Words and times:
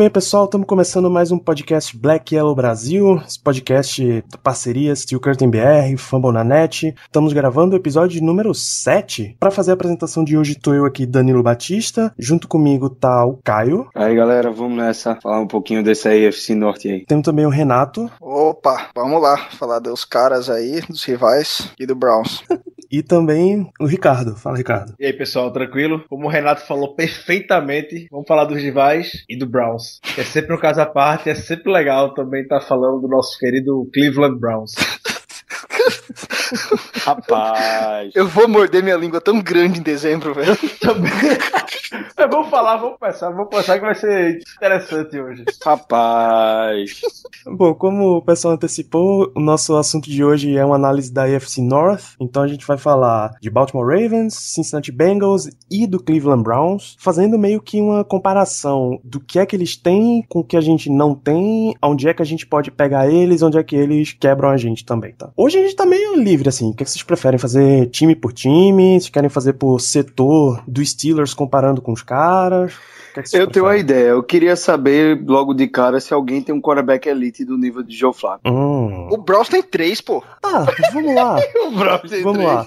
bem, 0.00 0.08
pessoal, 0.08 0.46
estamos 0.46 0.66
começando 0.66 1.10
mais 1.10 1.30
um 1.30 1.38
podcast 1.38 1.94
Black 1.94 2.34
Yellow 2.34 2.54
Brasil, 2.54 3.20
esse 3.26 3.38
podcast 3.38 4.24
da 4.30 4.38
parceria 4.38 4.96
Steel 4.96 5.20
Curtain 5.20 5.50
BR, 5.50 5.94
Fambonanet. 5.98 6.94
Estamos 7.04 7.34
gravando 7.34 7.74
o 7.74 7.78
episódio 7.78 8.24
número 8.24 8.54
7. 8.54 9.36
Para 9.38 9.50
fazer 9.50 9.72
a 9.72 9.74
apresentação 9.74 10.24
de 10.24 10.38
hoje, 10.38 10.52
estou 10.52 10.74
eu 10.74 10.86
aqui, 10.86 11.04
Danilo 11.04 11.42
Batista. 11.42 12.14
Junto 12.18 12.48
comigo 12.48 12.88
tá 12.88 13.26
o 13.26 13.36
Caio. 13.44 13.90
Aí 13.94 14.16
galera, 14.16 14.50
vamos 14.50 14.78
nessa, 14.78 15.16
falar 15.16 15.38
um 15.38 15.46
pouquinho 15.46 15.84
desse 15.84 16.08
AFC 16.08 16.54
Norte 16.54 16.88
aí. 16.88 17.04
Temos 17.04 17.26
também 17.26 17.44
o 17.44 17.50
Renato 17.50 18.10
Opa, 18.18 18.88
vamos 18.96 19.20
lá, 19.20 19.36
falar 19.50 19.80
dos 19.80 20.06
caras 20.06 20.48
aí, 20.48 20.80
dos 20.80 21.04
rivais 21.04 21.74
e 21.78 21.84
do 21.84 21.94
Browns. 21.94 22.42
e 22.90 23.02
também 23.02 23.70
o 23.78 23.86
Ricardo. 23.86 24.34
Fala, 24.34 24.56
Ricardo. 24.56 24.94
E 24.98 25.06
aí, 25.06 25.12
pessoal, 25.12 25.52
tranquilo? 25.52 26.04
Como 26.08 26.26
o 26.26 26.30
Renato 26.30 26.66
falou 26.66 26.94
perfeitamente, 26.94 28.08
vamos 28.10 28.26
falar 28.26 28.44
dos 28.44 28.58
rivais 28.58 29.24
e 29.28 29.36
do 29.36 29.46
Browns. 29.46 29.89
Que 30.14 30.20
é 30.20 30.24
sempre 30.24 30.54
um 30.54 30.58
caso 30.58 30.80
à 30.80 30.86
parte, 30.86 31.30
é 31.30 31.34
sempre 31.34 31.72
legal 31.72 32.14
também 32.14 32.42
estar 32.42 32.60
falando 32.60 33.00
do 33.00 33.08
nosso 33.08 33.38
querido 33.38 33.88
Cleveland 33.92 34.38
Browns. 34.38 34.72
Rapaz, 37.04 38.12
Eu 38.14 38.26
vou 38.26 38.48
morder 38.48 38.82
minha 38.82 38.96
língua 38.96 39.20
tão 39.20 39.40
grande 39.40 39.80
em 39.80 39.82
dezembro, 39.82 40.34
velho. 40.34 40.56
Também. 40.80 41.10
Mas 42.16 42.30
vamos 42.30 42.48
falar, 42.48 42.76
vamos 42.76 42.98
começar, 42.98 43.30
vamos 43.30 43.48
começar 43.48 43.78
que 43.78 43.84
vai 43.84 43.94
ser 43.94 44.38
interessante 44.56 45.18
hoje. 45.18 45.44
rapaz. 45.64 47.00
Bom, 47.46 47.74
como 47.74 48.16
o 48.16 48.22
pessoal 48.22 48.54
antecipou, 48.54 49.32
o 49.34 49.40
nosso 49.40 49.76
assunto 49.76 50.08
de 50.08 50.22
hoje 50.22 50.56
é 50.56 50.64
uma 50.64 50.76
análise 50.76 51.12
da 51.12 51.24
AFC 51.24 51.60
North. 51.60 52.14
Então 52.20 52.42
a 52.42 52.48
gente 52.48 52.66
vai 52.66 52.78
falar 52.78 53.32
de 53.40 53.50
Baltimore 53.50 53.86
Ravens, 53.86 54.34
Cincinnati 54.34 54.92
Bengals 54.92 55.48
e 55.70 55.86
do 55.86 56.02
Cleveland 56.02 56.42
Browns, 56.42 56.96
fazendo 56.98 57.38
meio 57.38 57.60
que 57.60 57.80
uma 57.80 58.04
comparação 58.04 59.00
do 59.02 59.20
que 59.20 59.38
é 59.38 59.46
que 59.46 59.56
eles 59.56 59.76
têm 59.76 60.24
com 60.28 60.40
o 60.40 60.44
que 60.44 60.56
a 60.56 60.60
gente 60.60 60.90
não 60.90 61.14
tem, 61.14 61.74
onde 61.82 62.08
é 62.08 62.14
que 62.14 62.22
a 62.22 62.26
gente 62.26 62.46
pode 62.46 62.70
pegar 62.70 63.08
eles, 63.10 63.42
onde 63.42 63.58
é 63.58 63.62
que 63.62 63.76
eles 63.76 64.12
quebram 64.12 64.50
a 64.50 64.56
gente 64.56 64.84
também, 64.84 65.12
tá? 65.12 65.30
Hoje 65.36 65.58
a 65.58 65.62
gente 65.62 65.69
tá 65.74 65.86
meio 65.86 66.16
livre 66.16 66.48
assim. 66.48 66.70
O 66.70 66.74
que, 66.74 66.82
é 66.82 66.84
que 66.84 66.90
vocês 66.90 67.02
preferem 67.02 67.38
fazer 67.38 67.86
time 67.90 68.14
por 68.14 68.32
time? 68.32 68.98
Vocês 69.00 69.08
querem 69.10 69.28
fazer 69.30 69.54
por 69.54 69.78
setor 69.80 70.62
do 70.66 70.84
Steelers 70.84 71.34
comparando 71.34 71.80
com 71.82 71.92
os 71.92 72.02
caras? 72.02 72.74
O 72.74 73.12
que 73.14 73.20
é 73.20 73.22
que 73.22 73.28
vocês 73.28 73.40
Eu 73.40 73.46
tenho 73.48 73.64
uma 73.64 73.72
preferem? 73.72 73.96
ideia, 73.98 74.10
eu 74.10 74.22
queria 74.22 74.54
saber 74.56 75.20
logo 75.26 75.52
de 75.52 75.66
cara 75.66 75.98
se 76.00 76.14
alguém 76.14 76.40
tem 76.42 76.54
um 76.54 76.60
quarterback 76.60 77.08
elite 77.08 77.44
do 77.44 77.58
nível 77.58 77.82
de 77.82 77.96
Joe 77.96 78.12
Flacco. 78.14 78.48
Hum. 78.48 79.08
O 79.10 79.16
Browns 79.16 79.48
tem 79.48 79.62
três, 79.62 80.00
pô. 80.00 80.22
Ah, 80.42 80.64
vamos 80.92 81.14
lá. 81.14 81.36
O 81.66 81.70
Browns 81.72 82.10
tem 82.10 82.22
Vamos 82.22 82.38
três. 82.38 82.52
lá. 82.54 82.66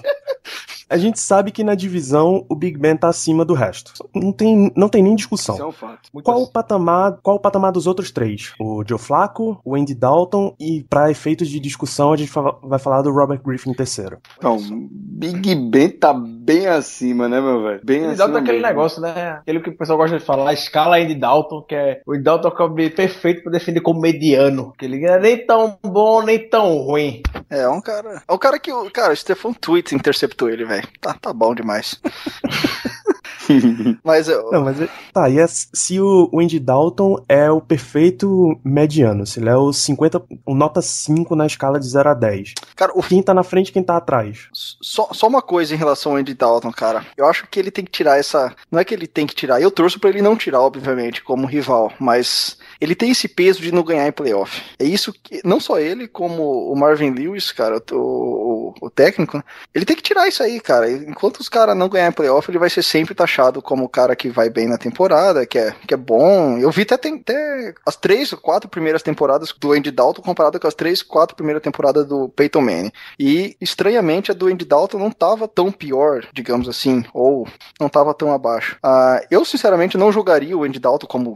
A 0.94 0.96
gente 0.96 1.18
sabe 1.18 1.50
que 1.50 1.64
na 1.64 1.74
divisão 1.74 2.46
o 2.48 2.54
Big 2.54 2.78
Ben 2.78 2.96
tá 2.96 3.08
acima 3.08 3.44
do 3.44 3.52
resto. 3.52 3.92
Não 4.14 4.30
tem, 4.30 4.70
não 4.76 4.88
tem 4.88 5.02
nem 5.02 5.16
discussão. 5.16 5.56
Isso 5.56 5.64
é 5.64 5.66
um 5.66 5.72
fato. 5.72 6.08
Qual 6.22 6.40
o 6.40 6.48
patamar, 6.48 7.18
qual 7.20 7.34
o 7.34 7.40
patamar 7.40 7.72
dos 7.72 7.88
outros 7.88 8.12
três? 8.12 8.52
O 8.60 8.84
Joe 8.86 8.96
Flacco, 8.96 9.60
o 9.64 9.74
Andy 9.74 9.92
Dalton 9.92 10.54
e 10.60 10.84
para 10.88 11.10
efeitos 11.10 11.48
de 11.48 11.58
discussão 11.58 12.12
a 12.12 12.16
gente 12.16 12.30
vai 12.62 12.78
falar 12.78 13.02
do 13.02 13.10
Robert 13.10 13.42
Griffin 13.44 13.74
terceiro. 13.74 14.18
Não, 14.40 14.56
Big 14.88 15.56
Ben 15.68 15.90
tá 15.90 16.14
bem 16.14 16.68
acima, 16.68 17.28
né, 17.28 17.40
meu 17.40 17.60
velho? 17.64 17.80
Bem 17.82 18.04
Andy 18.04 18.06
acima. 18.12 18.18
Dalton 18.18 18.38
é 18.38 18.40
aquele 18.42 18.58
mesmo. 18.58 18.68
negócio, 18.68 19.02
né? 19.02 19.30
Aquele 19.40 19.60
que 19.60 19.70
o 19.70 19.76
pessoal 19.76 19.98
gosta 19.98 20.16
de 20.16 20.24
falar, 20.24 20.50
a 20.50 20.54
escala 20.54 20.98
Andy 20.98 21.16
Dalton, 21.16 21.62
que 21.62 21.74
é 21.74 22.02
o 22.06 22.12
Andy 22.12 22.22
Dalton 22.22 22.52
é 22.56 22.62
o 22.62 22.94
perfeito 22.94 23.42
pra 23.42 23.50
definir 23.50 23.80
como 23.80 24.00
mediano. 24.00 24.72
Que 24.78 24.84
ele 24.84 25.00
não 25.00 25.14
é 25.14 25.18
nem 25.18 25.44
tão 25.44 25.76
bom, 25.82 26.22
nem 26.22 26.38
tão 26.48 26.78
ruim. 26.78 27.20
É, 27.50 27.60
é 27.60 27.68
um 27.68 27.80
cara. 27.80 28.22
É 28.26 28.32
o 28.32 28.38
cara 28.38 28.58
que. 28.58 28.72
o 28.72 28.90
Cara, 28.90 29.12
o 29.12 29.16
Stefan 29.16 29.52
Tweet 29.52 29.94
interceptou 29.94 30.48
ele, 30.48 30.64
velho. 30.64 30.86
Tá, 31.00 31.14
tá 31.14 31.32
bom 31.32 31.54
demais. 31.54 32.00
Mas 34.02 34.28
eu. 34.28 34.50
Não, 34.50 34.62
mas 34.62 34.76
tá, 35.12 35.28
e 35.28 35.38
é- 35.38 35.46
se 35.46 36.00
o 36.00 36.28
o 36.32 36.40
Andy 36.40 36.58
Dalton 36.58 37.22
é 37.28 37.50
o 37.50 37.60
perfeito 37.60 38.58
mediano, 38.64 39.26
se 39.26 39.38
ele 39.38 39.50
é 39.50 39.56
o 39.56 39.72
50, 39.72 40.22
o 40.46 40.54
nota 40.54 40.80
5 40.80 41.36
na 41.36 41.46
escala 41.46 41.78
de 41.78 41.86
0 41.86 42.10
a 42.10 42.14
10. 42.14 42.54
Cara, 42.74 42.92
o 42.94 43.02
Quem 43.02 43.22
tá 43.22 43.34
na 43.34 43.42
frente 43.42 43.68
e 43.68 43.72
quem 43.72 43.82
tá 43.82 43.96
atrás? 43.96 44.48
Só, 44.52 45.08
só 45.12 45.26
uma 45.26 45.42
coisa 45.42 45.74
em 45.74 45.78
relação 45.78 46.12
ao 46.12 46.18
Andy 46.18 46.34
Dalton, 46.34 46.72
cara. 46.72 47.04
Eu 47.16 47.26
acho 47.26 47.46
que 47.48 47.60
ele 47.60 47.70
tem 47.70 47.84
que 47.84 47.90
tirar 47.90 48.18
essa. 48.18 48.54
Não 48.70 48.78
é 48.78 48.84
que 48.84 48.94
ele 48.94 49.06
tem 49.06 49.26
que 49.26 49.34
tirar. 49.34 49.60
Eu 49.60 49.70
torço 49.70 50.00
pra 50.00 50.10
ele 50.10 50.22
não 50.22 50.36
tirar, 50.36 50.60
obviamente, 50.62 51.22
como 51.22 51.46
rival. 51.46 51.92
Mas 52.00 52.56
ele 52.84 52.94
tem 52.94 53.10
esse 53.10 53.26
peso 53.26 53.60
de 53.60 53.72
não 53.72 53.82
ganhar 53.82 54.06
em 54.06 54.12
playoff. 54.12 54.62
É 54.78 54.84
isso 54.84 55.12
que. 55.12 55.40
Não 55.44 55.58
só 55.58 55.78
ele, 55.78 56.06
como 56.06 56.70
o 56.70 56.76
Marvin 56.76 57.10
Lewis, 57.10 57.50
cara, 57.50 57.82
o, 57.92 57.96
o, 57.96 58.74
o 58.82 58.90
técnico, 58.90 59.38
né? 59.38 59.42
ele 59.74 59.84
tem 59.84 59.96
que 59.96 60.02
tirar 60.02 60.28
isso 60.28 60.42
aí, 60.42 60.60
cara. 60.60 60.90
Enquanto 60.90 61.38
os 61.40 61.48
caras 61.48 61.76
não 61.76 61.88
ganharem 61.88 62.10
em 62.10 62.14
playoff, 62.14 62.50
ele 62.50 62.58
vai 62.58 62.70
ser 62.70 62.82
sempre 62.82 63.14
taxado 63.14 63.62
como 63.62 63.84
o 63.84 63.88
cara 63.88 64.14
que 64.14 64.28
vai 64.28 64.50
bem 64.50 64.68
na 64.68 64.78
temporada, 64.78 65.46
que 65.46 65.58
é, 65.58 65.74
que 65.86 65.94
é 65.94 65.96
bom. 65.96 66.58
Eu 66.58 66.70
vi 66.70 66.82
até, 66.82 66.96
tem- 66.96 67.14
até 67.16 67.74
as 67.86 67.96
três, 67.96 68.32
quatro 68.34 68.68
primeiras 68.68 69.02
temporadas 69.02 69.52
do 69.58 69.72
Andy 69.72 69.90
Dalton 69.90 70.22
comparado 70.22 70.60
com 70.60 70.66
as 70.68 70.74
três, 70.74 71.02
quatro 71.02 71.34
primeiras 71.34 71.62
temporadas 71.62 72.06
do 72.06 72.28
Peyton 72.28 72.60
Manning. 72.60 72.92
E, 73.18 73.56
estranhamente, 73.60 74.30
a 74.30 74.34
do 74.34 74.48
Andy 74.48 74.64
Dalton 74.64 74.98
não 74.98 75.10
tava 75.10 75.48
tão 75.48 75.72
pior, 75.72 76.26
digamos 76.32 76.68
assim, 76.68 77.04
ou 77.14 77.48
não 77.80 77.88
tava 77.88 78.12
tão 78.14 78.32
abaixo. 78.32 78.76
Ah, 78.82 79.20
eu, 79.30 79.44
sinceramente, 79.44 79.96
não 79.96 80.12
jogaria 80.12 80.56
o 80.56 80.64
Andy 80.64 80.78
Dalton 80.78 81.06
como, 81.06 81.34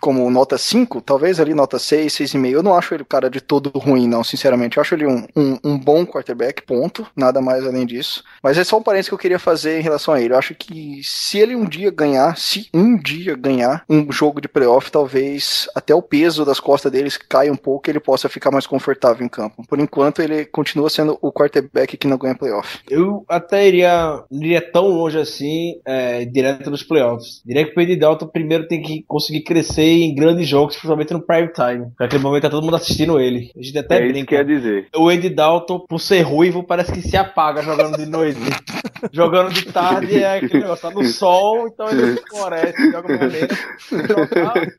como 0.00 0.30
nota 0.30 0.58
5, 0.58 0.81
talvez 0.86 1.40
ali 1.40 1.54
nota 1.54 1.78
6, 1.78 2.12
6,5. 2.12 2.50
Eu 2.50 2.62
não 2.62 2.74
acho 2.74 2.94
ele 2.94 3.02
o 3.02 3.06
cara 3.06 3.28
de 3.28 3.40
todo 3.40 3.70
ruim, 3.78 4.06
não, 4.06 4.22
sinceramente. 4.22 4.76
Eu 4.76 4.80
acho 4.80 4.94
ele 4.94 5.06
um, 5.06 5.26
um, 5.36 5.58
um 5.64 5.78
bom 5.78 6.04
quarterback, 6.04 6.62
ponto. 6.62 7.06
Nada 7.16 7.40
mais 7.40 7.66
além 7.66 7.86
disso. 7.86 8.22
Mas 8.42 8.58
é 8.58 8.64
só 8.64 8.78
um 8.78 8.82
parênteses 8.82 9.08
que 9.08 9.14
eu 9.14 9.18
queria 9.18 9.38
fazer 9.38 9.78
em 9.78 9.82
relação 9.82 10.14
a 10.14 10.20
ele. 10.20 10.34
Eu 10.34 10.38
acho 10.38 10.54
que 10.54 11.00
se 11.02 11.38
ele 11.38 11.54
um 11.54 11.64
dia 11.64 11.90
ganhar, 11.90 12.36
se 12.36 12.68
um 12.72 12.96
dia 12.96 13.34
ganhar 13.34 13.84
um 13.88 14.10
jogo 14.10 14.40
de 14.40 14.48
playoff, 14.48 14.90
talvez 14.90 15.68
até 15.74 15.94
o 15.94 16.02
peso 16.02 16.44
das 16.44 16.60
costas 16.60 16.90
deles 16.90 17.16
caia 17.16 17.52
um 17.52 17.56
pouco 17.56 17.88
e 17.88 17.90
ele 17.90 18.00
possa 18.00 18.28
ficar 18.28 18.50
mais 18.50 18.66
confortável 18.66 19.24
em 19.24 19.28
campo. 19.28 19.62
Por 19.66 19.78
enquanto, 19.78 20.22
ele 20.22 20.44
continua 20.44 20.90
sendo 20.90 21.18
o 21.20 21.32
quarterback 21.32 21.96
que 21.96 22.06
não 22.06 22.18
ganha 22.18 22.34
playoff. 22.34 22.80
Eu 22.90 23.24
até 23.28 23.66
iria, 23.66 24.22
iria 24.30 24.60
tão 24.60 24.88
longe 24.88 25.18
assim, 25.18 25.80
é, 25.84 26.24
direto 26.24 26.70
nos 26.70 26.82
playoffs. 26.82 27.42
Diria 27.44 27.64
que 27.68 27.78
o 27.78 27.82
Andy 27.82 27.96
Dalton 27.96 28.26
primeiro 28.26 28.66
tem 28.66 28.82
que 28.82 29.04
conseguir 29.06 29.42
crescer 29.42 29.82
em 29.82 30.14
grandes 30.14 30.48
jogos, 30.48 30.61
principalmente 30.66 31.12
no 31.12 31.20
prime 31.22 31.48
time. 31.48 31.86
Naquele 31.98 32.22
momento 32.22 32.42
tá 32.42 32.50
todo 32.50 32.62
mundo 32.64 32.76
assistindo 32.76 33.18
ele. 33.20 33.50
A 33.56 33.62
gente 33.62 33.78
até 33.78 33.96
é 33.96 33.98
isso 33.98 34.06
que 34.06 34.12
brinca. 34.12 34.36
quer 34.36 34.44
dizer. 34.44 34.88
O 34.96 35.08
Andy 35.08 35.30
Dalton, 35.30 35.80
por 35.88 36.00
ser 36.00 36.22
ruivo, 36.22 36.62
parece 36.64 36.92
que 36.92 37.02
se 37.02 37.16
apaga 37.16 37.62
jogando 37.62 37.96
de 37.96 38.06
noite. 38.06 38.38
jogando 39.12 39.52
de 39.52 39.64
tarde 39.66 40.22
é 40.22 40.36
aquele 40.38 40.60
negócio, 40.60 40.88
tá 40.88 40.94
no 40.94 41.04
sol, 41.04 41.66
então 41.68 41.88
ele 41.88 42.20
floresce, 42.30 42.90
joga 42.92 43.16
maneiro. 43.18 43.56
Joga 43.90 44.72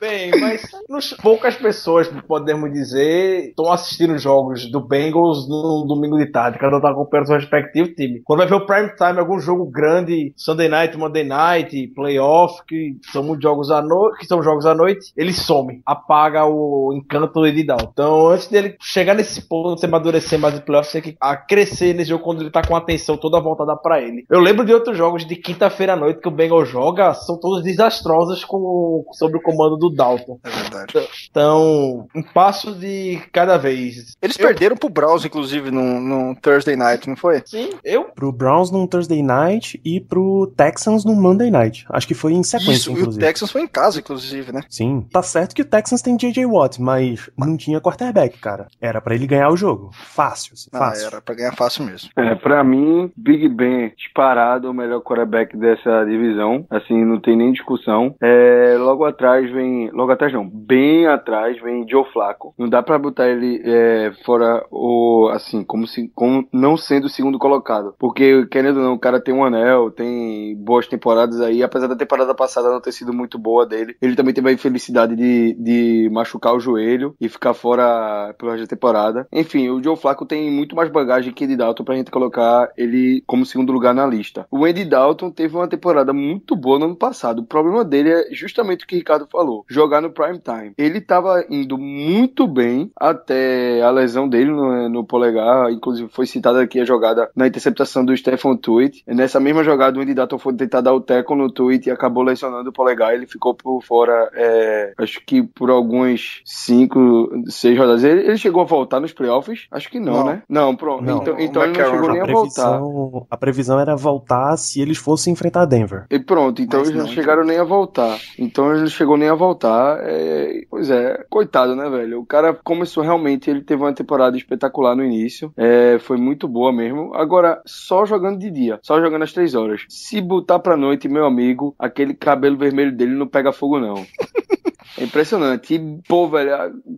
bem, 0.00 0.30
mas 0.40 0.62
nos- 0.88 1.12
poucas 1.14 1.56
pessoas, 1.56 2.08
podemos 2.26 2.72
dizer, 2.72 3.48
estão 3.48 3.70
assistindo 3.72 4.16
jogos 4.18 4.70
do 4.70 4.80
Bengals 4.80 5.48
no 5.48 5.84
domingo 5.86 6.16
de 6.18 6.26
tarde. 6.26 6.58
Cada 6.58 6.76
um 6.76 6.80
tá 6.80 6.90
acompanhando 6.90 7.26
seu 7.26 7.36
respectivo 7.36 7.94
time. 7.94 8.20
Quando 8.24 8.38
vai 8.40 8.48
ver 8.48 8.54
o 8.54 8.66
prime 8.66 8.94
time, 8.94 9.18
algum 9.18 9.38
jogo 9.40 9.66
grande, 9.66 10.32
Sunday 10.36 10.68
Night, 10.68 10.96
Monday 10.96 11.24
Night, 11.24 11.88
playoff, 11.94 12.62
que 12.66 12.96
são 13.12 13.22
muitos 13.22 13.42
jogos 13.42 13.70
à 13.70 13.82
noite, 13.82 14.18
que 14.20 14.26
são 14.26 14.42
jogos 14.42 14.66
à 14.66 14.74
noite, 14.74 15.07
ele 15.16 15.32
some, 15.32 15.80
apaga 15.84 16.44
o 16.46 16.92
encanto 16.94 17.32
do 17.34 17.44
Andy 17.44 17.64
Dalton. 17.64 17.88
Então, 17.92 18.26
antes 18.28 18.48
dele 18.48 18.76
chegar 18.80 19.14
nesse 19.14 19.42
ponto, 19.42 19.78
se 19.78 19.86
amadurecer 19.86 20.38
mais 20.38 20.54
em 20.56 20.60
playoff, 20.60 20.90
tem 20.92 21.02
que 21.02 21.16
a 21.20 21.36
crescer 21.36 21.94
nesse 21.94 22.10
jogo 22.10 22.24
quando 22.24 22.42
ele 22.42 22.50
tá 22.50 22.62
com 22.62 22.74
a 22.74 22.78
atenção 22.78 23.16
toda 23.16 23.40
voltada 23.40 23.76
pra 23.76 24.00
ele. 24.00 24.24
Eu 24.30 24.40
lembro 24.40 24.64
de 24.64 24.72
outros 24.72 24.96
jogos 24.96 25.26
de 25.26 25.36
quinta-feira 25.36 25.92
à 25.94 25.96
noite 25.96 26.20
que 26.20 26.28
o 26.28 26.32
Bengals 26.32 26.68
joga, 26.68 27.14
são 27.14 27.38
todos 27.38 27.62
desastrosos 27.62 28.44
com, 28.44 29.04
sob 29.12 29.36
o 29.36 29.42
comando 29.42 29.76
do 29.76 29.90
Dalton. 29.90 30.38
É 30.44 30.50
verdade. 30.50 31.08
Então, 31.30 32.06
um 32.14 32.22
passo 32.22 32.72
de 32.74 33.20
cada 33.32 33.56
vez. 33.56 34.16
Eles 34.20 34.38
Eu- 34.38 34.46
perderam 34.46 34.76
pro 34.76 34.88
Browns, 34.88 35.24
inclusive, 35.24 35.70
no, 35.70 36.00
no 36.00 36.34
Thursday 36.40 36.76
Night, 36.76 37.08
não 37.08 37.16
foi? 37.16 37.42
Sim, 37.44 37.70
eu 37.84 38.04
Pro 38.14 38.32
Browns 38.32 38.70
no 38.70 38.86
Thursday 38.86 39.22
Night 39.22 39.80
e 39.84 40.00
pro 40.00 40.52
Texans 40.56 41.04
no 41.04 41.14
Monday 41.14 41.50
Night. 41.50 41.84
Acho 41.90 42.06
que 42.06 42.14
foi 42.14 42.32
em 42.32 42.42
sequência, 42.42 42.72
Isso, 42.72 42.90
e 42.90 42.94
o 42.94 42.98
inclusive. 42.98 43.24
Texans 43.24 43.50
foi 43.50 43.62
em 43.62 43.66
casa, 43.68 44.00
inclusive, 44.00 44.52
né? 44.52 44.62
Sim, 44.68 44.97
tá 45.02 45.22
certo 45.22 45.54
que 45.54 45.62
o 45.62 45.64
Texans 45.64 46.02
tem 46.02 46.16
J.J. 46.16 46.46
Watt, 46.46 46.80
mas 46.80 47.30
não 47.36 47.56
tinha 47.56 47.80
quarterback, 47.80 48.38
cara. 48.38 48.66
Era 48.80 49.00
pra 49.00 49.14
ele 49.14 49.26
ganhar 49.26 49.50
o 49.50 49.56
jogo. 49.56 49.90
Fácil, 49.92 50.52
assim, 50.54 50.70
Não, 50.72 50.80
Fácil. 50.80 51.06
era 51.06 51.20
pra 51.20 51.34
ganhar 51.34 51.52
fácil 51.54 51.84
mesmo. 51.84 52.10
É, 52.16 52.34
pra 52.34 52.62
mim, 52.64 53.10
Big 53.16 53.48
Ben 53.48 53.92
disparado 53.96 54.70
o 54.70 54.74
melhor 54.74 55.00
quarterback 55.00 55.56
dessa 55.56 56.04
divisão. 56.04 56.66
Assim, 56.70 57.04
não 57.04 57.20
tem 57.20 57.36
nem 57.36 57.52
discussão. 57.52 58.14
É, 58.22 58.76
logo 58.78 59.04
atrás 59.04 59.50
vem. 59.50 59.90
Logo 59.92 60.12
atrás 60.12 60.32
não, 60.32 60.48
bem 60.48 61.06
atrás 61.06 61.60
vem 61.62 61.86
Joe 61.88 62.04
Flacco. 62.12 62.54
Não 62.58 62.68
dá 62.68 62.82
pra 62.82 62.98
botar 62.98 63.28
ele 63.28 63.60
é, 63.64 64.12
fora 64.24 64.64
o. 64.70 65.30
Assim, 65.32 65.62
como 65.64 65.86
se. 65.86 66.08
Como 66.14 66.46
não 66.52 66.76
sendo 66.76 67.04
o 67.04 67.08
segundo 67.08 67.38
colocado. 67.38 67.94
Porque, 67.98 68.46
querendo 68.46 68.78
ou 68.78 68.82
não, 68.84 68.94
o 68.94 68.98
cara 68.98 69.20
tem 69.20 69.34
um 69.34 69.44
anel, 69.44 69.90
tem 69.90 70.56
boas 70.56 70.86
temporadas 70.86 71.40
aí. 71.40 71.62
Apesar 71.62 71.86
da 71.86 71.96
temporada 71.96 72.34
passada 72.34 72.70
não 72.70 72.80
ter 72.80 72.92
sido 72.92 73.12
muito 73.12 73.38
boa 73.38 73.66
dele, 73.66 73.96
ele 74.00 74.14
também 74.16 74.34
teve 74.34 74.48
a 74.48 74.52
infelicidade 74.52 74.87
de, 74.92 75.54
de 75.54 76.08
machucar 76.10 76.54
o 76.54 76.60
joelho 76.60 77.14
e 77.20 77.28
ficar 77.28 77.54
fora 77.54 78.34
pelo 78.38 78.50
resto 78.52 78.64
da 78.64 78.68
temporada. 78.68 79.26
Enfim, 79.32 79.68
o 79.68 79.82
Joe 79.82 79.96
Flacco 79.96 80.26
tem 80.26 80.50
muito 80.50 80.74
mais 80.74 80.90
bagagem 80.90 81.32
que 81.32 81.44
Andy 81.44 81.56
Dalton 81.56 81.84
pra 81.84 81.96
gente 81.96 82.10
colocar 82.10 82.70
ele 82.76 83.22
como 83.26 83.46
segundo 83.46 83.72
lugar 83.72 83.94
na 83.94 84.06
lista. 84.06 84.46
O 84.50 84.64
Andy 84.64 84.84
Dalton 84.84 85.30
teve 85.30 85.56
uma 85.56 85.68
temporada 85.68 86.12
muito 86.12 86.56
boa 86.56 86.78
no 86.78 86.86
ano 86.86 86.96
passado. 86.96 87.40
O 87.40 87.46
problema 87.46 87.84
dele 87.84 88.10
é 88.10 88.28
justamente 88.32 88.84
o 88.84 88.86
que 88.86 88.94
o 88.94 88.98
Ricardo 88.98 89.26
falou: 89.30 89.64
jogar 89.68 90.00
no 90.00 90.10
prime 90.10 90.38
time. 90.38 90.72
Ele 90.76 91.00
tava 91.00 91.44
indo 91.50 91.78
muito 91.78 92.46
bem 92.46 92.90
até 92.96 93.82
a 93.82 93.90
lesão 93.90 94.28
dele 94.28 94.50
no, 94.50 94.88
no 94.88 95.04
polegar. 95.04 95.70
Inclusive, 95.70 96.08
foi 96.10 96.26
citada 96.26 96.62
aqui 96.62 96.80
a 96.80 96.84
jogada 96.84 97.30
na 97.34 97.46
interceptação 97.46 98.04
do 98.04 98.16
Stefan 98.16 98.56
Tweet. 98.56 99.02
Nessa 99.06 99.40
mesma 99.40 99.64
jogada, 99.64 99.98
o 99.98 100.02
Andy 100.02 100.14
Dalton 100.14 100.38
foi 100.38 100.54
tentar 100.54 100.80
dar 100.80 100.92
o 100.92 101.00
teco 101.00 101.34
no 101.34 101.50
Tweet 101.50 101.88
e 101.88 101.90
acabou 101.90 102.22
lesionando 102.22 102.70
o 102.70 102.72
polegar. 102.72 103.14
Ele 103.14 103.26
ficou 103.26 103.54
por 103.54 103.82
fora, 103.82 104.30
é, 104.34 104.77
acho 104.98 105.20
que 105.24 105.42
por 105.42 105.70
alguns 105.70 106.40
5, 106.44 107.44
6 107.48 107.78
rodadas. 107.78 108.04
Ele, 108.04 108.20
ele 108.22 108.36
chegou 108.38 108.62
a 108.62 108.64
voltar 108.66 109.00
nos 109.00 109.12
playoffs? 109.12 109.66
Acho 109.70 109.90
que 109.90 109.98
não, 110.00 110.12
Não. 110.12 110.26
né? 110.26 110.42
Não, 110.48 110.76
pronto. 110.76 111.04
Não. 111.04 111.18
Então, 111.18 111.38
então 111.38 111.62
ele 111.64 111.78
não 111.78 111.90
chegou 111.90 112.10
nem 112.12 112.20
A 112.20 112.24
a 112.24 112.26
voltar. 112.26 112.78
previsão, 112.78 113.26
a 113.30 113.36
previsão 113.36 113.80
era 113.80 113.96
voltar 113.96 114.56
se 114.56 114.80
eles 114.80 114.98
fossem 114.98 115.32
enfrentar 115.32 115.64
Denver. 115.64 116.06
E 116.10 116.18
pronto, 116.18 116.60
então 116.62 116.80
Mas 116.80 116.88
eles 116.88 117.00
não 117.00 117.06
não, 117.08 117.14
chegaram 117.14 117.44
nem 117.44 117.58
a 117.58 117.64
voltar. 117.64 118.18
Então 118.38 118.68
eles 118.70 118.80
não 118.82 118.88
chegou 118.88 119.16
nem 119.16 119.28
a 119.28 119.34
voltar. 119.34 119.98
É, 120.02 120.62
Pois 120.70 120.90
é, 120.90 121.24
coitado, 121.30 121.74
né, 121.74 121.88
velho? 121.88 122.20
O 122.20 122.26
cara 122.26 122.52
começou 122.54 123.02
realmente, 123.02 123.48
ele 123.50 123.62
teve 123.62 123.82
uma 123.82 123.92
temporada 123.92 124.36
espetacular 124.36 124.94
no 124.94 125.04
início. 125.04 125.52
É, 125.56 125.98
foi 126.00 126.16
muito 126.16 126.46
boa 126.46 126.72
mesmo. 126.72 127.14
Agora, 127.14 127.60
só 127.64 128.04
jogando 128.04 128.38
de 128.38 128.50
dia, 128.50 128.78
só 128.82 129.00
jogando 129.00 129.22
às 129.22 129.32
três 129.32 129.54
horas. 129.54 129.84
Se 129.88 130.20
botar 130.20 130.58
pra 130.58 130.76
noite, 130.76 131.08
meu 131.08 131.24
amigo, 131.24 131.74
aquele 131.78 132.14
cabelo 132.14 132.56
vermelho 132.56 132.92
dele 132.94 133.14
não 133.14 133.26
pega 133.26 133.52
fogo, 133.52 133.78
não. 133.78 133.94
É 134.96 135.04
impressionante. 135.04 135.74
E, 135.74 135.98
pô, 136.08 136.28
velho, 136.28 136.50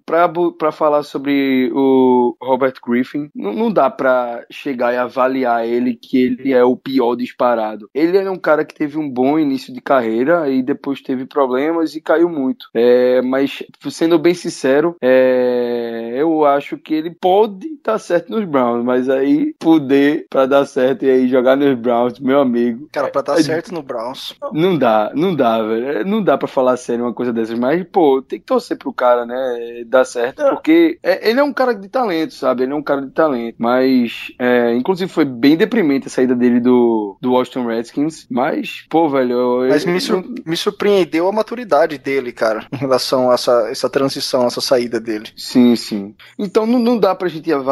pra, 0.05 0.29
pra 0.59 0.73
falar 0.73 1.03
sobre 1.03 1.71
o 1.73 2.37
Robert 2.41 2.75
Griffin, 2.85 3.29
não, 3.35 3.53
não 3.53 3.73
dá 3.73 3.91
pra 3.91 4.45
chegar 4.51 4.93
e 4.93 4.97
avaliar 4.97 5.67
ele 5.67 5.95
que 5.95 6.19
ele 6.19 6.53
é 6.53 6.65
o 6.65 6.77
pior 6.77 7.15
disparado. 7.15 7.89
Ele 7.95 8.17
é 8.17 8.31
um 8.31 8.39
cara 8.39 8.65
que 8.65 8.75
teve 8.75 8.99
um 8.99 9.09
bom 9.09 9.39
início 9.39 9.73
de 9.73 9.81
carreira 9.81 10.49
e 10.49 10.63
depois 10.63 11.01
teve 11.01 11.27
problemas 11.27 11.95
e 11.95 12.01
caiu 12.01 12.29
muito. 12.29 12.67
É, 12.75 13.21
mas, 13.23 13.63
sendo 13.91 14.19
bem 14.19 14.35
sincero, 14.35 14.97
é, 15.03 16.13
eu 16.15 16.45
acho 16.45 16.77
que 16.79 16.95
ele 16.95 17.11
pode 17.11 17.69
estar 17.81 17.99
certo 17.99 18.31
nos 18.31 18.45
Browns, 18.45 18.85
mas 18.85 19.09
aí 19.09 19.55
poder 19.59 20.27
pra 20.31 20.47
dar 20.47 20.65
certo 20.67 21.05
e 21.05 21.11
aí 21.11 21.29
jogar 21.29 21.57
nos 21.57 21.77
Browns, 21.79 22.19
meu 22.21 22.41
amigo. 22.41 22.89
Cara, 22.93 23.09
pra 23.09 23.23
dar 23.23 23.39
É- 23.39 23.43
certo 23.43 23.73
no 23.73 23.83
Browns. 23.83 24.35
Não 24.53 24.77
dá, 24.77 25.11
não 25.15 25.35
dá, 25.35 25.61
velho. 25.63 25.87
É, 25.89 26.05
Não 26.05 26.23
dá 26.23 26.37
pra 26.37 26.49
falar 26.49 26.77
sério 26.77 27.05
uma 27.05 27.13
coisa 27.15 27.33
dessas, 27.33 27.59
mas, 27.59 27.85
pô, 27.91 28.23
tem 28.23 28.39
que 28.39 28.45
torcer 28.47 28.77
pro 28.77 28.93
cara, 28.93 29.25
né? 29.27 29.85
Dar 29.87 30.05
certo, 30.05 30.43
porque 30.51 30.99
é- 31.03 31.29
ele 31.31 31.41
é 31.41 31.43
um 31.43 31.53
cara 31.53 31.73
de 31.75 31.89
talento, 31.89 32.35
sabe? 32.35 32.63
Ele 32.65 32.73
é 32.73 32.75
um 32.75 32.83
cara 32.83 33.03
de 33.03 33.11
talento. 33.13 33.57
Mas, 33.59 34.33
é, 34.39 34.75
inclusive, 34.75 35.11
foi 35.11 35.25
bem 35.25 35.57
deprimente 35.57 36.07
a 36.07 36.11
saída 36.11 36.35
dele 36.35 36.61
do, 36.61 37.17
do 37.21 37.33
Washington 37.33 37.67
Redskins. 37.67 38.27
Mas, 38.31 38.85
pô, 38.91 39.09
velho. 39.09 39.31
eu- 39.65 39.69
Mas 39.69 39.85
eu- 39.85 39.93
me, 39.93 40.01
sur- 40.01 40.25
me 40.45 40.57
surpreendeu 40.57 41.29
a 41.29 41.33
maturidade 41.33 41.97
dele, 41.99 42.33
cara, 42.33 42.67
em 42.73 42.77
relação 42.77 43.31
a 43.31 43.35
essa, 43.35 43.69
essa 43.71 43.89
transição, 43.89 44.47
essa 44.47 44.61
saída 44.61 44.99
dele. 45.01 45.27
Sim, 45.37 45.77
sim. 45.77 46.15
Então 46.39 46.67
não, 46.67 46.79
não 46.79 46.99
dá 46.99 47.15
pra 47.15 47.29
gente 47.29 47.51
avaliar 47.53 47.70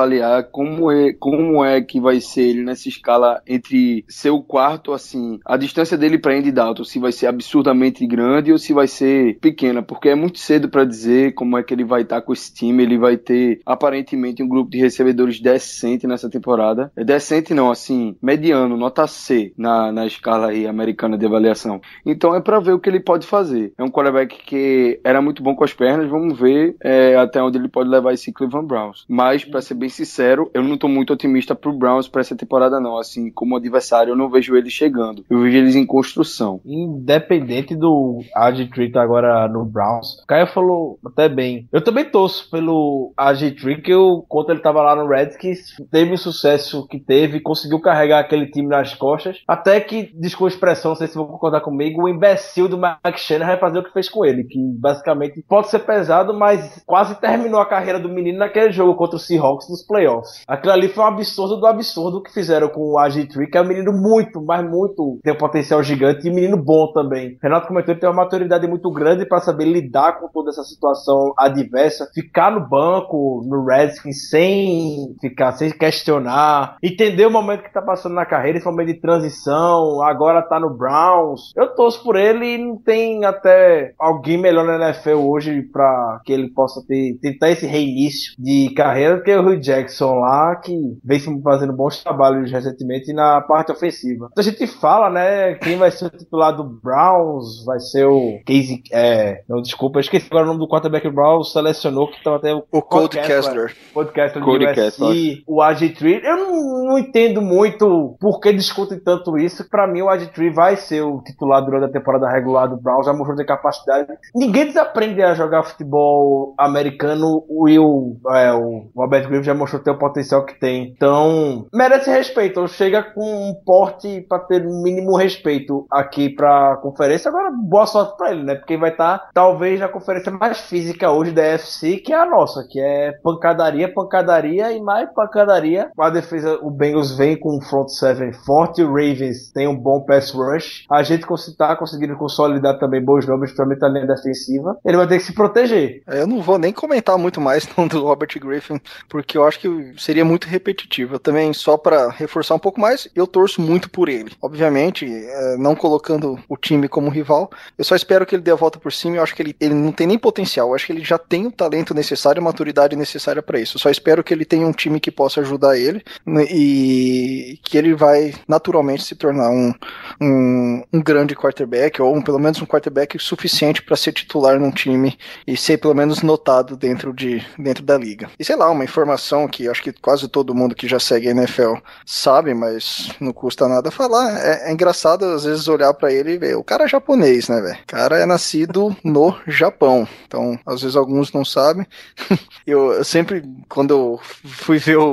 como 0.51 0.91
é, 0.91 1.13
como 1.13 1.65
é 1.65 1.81
que 1.81 2.01
vai 2.01 2.21
ser 2.21 2.43
ele 2.43 2.63
nessa 2.63 2.89
escala 2.89 3.43
entre 3.47 4.05
ser 4.09 4.31
o 4.31 4.43
quarto, 4.43 4.93
assim, 4.93 5.39
a 5.45 5.57
distância 5.57 5.97
dele 5.97 6.19
pra 6.19 6.35
Andy 6.35 6.53
Dalton, 6.53 6.85
se 6.85 6.99
vai 6.99 7.13
ser 7.13 7.27
absurdamente 7.27 8.07
grande 8.07 8.53
ou 8.53 8.59
se 8.59 8.73
vai 8.73 8.87
ser 8.87 9.39
pequena, 9.41 9.83
porque 9.83 10.09
é 10.09 10.15
muito 10.15 10.39
cedo 10.39 10.69
pra 10.69 10.85
dizer 10.85 11.35
como 11.35 11.57
é 11.57 11.63
que 11.63 11.75
ele 11.75 11.85
vai 11.85 12.03
estar 12.03 12.21
com 12.23 12.33
esse 12.33 12.53
time. 12.53 12.83
Ele 12.83 12.99
vai 12.99 13.17
ter 13.17 13.61
aparentemente 13.65 14.43
um 14.43 14.49
grupo 14.49 14.71
de 14.71 14.79
recebedores 14.79 15.41
decente 15.41 16.07
nessa 16.07 16.31
temporada. 16.31 16.93
É 16.97 17.05
decente 17.05 17.55
não, 17.55 17.71
assim, 17.71 18.17
mediano, 18.23 18.77
nota 18.77 19.07
C 19.07 19.53
na, 19.57 19.93
na 19.93 20.07
escala 20.07 20.49
aí 20.49 20.67
americana 20.67 21.19
de 21.19 21.27
avaliação. 21.27 21.81
Então 22.05 22.35
é 22.35 22.41
pra 22.41 22.61
ver 22.61 22.73
o 22.73 22.79
que 22.79 22.89
ele 22.89 23.01
pode 23.01 23.27
fazer. 23.27 23.73
É 23.79 23.83
um 23.83 23.91
quarterback 23.91 24.39
que 24.45 25.01
era 25.05 25.21
muito 25.21 25.43
bom 25.43 25.55
com 25.55 25.65
as 25.65 25.73
pernas, 25.73 26.09
vamos 26.09 26.39
ver 26.39 26.77
é, 26.83 27.17
até 27.17 27.43
onde 27.43 27.59
ele 27.59 27.69
pode 27.69 27.89
levar 27.89 28.13
esse 28.13 28.33
Cleveland 28.33 28.67
Browns. 28.67 29.05
Mas, 29.09 29.45
pra 29.45 29.61
ser 29.61 29.75
bem 29.75 29.88
sincero, 29.89 30.51
eu 30.55 30.63
não 30.63 30.77
tô 30.77 30.89
muito 30.89 31.13
otimista 31.13 31.55
pro 31.55 31.73
Browns 31.73 32.09
pra 32.09 32.21
essa 32.21 32.37
temporada, 32.37 32.81
não. 32.81 32.99
Assim, 32.99 33.31
como 33.31 33.57
adversário, 33.57 34.13
eu 34.13 34.17
não 34.17 34.31
vejo 34.31 34.57
eles 34.57 34.73
chegando. 34.73 35.25
Eu 35.29 35.41
vejo 35.41 35.57
eles 35.57 35.75
em 35.75 35.87
construção. 35.87 36.61
Independente 36.65 37.75
do 37.75 38.21
AG3 38.37 38.93
tá 38.93 39.03
agora 39.03 39.49
no 39.49 39.65
Browns, 39.65 40.21
o 40.23 40.27
Caio 40.27 40.47
falou 40.47 40.99
até 41.05 41.29
bem. 41.29 41.69
Eu 41.73 41.83
também 41.83 42.05
torço 42.05 42.51
pelo 42.51 43.13
AG3, 43.19 43.83
que 43.83 43.93
eu, 43.93 44.25
quando 44.29 44.51
ele 44.51 44.61
tava 44.61 44.83
lá 44.83 44.97
no 44.97 45.09
Redskins, 45.09 45.77
teve 45.91 46.15
o 46.15 46.19
sucesso 46.19 46.87
que 46.87 46.99
teve, 46.99 47.41
conseguiu 47.41 47.81
carregar 47.81 48.21
aquele 48.21 48.47
time 48.51 48.69
nas 48.69 48.95
costas. 48.95 49.43
Até 49.47 49.81
que, 49.81 50.11
desculpa 50.15 50.53
a 50.53 50.55
expressão, 50.55 50.91
não 50.91 50.97
sei 50.97 51.07
se 51.07 51.15
vão 51.15 51.27
concordar 51.27 51.61
comigo, 51.61 52.03
o 52.03 52.09
imbecil 52.09 52.69
do 52.69 52.79
Mike 52.79 53.21
Shanahan 53.21 53.49
vai 53.49 53.59
fazer 53.59 53.79
o 53.79 53.85
que 53.85 53.93
fez 53.93 54.09
com 54.09 54.25
ele, 54.25 54.45
que 54.45 54.59
basicamente 54.79 55.45
pode 55.49 55.69
ser 55.69 55.81
pesado, 55.81 56.35
mas 56.35 56.83
quase 56.87 57.21
terminou 57.21 57.61
a 57.61 57.67
carreira 57.67 57.99
do 57.99 58.09
menino 58.09 58.39
naquele 58.39 58.73
jogo 58.73 58.95
contra 58.95 59.17
o 59.17 59.19
Seahawks 59.19 59.69
playoffs. 59.87 60.43
Aquilo 60.47 60.73
ali 60.73 60.89
foi 60.89 61.05
um 61.05 61.09
absurdo 61.09 61.57
do 61.57 61.67
absurdo 61.67 62.23
que 62.23 62.33
fizeram 62.33 62.69
com 62.69 62.93
o 62.93 62.97
AG3, 62.97 63.51
que 63.51 63.59
é 63.59 63.63
um 63.63 63.69
menino 63.69 63.93
muito, 63.93 64.41
mas 64.43 64.65
muito, 64.69 65.19
tem 65.23 65.33
um 65.33 65.39
potencial 65.39 65.83
gigante 65.83 66.27
e 66.27 66.31
um 66.31 66.35
menino 66.35 66.57
bom 66.57 66.93
também. 66.93 67.39
Renato 67.43 67.69
comentou 67.69 67.95
que 67.95 68.01
tem 68.01 68.09
uma 68.09 68.23
maturidade 68.23 68.67
muito 68.67 68.91
grande 68.91 69.27
para 69.27 69.41
saber 69.41 69.65
lidar 69.65 70.21
com 70.21 70.29
toda 70.29 70.51
essa 70.51 70.63
situação 70.63 71.33
adversa, 71.37 72.09
ficar 72.15 72.51
no 72.51 72.69
banco, 72.69 73.43
no 73.47 73.65
Redskins, 73.65 74.29
sem 74.29 75.15
ficar, 75.21 75.53
sem 75.53 75.71
questionar, 75.71 76.77
entender 76.83 77.27
o 77.27 77.31
momento 77.31 77.63
que 77.63 77.73
tá 77.73 77.83
passando 77.83 78.15
na 78.15 78.27
carreira, 78.27 78.59
esse 78.59 78.67
momento 78.67 78.89
de 78.89 79.01
transição, 79.01 80.03
agora 80.03 80.43
tá 80.43 80.59
no 80.59 80.71
Browns. 80.71 81.53
Eu 81.57 81.75
torço 81.75 82.03
por 82.03 82.17
ele 82.17 82.55
e 82.55 82.59
não 82.59 82.77
tem 82.77 83.25
até 83.25 83.93
alguém 83.99 84.39
melhor 84.39 84.65
na 84.65 84.89
NFL 84.89 85.17
hoje 85.17 85.63
para 85.63 86.21
que 86.25 86.33
ele 86.33 86.51
possa 86.51 86.83
ter, 86.87 87.19
tentar 87.21 87.51
esse 87.51 87.67
reinício 87.67 88.35
de 88.39 88.73
carreira 88.75 89.21
que 89.21 89.35
o 89.35 89.41
Hugh 89.41 89.61
Jackson 89.69 90.15
lá, 90.15 90.57
que 90.57 90.75
vem 91.05 91.19
se 91.19 91.43
fazendo 91.43 91.73
bons 91.73 92.03
trabalhos 92.03 92.51
recentemente 92.51 93.13
na 93.13 93.41
parte 93.41 93.73
ofensiva. 93.73 94.29
Então 94.33 94.43
a 94.43 94.45
gente 94.45 94.67
fala, 94.67 95.11
né, 95.11 95.55
quem 95.55 95.77
vai 95.77 95.91
ser 95.91 96.07
o 96.07 96.11
titular 96.11 96.57
do 96.57 96.65
Browns, 96.65 97.65
vai 97.65 97.79
ser 97.81 98.07
o 98.07 98.39
Casey, 98.47 98.83
é, 98.93 99.43
não, 99.49 99.61
desculpa, 99.61 99.99
eu 99.99 100.01
esqueci 100.01 100.27
agora 100.31 100.45
o 100.45 100.49
nome 100.49 100.61
do 100.61 100.69
quarterback 100.69 101.09
Browns, 101.11 101.53
selecionou 101.53 102.11
que 102.11 102.23
tava 102.23 102.37
até 102.37 102.55
o 102.55 102.65
O 102.73 102.83
Cold 102.83 103.17
Kessler 103.17 103.39
Kessler. 103.39 103.77
podcast 103.93 104.39
do 104.39 104.45
Cody 104.45 104.67
USC, 104.67 104.75
Kessler. 104.75 105.43
o 105.47 105.57
AG3. 105.61 106.21
Eu 106.25 106.37
não, 106.37 106.85
não 106.85 106.99
entendo 106.99 107.41
muito 107.43 108.17
por 108.21 108.41
que 108.41 108.53
discutem 108.53 108.99
tanto 108.99 109.37
isso. 109.39 109.69
Pra 109.69 109.87
mim, 109.87 110.03
o 110.03 110.07
AG3 110.07 110.53
vai 110.53 110.77
ser 110.77 111.03
o 111.03 111.21
titular 111.23 111.65
durante 111.65 111.85
a 111.85 111.93
temporada 111.93 112.29
regular 112.29 112.69
do 112.69 112.77
Browns, 112.77 113.07
já 113.07 113.13
mostrou 113.13 113.37
ter 113.37 113.45
capacidade. 113.45 114.09
Ninguém 114.35 114.67
desaprende 114.67 115.23
a 115.23 115.35
jogar 115.35 115.63
futebol 115.63 116.55
americano 116.59 117.45
e 117.69 117.79
o, 117.79 118.17
é, 118.31 118.53
o 118.53 118.91
Robert 118.95 119.29
Griffin 119.29 119.45
já 119.45 119.55
mostrou 119.59 119.83
ter 119.83 119.91
o 119.91 119.99
potencial 119.99 120.45
que 120.45 120.59
tem. 120.59 120.93
Então, 120.97 121.67
merece 121.73 122.11
respeito. 122.11 122.67
Chega 122.69 123.03
com 123.03 123.51
um 123.51 123.55
porte 123.55 124.25
pra 124.29 124.39
ter 124.39 124.65
o 124.65 124.83
mínimo 124.83 125.17
respeito 125.17 125.87
aqui 125.91 126.31
pra 126.31 126.77
conferência. 126.77 127.29
Agora, 127.29 127.51
boa 127.51 127.87
sorte 127.87 128.17
pra 128.17 128.31
ele, 128.31 128.45
né? 128.45 128.55
Porque 128.55 128.77
vai 128.77 128.91
estar, 128.91 129.29
talvez, 129.35 129.81
na 129.81 129.89
conferência 129.89 130.33
mais 130.33 130.61
física 130.61 131.11
hoje 131.11 131.33
da 131.33 131.43
FC, 131.43 131.97
que 131.97 132.13
é 132.13 132.17
a 132.17 132.27
nossa, 132.27 132.67
que 132.69 132.81
é 132.81 133.13
pancadaria, 133.23 133.93
pancadaria 133.93 134.73
e 134.73 134.81
mais 134.81 135.09
pancadaria. 135.13 135.91
A 135.99 136.11
defesa, 136.11 136.59
o 136.63 136.71
Bengals 136.71 137.17
vem 137.17 137.39
com 137.39 137.57
um 137.57 137.61
front 137.61 137.89
seven 137.89 138.33
forte, 138.33 138.83
o 138.83 138.89
Ravens 138.89 139.51
tem 139.53 139.67
um 139.67 139.77
bom 139.77 140.01
pass 140.01 140.31
rush. 140.31 140.85
A 140.91 141.03
gente 141.03 141.27
tá 141.57 141.77
conseguindo 141.77 142.17
consolidar 142.17 142.79
também 142.79 143.03
bons 143.03 143.27
nomes, 143.27 143.51
principalmente 143.51 143.85
a 143.85 143.89
linha 143.89 144.07
defensiva. 144.07 144.77
Ele 144.85 144.97
vai 144.97 145.07
ter 145.07 145.19
que 145.19 145.25
se 145.25 145.35
proteger. 145.35 146.03
Eu 146.07 146.27
não 146.27 146.41
vou 146.41 146.59
nem 146.59 146.73
comentar 146.73 147.19
muito 147.19 147.41
mais, 147.41 147.67
do 147.91 148.03
Robert 148.03 148.29
Griffin, 148.41 148.81
porque 149.09 149.37
eu 149.37 149.45
acho 149.49 149.61
que 149.61 149.95
seria 149.97 150.25
muito 150.25 150.47
repetitivo. 150.47 151.15
Eu 151.15 151.19
também, 151.19 151.53
só 151.53 151.77
para 151.77 152.11
reforçar 152.11 152.55
um 152.55 152.59
pouco 152.59 152.81
mais, 152.81 153.09
eu 153.15 153.27
torço 153.27 153.61
muito 153.61 153.91
por 153.91 154.09
ele. 154.09 154.33
Obviamente, 154.41 155.07
é, 155.07 155.57
não 155.57 155.75
colocando 155.75 156.39
o 156.49 156.57
time 156.57 156.89
como 156.89 157.11
rival, 157.11 157.51
eu 157.77 157.85
só 157.85 157.97
espero 157.97 158.27
que 158.27 158.35
ele 158.35 158.43
dê 158.43 158.51
a 158.51 158.57
volta 158.57 158.79
por 158.79 158.93
cima. 158.93 159.17
Eu 159.17 159.23
acho 159.23 159.35
que 159.35 159.43
ele, 159.43 159.57
ele 159.61 159.75
não 159.75 159.93
tem 159.93 160.07
nem 160.07 160.19
potencial. 160.19 160.69
Eu 160.69 160.75
acho 160.75 160.87
que 160.87 160.93
ele 160.93 161.05
já 161.05 161.19
tem 161.19 161.47
o 161.47 161.53
talento 161.53 161.95
necessário, 161.95 162.41
a 162.41 162.45
maturidade 162.45 162.97
necessária 162.97 163.43
para 163.43 163.61
isso. 163.61 163.77
Eu 163.77 163.81
só 163.81 163.91
espero 163.91 164.23
que 164.25 164.33
ele 164.33 164.45
tenha 164.45 164.67
um 164.67 164.73
time 164.73 165.01
que 165.01 165.11
possa 165.11 165.41
ajudar 165.41 165.79
ele 165.79 166.03
né, 166.25 166.45
e 166.51 167.59
que 167.63 167.79
ele 167.79 167.95
vai 167.95 168.35
naturalmente 168.47 169.05
se 169.05 169.15
tornar 169.15 169.51
um, 169.51 169.73
um, 170.21 170.83
um 170.93 171.03
grande 171.03 171.35
quarterback, 171.35 172.01
ou 172.01 172.15
um, 172.15 172.23
pelo 172.23 172.39
menos 172.39 172.61
um 172.61 172.67
quarterback 172.67 173.19
suficiente 173.19 173.83
para 173.83 173.97
ser 173.97 174.13
titular 174.13 174.59
num 174.59 174.71
time 174.71 175.19
e 175.47 175.57
ser 175.57 175.79
pelo 175.79 175.95
menos 175.95 176.23
notado 176.23 176.77
dentro, 176.77 177.13
de, 177.13 177.45
dentro 177.59 177.85
da 177.85 177.97
liga. 177.97 178.31
E 178.39 178.45
sei 178.45 178.57
lá, 178.57 178.71
uma 178.71 178.85
informação 178.85 179.38
que 179.47 179.69
acho 179.69 179.83
que 179.83 179.93
quase 179.93 180.27
todo 180.27 180.55
mundo 180.55 180.75
que 180.75 180.89
já 180.89 180.99
segue 180.99 181.29
a 181.29 181.33
NFL 181.33 181.75
sabe, 182.07 182.55
mas 182.55 183.11
não 183.21 183.33
custa 183.33 183.69
nada 183.69 183.91
falar. 183.91 184.39
É, 184.39 184.71
é 184.71 184.73
engraçado 184.73 185.25
às 185.27 185.45
vezes 185.45 185.69
olhar 185.69 185.93
para 185.95 186.13
ele 186.13 186.33
e 186.33 186.39
ver. 186.39 186.57
O 186.57 186.65
cara 186.65 186.85
é 186.85 186.89
japonês, 186.89 187.49
né, 187.49 187.61
velho? 187.61 187.79
O 187.79 187.87
cara 187.87 188.19
é 188.19 188.27
nascido 188.27 188.97
no 189.05 189.37
Japão. 189.47 190.09
Então, 190.27 190.59
às 190.67 190.81
vezes 190.81 190.97
alguns 190.97 191.33
não 191.33 191.45
sabem. 191.45 191.87
eu, 192.67 192.93
eu 192.93 193.05
sempre, 193.05 193.43
quando 193.69 193.91
eu 193.91 194.21
fui 194.45 194.79
ver 194.79 194.97
o, 194.97 195.05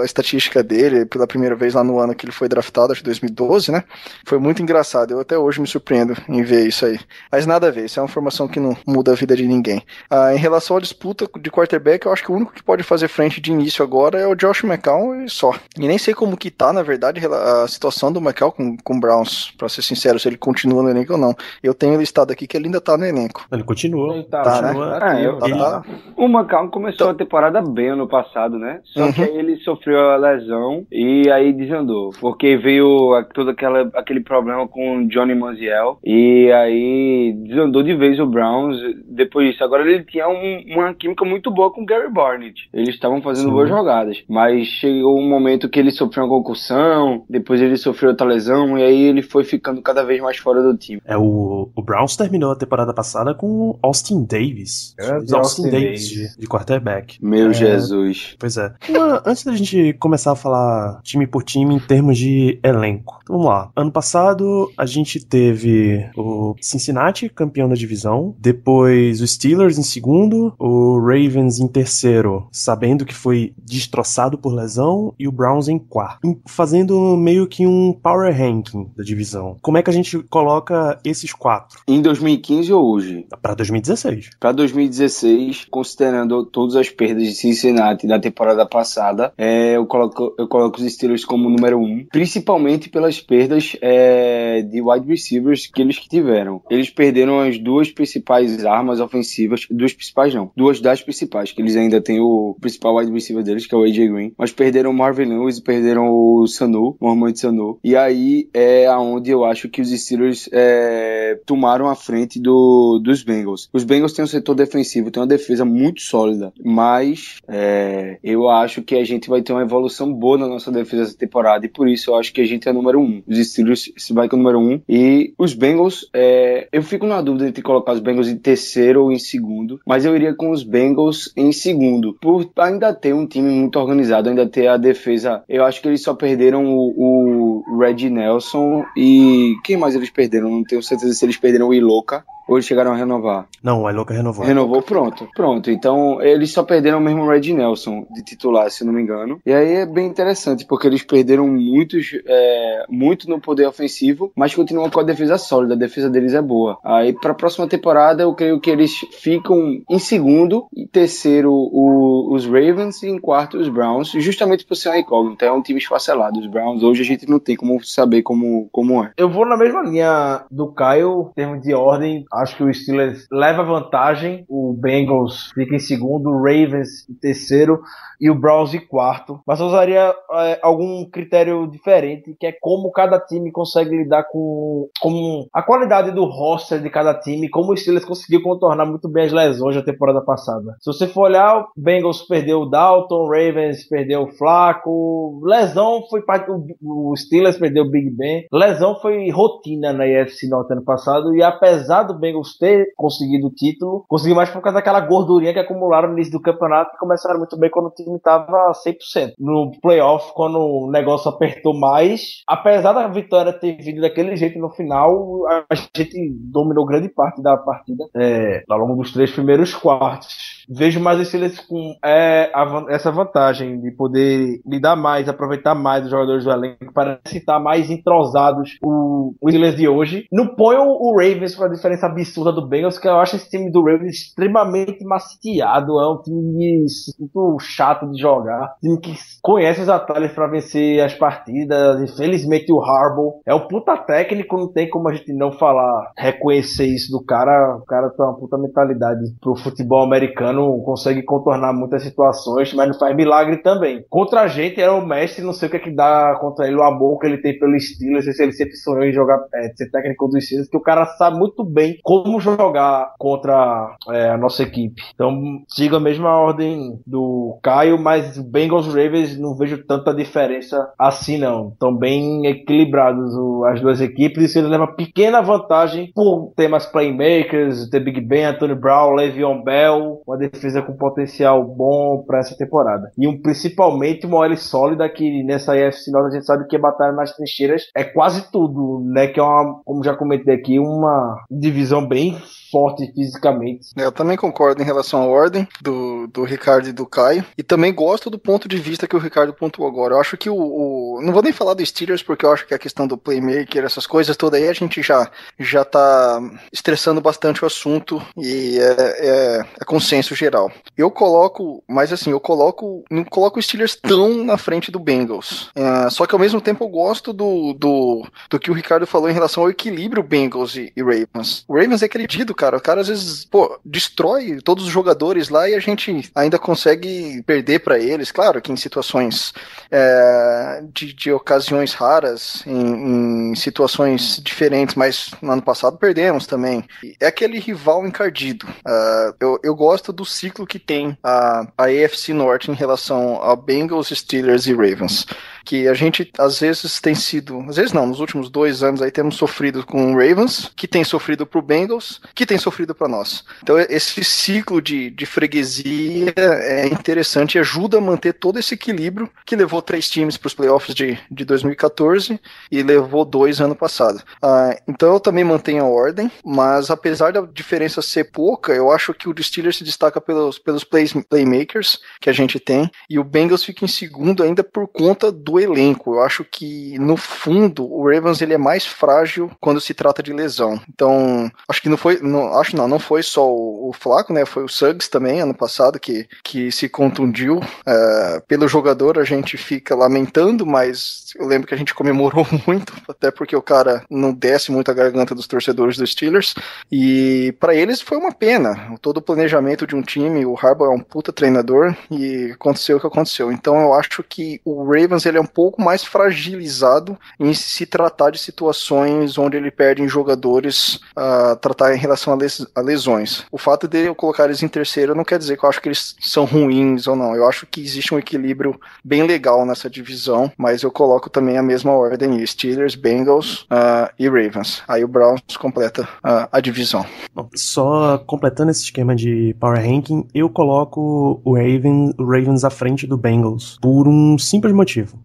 a 0.00 0.04
estatística 0.04 0.62
dele 0.62 1.06
pela 1.06 1.26
primeira 1.26 1.54
vez 1.54 1.74
lá 1.74 1.82
no 1.84 1.98
ano 1.98 2.14
que 2.14 2.24
ele 2.24 2.32
foi 2.32 2.48
draftado, 2.48 2.92
acho 2.92 3.00
que 3.00 3.06
2012, 3.06 3.70
né? 3.72 3.84
Foi 4.26 4.38
muito 4.38 4.62
engraçado. 4.62 5.12
Eu 5.12 5.20
até 5.20 5.38
hoje 5.38 5.60
me 5.60 5.66
surpreendo 5.66 6.16
em 6.28 6.42
ver 6.42 6.66
isso 6.66 6.84
aí. 6.86 6.98
Mas 7.30 7.46
nada 7.46 7.68
a 7.68 7.70
ver, 7.70 7.84
isso 7.86 7.98
é 7.98 8.02
uma 8.02 8.08
informação 8.08 8.46
que 8.48 8.60
não 8.60 8.76
muda 8.86 9.12
a 9.12 9.14
vida 9.14 9.36
de 9.36 9.46
ninguém. 9.46 9.82
Ah, 10.10 10.34
em 10.34 10.38
relação 10.38 10.76
à 10.76 10.80
disputa 10.80 11.28
de 11.40 11.50
quarterback, 11.50 12.06
eu 12.06 12.12
acho 12.12 12.22
que 12.22 12.30
o 12.32 12.34
único 12.34 12.52
que 12.52 12.62
pode 12.62 12.82
fazer 12.82 13.08
frente 13.08 13.40
de 13.40 13.52
início 13.52 13.82
agora 13.84 14.18
é 14.18 14.26
o 14.26 14.34
Josh 14.34 14.64
McCown 14.64 15.24
e 15.24 15.30
só. 15.30 15.52
E 15.78 15.86
nem 15.86 15.98
sei 15.98 16.14
como 16.14 16.36
que 16.36 16.50
tá, 16.50 16.72
na 16.72 16.82
verdade, 16.82 17.20
a 17.26 17.66
situação 17.68 18.12
do 18.12 18.20
McCown 18.20 18.50
com, 18.50 18.76
com 18.76 18.96
o 18.96 19.00
Browns, 19.00 19.52
pra 19.56 19.68
ser 19.68 19.82
sincero, 19.82 20.18
se 20.18 20.28
ele 20.28 20.36
continua 20.36 20.82
no 20.82 20.90
elenco 20.90 21.12
ou 21.12 21.18
não. 21.18 21.34
Eu 21.62 21.74
tenho 21.74 21.98
listado 21.98 22.32
aqui 22.32 22.46
que 22.46 22.56
ele 22.56 22.66
ainda 22.66 22.80
tá 22.80 22.96
no 22.96 23.04
elenco. 23.04 23.46
Ele 23.52 23.62
continua. 23.64 24.14
Ele 24.14 24.24
tá, 24.24 24.42
Tá, 24.42 24.62
né? 24.62 24.68
continua. 24.68 25.12
É, 25.14 25.26
eu- 25.26 25.38
Tá, 25.38 25.48
Ele- 25.48 25.58
tá. 25.58 25.82
O 26.16 26.28
Macau 26.28 26.68
começou 26.70 27.10
a 27.10 27.14
temporada 27.14 27.60
bem 27.60 27.88
ano 27.90 28.08
passado, 28.08 28.58
né? 28.58 28.80
Só 28.84 29.00
Uhum. 29.04 29.12
que 29.12 29.22
aí 29.22 29.36
ele 29.36 29.56
sofreu 29.58 29.75
a 29.94 30.16
lesão 30.16 30.84
e 30.90 31.28
aí 31.30 31.52
desandou. 31.52 32.10
Porque 32.20 32.56
veio 32.56 33.14
a- 33.14 33.24
todo 33.24 33.50
aquela, 33.50 33.90
aquele 33.94 34.20
problema 34.20 34.66
com 34.68 34.98
o 34.98 35.08
Johnny 35.08 35.34
Manziel 35.34 35.98
e 36.04 36.50
aí 36.52 37.34
desandou 37.46 37.82
de 37.82 37.94
vez 37.94 38.18
o 38.18 38.26
Browns 38.26 38.76
depois 39.08 39.50
disso. 39.50 39.64
Agora 39.64 39.88
ele 39.88 40.04
tinha 40.04 40.28
um- 40.28 40.64
uma 40.74 40.94
química 40.94 41.24
muito 41.24 41.50
boa 41.50 41.70
com 41.70 41.82
o 41.82 41.86
Gary 41.86 42.10
Barnett. 42.12 42.68
Eles 42.72 42.90
estavam 42.94 43.20
fazendo 43.22 43.46
Sim. 43.46 43.52
boas 43.52 43.68
jogadas. 43.68 44.22
Mas 44.28 44.66
chegou 44.66 45.18
um 45.18 45.28
momento 45.28 45.68
que 45.68 45.78
ele 45.78 45.90
sofreu 45.90 46.24
uma 46.24 46.30
concussão, 46.36 47.24
depois 47.28 47.60
ele 47.60 47.76
sofreu 47.76 48.10
outra 48.10 48.26
lesão 48.26 48.78
e 48.78 48.82
aí 48.82 49.02
ele 49.02 49.22
foi 49.22 49.44
ficando 49.44 49.80
cada 49.82 50.02
vez 50.04 50.20
mais 50.20 50.36
fora 50.38 50.62
do 50.62 50.76
time. 50.76 51.00
É, 51.04 51.16
o, 51.16 51.68
o 51.74 51.82
Browns 51.82 52.16
terminou 52.16 52.52
a 52.52 52.56
temporada 52.56 52.92
passada 52.94 53.34
com 53.34 53.46
o 53.46 53.78
Austin 53.82 54.24
Davis. 54.28 54.94
Grande 54.98 55.34
Austin, 55.34 55.36
Austin 55.36 55.62
Davis, 55.70 55.82
Davis. 55.86 56.08
De, 56.34 56.40
de 56.40 56.46
quarterback. 56.46 57.18
Meu 57.22 57.50
É. 57.50 57.52
Jesus. 57.52 58.36
Pois 58.38 58.56
é. 58.56 58.72
Uma- 58.88 59.22
antes 59.26 59.44
da 59.44 59.52
gente 59.54 59.65
começar 59.98 60.32
a 60.32 60.36
falar 60.36 61.00
time 61.02 61.26
por 61.26 61.42
time 61.42 61.74
em 61.74 61.78
termos 61.78 62.18
de 62.18 62.58
elenco. 62.62 63.18
Então, 63.22 63.36
vamos 63.36 63.50
lá. 63.50 63.70
Ano 63.74 63.90
passado 63.90 64.70
a 64.76 64.86
gente 64.86 65.24
teve 65.24 66.08
o 66.16 66.54
Cincinnati 66.60 67.28
campeão 67.28 67.68
da 67.68 67.74
divisão, 67.74 68.34
depois 68.38 69.20
o 69.20 69.26
Steelers 69.26 69.78
em 69.78 69.82
segundo, 69.82 70.54
o 70.58 70.98
Ravens 71.00 71.58
em 71.58 71.68
terceiro, 71.68 72.48
sabendo 72.52 73.04
que 73.04 73.14
foi 73.14 73.52
destroçado 73.58 74.38
por 74.38 74.54
lesão, 74.54 75.14
e 75.18 75.26
o 75.26 75.32
Browns 75.32 75.68
em 75.68 75.78
quarto, 75.78 76.38
fazendo 76.46 77.16
meio 77.16 77.46
que 77.46 77.66
um 77.66 77.92
power 77.92 78.32
ranking 78.36 78.90
da 78.96 79.02
divisão. 79.02 79.56
Como 79.60 79.78
é 79.78 79.82
que 79.82 79.90
a 79.90 79.92
gente 79.92 80.18
coloca 80.24 80.98
esses 81.04 81.32
quatro 81.32 81.80
Em 81.86 82.00
2015 82.00 82.72
ou 82.72 82.92
hoje? 82.92 83.26
Pra 83.40 83.54
2016? 83.54 84.30
Para 84.38 84.52
2016, 84.52 85.66
considerando 85.70 86.44
todas 86.44 86.76
as 86.76 86.90
perdas 86.90 87.24
de 87.24 87.34
Cincinnati 87.34 88.06
da 88.06 88.18
temporada 88.18 88.66
passada, 88.66 89.32
é, 89.36 89.45
eu, 89.74 89.86
coloco, 89.86 90.34
eu 90.38 90.48
coloco 90.48 90.80
os 90.80 90.92
Steelers 90.92 91.24
como 91.24 91.50
número 91.50 91.78
um, 91.78 92.06
principalmente 92.10 92.88
pelas 92.88 93.20
perdas 93.20 93.76
é, 93.80 94.62
de 94.62 94.80
wide 94.80 95.06
receivers 95.06 95.66
que 95.66 95.82
eles 95.82 95.96
tiveram. 95.96 96.62
Eles 96.70 96.90
perderam 96.90 97.40
as 97.40 97.58
duas 97.58 97.90
principais 97.90 98.64
armas 98.64 99.00
ofensivas, 99.00 99.66
duas 99.70 99.92
principais 99.92 100.34
não, 100.34 100.50
duas 100.56 100.80
das 100.80 101.02
principais, 101.02 101.52
que 101.52 101.60
eles 101.60 101.76
ainda 101.76 102.00
têm 102.00 102.20
o 102.20 102.56
principal 102.60 102.96
wide 102.96 103.12
receiver 103.12 103.42
deles, 103.42 103.66
que 103.66 103.74
é 103.74 103.78
o 103.78 103.84
AJ 103.84 103.96
Green, 103.96 104.32
mas 104.38 104.52
perderam 104.52 104.90
o 104.90 104.94
Marvin 104.94 105.24
Lewis 105.24 105.58
e 105.58 105.62
perderam 105.62 106.08
o 106.10 106.46
Sanu, 106.46 106.96
Mohamed 107.00 107.38
Sanu, 107.38 107.78
e 107.82 107.96
aí 107.96 108.48
é 108.54 108.86
aonde 108.86 109.30
eu 109.30 109.44
acho 109.44 109.68
que 109.68 109.80
os 109.80 109.90
Steelers 109.90 110.48
é, 110.52 111.38
tomaram 111.44 111.88
a 111.88 111.94
frente 111.94 112.40
do, 112.40 113.00
dos 113.02 113.22
Bengals. 113.22 113.68
Os 113.72 113.84
Bengals 113.84 114.12
têm 114.12 114.24
um 114.24 114.28
setor 114.28 114.54
defensivo, 114.54 115.10
têm 115.10 115.20
uma 115.20 115.26
defesa 115.26 115.64
muito 115.64 116.02
sólida, 116.02 116.52
mas 116.64 117.40
é, 117.48 118.18
eu 118.22 118.48
acho 118.48 118.82
que 118.82 118.94
a 118.94 119.04
gente 119.04 119.28
vai 119.28 119.35
ter 119.42 119.52
uma 119.52 119.62
evolução 119.62 120.12
boa 120.12 120.38
na 120.38 120.46
nossa 120.46 120.70
defesa 120.70 121.02
essa 121.04 121.16
temporada 121.16 121.66
e 121.66 121.68
por 121.68 121.88
isso 121.88 122.10
eu 122.10 122.16
acho 122.16 122.32
que 122.32 122.40
a 122.40 122.46
gente 122.46 122.68
é 122.68 122.72
número 122.72 123.00
um. 123.00 123.22
Os 123.26 123.38
Steelers 123.38 123.92
se 123.96 124.12
vai 124.12 124.28
com 124.28 124.36
o 124.36 124.38
número 124.38 124.58
um 124.58 124.80
e 124.88 125.34
os 125.38 125.54
Bengals, 125.54 126.08
é, 126.12 126.68
eu 126.72 126.82
fico 126.82 127.06
na 127.06 127.20
dúvida 127.20 127.48
entre 127.48 127.62
colocar 127.62 127.92
os 127.92 128.00
Bengals 128.00 128.28
em 128.28 128.36
terceiro 128.36 129.04
ou 129.04 129.12
em 129.12 129.18
segundo, 129.18 129.80
mas 129.86 130.04
eu 130.04 130.14
iria 130.14 130.34
com 130.34 130.50
os 130.50 130.62
Bengals 130.62 131.32
em 131.36 131.52
segundo, 131.52 132.16
por 132.20 132.50
ainda 132.58 132.94
ter 132.94 133.14
um 133.14 133.26
time 133.26 133.50
muito 133.50 133.78
organizado, 133.78 134.28
ainda 134.28 134.46
ter 134.46 134.66
a 134.66 134.76
defesa. 134.76 135.42
Eu 135.48 135.64
acho 135.64 135.80
que 135.80 135.88
eles 135.88 136.02
só 136.02 136.14
perderam 136.14 136.66
o, 136.66 137.62
o 137.66 137.78
Red 137.78 138.10
Nelson 138.10 138.84
e 138.96 139.54
quem 139.64 139.76
mais 139.76 139.94
eles 139.94 140.10
perderam? 140.10 140.50
Não 140.50 140.64
tenho 140.64 140.82
certeza 140.82 141.12
se 141.12 141.24
eles 141.24 141.36
perderam 141.36 141.68
o 141.68 141.74
Iloca 141.74 142.24
ou 142.48 142.56
eles 142.56 142.66
chegaram 142.66 142.92
a 142.92 142.96
renovar. 142.96 143.46
Não, 143.62 143.82
o 143.82 143.90
Iloca 143.90 144.14
renovou. 144.14 144.44
Renovou, 144.44 144.82
pronto. 144.82 145.28
Pronto. 145.34 145.70
Então, 145.70 146.20
eles 146.22 146.52
só 146.52 146.62
perderam 146.62 147.00
mesmo 147.00 147.22
o 147.22 147.28
Red 147.28 147.52
Nelson 147.52 148.06
de 148.14 148.22
titular, 148.22 148.70
se 148.70 148.84
não 148.84 148.92
me 148.92 149.02
engano. 149.02 149.40
E 149.44 149.52
aí 149.52 149.72
é 149.76 149.86
bem 149.86 150.06
interessante, 150.06 150.64
porque 150.66 150.86
eles 150.86 151.02
perderam 151.02 151.46
muitos, 151.48 152.10
é, 152.26 152.84
muito 152.88 153.28
no 153.28 153.40
poder 153.40 153.66
ofensivo, 153.66 154.32
mas 154.36 154.54
continuam 154.54 154.90
com 154.90 155.00
a 155.00 155.04
defesa 155.04 155.38
sólida. 155.38 155.74
A 155.74 155.78
defesa 155.78 156.08
deles 156.10 156.34
é 156.34 156.42
boa. 156.42 156.78
Aí, 156.84 157.12
para 157.12 157.32
a 157.32 157.34
próxima 157.34 157.66
temporada, 157.66 158.22
eu 158.22 158.34
creio 158.34 158.60
que 158.60 158.70
eles 158.70 158.92
ficam 159.20 159.80
em 159.90 159.98
segundo, 159.98 160.66
em 160.76 160.86
terceiro 160.86 161.52
o- 161.52 162.32
os 162.34 162.46
Ravens 162.46 163.02
e 163.02 163.08
em 163.08 163.18
quarto 163.18 163.58
os 163.58 163.68
Browns, 163.68 164.10
justamente 164.12 164.64
por 164.64 164.74
ser 164.76 164.88
uma 164.90 164.98
incógnita. 164.98 165.44
É 165.46 165.52
um 165.52 165.62
time 165.62 165.78
esfacelado. 165.78 166.38
Os 166.40 166.46
Browns, 166.46 166.82
hoje 166.82 167.02
a 167.02 167.04
gente 167.04 167.28
não 167.28 167.38
tem 167.38 167.56
como 167.56 167.82
saber 167.84 168.22
como, 168.22 168.68
como 168.72 169.02
é. 169.04 169.12
Eu 169.16 169.28
vou 169.28 169.44
na 169.46 169.56
mesma 169.56 169.82
linha 169.82 170.44
do 170.50 170.68
Caio, 170.72 171.28
em 171.30 171.34
termos 171.34 171.62
de 171.62 171.74
ordem. 171.74 172.24
Acho 172.36 172.56
que 172.56 172.62
o 172.62 172.72
Steelers 172.72 173.26
leva 173.30 173.62
vantagem, 173.62 174.44
o 174.48 174.74
Bengals 174.78 175.50
fica 175.54 175.74
em 175.74 175.78
segundo, 175.78 176.30
o 176.30 176.38
Ravens 176.38 177.08
em 177.08 177.14
terceiro 177.14 177.80
e 178.20 178.30
o 178.30 178.34
Browns 178.34 178.74
em 178.74 178.80
quarto. 178.80 179.40
Mas 179.46 179.60
eu 179.60 179.66
usaria 179.66 180.14
é, 180.32 180.58
algum 180.62 181.08
critério 181.08 181.66
diferente, 181.66 182.36
que 182.38 182.46
é 182.46 182.52
como 182.60 182.90
cada 182.90 183.18
time 183.18 183.50
consegue 183.50 183.96
lidar 183.96 184.24
com, 184.24 184.88
com 185.00 185.46
a 185.52 185.62
qualidade 185.62 186.10
do 186.10 186.24
roster 186.24 186.80
de 186.80 186.90
cada 186.90 187.14
time, 187.14 187.48
como 187.48 187.72
o 187.72 187.76
Steelers 187.76 188.04
conseguiu 188.04 188.42
contornar 188.42 188.86
muito 188.86 189.08
bem 189.08 189.24
as 189.24 189.32
lesões 189.32 189.76
da 189.76 189.82
temporada 189.82 190.20
passada. 190.22 190.76
Se 190.80 190.92
você 190.92 191.06
for 191.06 191.26
olhar, 191.26 191.60
o 191.60 191.66
Bengals 191.76 192.22
perdeu 192.22 192.60
o 192.60 192.70
Dalton, 192.70 193.26
o 193.26 193.30
Ravens 193.30 193.86
perdeu 193.88 194.22
o 194.22 194.32
Flaco, 194.32 195.40
lesão 195.44 196.02
foi 196.08 196.22
parte 196.22 196.46
o 196.82 197.16
Steelers 197.16 197.58
perdeu 197.58 197.84
o 197.84 197.90
Big 197.90 198.10
Ben, 198.10 198.46
lesão 198.52 198.98
foi 199.00 199.30
rotina 199.30 199.92
na 199.92 200.06
EFC 200.06 200.48
Norte 200.48 200.72
ano 200.72 200.84
passado 200.84 201.34
e 201.34 201.42
apesar 201.42 202.04
do 202.04 202.18
Bengals 202.26 202.58
ter 202.58 202.92
conseguido 202.96 203.46
o 203.46 203.54
título, 203.54 204.04
conseguiu 204.08 204.36
mais 204.36 204.50
por 204.50 204.60
causa 204.60 204.76
daquela 204.76 205.00
gordurinha 205.00 205.52
que 205.52 205.58
acumularam 205.58 206.08
no 206.08 206.14
início 206.14 206.32
do 206.32 206.42
campeonato 206.42 206.92
e 206.94 206.98
começaram 206.98 207.38
muito 207.38 207.56
bem 207.58 207.70
quando 207.70 207.86
o 207.86 207.90
time 207.90 208.16
estava 208.16 208.72
100%. 208.72 209.34
No 209.38 209.70
playoff, 209.80 210.32
quando 210.34 210.58
o 210.58 210.90
negócio 210.90 211.30
apertou 211.30 211.78
mais, 211.78 212.42
apesar 212.46 212.92
da 212.92 213.06
vitória 213.08 213.52
ter 213.52 213.76
vindo 213.76 214.00
daquele 214.00 214.36
jeito 214.36 214.58
no 214.58 214.70
final, 214.70 215.42
a 215.70 215.74
gente 215.74 216.32
dominou 216.50 216.84
grande 216.84 217.08
parte 217.08 217.42
da 217.42 217.56
partida 217.56 218.04
é, 218.16 218.62
ao 218.68 218.78
longo 218.78 219.02
dos 219.02 219.12
três 219.12 219.30
primeiros 219.30 219.74
quartos. 219.74 220.56
Vejo 220.68 221.00
mais 221.00 221.20
os 221.20 221.28
Steelers 221.28 221.60
com 221.60 221.94
é, 222.04 222.50
a 222.52 222.86
essa 222.88 223.12
vantagem 223.12 223.80
de 223.80 223.90
poder 223.92 224.60
lidar 224.66 224.96
mais, 224.96 225.28
aproveitar 225.28 225.74
mais 225.74 226.04
os 226.04 226.10
jogadores 226.10 226.44
do 226.44 226.50
elenco 226.50 226.92
para 226.92 227.20
estar 227.26 227.60
mais 227.60 227.88
entrosados 227.90 228.76
o, 228.82 229.34
o 229.40 229.48
Steelers 229.48 229.76
de 229.76 229.88
hoje. 229.88 230.26
Não 230.32 230.54
põe 230.54 230.76
o, 230.76 230.88
o 230.88 231.12
Ravens 231.12 231.54
com 231.54 231.64
a 231.64 231.68
diferença 231.68 232.08
absurda 232.20 232.52
do 232.52 232.66
Bengals, 232.66 232.98
que 232.98 233.08
eu 233.08 233.18
acho 233.18 233.36
esse 233.36 233.48
time 233.48 233.70
do 233.70 233.84
Ravens 233.84 234.16
extremamente 234.16 235.04
mastiado. 235.04 236.00
É 236.00 236.08
um 236.08 236.20
time 236.22 236.86
muito 237.18 237.58
chato 237.60 238.10
de 238.10 238.20
jogar. 238.20 238.76
Time 238.80 238.98
que 238.98 239.14
conhece 239.42 239.82
os 239.82 239.88
atalhos 239.88 240.32
para 240.32 240.46
vencer 240.46 241.00
as 241.00 241.14
partidas. 241.14 242.02
Infelizmente, 242.02 242.72
o 242.72 242.80
Harbaugh 242.80 243.40
é 243.44 243.54
um 243.54 243.66
puta 243.66 243.96
técnico, 243.96 244.56
não 244.56 244.72
tem 244.72 244.88
como 244.88 245.08
a 245.08 245.14
gente 245.14 245.32
não 245.32 245.52
falar, 245.52 246.12
reconhecer 246.16 246.86
isso 246.86 247.10
do 247.10 247.24
cara. 247.24 247.76
O 247.76 247.84
cara 247.84 248.10
tem 248.10 248.24
uma 248.24 248.36
puta 248.36 248.58
mentalidade 248.58 249.20
pro 249.40 249.56
futebol 249.56 250.02
americano, 250.02 250.82
consegue 250.82 251.22
contornar 251.22 251.72
muitas 251.72 252.02
situações, 252.02 252.72
mas 252.74 252.88
não 252.88 252.98
faz 252.98 253.14
milagre 253.14 253.58
também. 253.58 254.04
Contra 254.08 254.42
a 254.42 254.46
gente, 254.46 254.80
era 254.80 254.92
o 254.92 255.06
mestre, 255.06 255.44
não 255.44 255.52
sei 255.52 255.68
o 255.68 255.70
que 255.70 255.76
é 255.76 255.80
que 255.80 255.90
dá 255.90 256.36
contra 256.40 256.66
ele, 256.66 256.76
o 256.76 256.82
amor 256.82 257.18
que 257.18 257.26
ele 257.26 257.38
tem 257.38 257.58
pelo 257.58 257.76
estilo, 257.76 258.20
se 258.22 258.42
ele 258.42 258.52
sempre 258.52 258.76
sonhou 258.76 259.04
em 259.04 259.12
jogar, 259.12 259.38
é, 259.54 259.72
ser 259.74 259.90
técnico 259.90 260.28
dos 260.28 260.44
Steelers, 260.44 260.68
que 260.68 260.76
o 260.76 260.82
cara 260.82 261.04
sabe 261.06 261.38
muito 261.38 261.64
bem 261.64 261.98
como 262.06 262.40
jogar 262.40 263.14
contra 263.18 263.96
é, 264.10 264.30
a 264.30 264.38
nossa 264.38 264.62
equipe. 264.62 265.02
Então, 265.12 265.60
siga 265.66 265.96
a 265.96 266.00
mesma 266.00 266.38
ordem 266.38 267.00
do 267.04 267.58
Caio, 267.60 267.98
mas 267.98 268.38
Bengals 268.38 268.86
Ravens 268.86 269.36
não 269.36 269.56
vejo 269.56 269.84
tanta 269.84 270.14
diferença 270.14 270.88
assim 270.96 271.36
não. 271.36 271.70
Estão 271.70 271.92
bem 271.92 272.46
equilibrados 272.46 273.34
o, 273.34 273.64
as 273.64 273.80
duas 273.80 274.00
equipes 274.00 274.54
e 274.54 274.58
ele 274.60 274.68
leva 274.68 274.86
pequena 274.86 275.42
vantagem 275.42 276.12
por 276.14 276.52
ter 276.54 276.68
mais 276.68 276.86
playmakers, 276.86 277.90
ter 277.90 277.98
Big 277.98 278.20
Ben, 278.20 278.44
Anthony 278.44 278.76
Brown, 278.76 279.14
Le'Veon 279.14 279.64
Bell, 279.64 280.22
uma 280.24 280.38
defesa 280.38 280.82
com 280.82 280.92
potencial 280.92 281.64
bom 281.64 282.22
para 282.24 282.38
essa 282.38 282.56
temporada. 282.56 283.10
E 283.18 283.26
um, 283.26 283.42
principalmente 283.42 284.26
uma 284.26 284.46
OL 284.46 284.56
sólida 284.56 285.08
que 285.08 285.42
nessa 285.42 285.72
AFC 285.72 286.12
Norte 286.12 286.28
a 286.28 286.34
gente 286.36 286.46
sabe 286.46 286.68
que 286.68 286.76
a 286.76 286.80
batalha 286.80 287.12
nas 287.12 287.34
trincheiras 287.34 287.90
é 287.96 288.04
quase 288.04 288.48
tudo, 288.52 289.02
né? 289.06 289.26
Que 289.26 289.40
é 289.40 289.42
uma, 289.42 289.80
como 289.84 290.04
já 290.04 290.14
comentei 290.14 290.54
aqui, 290.54 290.78
uma 290.78 291.44
divisão 291.50 291.95
bem 292.04 292.36
forte 292.76 293.10
fisicamente. 293.14 293.88
Eu 293.96 294.12
também 294.12 294.36
concordo 294.36 294.82
em 294.82 294.84
relação 294.84 295.22
à 295.22 295.26
ordem 295.26 295.66
do, 295.80 296.26
do 296.26 296.44
Ricardo 296.44 296.90
e 296.90 296.92
do 296.92 297.06
Caio. 297.06 297.42
E 297.56 297.62
também 297.62 297.94
gosto 297.94 298.28
do 298.28 298.38
ponto 298.38 298.68
de 298.68 298.76
vista 298.76 299.06
que 299.06 299.16
o 299.16 299.18
Ricardo 299.18 299.54
pontuou 299.54 299.88
agora. 299.88 300.12
Eu 300.12 300.20
acho 300.20 300.36
que 300.36 300.50
o, 300.50 300.54
o. 300.54 301.20
Não 301.22 301.32
vou 301.32 301.42
nem 301.42 301.54
falar 301.54 301.72
do 301.72 301.84
Steelers, 301.84 302.22
porque 302.22 302.44
eu 302.44 302.52
acho 302.52 302.66
que 302.66 302.74
a 302.74 302.78
questão 302.78 303.06
do 303.06 303.16
playmaker, 303.16 303.82
essas 303.82 304.06
coisas 304.06 304.36
todas 304.36 304.60
aí, 304.60 304.68
a 304.68 304.74
gente 304.74 305.00
já, 305.02 305.30
já 305.58 305.86
tá 305.86 306.38
estressando 306.70 307.18
bastante 307.18 307.64
o 307.64 307.66
assunto 307.66 308.20
e 308.36 308.78
é, 308.78 309.26
é, 309.28 309.66
é 309.80 309.84
consenso 309.86 310.34
geral. 310.34 310.70
Eu 310.98 311.10
coloco, 311.10 311.82
mas 311.88 312.12
assim, 312.12 312.30
eu 312.30 312.40
coloco. 312.40 313.04
Não 313.10 313.24
coloco 313.24 313.58
o 313.58 313.62
Steelers 313.62 313.96
tão 313.96 314.44
na 314.44 314.58
frente 314.58 314.90
do 314.90 314.98
Bengals. 314.98 315.70
É, 315.74 316.10
só 316.10 316.26
que 316.26 316.34
ao 316.34 316.40
mesmo 316.40 316.60
tempo 316.60 316.84
eu 316.84 316.88
gosto 316.88 317.32
do, 317.32 317.72
do, 317.72 318.26
do 318.50 318.60
que 318.60 318.70
o 318.70 318.74
Ricardo 318.74 319.06
falou 319.06 319.30
em 319.30 319.34
relação 319.34 319.62
ao 319.62 319.70
equilíbrio 319.70 320.22
Bengals 320.22 320.76
e, 320.76 320.92
e 320.94 321.02
Ravens. 321.02 321.64
O 321.66 321.74
Ravens 321.74 322.02
é 322.02 322.08
acredito, 322.16 322.54
cara. 322.54 322.65
O 322.74 322.80
cara 322.80 323.02
às 323.02 323.08
vezes, 323.08 323.44
pô, 323.44 323.78
destrói 323.84 324.58
todos 324.62 324.84
os 324.84 324.90
jogadores 324.90 325.48
lá 325.48 325.68
e 325.68 325.74
a 325.74 325.80
gente 325.80 326.30
ainda 326.34 326.58
consegue 326.58 327.42
perder 327.42 327.80
para 327.80 327.98
eles. 327.98 328.32
Claro 328.32 328.62
que 328.62 328.72
em 328.72 328.76
situações 328.76 329.52
é, 329.90 330.82
de, 330.92 331.12
de, 331.12 331.32
ocasiões 331.32 331.92
raras, 331.92 332.62
em, 332.66 333.50
em, 333.50 333.54
situações 333.54 334.40
diferentes, 334.42 334.94
mas 334.94 335.30
no 335.42 335.52
ano 335.52 335.62
passado 335.62 335.98
perdemos 335.98 336.46
também. 336.46 336.84
É 337.20 337.26
aquele 337.26 337.58
rival 337.58 338.06
encardido. 338.06 338.66
Uh, 338.66 339.34
eu, 339.38 339.60
eu 339.62 339.74
gosto 339.74 340.12
do 340.12 340.24
ciclo 340.24 340.66
que 340.66 340.78
tem 340.78 341.16
a, 341.22 341.66
a 341.76 341.84
AFC 341.84 342.32
Norte 342.32 342.70
em 342.70 342.74
relação 342.74 343.42
a 343.42 343.54
Bengals, 343.54 344.08
Steelers 344.08 344.66
e 344.66 344.72
Ravens 344.72 345.26
que 345.66 345.88
a 345.88 345.94
gente 345.94 346.30
às 346.38 346.60
vezes 346.60 347.00
tem 347.00 347.14
sido, 347.14 347.60
às 347.68 347.76
vezes 347.76 347.92
não, 347.92 348.06
nos 348.06 348.20
últimos 348.20 348.48
dois 348.48 348.84
anos 348.84 349.02
aí 349.02 349.10
temos 349.10 349.34
sofrido 349.34 349.84
com 349.84 350.12
o 350.12 350.16
Ravens, 350.16 350.70
que 350.76 350.86
tem 350.86 351.02
sofrido 351.02 351.44
pro 351.44 351.60
Bengals, 351.60 352.20
que 352.34 352.46
tem 352.46 352.56
sofrido 352.56 352.94
para 352.94 353.08
nós. 353.08 353.44
Então 353.62 353.76
esse 353.78 354.22
ciclo 354.24 354.80
de, 354.80 355.10
de 355.10 355.26
freguesia 355.26 356.32
é 356.36 356.86
interessante 356.86 357.56
e 357.56 357.58
ajuda 357.58 357.98
a 357.98 358.00
manter 358.00 358.32
todo 358.34 358.60
esse 358.60 358.74
equilíbrio 358.74 359.28
que 359.44 359.56
levou 359.56 359.82
três 359.82 360.08
times 360.08 360.36
para 360.36 360.46
os 360.46 360.54
playoffs 360.54 360.94
de, 360.94 361.18
de 361.28 361.44
2014 361.44 362.40
e 362.70 362.82
levou 362.82 363.24
dois 363.24 363.60
ano 363.60 363.74
passado. 363.74 364.22
Ah, 364.40 364.78
então 364.86 365.14
eu 365.14 365.20
também 365.20 365.42
mantenho 365.42 365.82
a 365.84 365.88
ordem, 365.88 366.30
mas 366.44 366.90
apesar 366.90 367.32
da 367.32 367.40
diferença 367.40 368.00
ser 368.00 368.30
pouca, 368.30 368.72
eu 368.72 368.92
acho 368.92 369.12
que 369.12 369.28
o 369.28 369.34
Steelers 369.42 369.78
se 369.78 369.84
destaca 369.84 370.20
pelos, 370.20 370.60
pelos 370.60 370.84
play, 370.84 371.06
playmakers 371.28 371.98
que 372.20 372.30
a 372.30 372.32
gente 372.32 372.60
tem 372.60 372.88
e 373.10 373.18
o 373.18 373.24
Bengals 373.24 373.64
fica 373.64 373.84
em 373.84 373.88
segundo 373.88 374.44
ainda 374.44 374.62
por 374.62 374.86
conta 374.86 375.32
do 375.32 375.55
elenco. 375.60 376.14
Eu 376.14 376.22
acho 376.22 376.44
que, 376.44 376.98
no 376.98 377.16
fundo, 377.16 377.84
o 377.90 378.08
Ravens 378.08 378.40
ele 378.40 378.54
é 378.54 378.58
mais 378.58 378.86
frágil 378.86 379.50
quando 379.60 379.80
se 379.80 379.94
trata 379.94 380.22
de 380.22 380.32
lesão. 380.32 380.80
Então, 380.88 381.50
acho 381.68 381.82
que 381.82 381.88
não 381.88 381.96
foi. 381.96 382.20
Não, 382.20 382.58
acho 382.58 382.76
não, 382.76 382.88
não 382.88 382.98
foi 382.98 383.22
só 383.22 383.48
o, 383.48 383.90
o 383.90 383.92
Flaco, 383.92 384.32
né? 384.32 384.44
Foi 384.44 384.64
o 384.64 384.68
Suggs 384.68 385.08
também, 385.10 385.40
ano 385.40 385.54
passado, 385.54 385.98
que, 385.98 386.28
que 386.42 386.70
se 386.70 386.88
contundiu. 386.88 387.60
É, 387.86 388.42
pelo 388.46 388.68
jogador, 388.68 389.18
a 389.18 389.24
gente 389.24 389.56
fica 389.56 389.94
lamentando, 389.94 390.66
mas 390.66 391.32
eu 391.36 391.46
lembro 391.46 391.66
que 391.66 391.74
a 391.74 391.78
gente 391.78 391.94
comemorou 391.94 392.46
muito, 392.66 392.92
até 393.08 393.30
porque 393.30 393.56
o 393.56 393.62
cara 393.62 394.04
não 394.10 394.32
desce 394.32 394.70
muito 394.70 394.90
a 394.90 394.94
garganta 394.94 395.34
dos 395.34 395.46
torcedores 395.46 395.96
dos 395.96 396.10
Steelers. 396.10 396.54
E 396.90 397.54
para 397.58 397.74
eles 397.74 398.00
foi 398.00 398.16
uma 398.16 398.32
pena. 398.32 398.96
Todo 399.00 399.18
o 399.18 399.22
planejamento 399.22 399.86
de 399.86 399.94
um 399.94 400.02
time, 400.02 400.44
o 400.44 400.56
Harbaugh 400.56 400.92
é 400.92 400.94
um 400.94 401.00
puta 401.00 401.32
treinador 401.32 401.94
e 402.10 402.52
aconteceu 402.52 402.96
o 402.96 403.00
que 403.00 403.06
aconteceu. 403.06 403.50
Então 403.52 403.80
eu 403.80 403.94
acho 403.94 404.22
que 404.22 404.60
o 404.64 404.84
Ravens 404.84 405.26
ele 405.26 405.38
é 405.38 405.40
pouco 405.46 405.80
mais 405.80 406.04
fragilizado 406.04 407.18
em 407.38 407.52
se 407.54 407.86
tratar 407.86 408.30
de 408.30 408.38
situações 408.38 409.38
onde 409.38 409.56
ele 409.56 409.70
perde 409.70 410.06
jogadores 410.08 411.00
a 411.14 411.56
tratar 411.56 411.94
em 411.94 411.98
relação 411.98 412.32
a, 412.32 412.36
les 412.36 412.66
a, 412.74 412.80
lesões. 412.80 413.44
O 413.50 413.58
fato 413.58 413.88
de 413.88 414.06
eu 414.06 414.14
colocar 414.14 414.44
eles 414.44 414.62
em 414.62 414.68
terceiro 414.68 415.14
não 415.14 415.24
quer 415.24 415.38
dizer 415.38 415.56
que 415.56 415.64
eu 415.64 415.68
acho 415.68 415.80
que 415.80 415.88
eles 415.88 416.16
são 416.20 416.44
ruins 416.44 417.06
ou 417.06 417.16
não. 417.16 417.34
Eu 417.34 417.48
acho 417.48 417.66
que 417.66 417.80
existe 417.80 418.14
um 418.14 418.18
equilíbrio 418.18 418.78
bem 419.04 419.22
legal 419.22 419.64
nessa 419.64 419.88
divisão, 419.88 420.50
mas 420.56 420.82
eu 420.82 420.90
coloco 420.90 421.30
também 421.30 421.58
a 421.58 421.62
mesma 421.62 421.92
ordem: 421.92 422.44
Steelers, 422.46 422.94
Bengals 422.94 423.62
uh, 423.62 424.10
e 424.18 424.28
Ravens. 424.28 424.82
Aí 424.88 425.04
o 425.04 425.08
Browns 425.08 425.40
completa 425.58 426.02
uh, 426.02 426.48
a 426.50 426.60
divisão. 426.60 427.04
Bom, 427.34 427.48
só 427.54 428.18
completando 428.18 428.70
esse 428.70 428.84
esquema 428.84 429.14
de 429.14 429.54
power 429.60 429.78
ranking, 429.78 430.26
eu 430.34 430.48
coloco 430.48 431.40
o 431.44 431.54
Ravens, 431.54 432.14
o 432.18 432.24
Ravens 432.24 432.64
à 432.64 432.70
frente 432.70 433.06
do 433.06 433.16
Bengals 433.16 433.78
por 433.80 434.08
um 434.08 434.38
simples 434.38 434.74
motivo. 434.74 435.18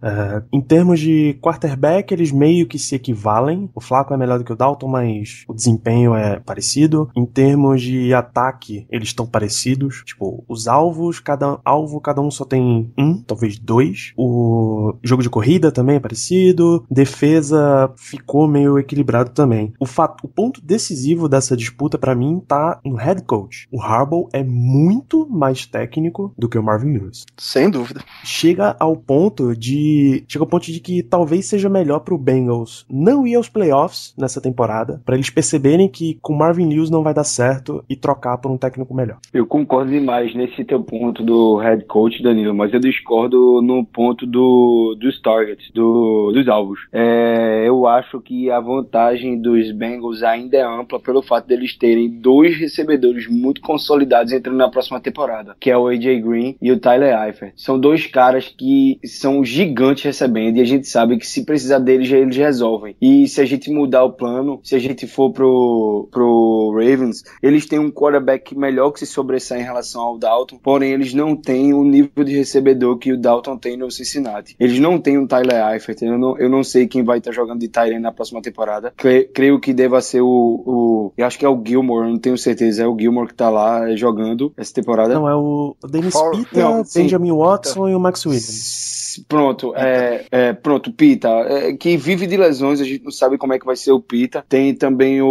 Em 0.51 0.61
termos 0.61 0.99
de 0.99 1.37
quarterback, 1.41 2.13
eles 2.13 2.31
meio 2.31 2.67
que 2.67 2.79
se 2.79 2.95
equivalem. 2.95 3.69
O 3.73 3.81
Flaco 3.81 4.13
é 4.13 4.17
melhor 4.17 4.37
do 4.37 4.43
que 4.43 4.53
o 4.53 4.55
Dalton, 4.55 4.87
mas 4.87 5.43
o 5.47 5.53
desempenho 5.53 6.15
é 6.15 6.39
parecido. 6.39 7.09
Em 7.15 7.25
termos 7.25 7.81
de 7.81 8.13
ataque, 8.13 8.85
eles 8.89 9.09
estão 9.09 9.25
parecidos. 9.25 10.03
Tipo, 10.05 10.43
os 10.47 10.67
alvos, 10.67 11.19
cada 11.19 11.59
alvo, 11.63 11.99
cada 11.99 12.21
um 12.21 12.31
só 12.31 12.45
tem 12.45 12.91
um, 12.97 13.21
talvez 13.21 13.57
dois. 13.59 14.13
O 14.17 14.95
jogo 15.03 15.23
de 15.23 15.29
corrida 15.29 15.71
também 15.71 15.95
é 15.95 15.99
parecido. 15.99 16.85
Defesa 16.89 17.91
ficou 17.95 18.47
meio 18.47 18.79
equilibrado 18.79 19.31
também. 19.31 19.73
O, 19.79 19.85
fato, 19.85 20.25
o 20.25 20.27
ponto 20.27 20.61
decisivo 20.61 21.29
dessa 21.29 21.55
disputa 21.55 21.97
para 21.97 22.15
mim 22.15 22.41
tá 22.47 22.79
no 22.83 22.95
head 22.95 23.23
coach. 23.23 23.67
O 23.71 23.81
Harbaugh 23.81 24.29
é 24.33 24.43
muito 24.43 25.27
mais 25.29 25.65
técnico 25.65 26.33
do 26.37 26.49
que 26.49 26.57
o 26.57 26.63
Marvin 26.63 26.93
Lewis. 26.93 27.25
Sem 27.37 27.69
dúvida. 27.69 28.01
Chega 28.23 28.75
ao 28.79 28.95
ponto 28.95 29.55
de 29.55 30.00
chega 30.27 30.43
ao 30.43 30.47
ponto 30.47 30.71
de 30.71 30.79
que 30.79 31.03
talvez 31.03 31.45
seja 31.47 31.69
melhor 31.69 31.99
pro 31.99 32.17
Bengals 32.17 32.85
não 32.89 33.25
ir 33.25 33.35
aos 33.35 33.49
playoffs 33.49 34.13
nessa 34.17 34.41
temporada, 34.41 35.01
para 35.05 35.15
eles 35.15 35.29
perceberem 35.29 35.89
que 35.89 36.17
com 36.21 36.33
Marvin 36.33 36.67
Lewis 36.67 36.89
não 36.89 37.03
vai 37.03 37.13
dar 37.13 37.23
certo 37.23 37.83
e 37.89 37.95
trocar 37.95 38.37
por 38.37 38.51
um 38.51 38.57
técnico 38.57 38.93
melhor. 38.93 39.19
Eu 39.33 39.45
concordo 39.45 39.91
demais 39.91 40.33
nesse 40.35 40.63
teu 40.63 40.81
ponto 40.83 41.23
do 41.23 41.57
head 41.57 41.85
coach, 41.85 42.21
Danilo, 42.21 42.53
mas 42.53 42.73
eu 42.73 42.79
discordo 42.79 43.61
no 43.61 43.85
ponto 43.85 44.25
do, 44.25 44.95
dos 44.99 45.21
targets, 45.21 45.71
do, 45.73 46.31
dos 46.33 46.47
alvos. 46.47 46.79
É, 46.91 47.63
eu 47.65 47.87
acho 47.87 48.19
que 48.21 48.49
a 48.49 48.59
vantagem 48.59 49.41
dos 49.41 49.71
Bengals 49.71 50.23
ainda 50.23 50.57
é 50.57 50.63
ampla 50.63 50.99
pelo 50.99 51.21
fato 51.21 51.47
deles 51.47 51.77
terem 51.77 52.09
dois 52.09 52.57
recebedores 52.57 53.27
muito 53.27 53.61
consolidados 53.61 54.33
entrando 54.33 54.57
na 54.57 54.69
próxima 54.69 54.99
temporada, 54.99 55.55
que 55.59 55.69
é 55.69 55.77
o 55.77 55.87
AJ 55.87 56.21
Green 56.21 56.55
e 56.61 56.71
o 56.71 56.79
Tyler 56.79 57.17
Eifert. 57.27 57.53
São 57.55 57.79
dois 57.79 58.07
caras 58.07 58.47
que 58.47 58.99
são 59.03 59.43
gigantes 59.43 59.80
gigante 59.81 60.05
recebendo 60.05 60.57
e 60.57 60.61
a 60.61 60.65
gente 60.65 60.87
sabe 60.87 61.17
que 61.17 61.25
se 61.25 61.43
precisar 61.43 61.79
deles, 61.79 62.11
eles 62.11 62.37
resolvem. 62.37 62.95
E 63.01 63.27
se 63.27 63.41
a 63.41 63.45
gente 63.45 63.71
mudar 63.71 64.03
o 64.03 64.13
plano, 64.13 64.59
se 64.63 64.75
a 64.75 64.79
gente 64.79 65.07
for 65.07 65.31
pro, 65.31 66.07
pro 66.11 66.71
Ravens, 66.75 67.23
eles 67.41 67.65
têm 67.65 67.79
um 67.79 67.91
quarterback 67.91 68.55
melhor 68.55 68.91
que 68.91 68.99
se 68.99 69.07
sobressai 69.07 69.61
em 69.61 69.63
relação 69.63 70.01
ao 70.01 70.17
Dalton, 70.17 70.59
porém 70.61 70.91
eles 70.91 71.13
não 71.13 71.35
têm 71.35 71.73
o 71.73 71.83
nível 71.83 72.23
de 72.23 72.35
recebedor 72.35 72.97
que 72.97 73.11
o 73.11 73.17
Dalton 73.17 73.57
tem 73.57 73.75
no 73.75 73.89
Cincinnati. 73.89 74.55
Eles 74.59 74.79
não 74.79 74.99
têm 74.99 75.17
um 75.17 75.25
Tyler 75.25 75.73
Eifert, 75.73 76.01
eu 76.03 76.17
não, 76.17 76.37
eu 76.37 76.49
não 76.49 76.63
sei 76.63 76.87
quem 76.87 77.03
vai 77.03 77.17
estar 77.17 77.31
jogando 77.31 77.59
de 77.59 77.67
Tyrant 77.67 78.01
na 78.01 78.11
próxima 78.11 78.41
temporada. 78.41 78.93
Cre, 78.95 79.29
creio 79.33 79.59
que 79.59 79.73
deva 79.73 79.99
ser 80.01 80.21
o, 80.21 80.27
o, 80.27 81.13
eu 81.17 81.25
acho 81.25 81.39
que 81.39 81.45
é 81.45 81.49
o 81.49 81.61
Gilmore, 81.65 82.07
não 82.07 82.19
tenho 82.19 82.37
certeza, 82.37 82.83
é 82.83 82.87
o 82.87 82.97
Gilmore 82.97 83.27
que 83.27 83.33
tá 83.33 83.49
lá 83.49 83.95
jogando 83.95 84.53
essa 84.55 84.73
temporada. 84.73 85.13
Não, 85.13 85.27
é 85.27 85.35
o 85.35 85.75
Dennis 85.89 86.13
Pita, 86.31 86.83
Benjamin 86.93 87.31
Watson 87.31 87.89
e 87.89 87.95
o 87.95 87.99
Max 87.99 88.25
Williams. 88.25 88.91
Pronto, 89.27 89.73
é, 89.75 90.25
é, 90.31 90.53
pronto, 90.53 90.91
Pita, 90.91 91.29
é, 91.29 91.73
que 91.73 91.97
vive 91.97 92.27
de 92.27 92.37
lesões, 92.37 92.79
a 92.81 92.83
gente 92.83 93.03
não 93.03 93.11
sabe 93.11 93.37
como 93.37 93.53
é 93.53 93.59
que 93.59 93.65
vai 93.65 93.75
ser 93.75 93.91
o 93.91 93.99
Pita. 93.99 94.43
Tem 94.47 94.73
também 94.75 95.21
o, 95.21 95.27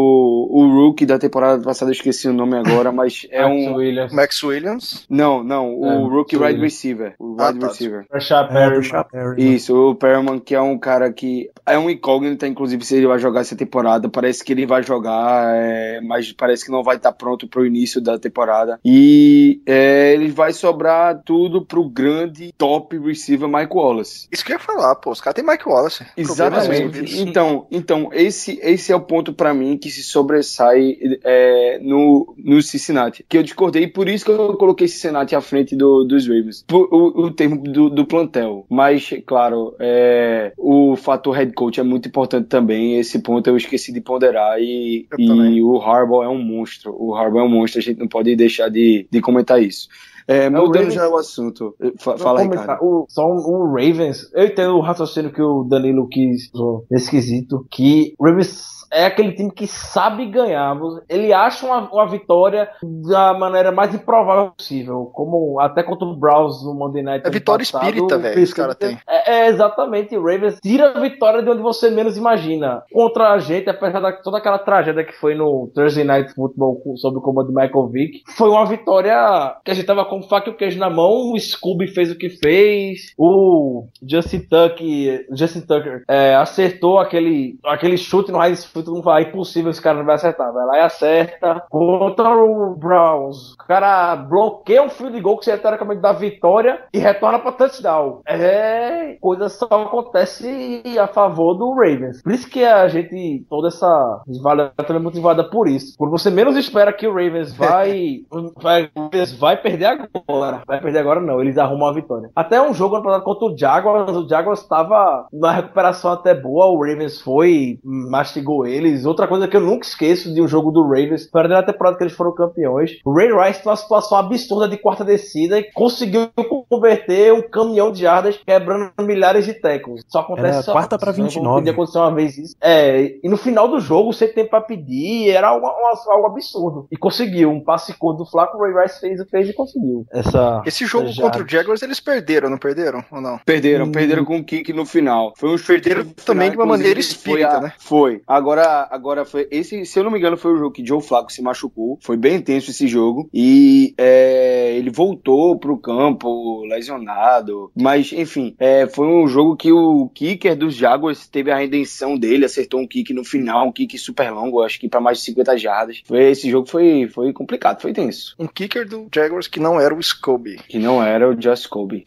o 0.51 0.67
Rookie 0.73 1.07
da 1.07 1.19
temporada 1.19 1.63
passada, 1.63 1.91
eu 1.91 1.95
esqueci 1.95 2.29
o 2.29 2.33
nome 2.33 2.57
agora, 2.57 2.91
mas 2.93 3.27
é 3.31 3.43
Max 3.43 3.53
um. 3.55 3.75
Williams. 3.75 4.13
Max 4.13 4.43
Williams. 4.43 5.07
Não, 5.09 5.43
não, 5.45 5.75
o 5.79 5.87
É, 5.87 5.97
Rookie. 5.97 6.37
Wide 6.37 6.61
Receiver. 6.61 7.15
O 7.19 7.37
Ah, 7.39 7.49
Wide 7.49 7.59
tá. 7.61 7.67
Receiver. 7.69 8.05
Rashad 8.13 8.51
É, 8.51 8.53
Perry. 8.55 8.77
do 8.77 8.83
Sharp 8.83 9.11
Perry, 9.11 9.45
né? 9.45 9.51
Isso, 9.51 9.75
o 9.91 9.95
Perman, 9.95 10.39
que 10.39 10.55
é 10.55 10.61
um 10.61 10.79
cara 10.79 11.13
que 11.13 11.51
é 11.67 11.79
um 11.79 11.89
incógnito, 11.91 12.47
inclusive, 12.47 12.85
se 12.85 12.97
ele 12.97 13.07
vai 13.07 13.19
jogar 13.19 13.41
essa 13.41 13.57
temporada. 13.57 14.09
Parece 14.09 14.45
que 14.45 14.53
ele 14.53 14.67
vai 14.67 14.83
jogar, 14.83 15.55
é, 15.55 16.01
mas 16.01 16.33
parece 16.33 16.65
que 16.65 16.71
não 16.71 16.83
vai 16.83 16.97
estar 16.97 17.13
pronto 17.13 17.47
para 17.49 17.61
o 17.61 17.67
início 17.67 18.01
da 18.01 18.19
temporada. 18.19 18.79
E 18.85 19.61
é, 19.67 20.13
ele 20.15 20.29
vai 20.31 20.53
sobrar 20.53 21.23
tudo 21.25 21.65
pro 21.65 21.89
grande 21.89 22.53
top 22.57 22.99
receiver 22.99 23.49
Mike 23.71 23.77
Wallace. 23.77 24.29
Isso 24.31 24.45
que 24.45 24.53
eu 24.53 24.57
ia 24.57 24.61
falar, 24.61 24.95
pô. 24.97 25.11
Os 25.11 25.21
caras 25.21 25.35
têm 25.41 25.45
Mike 25.49 25.69
Wallace. 25.69 26.05
Exatamente. 26.17 27.21
Então, 27.21 27.67
então 27.71 28.11
esse, 28.13 28.59
esse 28.63 28.93
é 28.93 28.97
o 28.97 29.01
ponto 29.01 29.33
pra 29.33 29.55
mim 29.55 29.77
que 29.79 29.91
se 29.91 30.03
sobressai 30.03 30.97
é, 31.25 31.79
no, 31.83 32.35
no 32.37 32.61
Cincinnati. 32.63 33.25
Que 33.29 33.39
eu 33.39 33.43
discordei, 33.43 33.87
por 33.87 34.09
isso 34.09 34.25
que 34.25 34.31
eu 34.31 34.57
coloquei 34.57 34.89
Cincinnati 34.89 35.35
à 35.35 35.41
frente 35.41 35.77
do, 35.77 36.05
dos 36.05 36.27
Ravens. 36.27 36.65
Por- 36.67 36.89
o, 36.93 37.27
o 37.27 37.31
termo 37.31 37.63
do, 37.63 37.89
do 37.89 38.05
plantel. 38.05 38.67
Mas, 38.69 39.11
claro, 39.27 39.75
é, 39.79 40.53
o 40.59 40.97
fator 40.97 41.35
head 41.37 41.53
coach 41.53 41.79
é 41.79 41.83
muito 41.83 42.09
importante 42.09 42.49
também. 42.49 42.99
Esse 42.99 43.21
ponto 43.21 43.47
eu 43.49 43.57
esqueci 43.57 43.93
de 43.93 44.01
ponderar. 44.01 44.59
E, 44.61 45.07
e 45.19 45.63
o 45.63 45.81
Harbaugh 45.81 46.23
é 46.25 46.29
um 46.29 46.43
monstro. 46.43 46.95
O 46.99 47.15
Harbaugh 47.15 47.41
é 47.41 47.45
um 47.45 47.49
monstro, 47.49 47.79
a 47.79 47.83
gente 47.83 47.99
não 47.99 48.09
pode 48.09 48.35
deixar 48.35 48.69
de, 48.69 49.07
de 49.11 49.21
comentar 49.21 49.63
isso. 49.63 49.89
É, 50.31 50.49
mudando 50.49 50.75
Ravens- 50.75 50.95
já 50.95 51.09
o 51.09 51.17
assunto. 51.17 51.75
Fa- 51.99 52.17
Fala 52.17 52.41
aí, 52.43 52.49
cara. 52.49 52.79
O, 52.83 53.05
só 53.09 53.27
o 53.27 53.67
Ravens. 53.67 54.31
Eu 54.33 54.45
entendo 54.47 54.77
o 54.77 54.81
raciocínio 54.81 55.33
que 55.33 55.43
o 55.43 55.65
Danilo 55.65 56.09
quis 56.09 56.51
nesse 56.91 57.11
quesito. 57.11 57.67
Que 57.71 58.15
o 58.19 58.25
Ravens 58.25 58.80
é 58.91 59.07
aquele 59.07 59.33
time 59.33 59.51
que 59.51 59.67
sabe 59.67 60.27
ganhar. 60.27 60.77
Ele 61.09 61.33
acha 61.33 61.67
uma, 61.67 61.91
uma 61.93 62.07
vitória 62.09 62.69
da 62.83 63.33
maneira 63.35 63.71
mais 63.73 63.95
improvável 63.95 64.53
possível. 64.57 65.11
Como 65.13 65.61
até 65.61 65.83
contra 65.83 66.07
o 66.07 66.17
Browns 66.17 66.65
no 66.65 66.75
Monday 66.75 67.03
Night. 67.03 67.27
É 67.27 67.31
vitória 67.31 67.65
passado, 67.65 67.85
espírita, 67.85 68.19
velho, 68.19 68.35
fez 68.35 68.49
esse 68.49 68.55
cara 68.55 68.75
tudo- 68.75 68.89
tem. 68.89 68.99
É, 69.09 69.33
é, 69.33 69.47
exatamente. 69.49 70.17
O 70.17 70.23
Ravens 70.25 70.59
tira 70.61 70.91
a 70.91 71.01
vitória 71.01 71.43
de 71.43 71.51
onde 71.51 71.63
você 71.63 71.91
menos 71.91 72.17
imagina. 72.17 72.83
Contra 72.93 73.33
a 73.33 73.39
gente, 73.39 73.69
apesar 73.69 74.01
de 74.11 74.23
toda 74.23 74.39
aquela 74.39 74.59
tragédia 74.59 75.05
que 75.05 75.13
foi 75.13 75.35
no 75.35 75.71
Thursday 75.75 76.05
Night 76.05 76.35
Football 76.35 76.81
sob 76.97 77.19
o 77.19 77.21
comando 77.21 77.49
do 77.49 77.55
Michael 77.55 77.89
Vick, 77.89 78.23
foi 78.37 78.49
uma 78.49 78.67
vitória 78.67 79.57
que 79.65 79.71
a 79.71 79.75
gente 79.75 79.87
tava 79.87 80.05
com 80.05 80.19
o 80.21 80.23
faca 80.29 80.49
e 80.49 80.53
o 80.53 80.57
queijo 80.57 80.79
na 80.79 80.91
mão. 80.91 81.33
O 81.33 81.39
Scooby 81.39 81.87
fez 81.89 82.11
o 82.11 82.17
que 82.19 82.29
fez. 82.31 83.13
O 83.17 83.87
Justin 84.07 84.41
Tucker, 84.41 85.27
Justin 85.33 85.61
Tucker 85.61 86.05
é, 86.09 86.35
acertou 86.35 86.99
aquele, 86.99 87.59
aquele 87.65 87.97
chute 87.97 88.33
no 88.33 88.43
Heinz 88.43 88.65
Field. 88.83 88.91
Não 88.91 89.03
vai, 89.03 89.25
é 89.25 89.29
impossível 89.29 89.71
esse 89.71 89.81
cara 89.81 89.99
não 89.99 90.05
vai 90.05 90.15
acertar. 90.17 90.53
Vai 90.53 90.67
lá 90.67 90.79
e 90.79 90.81
acerta. 90.81 91.63
Contra 91.69 92.31
o 92.31 92.75
Browns, 92.77 93.53
o 93.55 93.57
cara 93.67 94.17
bloqueia 94.17 94.83
um 94.83 94.89
field 94.89 95.21
goal 95.21 95.39
que 95.39 95.45
seria 95.45 95.61
teoricamente 95.61 96.01
da 96.01 96.13
vitória 96.13 96.85
e 96.93 96.99
retorna 96.99 97.39
pra 97.39 97.53
touchdown. 97.53 98.23
É, 98.27 99.17
coisa 99.21 99.49
só 99.49 99.67
acontece 99.67 100.83
a 100.99 101.07
favor 101.07 101.55
do 101.55 101.73
Ravens. 101.75 102.23
Por 102.23 102.33
isso 102.33 102.49
que 102.49 102.65
a 102.65 102.89
gente, 102.89 103.45
toda 103.49 103.69
essa 103.69 104.23
rivalidade 104.27 104.75
é 104.89 104.99
motivada 104.99 105.45
por 105.45 105.69
isso. 105.69 105.95
Quando 105.97 106.11
você 106.11 106.31
menos 106.31 106.57
espera 106.57 106.93
que 106.93 107.07
o 107.07 107.15
Ravens 107.15 107.55
vai, 107.55 108.21
vai, 108.61 108.91
vai 109.39 109.57
perder 109.57 109.87
agora. 109.87 110.63
Vai 110.67 110.81
perder 110.81 110.99
agora 110.99 111.21
não, 111.21 111.41
eles 111.41 111.59
arrumam 111.59 111.89
a 111.89 111.95
vitória. 111.95 112.31
Até 112.35 112.61
um 112.61 112.75
jogo 112.75 112.97
ano 112.97 113.05
passado 113.05 113.25
contra 113.25 113.47
o 113.47 113.57
Jaguars, 113.57 114.17
o 114.17 114.29
Jaguars 114.29 114.61
estava 114.61 115.27
na 115.33 115.53
recuperação 115.53 116.13
até 116.13 116.35
boa, 116.35 116.67
o 116.67 116.81
Ravens 116.81 117.21
foi, 117.21 117.79
mastigou 117.85 118.67
eles. 118.71 119.05
Outra 119.05 119.27
coisa 119.27 119.49
que 119.49 119.57
eu 119.57 119.61
nunca 119.61 119.87
esqueço 119.87 120.33
de 120.33 120.41
um 120.41 120.49
jogo 120.49 120.71
do 120.71 120.83
Ravens, 120.83 121.29
foi 121.31 121.47
na 121.49 121.63
temporada 121.63 121.97
que 121.97 122.03
eles 122.05 122.13
foram 122.15 122.35
campeões. 122.35 122.93
O 123.05 123.13
Ray 123.13 123.29
Rice 123.33 123.63
tem 123.63 123.71
uma 123.71 123.77
situação 123.77 124.19
absurda 124.19 124.69
de 124.69 124.77
quarta 124.77 125.05
descida 125.05 125.59
e 125.59 125.71
conseguiu 125.73 126.29
converter 126.69 127.33
um 127.33 127.43
caminhão 127.43 127.91
de 127.93 128.01
jardas 128.03 128.39
quebrando 128.45 128.93
milhares 129.01 129.45
de 129.45 129.55
tackles. 129.55 130.03
Só 130.09 130.21
acontece 130.21 130.55
Era 130.55 130.63
só 130.63 130.73
quarta 130.73 130.99
pra 130.99 131.13
não 131.13 131.25
29. 131.25 131.57
podia 131.59 131.73
acontecer 131.73 131.99
uma 131.99 132.15
vez 132.15 132.39
isso. 132.39 132.55
É, 132.61 133.17
e 133.23 133.29
no 133.29 133.37
final 133.37 133.69
do 133.69 133.81
jogo, 133.81 134.13
você 134.13 134.29
tem 134.29 134.47
pra 134.47 134.61
pedir, 134.61 135.31
era 135.31 135.49
algo, 135.49 135.67
algo 135.67 136.27
absurdo. 136.27 136.87
E 136.91 136.97
conseguiu. 136.97 137.51
Um 137.51 137.63
passe 137.63 137.93
curto 137.95 138.19
do 138.25 138.31
Flaco, 138.31 138.57
o 138.59 138.61
Ray 138.63 138.83
Rice 138.85 139.01
fez, 139.01 139.21
fez 139.31 139.49
e 139.49 139.53
conseguiu. 139.53 140.07
Essa. 140.13 140.63
Esse 140.67 140.87
jogo 140.87 141.09
essa 141.09 141.21
contra 141.21 141.43
o. 141.43 141.49
Jaguars, 141.49 141.83
eles 141.83 142.01
perderam, 142.01 142.49
não 142.51 142.59
perderam? 142.59 143.03
Ou 143.11 143.21
não? 143.21 143.39
Perderam, 143.45 143.87
Hum. 143.87 143.93
perderam 143.93 144.25
com 144.25 144.37
o 144.39 144.45
kick 144.45 144.73
no 144.73 144.85
final. 144.87 145.33
Foi 145.37 145.49
um 145.55 145.59
Perderam 145.59 146.05
também 146.25 146.51
de 146.51 146.57
uma 146.57 146.67
maneira 146.67 146.99
espírita, 147.01 147.49
foi 147.51 147.59
a- 147.59 147.61
né? 147.61 147.73
Foi. 147.79 148.23
Agora, 148.27 148.60
agora 148.63 149.25
foi 149.25 149.49
esse, 149.51 149.85
se 149.85 149.99
eu 149.99 150.05
não 150.05 150.11
me 150.11 150.19
engano, 150.19 150.37
foi 150.37 150.53
o 150.53 150.57
jogo 150.57 150.73
que 150.73 150.85
Joe 150.85 151.03
Flacco 151.03 151.33
se 151.33 151.43
machucou. 151.43 151.99
Foi 152.03 152.17
bem 152.17 152.37
intenso 152.37 152.71
esse 152.71 152.87
jogo 152.87 153.29
e 153.33 153.95
é, 153.99 154.75
ele 154.77 154.91
voltou 154.91 155.59
pro 155.59 155.79
campo 155.79 156.65
lesionado. 156.67 157.71
Mas 157.75 158.13
enfim, 158.13 158.55
é, 158.59 158.87
foi 158.87 159.07
um 159.07 159.27
jogo 159.27 159.57
que 159.57 159.73
o 159.73 160.09
kicker 160.15 160.57
dos 160.57 160.75
Jaguars 160.75 161.27
teve 161.27 161.51
a 161.51 161.57
redenção 161.57 162.17
dele, 162.17 162.45
acertou 162.45 162.81
um 162.81 162.87
kick 162.87 163.13
no 163.13 163.25
final, 163.25 163.69
um 163.69 163.73
kick 163.73 163.97
super 163.99 164.31
longo, 164.31 164.63
acho 164.63 164.79
que 164.79 164.89
para 164.89 165.01
mais 165.01 165.19
de 165.19 165.25
50 165.25 165.57
jardas. 165.59 166.03
Foi 166.05 166.31
esse 166.31 166.51
jogo 166.51 166.69
foi 166.69 167.09
foi 167.09 167.33
complicado, 167.33 167.81
foi 167.81 167.93
tenso. 167.93 168.35
Um 168.39 168.47
kicker 168.47 168.89
do 168.89 169.09
Jaguars 169.15 169.47
que 169.47 169.61
não 169.61 169.81
era 169.81 169.95
o 169.95 170.03
Scobie. 170.03 170.57
Que 170.69 170.79
não 170.79 171.03
era 171.03 171.29
o 171.29 171.41
Just 171.41 171.69
Kobe. 171.69 172.05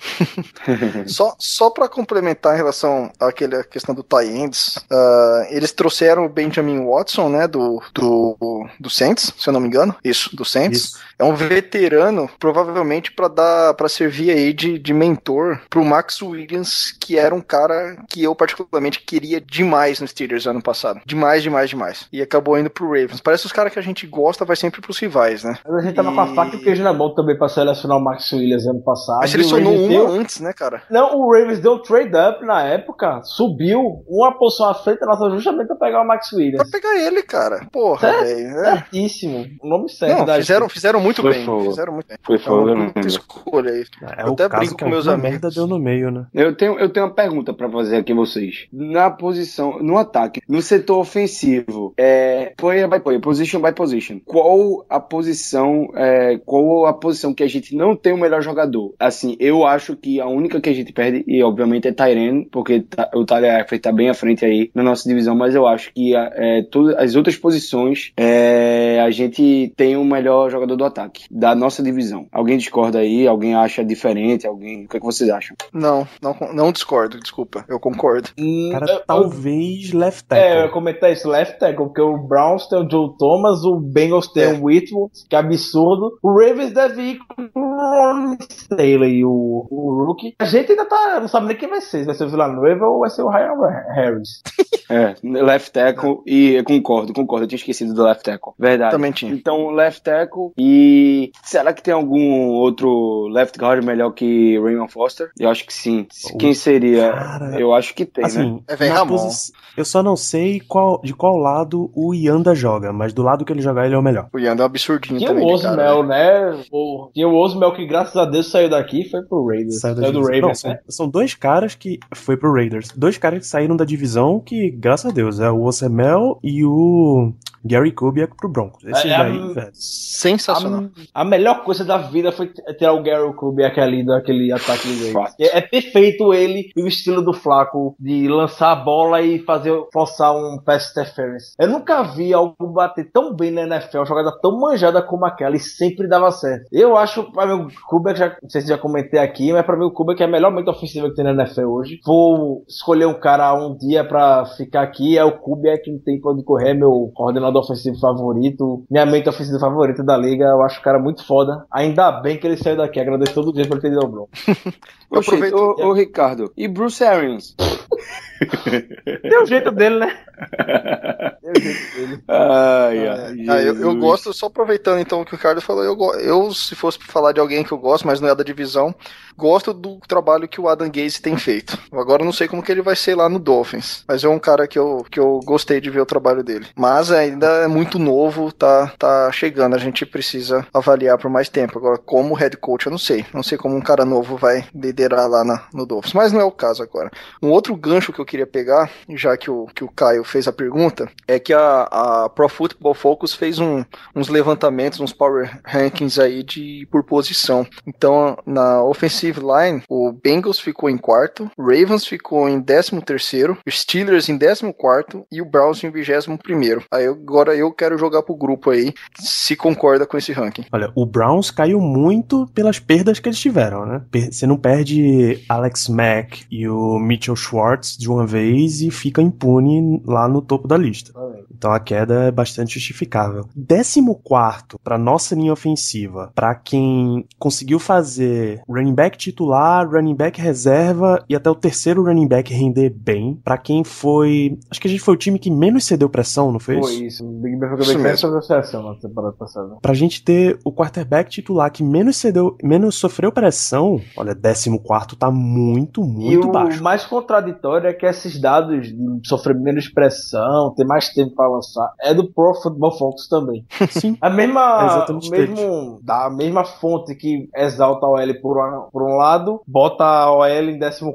Só, 1.07 1.35
só 1.37 1.69
para 1.69 1.87
complementar 1.87 2.53
em 2.53 2.57
relação 2.57 3.11
àquela 3.19 3.63
questão 3.63 3.93
do 3.93 4.03
tie 4.03 4.29
ends, 4.29 4.79
ah, 4.91 5.47
eles 5.49 5.71
trouxeram 5.71 6.25
o 6.25 6.29
Benjamin 6.45 6.86
Watson, 6.86 7.29
né, 7.29 7.47
do, 7.47 7.82
do, 7.93 8.67
do 8.79 8.89
Saints, 8.89 9.34
se 9.38 9.47
eu 9.49 9.53
não 9.53 9.60
me 9.60 9.67
engano. 9.67 9.95
Isso, 10.03 10.36
do 10.36 10.43
Saints. 10.45 10.84
Isso. 10.86 10.99
É 11.19 11.23
um 11.23 11.34
veterano, 11.36 12.29
provavelmente 12.39 13.12
para 13.12 13.27
dar 13.27 13.73
para 13.75 13.88
servir 13.88 14.32
aí 14.32 14.51
de, 14.53 14.77
de 14.79 14.93
mentor 14.93 15.60
pro 15.69 15.84
Max 15.86 16.21
Williams, 16.21 16.91
que 16.99 17.17
era 17.17 17.34
um 17.34 17.39
cara 17.41 17.97
que 18.10 18.23
eu 18.23 18.36
particularmente 18.36 18.99
queria 18.99 19.39
demais 19.39 19.99
no 20.01 20.08
Steelers 20.08 20.45
ano 20.47 20.62
passado. 20.62 20.99
Demais, 21.06 21.41
demais, 21.43 21.69
demais. 21.69 22.08
E 22.12 22.21
acabou 22.21 22.58
indo 22.58 22.69
pro 22.69 22.88
Ravens. 22.88 23.21
Parece 23.21 23.45
os 23.45 23.51
caras 23.51 23.71
que 23.71 23.79
a 23.79 23.82
gente 23.84 24.06
gosta 24.08 24.43
vai 24.43 24.56
sempre 24.56 24.82
pros 24.82 24.99
rivais, 24.99 25.43
né? 25.43 25.58
Mas 25.65 25.75
a 25.75 25.82
gente 25.82 25.95
tava 25.95 26.12
com 26.13 26.19
a 26.21 26.27
faca 26.36 26.56
e 26.56 26.60
o 26.60 26.63
queijo 26.63 26.84
na 26.84 26.93
mão 26.93 27.13
também 27.13 27.38
pra 27.38 27.47
selecionar 27.47 27.97
o 27.97 28.01
Max 28.03 28.32
Williams 28.32 28.65
ano 28.67 28.82
passado. 28.82 29.19
Mas 29.21 29.29
E 29.29 29.34
selecionou 29.34 29.71
Ravens 29.73 29.89
uma 29.95 30.06
deu- 30.06 30.19
antes, 30.19 30.39
né, 30.39 30.51
cara? 30.53 30.84
Não, 30.89 31.15
o 31.15 31.32
Ravens 31.32 31.60
deu 31.60 31.73
um 31.73 31.82
trade 31.82 32.12
up 32.15 32.45
na 32.45 32.63
época, 32.63 33.21
subiu 33.23 34.03
uma 34.08 34.38
posição 34.38 34.69
à 34.69 34.73
frente 34.73 34.99
da 34.99 35.06
nossa 35.06 35.29
justamente 35.29 35.67
pra 35.67 35.75
pegar 35.77 36.01
o 36.01 36.08
Max 36.08 36.29
Pra 36.33 36.43
Williams. 36.43 36.69
pegar 36.71 36.97
ele, 36.99 37.23
cara. 37.23 37.67
Porra, 37.71 38.07
É? 38.09 38.23
velho. 38.23 38.47
É. 38.59 38.71
Certíssimo. 38.73 39.45
O 39.61 39.67
nome 39.67 39.89
certo 39.89 40.25
Não, 40.25 40.35
fizeram, 40.35 40.69
fizeram 40.69 40.99
muito 40.99 41.21
Foi 41.21 41.33
bem. 41.33 41.45
fogo. 41.45 41.69
Fizeram 41.69 41.93
muito 41.93 42.07
bem. 42.07 42.17
Foi 42.21 42.35
É 42.37 42.49
uma 42.49 42.89
puta 42.91 43.07
escolha 43.07 43.71
aí. 43.71 43.83
É 44.17 44.23
Eu 44.23 44.27
o 44.29 44.33
até 44.33 44.49
caso 44.49 44.59
brinco 44.61 44.75
que 44.77 44.83
com 44.83 44.89
meus 44.89 45.07
amigos. 45.07 45.29
merda 45.31 45.49
deu 45.49 45.67
no 45.67 45.79
meio, 45.79 46.11
né? 46.11 46.25
Eu 46.33 46.55
tenho, 46.55 46.77
eu 46.79 46.89
tenho 46.89 47.05
uma 47.05 47.13
pergunta 47.13 47.53
pra 47.53 47.69
fazer 47.69 47.97
aqui 47.97 48.13
vocês. 48.13 48.67
Na 48.71 49.09
posição, 49.09 49.79
no 49.81 49.97
ataque, 49.97 50.41
no 50.47 50.61
setor 50.61 50.99
ofensivo, 50.99 51.93
é, 51.97 52.53
player 52.57 52.87
by 52.89 52.99
player, 52.99 53.21
position 53.21 53.61
by 53.61 53.71
position, 53.73 54.19
qual 54.25 54.85
a 54.89 54.99
posição, 54.99 55.87
é, 55.95 56.37
qual 56.45 56.85
a 56.85 56.93
posição 56.93 57.33
que 57.33 57.43
a 57.43 57.47
gente 57.47 57.75
não 57.75 57.95
tem 57.95 58.13
o 58.13 58.17
melhor 58.17 58.41
jogador? 58.41 58.93
Assim, 58.99 59.35
eu 59.39 59.65
acho 59.65 59.95
que 59.95 60.19
a 60.19 60.27
única 60.27 60.59
que 60.61 60.69
a 60.69 60.73
gente 60.73 60.91
perde, 60.93 61.23
e 61.27 61.41
obviamente 61.43 61.87
é 61.87 61.91
Tyren, 61.91 62.43
porque 62.51 62.81
tá- 62.81 63.09
o 63.13 63.25
Tyler 63.25 63.59
Eifert 63.59 63.81
tá 63.81 63.91
bem 63.91 64.09
à 64.09 64.13
frente 64.13 64.45
aí 64.45 64.69
na 64.73 64.83
nossa 64.83 65.07
divisão, 65.07 65.35
mas 65.35 65.55
eu 65.55 65.65
acho 65.67 65.93
que 65.93 66.12
é, 66.15 66.63
todas 66.63 66.95
as 66.97 67.15
outras 67.15 67.36
posições, 67.36 68.12
é, 68.17 68.99
a 69.02 69.10
gente 69.12 69.73
tem 69.76 69.95
o 69.97 70.04
melhor 70.06 70.49
jogador 70.49 70.76
do 70.76 70.86
ataque, 70.86 71.26
da 71.30 71.54
nossa 71.56 71.82
divisão. 71.84 72.28
Alguém 72.32 72.58
discorda 72.58 72.99
aí? 72.99 73.28
Alguém 73.28 73.56
acha 73.56 73.84
diferente? 73.84 74.47
Alguém, 74.47 74.86
o 74.86 74.88
que, 74.88 74.97
é 74.97 74.99
que 74.99 75.06
vocês 75.06 75.30
acham? 75.30 75.56
Não, 75.73 76.08
não, 76.21 76.36
não 76.54 76.71
discordo, 76.71 77.19
desculpa. 77.19 77.65
Eu 77.67 77.80
concordo. 77.80 78.30
Hum, 78.38 78.69
Cara, 78.71 78.86
eu- 78.88 78.95
eu- 78.95 79.04
talvez 79.06 79.91
left 79.93 80.26
É, 80.32 80.36
eu 80.36 80.47
ia 80.47 80.56
tackle. 80.56 80.71
comentar 80.73 81.12
isso, 81.12 81.28
left 81.30 81.60
tackle, 81.60 81.86
porque 81.86 82.02
o 82.02 82.17
Browns 82.17 82.67
tem 82.67 82.80
o 82.80 82.89
Joe 82.89 83.10
Thomas, 83.17 83.63
o 83.63 83.80
Bengals 83.80 84.28
tem 84.32 84.43
É. 84.43 84.54
o 84.54 84.63
Whitworth, 84.65 85.12
que 85.30 85.36
é 85.36 85.39
absurdo. 85.39 86.17
O 86.21 86.32
Ravens 86.39 86.71
deve 86.73 87.02
ir 87.02 87.19
com 87.19 87.43
o 87.60 87.76
Ron 87.76 88.38
Staley, 88.49 89.23
o, 89.26 89.67
o 89.69 90.06
rookie. 90.06 90.36
A 90.39 90.45
gente 90.45 90.71
ainda 90.71 90.86
tá, 90.86 91.19
não 91.19 91.28
sabe 91.28 91.47
nem 91.47 91.56
quem 91.58 91.69
vai 91.69 91.82
ser, 91.82 91.99
se 91.99 92.06
vai 92.06 92.15
ser 92.15 92.26
o 92.26 92.30
Villanova 92.30 92.86
ou 92.88 92.99
vai 92.99 93.10
ser 93.10 93.21
o 93.23 93.30
Ryan 93.30 93.54
Harris. 93.95 94.41
É, 94.89 95.15
left 95.23 95.71
tackle 95.71 96.02
e 96.25 96.53
eu 96.55 96.63
concordo, 96.63 97.13
concordo, 97.13 97.43
eu 97.45 97.47
tinha 97.49 97.57
esquecido 97.57 97.93
do 97.93 98.03
left 98.03 98.23
tackle. 98.23 98.53
Verdade. 98.59 98.91
Também 98.91 99.11
tinha. 99.11 99.33
Então, 99.33 99.69
left 99.71 100.01
tackle 100.03 100.51
e 100.57 101.31
será 101.43 101.73
que 101.73 101.81
tem 101.83 101.93
algum 101.93 102.47
outro 102.49 103.27
left 103.29 103.57
guard 103.59 103.83
melhor 103.83 104.11
que 104.11 104.59
Raymond 104.59 104.91
Foster? 104.91 105.29
Eu 105.39 105.49
acho 105.49 105.65
que 105.65 105.73
sim. 105.73 106.05
Quem 106.39 106.53
seria? 106.53 107.11
Cara, 107.11 107.59
eu 107.59 107.73
acho 107.73 107.93
que 107.95 108.05
tem, 108.05 108.23
né? 108.23 108.27
Assim, 108.27 108.63
É, 108.67 108.75
vem 108.75 108.89
na 108.89 108.95
Ramon. 108.95 109.17
posi- 109.17 109.51
eu 109.77 109.85
só 109.85 110.01
não 110.03 110.15
sei 110.15 110.59
qual, 110.59 111.01
de 111.03 111.13
qual 111.13 111.37
lado 111.37 111.91
o 111.95 112.13
Yanda 112.13 112.53
joga, 112.55 112.91
mas 112.93 113.13
do 113.13 113.21
lado 113.23 113.43
que 113.45 113.51
ele 113.51 113.61
jogar 113.61 113.85
ele 113.85 113.95
é 113.95 113.97
o 113.97 114.01
melhor. 114.01 114.27
O 114.33 114.39
Yanda 114.39 114.61
é 114.61 114.63
um 114.63 114.67
absurdinho 114.67 115.17
Tinha 115.19 115.29
também. 115.29 115.43
o 115.43 115.47
de 115.47 115.53
Osmel, 115.53 116.03
né? 116.03 116.63
O- 116.71 117.09
Tinha 117.13 117.27
o 117.27 117.35
Osmel 117.35 117.73
que, 117.73 117.85
graças 117.85 118.15
a 118.15 118.25
Deus, 118.25 118.49
saiu 118.49 118.69
daqui 118.69 119.01
e 119.01 119.09
foi 119.09 119.21
pro 119.23 119.45
Raiders. 119.47 119.79
Saiu 119.79 119.95
Saiu 119.95 120.11
do. 120.11 120.21
Ravens, 120.21 120.41
Não, 120.41 120.47
né? 120.49 120.53
são, 120.55 120.75
são 120.89 121.09
dois 121.09 121.33
caras 121.35 121.75
que 121.75 121.99
foi 122.13 122.37
pro 122.37 122.53
Raiders. 122.53 122.89
Dois 122.95 123.17
caras 123.17 123.39
que 123.39 123.47
saíram 123.47 123.75
da 123.75 123.85
divisão 123.85 124.39
que, 124.39 124.69
graças 124.71 125.11
a 125.11 125.13
Deus, 125.13 125.39
é 125.39 125.49
o 125.49 125.59
Osemel 125.93 126.39
e 126.43 126.65
o 126.65 127.32
Gary 127.63 127.91
Kubiak 127.91 128.36
pro 128.36 128.49
Broncos. 128.49 128.84
Esses 128.84 129.06
É, 129.06 129.17
daí, 129.17 129.38
a- 129.38 129.47
velho. 129.54 129.69
Sensacional. 129.73 130.86
A, 131.13 131.21
a 131.21 131.26
melhor 131.26 131.63
coisa 131.63 131.84
da 131.84 131.97
vida 131.97 132.32
foi 132.32 132.47
tirar 132.78 132.93
o 132.93 133.04
Gary 133.04 133.34
Kubiak 133.34 133.80
ali 133.80 134.06
daquele 134.06 134.52
ataque 134.52 134.88
do. 134.88 135.19
É, 135.39 135.58
é 135.58 135.62
perfeito 135.62 136.34
ele 136.34 136.69
e 136.76 136.82
o 136.84 136.88
estilo 136.88 137.21
do 137.21 137.34
Flaco 137.34 137.95
de 137.99 138.28
lançar 138.28 138.71
a 138.71 138.76
bola 138.76 139.21
e 139.21 139.39
fazer 139.39 139.73
forçar 139.91 140.36
um 140.36 140.58
pass 140.63 140.91
interference. 140.91 141.54
Eu 141.60 141.67
nunca 141.69 142.04
vi 142.04 142.34
algo 142.34 142.56
bater 142.73 143.10
tão 143.12 143.36
bem 143.36 143.52
na 143.52 143.62
NFL, 143.63 143.97
uma 143.99 144.06
jogada 144.06 144.32
tão 144.41 144.60
manjada 144.60 145.02
como 145.02 145.26
aquela 145.26 145.56
e 145.56 145.60
sempre 145.60 146.08
dava 146.08 146.32
certo. 146.32 146.65
Eu 146.71 146.97
acho, 146.97 147.32
pra 147.32 147.45
mim, 147.45 147.63
o 147.65 147.67
Kubiak, 147.88 148.17
já, 148.19 148.36
não 148.41 148.49
sei 148.49 148.62
se 148.62 148.67
já 148.67 148.78
comentei 148.78 149.19
aqui, 149.19 149.52
mas 149.54 149.65
pra 149.65 149.78
mim 149.78 149.86
o 149.86 149.91
Kubiak 149.91 150.21
é 150.21 150.26
a 150.26 150.30
melhor 150.30 150.52
mente 150.52 150.69
ofensiva 150.69 151.10
que 151.10 151.15
tem 151.15 151.26
na 151.26 151.32
NFL 151.32 151.65
hoje. 151.67 151.99
Vou 152.06 152.63
escolher 152.67 153.06
um 153.06 153.19
cara 153.19 153.54
um 153.54 153.76
dia 153.78 154.04
pra 154.04 154.45
ficar 154.58 154.82
aqui, 154.82 155.17
é 155.17 155.23
o 155.23 155.38
Kubiak, 155.38 155.89
não 155.91 155.99
tem 155.99 156.19
pra 156.19 156.32
onde 156.32 156.43
correr, 156.43 156.69
é 156.69 156.73
meu 156.73 157.12
coordenador 157.13 157.52
ofensivo 157.59 157.97
favorito, 157.99 158.83
minha 158.89 159.05
mente 159.05 159.29
ofensiva 159.29 159.59
favorita 159.59 160.03
da 160.03 160.17
liga, 160.17 160.45
eu 160.45 160.61
acho 160.61 160.79
o 160.79 160.83
cara 160.83 160.99
muito 160.99 161.25
foda. 161.25 161.65
Ainda 161.71 162.11
bem 162.11 162.37
que 162.37 162.45
ele 162.47 162.57
saiu 162.57 162.77
daqui, 162.77 162.99
agradeço 162.99 163.33
todo 163.33 163.53
dia 163.53 163.65
por 163.67 163.73
ele 163.75 163.81
ter 163.81 163.91
ido 163.91 164.01
ao 164.01 164.07
Bronx. 164.07 164.29
Eu 165.11 165.19
aproveito- 165.19 165.55
ô, 165.55 165.93
Ricardo, 165.93 166.51
e 166.57 166.67
Bruce 166.67 167.03
Arians? 167.03 167.55
Tem 169.21 169.41
o 169.41 169.45
jeito 169.45 169.71
dele, 169.71 169.99
né? 169.99 170.17
Tem 171.41 171.51
o 171.51 171.59
jeito 171.61 171.95
dele. 171.95 172.23
Ai, 172.27 173.07
ai, 173.07 173.45
Ah, 173.49 173.61
eu, 173.61 173.75
eu 173.75 173.95
gosto, 173.95 174.33
só 174.33 174.47
aproveitando 174.47 174.99
então 174.99 175.21
o 175.21 175.25
que 175.25 175.33
o 175.33 175.37
Ricardo 175.37 175.61
falou, 175.61 175.83
eu, 175.83 175.97
eu, 176.19 176.53
se 176.53 176.75
fosse 176.75 176.97
pra 176.97 177.07
falar 177.07 177.31
de 177.31 177.39
alguém 177.39 177.63
que 177.63 177.71
eu 177.71 177.77
gosto, 177.77 178.05
mas 178.07 178.19
não 178.19 178.29
é 178.29 178.35
da 178.35 178.43
divisão, 178.43 178.93
gosto 179.37 179.73
do 179.73 179.99
trabalho 180.07 180.47
que 180.47 180.59
o 180.59 180.67
Adam 180.67 180.89
Gaze 180.89 181.21
tem 181.21 181.37
feito. 181.37 181.77
Agora 181.91 182.21
eu 182.21 182.25
não 182.25 182.33
sei 182.33 182.47
como 182.47 182.61
que 182.63 182.71
ele 182.71 182.81
vai 182.81 182.95
ser 182.95 183.15
lá 183.15 183.29
no 183.29 183.39
Dolphins, 183.39 184.03
mas 184.07 184.23
é 184.23 184.27
um 184.29 184.39
cara 184.39 184.67
que 184.67 184.77
eu, 184.77 185.05
que 185.09 185.19
eu 185.19 185.39
gostei 185.45 185.79
de 185.79 185.89
ver 185.89 186.01
o 186.01 186.05
trabalho 186.05 186.43
dele. 186.43 186.67
Mas 186.75 187.11
ainda 187.11 187.47
é 187.63 187.67
muito 187.67 187.97
novo, 187.99 188.51
tá, 188.51 188.91
tá 188.97 189.31
chegando, 189.31 189.75
a 189.75 189.79
gente 189.79 190.05
precisa 190.05 190.65
avaliar 190.73 191.17
por 191.17 191.29
mais 191.29 191.49
tempo. 191.49 191.77
Agora, 191.77 191.97
como 191.97 192.33
head 192.33 192.57
coach, 192.57 192.85
eu 192.87 192.91
não 192.91 192.97
sei. 192.97 193.25
Não 193.33 193.43
sei 193.43 193.57
como 193.57 193.75
um 193.75 193.81
cara 193.81 194.05
novo 194.05 194.37
vai 194.37 194.65
liderar 194.73 195.27
lá 195.29 195.43
na- 195.43 195.67
no 195.73 195.85
Dolphins, 195.85 196.13
mas 196.13 196.31
não 196.31 196.41
é 196.41 196.43
o 196.45 196.51
caso 196.51 196.81
agora. 196.83 197.09
Um 197.41 197.49
outro 197.49 197.75
gancho 197.93 198.12
que 198.12 198.19
eu 198.19 198.25
queria 198.25 198.47
pegar, 198.47 198.89
já 199.10 199.38
que 199.38 199.49
o, 199.49 199.67
que 199.67 199.84
o 199.84 199.89
Caio 199.89 200.23
fez 200.23 200.47
a 200.47 200.53
pergunta, 200.53 201.10
é 201.27 201.39
que 201.39 201.53
a, 201.53 201.84
a 201.84 202.29
Pro 202.29 202.49
Football 202.49 202.93
Focus 202.93 203.34
fez 203.34 203.60
um, 203.60 203.84
uns 204.15 204.29
levantamentos, 204.29 204.99
uns 204.99 205.13
power 205.13 205.60
rankings 205.63 206.19
aí 206.19 206.43
de 206.43 206.88
por 206.91 207.03
posição. 207.03 207.65
Então, 207.86 208.38
na 208.45 208.84
offensive 208.84 209.39
line, 209.39 209.84
o 209.88 210.12
Bengals 210.12 210.60
ficou 210.60 210.89
em 210.89 210.97
quarto, 210.97 211.49
Ravens 211.58 212.06
ficou 212.06 212.49
em 212.49 212.60
décimo 212.60 213.01
terceiro, 213.01 213.58
Steelers 213.69 214.29
em 214.29 214.38
décimo 214.38 214.73
quarto 214.73 215.25
e 215.32 215.41
o 215.41 215.45
Browns 215.45 215.84
em 215.84 215.91
vigésimo 215.91 216.38
primeiro. 216.38 216.84
Aí 216.91 217.06
agora 217.06 217.56
eu 217.56 217.71
quero 217.71 217.97
jogar 217.97 218.23
pro 218.23 218.36
grupo 218.36 218.69
aí, 218.69 218.93
se 219.19 219.56
concorda 219.56 220.06
com 220.06 220.17
esse 220.17 220.32
ranking. 220.32 220.65
Olha, 220.71 220.91
o 220.95 221.06
Browns 221.06 221.51
caiu 221.51 221.79
muito 221.79 222.47
pelas 222.53 222.79
perdas 222.79 223.19
que 223.19 223.29
eles 223.29 223.39
tiveram, 223.39 223.86
né? 223.86 224.01
Você 224.32 224.47
não 224.47 224.58
perde 224.58 225.43
Alex 225.47 225.88
Mack 225.88 226.45
e 226.49 226.67
o 226.67 226.97
Mitchell 226.97 227.36
Schwartz 227.36 227.82
de 227.97 228.09
uma 228.09 228.25
vez 228.25 228.81
e 228.81 228.89
fica 228.91 229.21
impune 229.21 230.01
lá 230.05 230.27
no 230.27 230.41
topo 230.41 230.67
da 230.67 230.77
lista. 230.77 231.11
Então 231.55 231.71
a 231.71 231.79
queda 231.79 232.25
é 232.25 232.31
bastante 232.31 232.73
justificável. 232.75 233.45
Décimo 233.55 234.15
quarto 234.15 234.79
para 234.83 234.97
nossa 234.97 235.35
linha 235.35 235.53
ofensiva, 235.53 236.31
para 236.35 236.53
quem 236.55 237.25
conseguiu 237.39 237.79
fazer 237.79 238.61
running 238.67 238.93
back 238.93 239.17
titular, 239.17 239.89
running 239.89 240.15
back 240.15 240.39
reserva 240.41 241.23
e 241.29 241.35
até 241.35 241.49
o 241.49 241.55
terceiro 241.55 242.03
running 242.03 242.27
back 242.27 242.53
render 242.53 242.89
bem, 242.89 243.39
para 243.43 243.57
quem 243.57 243.83
foi, 243.83 244.57
acho 244.69 244.79
que 244.81 244.87
a 244.87 244.91
gente 244.91 245.01
foi 245.01 245.13
o 245.13 245.17
time 245.17 245.39
que 245.39 245.49
menos 245.49 245.85
cedeu 245.85 246.09
pressão, 246.09 246.51
não 246.51 246.59
foi, 246.59 246.79
Foi 246.81 246.93
isso? 246.93 247.25
O 247.25 247.41
Big 247.41 247.55
Ben 247.57 247.69
foi 247.69 247.77
bem 247.95 247.97
mesmo. 247.97 248.17
sobre 248.17 248.39
a 248.39 248.41
seleção 248.41 248.83
na 248.83 248.95
temporada 248.95 249.33
passada. 249.33 249.75
Pra 249.81 249.93
gente 249.93 250.23
ter 250.23 250.59
o 250.63 250.71
quarterback 250.71 251.29
titular 251.29 251.71
que 251.71 251.83
menos 251.83 252.17
cedeu, 252.17 252.57
menos 252.63 252.95
sofreu 252.95 253.31
pressão, 253.31 253.99
olha, 254.17 254.35
14 254.35 254.69
tá 255.17 255.31
muito, 255.31 256.01
E 256.01 256.07
muito 256.07 256.47
o 256.47 256.51
baixo. 256.51 256.83
mais 256.83 257.05
contraditório 257.05 257.72
é 257.77 257.93
que 257.93 258.05
esses 258.05 258.39
dados 258.39 258.88
de 258.88 259.27
sofrer 259.27 259.55
menos 259.55 259.88
pressão, 259.89 260.73
ter 260.75 260.86
mais 260.86 261.09
tempo 261.09 261.36
pra 261.36 261.47
lançar, 261.49 261.91
é 262.01 262.13
do 262.13 262.31
Pro 262.31 262.53
Football 262.62 262.97
Focus 262.97 263.27
também. 263.27 263.65
Sim. 263.89 264.17
A 264.21 264.29
mesma, 264.29 265.05
É 265.07 265.29
mesmo, 265.31 265.99
da 266.03 266.29
mesma 266.29 266.63
fonte 266.63 267.15
que 267.15 267.47
exalta 267.55 268.05
a 268.05 268.09
OL 268.09 268.41
por, 268.41 268.57
um- 268.57 268.89
por 268.91 269.03
um 269.03 269.15
lado, 269.15 269.62
bota 269.67 270.03
a 270.03 270.31
OL 270.31 270.45
em 270.69 270.79
14 270.79 271.09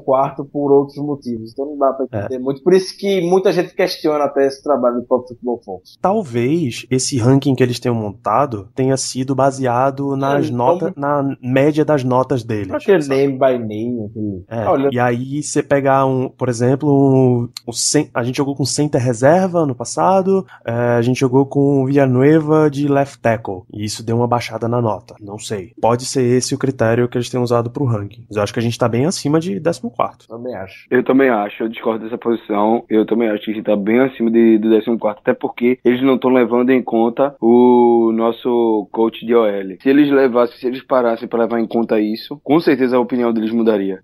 por 0.51 0.71
outros 0.71 0.97
motivos. 0.97 1.51
Então 1.51 1.65
não 1.65 1.77
dá 1.77 1.93
pra 1.93 2.05
É. 2.11 2.25
entender 2.25 2.39
muito. 2.43 2.63
Por 2.63 2.73
isso 2.73 2.97
que 2.97 3.21
muita 3.21 3.51
gente 3.51 3.73
questiona 3.73 4.25
até 4.25 4.45
esse 4.47 4.61
trabalho 4.63 4.97
do 5.01 5.03
Pro 5.07 5.25
Football 5.27 5.61
Focus. 5.63 5.97
Talvez 6.01 6.85
esse 6.89 7.17
ranking 7.17 7.55
que 7.55 7.63
eles 7.63 7.79
tenham 7.79 7.95
montado 7.95 8.67
tenha 8.75 8.95
sido 8.97 9.33
baseado 9.35 10.15
nas 10.15 10.49
É, 10.49 10.51
notas, 10.51 10.93
na 10.95 11.23
média 11.41 11.83
das 11.85 12.03
notas 12.03 12.43
deles. 12.43 12.71
Aquele 12.71 13.07
name 13.07 13.33
by 13.33 13.57
name, 13.59 14.05
aquele... 14.09 14.43
É, 14.47 14.65
Olha, 14.67 14.89
e 14.91 14.99
aí 14.99 15.41
você 15.43 15.61
pegar 15.63 16.05
um, 16.05 16.29
por 16.39 16.47
exemplo, 16.47 16.89
um, 16.89 17.49
um 17.67 17.73
a 18.13 18.23
gente 18.23 18.37
jogou 18.37 18.55
com 18.55 18.63
center 18.63 19.01
reserva 19.01 19.65
no 19.65 19.75
passado, 19.75 20.45
é, 20.65 20.71
a 20.71 21.01
gente 21.01 21.19
jogou 21.19 21.45
com 21.45 21.85
Villanueva 21.85 22.69
de 22.69 22.87
left 22.87 23.19
tackle, 23.19 23.63
e 23.73 23.83
isso 23.83 24.03
deu 24.03 24.15
uma 24.15 24.27
baixada 24.27 24.67
na 24.69 24.81
nota. 24.81 25.15
Não 25.19 25.37
sei. 25.37 25.73
Pode 25.81 26.05
ser 26.05 26.23
esse 26.23 26.55
o 26.55 26.57
critério 26.57 27.09
que 27.09 27.17
eles 27.17 27.29
tenham 27.29 27.43
usado 27.43 27.69
pro 27.69 27.83
ranking. 27.83 28.23
Mas 28.29 28.37
eu 28.37 28.43
acho 28.43 28.53
que 28.53 28.59
a 28.59 28.63
gente 28.63 28.77
tá 28.77 28.87
bem 28.87 29.05
acima 29.05 29.39
de 29.39 29.59
14. 29.59 30.27
também 30.27 30.55
acho. 30.55 30.87
Eu 30.89 31.03
também 31.03 31.29
acho, 31.29 31.63
eu 31.63 31.67
discordo 31.67 32.05
dessa 32.05 32.17
posição. 32.17 32.85
Eu 32.89 33.05
também 33.05 33.29
acho 33.29 33.43
que 33.43 33.51
a 33.51 33.53
gente 33.53 33.65
tá 33.65 33.75
bem 33.75 33.99
acima 33.99 34.31
de, 34.31 34.57
do 34.57 34.69
14, 34.69 35.19
até 35.19 35.33
porque 35.33 35.77
eles 35.83 36.01
não 36.01 36.15
estão 36.15 36.31
levando 36.31 36.69
em 36.69 36.81
conta 36.81 37.35
o 37.41 38.13
nosso 38.13 38.87
coach 38.93 39.25
de 39.25 39.35
OL. 39.35 39.49
Se 39.81 39.89
eles 39.89 40.09
levassem, 40.09 40.57
se 40.57 40.67
eles 40.67 40.81
parassem 40.83 41.27
para 41.27 41.43
levar 41.43 41.59
em 41.59 41.67
conta 41.67 41.99
isso, 41.99 42.39
com 42.41 42.59
certeza 42.61 42.95
a 42.95 42.99
opinião 42.99 43.33
deles 43.33 43.51
mudaria. 43.51 43.99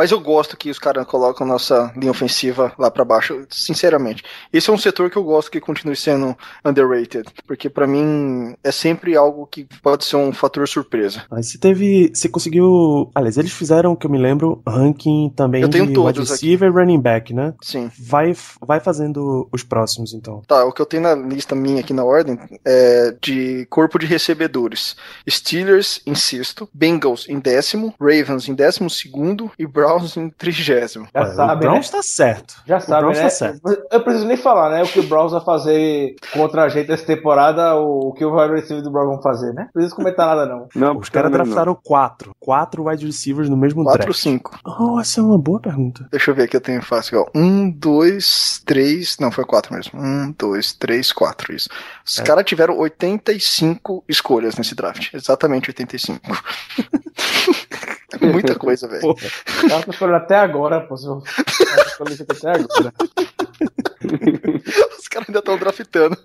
Mas 0.00 0.12
eu 0.12 0.18
gosto 0.18 0.56
que 0.56 0.70
os 0.70 0.78
caras 0.78 1.06
colocam 1.06 1.46
nossa 1.46 1.92
linha 1.94 2.10
ofensiva 2.10 2.72
lá 2.78 2.90
pra 2.90 3.04
baixo, 3.04 3.44
sinceramente. 3.50 4.24
Esse 4.50 4.70
é 4.70 4.72
um 4.72 4.78
setor 4.78 5.10
que 5.10 5.18
eu 5.18 5.22
gosto 5.22 5.50
que 5.50 5.60
continue 5.60 5.94
sendo 5.94 6.34
underrated, 6.64 7.28
porque 7.46 7.68
pra 7.68 7.86
mim 7.86 8.54
é 8.64 8.72
sempre 8.72 9.14
algo 9.14 9.46
que 9.46 9.66
pode 9.82 10.06
ser 10.06 10.16
um 10.16 10.32
fator 10.32 10.66
surpresa. 10.66 11.24
Mas 11.30 11.50
você 11.50 11.58
teve. 11.58 12.10
Você 12.14 12.30
conseguiu. 12.30 13.10
Aliás, 13.14 13.36
eles 13.36 13.52
fizeram, 13.52 13.94
que 13.94 14.06
eu 14.06 14.10
me 14.10 14.16
lembro, 14.16 14.62
ranking 14.66 15.34
também 15.36 15.60
Eu 15.60 15.68
tenho 15.68 15.88
de 15.88 15.92
todos 15.92 16.18
wide 16.18 16.32
receiver 16.32 16.70
e 16.70 16.72
running 16.72 16.98
back, 16.98 17.34
né? 17.34 17.52
Sim. 17.60 17.90
Vai, 17.98 18.34
vai 18.66 18.80
fazendo 18.80 19.50
os 19.52 19.62
próximos, 19.62 20.14
então. 20.14 20.40
Tá, 20.46 20.64
o 20.64 20.72
que 20.72 20.80
eu 20.80 20.86
tenho 20.86 21.02
na 21.02 21.14
lista 21.14 21.54
minha 21.54 21.80
aqui 21.80 21.92
na 21.92 22.04
ordem 22.04 22.38
é 22.64 23.14
de 23.20 23.66
corpo 23.68 23.98
de 23.98 24.06
recebedores. 24.06 24.96
Steelers 25.28 26.00
em 26.06 26.14
sexto, 26.14 26.66
Bengals 26.72 27.28
em 27.28 27.38
décimo, 27.38 27.92
Ravens 28.00 28.48
em 28.48 28.54
décimo 28.54 28.88
segundo 28.88 29.50
e 29.58 29.66
Browns 29.66 29.89
em 30.16 30.30
trigésimo. 30.30 31.06
Já 31.14 31.20
Olha, 31.22 31.30
sabe, 31.34 31.52
o 31.52 31.58
Browns 31.68 31.86
né? 31.90 31.96
tá 31.98 32.02
certo. 32.02 32.54
Já 32.66 32.76
O 32.78 32.80
sabe, 32.80 33.00
Browns 33.02 33.16
né? 33.18 33.22
tá 33.24 33.30
certo. 33.30 33.60
Eu 33.90 34.00
preciso 34.02 34.26
nem 34.26 34.36
falar, 34.36 34.70
né? 34.70 34.82
O 34.82 34.86
que 34.88 35.00
o 35.00 35.02
Browns 35.04 35.32
vai 35.32 35.40
fazer 35.42 36.14
contra 36.32 36.64
a 36.64 36.68
gente 36.68 36.90
essa 36.90 37.04
temporada, 37.04 37.74
o 37.76 38.12
que 38.12 38.24
o 38.24 38.34
wide 38.36 38.54
receiver 38.54 38.82
do 38.82 38.90
Browns 38.90 39.08
vão 39.14 39.22
fazer, 39.22 39.52
né? 39.52 39.62
Não 39.64 39.72
preciso 39.72 39.96
comentar 39.96 40.26
nada, 40.26 40.46
não. 40.46 40.68
Não, 40.74 40.96
Os 40.98 41.08
caras 41.08 41.30
não, 41.30 41.38
não. 41.38 41.44
draftaram 41.44 41.74
quatro. 41.82 42.34
Quatro 42.38 42.86
wide 42.88 43.04
receivers 43.06 43.48
no 43.48 43.56
mesmo 43.56 43.82
4 43.84 44.00
ou 44.00 44.06
draft. 44.06 44.20
5? 44.22 44.58
Oh, 44.64 45.00
essa 45.00 45.20
é 45.20 45.22
uma 45.22 45.38
boa 45.38 45.60
pergunta. 45.60 46.06
Deixa 46.10 46.30
eu 46.30 46.34
ver 46.34 46.44
aqui, 46.44 46.56
eu 46.56 46.60
tenho 46.60 46.82
fácil. 46.82 47.20
Ó. 47.20 47.26
Um, 47.38 47.70
dois, 47.70 48.62
três. 48.64 49.16
Não, 49.18 49.30
foi 49.30 49.44
quatro 49.44 49.74
mesmo. 49.74 50.00
Um, 50.00 50.34
dois, 50.38 50.72
três, 50.72 51.12
quatro. 51.12 51.54
Isso. 51.54 51.68
Os 52.04 52.18
É. 52.18 52.22
caras 52.22 52.44
tiveram 52.44 52.76
85 52.78 54.04
escolhas 54.08 54.56
nesse 54.56 54.74
draft. 54.74 55.12
Exatamente 55.14 55.70
85. 55.70 56.20
É 58.20 58.26
Muita 58.32 58.54
coisa, 58.54 58.86
velho. 58.88 59.00
Pô, 59.00 59.16
Eu 59.62 59.82
tô 59.82 59.90
escolhendo 59.90 60.16
até 60.16 60.36
agora, 60.36 60.80
pô. 60.80 60.94
Aqui 60.94 62.22
até 62.28 62.50
agora. 62.50 62.92
Os 64.98 65.08
caras 65.08 65.28
ainda 65.28 65.38
estão 65.40 65.58
draftando. 65.58 66.16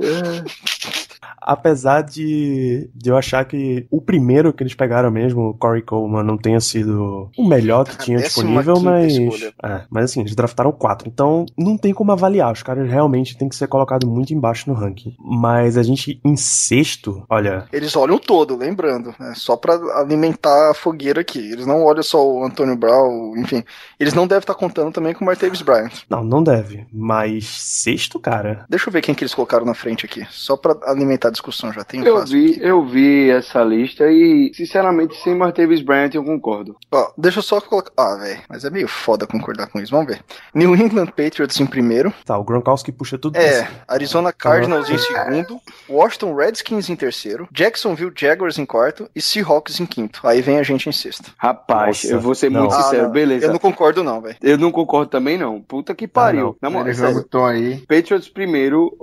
Apesar 1.41 2.01
de, 2.01 2.89
de 2.93 3.09
eu 3.09 3.17
achar 3.17 3.45
que 3.45 3.85
o 3.91 4.01
primeiro 4.01 4.53
que 4.53 4.63
eles 4.63 4.73
pegaram 4.73 5.11
mesmo, 5.11 5.49
o 5.49 5.53
Corey 5.53 5.81
Coleman, 5.81 6.23
não 6.23 6.37
tenha 6.37 6.59
sido 6.59 7.29
o 7.37 7.47
melhor 7.47 7.85
que 7.85 7.97
tinha 7.97 8.17
décima 8.17 8.61
disponível, 8.61 8.79
mas. 8.81 9.53
É, 9.63 9.81
mas 9.89 10.05
assim, 10.05 10.21
eles 10.21 10.35
draftaram 10.35 10.71
quatro. 10.71 11.07
Então, 11.07 11.45
não 11.57 11.77
tem 11.77 11.93
como 11.93 12.11
avaliar. 12.11 12.51
Os 12.51 12.63
caras 12.63 12.89
realmente 12.89 13.37
têm 13.37 13.49
que 13.49 13.55
ser 13.55 13.67
colocados 13.67 14.09
muito 14.09 14.33
embaixo 14.33 14.69
no 14.69 14.75
ranking. 14.75 15.15
Mas 15.19 15.77
a 15.77 15.83
gente, 15.83 16.19
em 16.23 16.35
sexto, 16.35 17.23
olha. 17.29 17.65
Eles 17.71 17.95
olham 17.95 18.15
o 18.15 18.19
todo, 18.19 18.55
lembrando, 18.55 19.13
né? 19.19 19.33
Só 19.35 19.55
pra 19.55 19.75
alimentar 19.99 20.71
a 20.71 20.73
fogueira 20.73 21.21
aqui. 21.21 21.39
Eles 21.39 21.65
não 21.65 21.83
olham 21.83 22.03
só 22.03 22.25
o 22.25 22.43
Antônio 22.43 22.75
Brown, 22.75 23.35
enfim. 23.37 23.63
Eles 23.99 24.13
não 24.13 24.27
devem 24.27 24.39
estar 24.39 24.55
contando 24.55 24.91
também 24.91 25.13
com 25.13 25.23
o 25.23 25.27
Martavis 25.27 25.61
Bryant. 25.61 26.03
Não, 26.09 26.23
não 26.23 26.43
deve. 26.43 26.85
Mas 26.91 27.45
sexto, 27.47 28.19
cara. 28.19 28.65
Deixa 28.69 28.89
eu 28.89 28.93
ver 28.93 29.01
quem 29.01 29.13
que 29.13 29.23
eles 29.23 29.33
colocaram 29.33 29.65
na 29.65 29.73
frente 29.73 30.05
aqui. 30.05 30.25
Só 30.29 30.55
pra 30.57 30.75
alimentar 30.83 31.14
a 31.23 31.31
discussão, 31.31 31.71
já 31.73 31.83
tem 31.83 32.01
um 32.01 32.05
Eu 32.05 32.25
vi, 32.25 32.51
aqui. 32.51 32.59
eu 32.61 32.85
vi 32.85 33.29
essa 33.29 33.63
lista 33.63 34.05
e, 34.11 34.51
sinceramente, 34.53 35.15
sem 35.23 35.35
Martavis 35.35 35.81
Bryant 35.81 36.13
eu 36.13 36.23
concordo. 36.23 36.75
Ó, 36.91 37.11
deixa 37.17 37.39
eu 37.39 37.43
só 37.43 37.59
colocar. 37.61 37.91
Ah, 37.97 38.15
velho, 38.15 38.41
mas 38.49 38.63
é 38.65 38.69
meio 38.69 38.87
foda 38.87 39.25
concordar 39.27 39.67
com 39.67 39.79
isso. 39.79 39.91
Vamos 39.91 40.07
ver. 40.07 40.21
New 40.53 40.75
England 40.75 41.07
Patriots 41.07 41.59
em 41.59 41.65
primeiro. 41.65 42.13
Tá, 42.25 42.37
o 42.37 42.43
Gronkowski 42.43 42.91
puxa 42.91 43.17
tudo 43.17 43.37
É. 43.37 43.67
Arizona 43.87 44.31
Cardinals 44.33 44.89
em 44.89 44.97
segundo. 44.97 45.59
Washington 45.89 46.35
Redskins 46.35 46.89
em 46.89 46.95
terceiro. 46.95 47.47
Jacksonville 47.51 48.11
Jaguars 48.15 48.57
em 48.57 48.65
quarto. 48.65 49.09
E 49.15 49.21
Seahawks 49.21 49.79
em 49.79 49.85
quinto. 49.85 50.19
Aí 50.23 50.41
vem 50.41 50.57
a 50.59 50.63
gente 50.63 50.87
em 50.89 50.91
sexto. 50.91 51.31
Rapaz, 51.37 52.03
Nossa, 52.03 52.15
eu 52.15 52.19
vou 52.19 52.35
ser 52.35 52.49
não. 52.51 52.61
muito 52.61 52.75
Ah, 52.75 52.81
sincero, 52.83 53.03
não, 53.03 53.11
beleza. 53.11 53.45
Eu 53.45 53.51
não 53.51 53.59
concordo, 53.59 54.03
não, 54.03 54.21
velho. 54.21 54.35
Eu 54.41 54.57
não 54.57 54.71
concordo 54.71 55.09
também, 55.09 55.37
não. 55.37 55.61
Puta 55.61 55.93
que 55.95 56.07
pariu. 56.07 56.55
Na 56.61 56.69
moral, 56.69 56.87
Ele 56.87 56.95
sério. 56.95 57.13
joga 57.13 57.25
o 57.25 57.29
tom 57.29 57.45
aí. 57.45 57.77
Patriots 57.87 58.27
primeiro. 58.29 58.95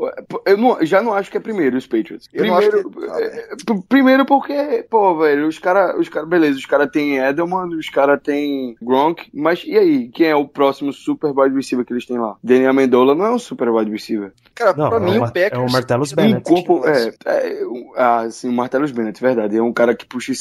Eu 0.47 0.57
não- 0.57 0.85
já 0.85 1.01
não 1.03 1.13
acho 1.15 1.31
que 1.31 1.37
é 1.37 1.41
primeiro 1.41 1.77
os 1.77 1.87
Patriots. 1.87 2.02
Eu 2.33 2.47
não 2.47 2.57
acho 2.57 2.71
Primeiro, 2.71 2.91
que- 2.91 3.11
Ah, 3.11 3.21
é, 3.21 3.49
p- 3.67 3.83
primeiro 3.89 4.25
porque, 4.27 4.87
pô, 4.91 5.17
velho, 5.19 5.47
os 5.47 5.59
caras, 5.59 5.99
os 5.99 6.09
cara, 6.09 6.27
beleza, 6.27 6.59
os 6.59 6.67
caras 6.67 6.91
têm 6.91 7.19
Edelman, 7.19 7.67
os 7.77 7.89
caras 7.89 8.21
têm 8.23 8.77
Gronk, 8.83 9.29
mas 9.33 9.63
e 9.67 9.77
aí? 9.77 10.09
Quem 10.09 10.27
é 10.29 10.37
o 10.37 10.47
próximo 10.49 10.93
super 10.93 11.33
wide 11.37 11.55
receiver 11.55 11.85
que 11.85 11.93
eles 11.93 12.07
têm 12.07 12.19
lá? 12.19 12.37
Daniel 12.43 12.71
Amendola 12.71 13.15
não 13.15 13.25
é 13.27 13.31
um 13.31 13.39
super 13.39 13.69
wide 13.71 13.91
receiver. 13.91 14.33
Cara, 14.55 14.75
Não, 14.77 14.89
pra 14.89 14.99
é 14.99 15.01
mim 15.01 15.17
o 15.19 15.21
Packers. 15.21 15.53
é 15.53 15.59
o 15.59 15.71
Martellus 15.71 16.13
Bennett. 16.13 16.51
Um 16.51 16.55
corpo, 16.55 16.87
é, 16.87 17.13
é, 17.25 17.67
um- 17.67 17.93
ah, 17.97 18.27
sim, 18.31 18.49
o 18.49 18.53
Martellus 18.53 18.91
Bennett, 18.93 19.21
verdade. 19.21 19.57
É 19.57 19.63
um 19.63 19.73
cara 19.73 19.95
que 19.95 20.07
puxa 20.07 20.33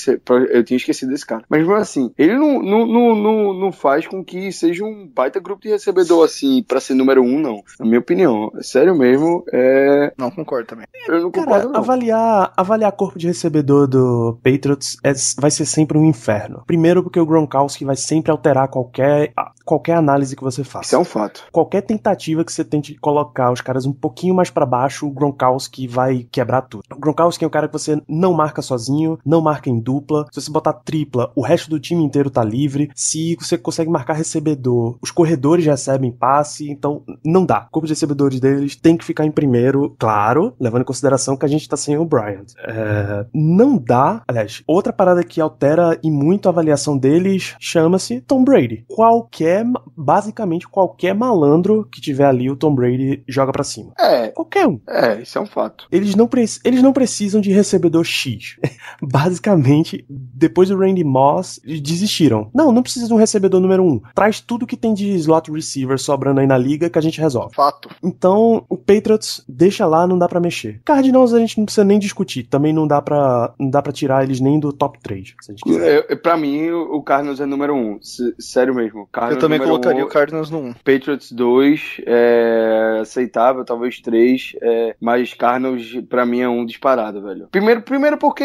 eu 0.52 0.64
tinha 0.64 0.78
esquecido 0.78 1.10
desse 1.12 1.26
cara. 1.26 1.44
Mas 1.50 1.68
assim, 1.70 2.12
ele 2.18 2.36
não, 2.38 2.62
não, 2.62 2.86
não, 2.86 3.54
não, 3.54 3.72
faz 3.72 4.08
com 4.08 4.24
que 4.24 4.52
seja 4.52 4.84
um 4.84 5.08
baita 5.08 5.40
grupo 5.40 5.62
de 5.62 5.70
recebedor 5.70 6.24
assim 6.26 6.64
pra 6.68 6.80
ser 6.80 6.94
número 6.94 7.22
um, 7.24 7.40
não. 7.40 7.64
Na 7.80 7.86
minha 7.86 8.00
opinião, 8.00 8.52
sério 8.62 8.96
mesmo, 8.96 9.44
é, 9.52 10.14
Não 10.18 10.30
concordo 10.32 10.68
também. 10.68 10.86
eu 11.08 11.22
não 11.22 11.32
Cara, 11.52 11.68
não. 11.68 11.76
avaliar, 11.80 12.54
avaliar 12.56 12.92
corpo 12.92 13.18
de 13.20 13.28
recebedor 13.28 13.88
do 13.88 14.38
Patriots 14.44 14.98
é- 15.04 15.14
vai 15.40 15.52
ser 15.52 15.66
sempre 15.66 15.98
um 15.98 16.06
inferno. 16.06 16.64
Primeiro 16.66 17.04
porque 17.04 17.20
o 17.20 17.26
Gronkowski 17.26 17.86
vai 17.86 17.96
sempre 17.96 18.32
alterar 18.32 18.68
qualquer, 18.68 19.34
qualquer 19.66 19.96
análise 19.96 20.36
que 20.36 20.44
você 20.44 20.64
faça. 20.64 20.88
Isso 20.88 20.96
é 20.96 21.00
um 21.00 21.06
fato. 21.06 21.44
Qualquer 21.52 21.82
tentativa 21.82 22.44
que 22.44 22.52
você 22.52 22.64
tente 22.64 22.96
colocar 22.96 23.52
os 23.52 23.62
caras 23.62 23.86
um 23.86 23.94
pouquinho 23.94 24.36
mais 24.36 24.50
pra 24.50 24.66
baixo, 24.66 25.08
o 25.08 25.12
Gronkowski 25.12 25.88
vai 25.88 26.26
quebrar 26.32 26.62
tudo. 26.64 26.84
O 26.96 27.00
Gronkowski 27.00 27.44
é 27.44 27.48
um 27.48 27.52
cara 27.52 27.68
que 27.68 27.74
você 27.74 28.02
não 28.08 28.34
marca 28.34 28.62
sozinho, 28.62 29.18
não 29.26 29.42
marca 29.42 29.70
em 29.70 29.80
dupla. 29.80 30.26
Se 30.32 30.42
você 30.42 30.52
botar 30.52 30.74
tripla, 30.74 31.32
o 31.36 31.42
resto 31.42 31.70
do 31.70 31.80
time 31.80 32.04
inteiro 32.04 32.30
tá 32.30 32.44
livre. 32.44 32.90
Se 32.96 33.36
você 33.40 33.58
consegue 33.58 33.90
marcar 33.90 34.14
recebedor, 34.14 34.98
os 35.02 35.12
corredores 35.12 35.66
recebem 35.66 36.12
passe, 36.12 36.70
então 36.70 37.04
não 37.24 37.46
dá. 37.46 37.66
O 37.68 37.72
corpo 37.72 37.88
de 37.88 37.94
recebedores 37.94 38.40
deles 38.40 38.76
tem 38.76 38.98
que 38.98 39.06
ficar 39.06 39.26
em 39.26 39.32
primeiro, 39.32 39.96
claro, 40.00 40.54
levando 40.60 40.82
em 40.82 40.86
consideração 40.86 41.38
que 41.42 41.46
a 41.46 41.50
gente 41.50 41.68
tá 41.68 41.76
sem 41.76 41.98
o 41.98 42.06
Bryant. 42.06 42.54
É, 42.64 43.26
não 43.34 43.78
dá, 43.78 44.22
aliás, 44.28 44.62
outra 44.68 44.94
parada 44.94 45.24
que 45.24 45.42
altera 45.42 46.00
e 46.04 46.10
muito 46.12 46.48
a 46.48 46.52
avaliação 46.52 46.98
deles 46.98 47.56
chama-se 47.60 48.22
Tom 48.22 48.44
Brady. 48.44 48.86
Qualquer, 48.88 49.66
basicamente 49.98 50.68
qualquer 50.68 51.16
malandro 51.16 51.88
que 51.92 52.00
tiver 52.00 52.26
ali, 52.26 52.50
o 52.50 52.56
Tom 52.56 52.74
Brady 52.76 53.24
joga 53.28 53.52
pra 53.52 53.64
cima. 53.64 53.92
É, 54.00 54.28
Qualquer 54.30 54.68
um. 54.68 54.80
é, 54.88 55.22
isso 55.22 55.38
é 55.38 55.42
um 55.42 55.46
fato. 55.46 55.88
Eles 55.92 56.16
não, 56.16 56.30
eles 56.64 56.82
não 56.82 56.94
precisam 56.94 57.42
de 57.42 57.52
recebedor 57.52 58.04
X. 58.04 58.58
Basicamente, 59.02 60.06
depois 60.10 60.70
do 60.70 60.78
Randy 60.78 61.04
Moss, 61.04 61.60
eles 61.64 61.82
desistiram. 61.82 62.50
Não, 62.54 62.72
não 62.72 62.84
precisa 62.84 63.08
de 63.08 63.14
um 63.14 63.18
recebedor 63.18 63.60
número 63.60 63.84
um. 63.84 64.00
Traz 64.14 64.40
tudo 64.40 64.68
que 64.68 64.78
tem 64.78 64.94
de 64.94 65.10
slot 65.16 65.52
receiver 65.52 65.98
sobrando 66.00 66.40
aí 66.40 66.48
na 66.48 66.58
liga 66.58 66.90
que 66.90 66.98
a 67.00 67.02
gente 67.02 67.20
resolve. 67.20 67.56
Fato. 67.56 67.90
Então, 68.04 68.66
o 68.70 68.78
Patriots 68.78 69.44
deixa 69.48 69.86
lá, 69.86 70.06
não 70.06 70.18
dá 70.18 70.28
pra 70.28 70.40
mexer. 70.40 70.82
Cardinals 70.86 71.31
a 71.34 71.40
gente 71.40 71.58
não 71.58 71.66
precisa 71.66 71.84
nem 71.86 72.00
discutir. 72.00 72.44
Também 72.44 72.74
não 72.74 72.88
dá 72.88 73.02
pra, 73.02 73.54
não 73.60 73.70
dá 73.70 73.82
pra 73.82 73.92
tirar 73.92 74.24
eles 74.24 74.40
nem 74.40 74.60
do 74.60 74.72
top 74.74 75.00
3. 75.02 75.34
Se 75.42 75.52
a 75.52 75.54
gente 75.54 75.64
quiser. 75.64 76.06
É, 76.10 76.16
pra 76.16 76.38
mim, 76.38 76.70
o 76.72 77.02
Cardinals 77.02 77.40
é 77.40 77.46
número 77.46 77.74
um. 77.76 77.98
S- 77.98 78.34
sério 78.40 78.74
mesmo. 78.76 79.08
Cardinals 79.12 79.36
Eu 79.44 79.50
também 79.50 79.60
colocaria 79.60 80.04
um, 80.04 80.08
o 80.08 80.10
Cardinals 80.10 80.50
no 80.50 80.60
1. 80.60 80.74
Patriots 80.84 81.32
2, 81.32 82.02
é 82.06 83.00
aceitável, 83.02 83.64
talvez 83.66 84.00
3, 84.02 84.54
é, 84.62 84.96
mas 85.00 85.34
Cardinals 85.34 85.82
pra 86.10 86.26
mim 86.26 86.42
é 86.42 86.50
um 86.50 86.66
disparado, 86.66 87.22
velho. 87.22 87.48
Primeiro, 87.52 87.82
primeiro 87.82 88.18
porque 88.18 88.44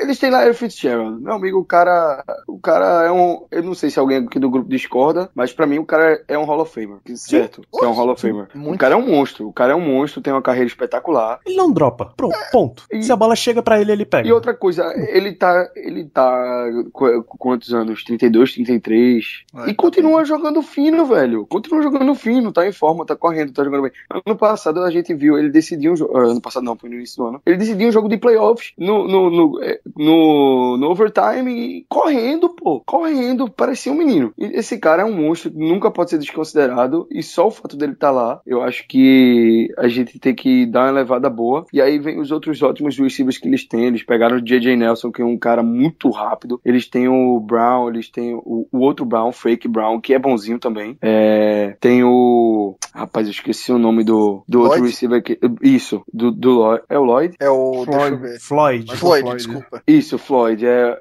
eles 0.00 0.18
têm 0.18 0.30
lá 0.30 0.48
o 0.48 0.54
Fitzgerald. 0.54 1.20
Meu 1.22 1.34
amigo, 1.34 1.58
o 1.58 1.64
cara, 1.64 2.24
o 2.46 2.58
cara 2.58 3.04
é 3.06 3.10
um, 3.12 3.44
eu 3.50 3.62
não 3.62 3.74
sei 3.74 3.90
se 3.90 3.98
alguém 3.98 4.18
aqui 4.18 4.38
do 4.38 4.50
grupo 4.50 4.68
discorda, 4.68 5.30
mas 5.34 5.52
pra 5.52 5.66
mim 5.66 5.78
o 5.78 5.86
cara 5.86 6.22
é 6.28 6.38
um 6.38 6.44
Hall 6.44 6.60
of 6.60 6.72
Famer, 6.72 6.98
certo? 7.16 7.62
Que 7.72 7.84
é 7.84 7.88
um 7.88 7.92
Hall 7.92 8.10
of 8.10 8.20
Famer. 8.20 8.48
Muito. 8.54 8.74
O 8.74 8.78
cara 8.78 8.94
é 8.94 8.96
um 8.96 9.06
monstro, 9.06 9.48
o 9.48 9.52
cara 9.52 9.72
é 9.72 9.76
um 9.76 9.80
monstro, 9.80 10.20
tem 10.20 10.32
uma 10.32 10.42
carreira 10.42 10.66
espetacular. 10.66 11.40
Ele 11.46 11.56
não 11.56 11.72
dropa. 11.72 12.12
Pronto, 12.16 12.36
ponto. 12.52 12.84
E- 12.92 13.02
Se 13.02 13.12
a 13.12 13.16
bola 13.16 13.36
chega 13.36 13.62
pra 13.62 13.80
ele, 13.80 13.92
ele 13.92 14.04
pega. 14.04 14.28
E 14.28 14.32
outra 14.32 14.54
coisa, 14.54 14.84
ele 15.08 15.32
tá, 15.32 15.70
ele 15.76 16.04
tá 16.06 16.66
quantos 17.38 17.72
anos? 17.72 18.02
32, 18.04 18.54
33. 18.54 19.44
É, 19.56 19.70
e 19.70 19.74
continua 19.74 20.24
jogando 20.24 20.62
fino, 20.62 21.06
velho. 21.06 21.46
Continua 21.46 21.82
jogando 21.82 22.14
fino, 22.14 22.52
tá 22.52 22.66
em 22.66 22.72
forma, 22.72 23.04
tá 23.04 23.16
correndo, 23.16 23.52
tá 23.52 23.64
jogando 23.64 23.82
bem. 23.82 23.92
Ano 24.26 24.36
passado 24.36 24.80
a 24.82 24.90
gente 24.90 25.14
viu 25.14 25.38
ele 25.38 25.50
decidir 25.50 25.90
um 25.90 25.96
jogo. 25.96 26.16
Ano 26.16 26.40
passado 26.40 26.62
não, 26.64 26.76
foi 26.76 26.88
no 26.88 26.96
início 26.96 27.16
do 27.22 27.28
ano. 27.28 27.42
Ele 27.44 27.56
decidiu 27.56 27.88
um 27.88 27.92
jogo 27.92 28.08
de 28.08 28.16
playoffs 28.16 28.72
no, 28.78 29.06
no, 29.06 29.30
no, 29.30 29.62
é, 29.62 29.80
no, 29.96 30.76
no 30.76 30.90
overtime 30.90 31.50
e 31.50 31.86
correndo, 31.88 32.48
pô. 32.50 32.80
Correndo, 32.86 33.50
parecia 33.50 33.92
um 33.92 33.96
menino. 33.96 34.32
E 34.38 34.44
esse 34.58 34.78
cara 34.78 35.02
é 35.02 35.04
um 35.04 35.14
monstro, 35.14 35.50
nunca 35.54 35.90
pode 35.90 36.10
ser 36.10 36.18
desconsiderado. 36.18 37.06
E 37.10 37.22
só 37.22 37.46
o 37.48 37.50
fato 37.50 37.76
dele 37.76 37.92
estar 37.92 38.10
lá, 38.10 38.40
eu 38.46 38.62
acho 38.62 38.86
que 38.88 39.68
a 39.78 39.88
gente 39.88 40.18
tem 40.18 40.34
que 40.34 40.66
dar 40.66 40.84
uma 40.86 40.90
levada 40.92 41.28
boa. 41.30 41.64
E 41.72 41.80
aí 41.80 41.98
vem 42.04 42.20
os 42.20 42.30
outros 42.30 42.62
ótimos 42.62 42.96
receivers 42.96 43.38
que 43.38 43.48
eles 43.48 43.66
têm. 43.66 43.86
Eles 43.86 44.02
pegaram 44.02 44.36
o 44.36 44.40
J.J. 44.40 44.76
Nelson, 44.76 45.10
que 45.10 45.22
é 45.22 45.24
um 45.24 45.36
cara 45.36 45.62
muito 45.62 46.10
rápido. 46.10 46.60
Eles 46.64 46.86
têm 46.86 47.08
o 47.08 47.40
Brown, 47.40 47.88
eles 47.88 48.08
têm 48.08 48.34
o, 48.34 48.68
o 48.70 48.78
outro 48.78 49.04
Brown, 49.04 49.32
Fake 49.32 49.66
Brown, 49.66 50.00
que 50.00 50.14
é 50.14 50.18
bonzinho 50.18 50.58
também. 50.58 50.96
É, 51.02 51.76
tem 51.80 52.04
o. 52.04 52.76
Rapaz, 52.94 53.26
eu 53.26 53.32
esqueci 53.32 53.72
o 53.72 53.78
nome 53.78 54.04
do, 54.04 54.44
do 54.48 54.60
outro 54.60 54.84
receiver 54.84 55.18
aqui. 55.18 55.38
Isso, 55.60 56.02
do, 56.12 56.30
do 56.30 56.52
Lloyd. 56.52 56.82
É 56.88 56.98
o 56.98 57.04
Lloyd? 57.04 57.34
É 57.40 57.50
o. 57.50 57.84
Floyd. 57.84 58.38
Floyd. 58.40 58.96
Floyd, 58.96 58.98
Floyd. 58.98 59.36
desculpa. 59.36 59.82
Isso, 59.86 60.18
Floyd. 60.18 60.64
É, 60.64 61.00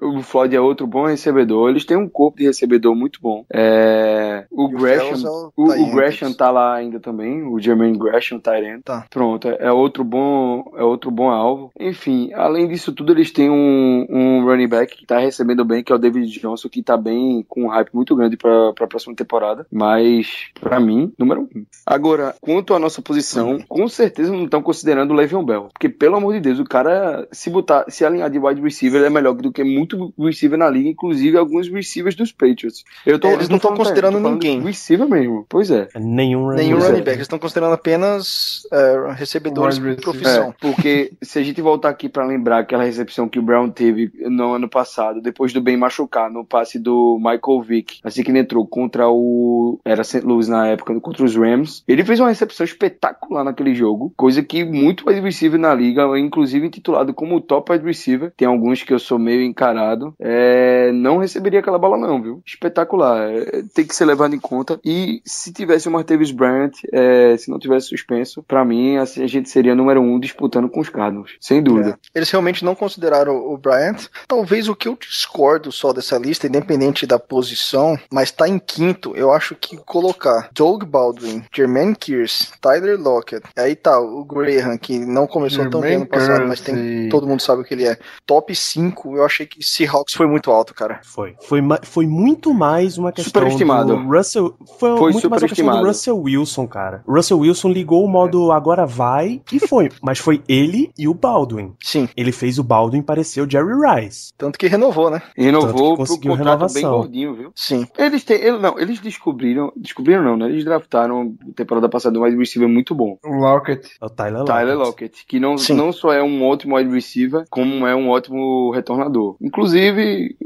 o 0.00 0.22
Floyd 0.22 0.54
é 0.54 0.60
outro 0.60 0.86
bom 0.86 1.06
recebedor. 1.06 1.70
Eles 1.70 1.84
têm 1.84 1.96
um 1.96 2.08
corpo 2.08 2.38
de 2.38 2.44
recebedor 2.44 2.94
muito 2.94 3.18
bom. 3.20 3.44
É, 3.52 4.44
o 4.50 4.64
o 4.64 4.68
Gresham. 4.68 5.52
É 5.56 5.60
o 5.60 5.82
O. 5.82 5.94
Gresham 5.94 6.32
tá 6.32 6.50
lá 6.50 6.74
ainda 6.74 7.00
também, 7.00 7.42
o 7.42 7.58
Jermaine 7.58 7.98
Gresham, 7.98 8.38
Tyrant. 8.38 8.82
Tá. 8.84 9.06
Pronto, 9.10 9.48
é 9.48 9.72
é 9.72 9.72
outro 9.72 10.04
bom, 10.04 10.41
é 10.76 10.82
outro 10.82 11.10
bom 11.10 11.30
alvo. 11.30 11.70
Enfim, 11.78 12.32
além 12.34 12.68
disso 12.68 12.92
tudo, 12.92 13.12
eles 13.12 13.30
têm 13.30 13.50
um, 13.50 14.06
um 14.08 14.44
running 14.44 14.68
back 14.68 14.96
que 14.96 15.06
tá 15.06 15.18
recebendo 15.18 15.64
bem, 15.64 15.82
que 15.82 15.92
é 15.92 15.94
o 15.94 15.98
David 15.98 16.28
Johnson, 16.40 16.68
que 16.68 16.82
tá 16.82 16.96
bem 16.96 17.44
com 17.48 17.64
um 17.64 17.68
hype 17.68 17.90
muito 17.92 18.14
grande 18.14 18.36
pra, 18.36 18.72
pra 18.72 18.86
próxima 18.86 19.14
temporada. 19.14 19.66
Mas, 19.70 20.48
pra 20.60 20.80
mim, 20.80 21.12
número 21.18 21.42
um. 21.42 21.64
Agora, 21.86 22.34
quanto 22.40 22.74
à 22.74 22.78
nossa 22.78 23.02
posição, 23.02 23.58
com 23.68 23.88
certeza 23.88 24.32
não 24.32 24.44
estão 24.44 24.62
considerando 24.62 25.12
o 25.12 25.14
Le'Veon 25.14 25.44
Bell. 25.44 25.68
Porque, 25.72 25.88
pelo 25.88 26.16
amor 26.16 26.34
de 26.34 26.40
Deus, 26.40 26.58
o 26.58 26.64
cara, 26.64 27.26
se 27.32 27.50
botar, 27.50 27.84
se 27.88 28.04
alinhar 28.04 28.30
de 28.30 28.38
wide 28.38 28.60
receiver, 28.60 29.00
ele 29.00 29.06
é 29.06 29.10
melhor 29.10 29.34
do 29.34 29.52
que 29.52 29.64
muito 29.64 30.12
receiver 30.18 30.58
na 30.58 30.68
liga, 30.68 30.88
inclusive 30.88 31.36
alguns 31.36 31.68
receivers 31.68 32.14
dos 32.14 32.32
Patriots. 32.32 32.84
Eu 33.04 33.18
tô, 33.18 33.28
É, 33.28 33.34
eles 33.34 33.48
não 33.48 33.58
tão 33.58 33.70
falando 33.70 33.86
considerando 33.86 34.20
ninguém. 34.20 34.60
Receiver 34.60 35.08
mesmo, 35.08 35.46
pois 35.48 35.70
é. 35.70 35.88
Nenhum 35.96 36.46
running 36.46 36.62
Nenhum 36.62 36.78
running 36.78 37.02
back. 37.02 37.10
Eles 37.10 37.22
estão 37.22 37.38
considerando 37.38 37.74
apenas 37.74 38.66
é, 38.72 39.12
recebedores 39.14 39.78
receiver. 39.78 40.00
Profissão. 40.22 40.48
É, 40.50 40.54
porque 40.60 41.12
se 41.22 41.38
a 41.38 41.42
gente 41.42 41.60
voltar 41.60 41.88
aqui 41.88 42.08
pra 42.08 42.24
lembrar 42.24 42.58
aquela 42.58 42.84
recepção 42.84 43.28
que 43.28 43.38
o 43.38 43.42
Brown 43.42 43.70
teve 43.70 44.10
no 44.28 44.54
ano 44.54 44.68
passado, 44.68 45.20
depois 45.20 45.52
do 45.52 45.60
bem 45.60 45.76
machucar, 45.76 46.30
no 46.30 46.44
passe 46.44 46.78
do 46.78 47.18
Michael 47.18 47.62
Vick, 47.62 48.00
assim 48.02 48.22
que 48.22 48.30
ele 48.30 48.38
entrou 48.38 48.66
contra 48.66 49.08
o. 49.08 49.78
Era 49.84 50.04
St. 50.04 50.20
Louis 50.20 50.48
na 50.48 50.68
época, 50.68 50.98
contra 51.00 51.24
os 51.24 51.36
Rams. 51.36 51.82
Ele 51.86 52.04
fez 52.04 52.20
uma 52.20 52.28
recepção 52.28 52.64
espetacular 52.64 53.44
naquele 53.44 53.74
jogo, 53.74 54.12
coisa 54.16 54.42
que 54.42 54.64
muito 54.64 55.08
wide 55.08 55.20
receiver 55.20 55.58
na 55.58 55.74
liga, 55.74 56.18
inclusive 56.18 56.66
intitulado 56.66 57.14
como 57.14 57.40
top 57.40 57.72
wide 57.72 57.84
receiver, 57.84 58.32
tem 58.36 58.46
alguns 58.46 58.82
que 58.82 58.92
eu 58.92 58.98
sou 58.98 59.18
meio 59.18 59.42
encarado, 59.42 60.14
é, 60.18 60.90
não 60.92 61.18
receberia 61.18 61.60
aquela 61.60 61.78
bola 61.78 61.96
não, 61.96 62.22
viu? 62.22 62.42
Espetacular, 62.46 63.30
é, 63.30 63.62
tem 63.74 63.86
que 63.86 63.94
ser 63.94 64.04
levado 64.04 64.34
em 64.34 64.40
conta. 64.40 64.80
E 64.84 65.20
se 65.24 65.52
tivesse 65.52 65.88
o 65.88 65.90
Martavis 65.90 66.30
Bryant, 66.30 66.72
é, 66.92 67.36
se 67.36 67.50
não 67.50 67.58
tivesse 67.58 67.88
suspenso, 67.88 68.42
para 68.42 68.64
mim 68.64 68.96
assim, 68.96 69.22
a 69.22 69.26
gente 69.26 69.48
seria 69.48 69.74
número 69.74 70.00
um 70.00 70.11
disputando 70.18 70.68
com 70.68 70.80
os 70.80 70.88
Cardinals, 70.88 71.32
sem 71.40 71.62
dúvida. 71.62 71.98
Eles 72.14 72.30
realmente 72.30 72.64
não 72.64 72.74
consideraram 72.74 73.36
o 73.36 73.56
Bryant. 73.56 74.06
Talvez 74.26 74.68
o 74.68 74.76
que 74.76 74.88
eu 74.88 74.96
discordo 74.96 75.70
só 75.72 75.92
dessa 75.92 76.18
lista, 76.18 76.46
independente 76.46 77.06
da 77.06 77.18
posição, 77.18 77.98
mas 78.10 78.30
tá 78.30 78.48
em 78.48 78.58
quinto, 78.58 79.14
eu 79.16 79.32
acho 79.32 79.54
que 79.54 79.76
colocar 79.76 80.48
Doug 80.54 80.84
Baldwin, 80.84 81.44
Jermaine 81.54 81.94
Kears, 81.94 82.52
Tyler 82.60 83.00
Lockett, 83.00 83.42
aí 83.56 83.74
tá 83.74 83.98
o 83.98 84.24
Graham, 84.24 84.76
que 84.78 84.98
não 84.98 85.26
começou 85.26 85.68
tão 85.70 85.80
bem 85.80 85.96
ano 85.96 86.06
passado, 86.06 86.46
mas 86.46 86.60
tem, 86.60 86.74
Kearse. 86.74 87.08
todo 87.10 87.26
mundo 87.26 87.40
sabe 87.40 87.62
o 87.62 87.64
que 87.64 87.74
ele 87.74 87.86
é. 87.86 87.98
Top 88.26 88.54
5, 88.54 89.16
eu 89.16 89.24
achei 89.24 89.46
que 89.46 89.62
Seahawks 89.64 90.14
foi 90.14 90.26
muito 90.26 90.50
alto, 90.50 90.74
cara. 90.74 91.00
Foi. 91.02 91.34
Foi, 91.42 91.60
foi 91.82 92.06
muito 92.06 92.52
mais 92.54 92.98
uma 92.98 93.12
questão 93.12 93.42
Superestimado. 93.42 93.96
do 93.96 94.08
Russell. 94.08 94.54
Foi, 94.78 94.96
Foi 94.96 95.12
muito 95.12 95.30
mais 95.30 95.42
uma 95.42 95.48
questão 95.48 95.64
do 95.66 95.70
superestimado. 95.70 95.86
Russell 95.86 96.20
Wilson, 96.20 96.66
cara. 96.66 97.02
O 97.06 97.14
Russell 97.14 97.38
Wilson 97.38 97.68
ligou 97.70 98.04
o 98.04 98.08
modo 98.08 98.52
agora 98.52 98.86
vai 98.86 99.40
e 99.52 99.58
foi. 99.60 99.90
Mas 100.02 100.18
foi 100.18 100.42
ele 100.48 100.90
e 100.98 101.06
o 101.08 101.14
Baldwin. 101.14 101.74
Sim, 101.82 102.08
Ele 102.16 102.32
fez 102.32 102.58
o 102.58 102.64
Baldwin 102.64 103.02
parecer 103.02 103.40
o 103.40 103.48
Jerry 103.50 103.72
Rice. 103.74 104.32
tanto 104.36 104.58
que 104.58 104.66
renovou, 104.66 105.10
né? 105.10 105.20
Tanto 105.20 105.32
Renovou 105.40 105.72
que 105.72 105.96
pro 105.96 105.96
conseguiu 105.96 106.36
contrato 106.36 106.58
bem 106.72 106.82
renovação. 106.82 106.90
gordinho, 106.98 107.34
viu? 107.34 107.52
Sim. 107.54 107.86
Eles 107.96 108.24
têm, 108.24 108.36
ele- 108.40 108.58
não, 108.58 108.78
eles 108.78 108.98
descobriram, 109.00 109.72
descobriram 109.76 110.22
não, 110.24 110.36
né? 110.36 110.46
Eles 110.46 110.64
draftaram 110.64 111.34
na 111.46 111.52
temporada 111.54 111.88
passada 111.88 112.18
um 112.18 112.22
wide 112.24 112.36
receiver 112.36 112.68
muito 112.68 112.94
bom. 112.94 113.16
O 113.24 113.34
Lockett. 113.34 113.88
É 114.00 114.04
o 114.04 114.10
Tyler 114.10 114.40
Lockett. 114.40 114.58
Tyler 114.58 114.76
Lockett, 114.78 115.26
que 115.26 115.38
não, 115.40 115.56
Sim. 115.56 115.74
não 115.74 115.92
só 115.92 116.12
é 116.12 116.22
um 116.22 116.44
ótimo 116.44 116.76
wide 116.76 116.90
receiver, 116.92 117.44
como 117.50 117.86
é 117.86 117.94
um 117.94 118.08
ótimo 118.08 118.70
retornador. 118.72 119.36
Inclusive, 119.40 120.36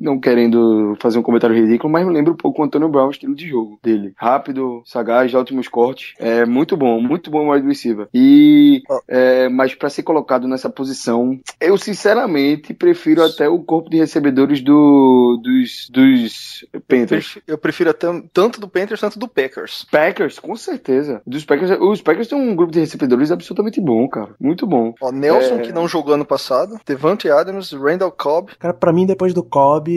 não 0.00 0.18
querendo 0.18 0.96
fazer 1.00 1.18
um 1.18 1.22
comentário 1.22 1.56
ridículo, 1.56 1.92
mas 1.92 2.06
me 2.06 2.12
lembra 2.12 2.32
um 2.32 2.36
pouco 2.36 2.62
o 2.62 2.64
Antônio 2.64 2.88
Brown, 2.88 3.08
o 3.08 3.10
estilo 3.10 3.34
de 3.34 3.48
jogo 3.48 3.78
dele. 3.82 4.12
Rápido, 4.16 4.82
sagaz, 4.84 5.30
de 5.30 5.36
ótimos 5.36 5.68
cortes. 5.68 6.14
É 6.18 6.44
muito 6.46 6.76
bom, 6.76 7.00
muito 7.00 7.30
bom 7.30 7.50
wide 7.52 7.66
receiver. 7.66 8.08
E, 8.14 8.82
é, 9.08 9.48
mas 9.48 9.74
para 9.74 9.90
ser 9.90 10.02
colocado 10.02 10.46
nessa 10.46 10.70
posição, 10.70 11.38
eu 11.60 11.76
sinceramente 11.76 12.72
prefiro 12.72 13.22
até 13.22 13.48
o 13.48 13.58
corpo 13.60 13.90
de 13.90 13.98
recebedores 13.98 14.60
do, 14.62 15.40
dos, 15.42 15.88
dos 15.90 16.66
Panthers. 16.86 17.38
Eu 17.46 17.58
prefiro 17.58 17.90
até 17.90 18.06
tanto 18.32 18.60
do 18.60 18.68
Panthers 18.68 19.00
quanto 19.00 19.18
do 19.18 19.28
Packers. 19.28 19.86
Packers, 19.90 20.38
com 20.38 20.54
certeza. 20.56 21.20
Dos 21.26 21.44
Packers, 21.44 21.72
os 21.80 22.00
Packers 22.00 22.28
têm 22.28 22.38
um 22.38 22.54
grupo 22.54 22.72
de 22.72 22.80
recebedores 22.80 23.30
absolutamente 23.30 23.80
bom, 23.80 24.08
cara. 24.08 24.34
Muito 24.40 24.66
bom. 24.66 24.94
Ó, 25.00 25.10
Nelson, 25.10 25.56
É. 25.56 25.58
que 25.62 25.72
não 25.72 25.88
jogou 25.88 26.14
ano 26.14 26.24
passado, 26.24 26.78
Devante 26.86 27.28
Adams, 27.30 27.72
Randall 27.72 28.12
Cobb. 28.12 28.52
Cara, 28.58 28.74
pra 28.74 28.92
mim, 28.92 29.06
depois 29.06 29.34
do 29.34 29.42
Cobb, 29.42 29.87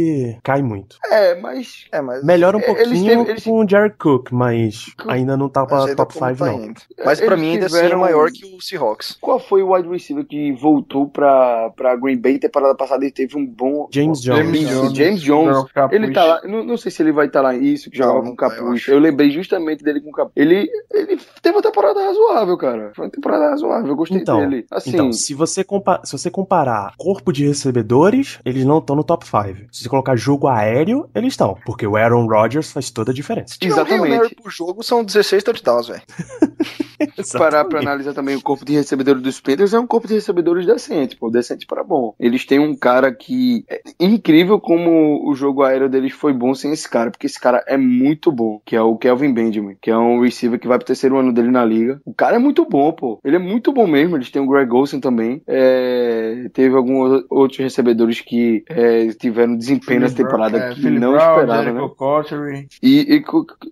cai 0.44 0.62
muito. 0.62 0.98
É, 1.10 1.36
mas 1.40 1.86
É, 1.92 2.02
mas. 2.02 2.24
Melhora 2.24 2.58
um 2.58 2.60
É, 2.60 2.64
eles 2.72 2.76
pouquinho 2.88 3.06
teve- 3.18 3.32
eles- 3.32 3.44
com 3.44 3.64
o 3.64 3.68
Jared 3.70 3.96
Cook, 3.98 4.32
mas 4.32 4.86
ainda 5.08 5.36
não 5.38 5.50
tá 5.50 5.66
pra 5.66 5.96
top 5.96 6.14
como 6.14 6.36
5, 6.36 6.40
tá 6.40 6.52
não. 6.52 6.74
Mas 7.06 7.20
pra 7.20 7.28
Eles 7.34 7.40
mim 7.40 7.52
ainda 7.54 7.66
assim 7.66 7.76
é 7.78 7.82
tiveram- 7.82 8.00
maior 8.00 8.32
que 8.32 8.46
o 8.56 8.62
Seahawks. 8.62 9.18
qual 9.20 9.40
foi 9.40 9.62
o 9.64 9.74
wide 9.74 9.88
receiver 9.90 10.26
que 10.26 10.52
voltou 10.54 11.08
pra, 11.08 11.70
pra 11.76 11.96
Green 11.96 12.18
Bay 12.18 12.40
temporada 12.40 12.76
passada 12.76 13.06
e 13.06 13.12
teve 13.12 13.38
um 13.38 13.46
bom. 13.46 13.88
James 13.92 14.22
Jones. 14.22 14.40
James 14.46 14.70
Jones. 14.70 14.94
James 14.98 15.22
Jones. 15.22 15.66
Ele 15.92 16.12
tá 16.14 16.24
lá, 16.24 16.42
não, 16.46 16.64
não 16.64 16.78
sei 16.78 16.92
se 16.92 17.02
ele 17.02 17.12
vai 17.12 17.28
estar 17.28 17.42
lá, 17.42 17.54
isso, 17.56 17.90
que 17.90 17.98
jogava 17.98 18.22
com 18.22 18.30
eu 18.30 18.36
capuz. 18.36 18.88
Eu, 18.88 19.00
lembrei 19.00 19.32
justamente 19.32 19.84
dele 19.84 20.02
com 20.02 20.12
capuz. 20.12 20.34
Ele, 20.36 20.70
ele 20.92 21.20
teve 21.42 21.56
uma 21.56 21.62
temporada 21.62 22.02
razoável, 22.04 22.58
cara. 22.58 22.92
Foi 22.96 23.06
uma 23.06 23.12
temporada 23.12 23.50
razoável, 23.50 23.88
eu 23.90 23.96
gostei 23.96 24.20
Então, 24.20 24.40
dele. 24.40 24.66
Assim, 24.72 24.92
Então, 24.92 25.12
se 25.14 25.34
você, 25.34 25.64
compa 25.64 26.02
se 26.04 26.12
você 26.18 26.30
comparar 26.30 26.94
corpo 26.98 27.32
de 27.32 27.46
recebedores, 27.48 28.40
eles 28.46 28.64
não 28.66 28.78
estão 28.80 28.96
no 28.96 29.04
top 29.04 29.26
5. 29.26 29.68
Se 29.82 29.86
você 29.86 29.90
colocar 29.90 30.16
jogo 30.16 30.48
aéreo, 30.48 31.10
eles 31.16 31.34
estão. 31.34 31.58
Porque 31.66 31.88
o 31.88 31.98
Aaron 31.98 32.28
Rodgers 32.28 32.72
faz 32.72 32.92
toda 32.92 33.12
a 33.12 33.14
diferença. 33.16 33.56
Exatamente. 33.60 34.00
O 34.00 34.04
Hail 34.04 34.22
Mary 34.22 34.36
por 34.36 34.52
jogo 34.52 34.84
são 34.84 35.04
16 35.04 35.44
touchdowns, 35.44 35.88
velho. 35.88 36.04
parar 37.38 37.66
pra 37.66 37.80
analisar 37.80 38.14
também 38.14 38.36
o 38.36 38.42
corpo 38.42 38.66
de 38.66 38.74
recebedores 38.74 39.22
dos 39.22 39.40
Panthers, 39.40 39.74
é 39.74 39.80
um 39.80 39.88
corpo 39.88 40.08
de 40.08 40.14
recebedores 40.14 40.66
decente, 40.66 41.16
pô, 41.16 41.30
decente 41.30 41.66
para 41.66 41.84
bom. 41.84 42.16
Eles 42.20 42.46
têm 42.46 42.60
um 42.60 42.76
cara 42.76 43.12
que 43.14 43.64
é 43.70 43.82
incrível 44.00 44.60
como 44.60 45.30
o 45.30 45.34
jogo 45.36 45.64
aéreo 45.64 45.90
deles 45.90 46.14
foi 46.14 46.34
bom 46.34 46.54
sem 46.54 46.72
esse 46.72 46.90
cara, 46.90 47.12
porque 47.12 47.28
esse 47.28 47.40
cara 47.40 47.64
é 47.68 47.78
muito 47.78 48.32
bom, 48.32 48.62
que 48.66 48.76
é 48.76 48.82
o 48.82 48.98
Kelvin 48.98 49.34
Benjamin, 49.34 49.76
que 49.82 49.90
é 49.90 49.98
um 49.98 50.22
receiver 50.22 50.60
que 50.60 50.68
vai 50.68 50.78
pro 50.78 50.88
terceiro 50.88 51.18
ano 51.18 51.34
dele 51.34 51.50
na 51.50 51.66
liga. 51.66 52.00
O 52.06 52.14
cara 52.14 52.36
é 52.36 52.40
muito 52.40 52.66
bom, 52.66 52.92
pô. 52.92 53.20
Ele 53.24 53.36
é 53.36 53.40
muito 53.40 53.72
bom 53.72 53.88
mesmo. 53.88 54.16
Eles 54.16 54.32
têm 54.32 54.42
o 54.42 54.48
Greg 54.48 54.72
Olsen 54.74 55.00
também. 55.00 55.42
É, 55.48 56.50
teve 56.54 56.76
alguns 56.76 57.24
outros 57.30 57.60
recebedores 57.60 58.22
que 58.22 58.64
é, 58.70 59.08
tiveram 59.10 59.58
desempenho 59.58 60.02
nessa 60.02 60.16
temporada 60.16 60.58
É, 60.58 60.74
que 60.74 60.90
não 60.90 61.14
Brown, 61.14 61.40
esperava, 61.40 61.64
Jericho 61.64 62.36
né? 62.42 62.66
E, 62.82 63.16
e 63.16 63.24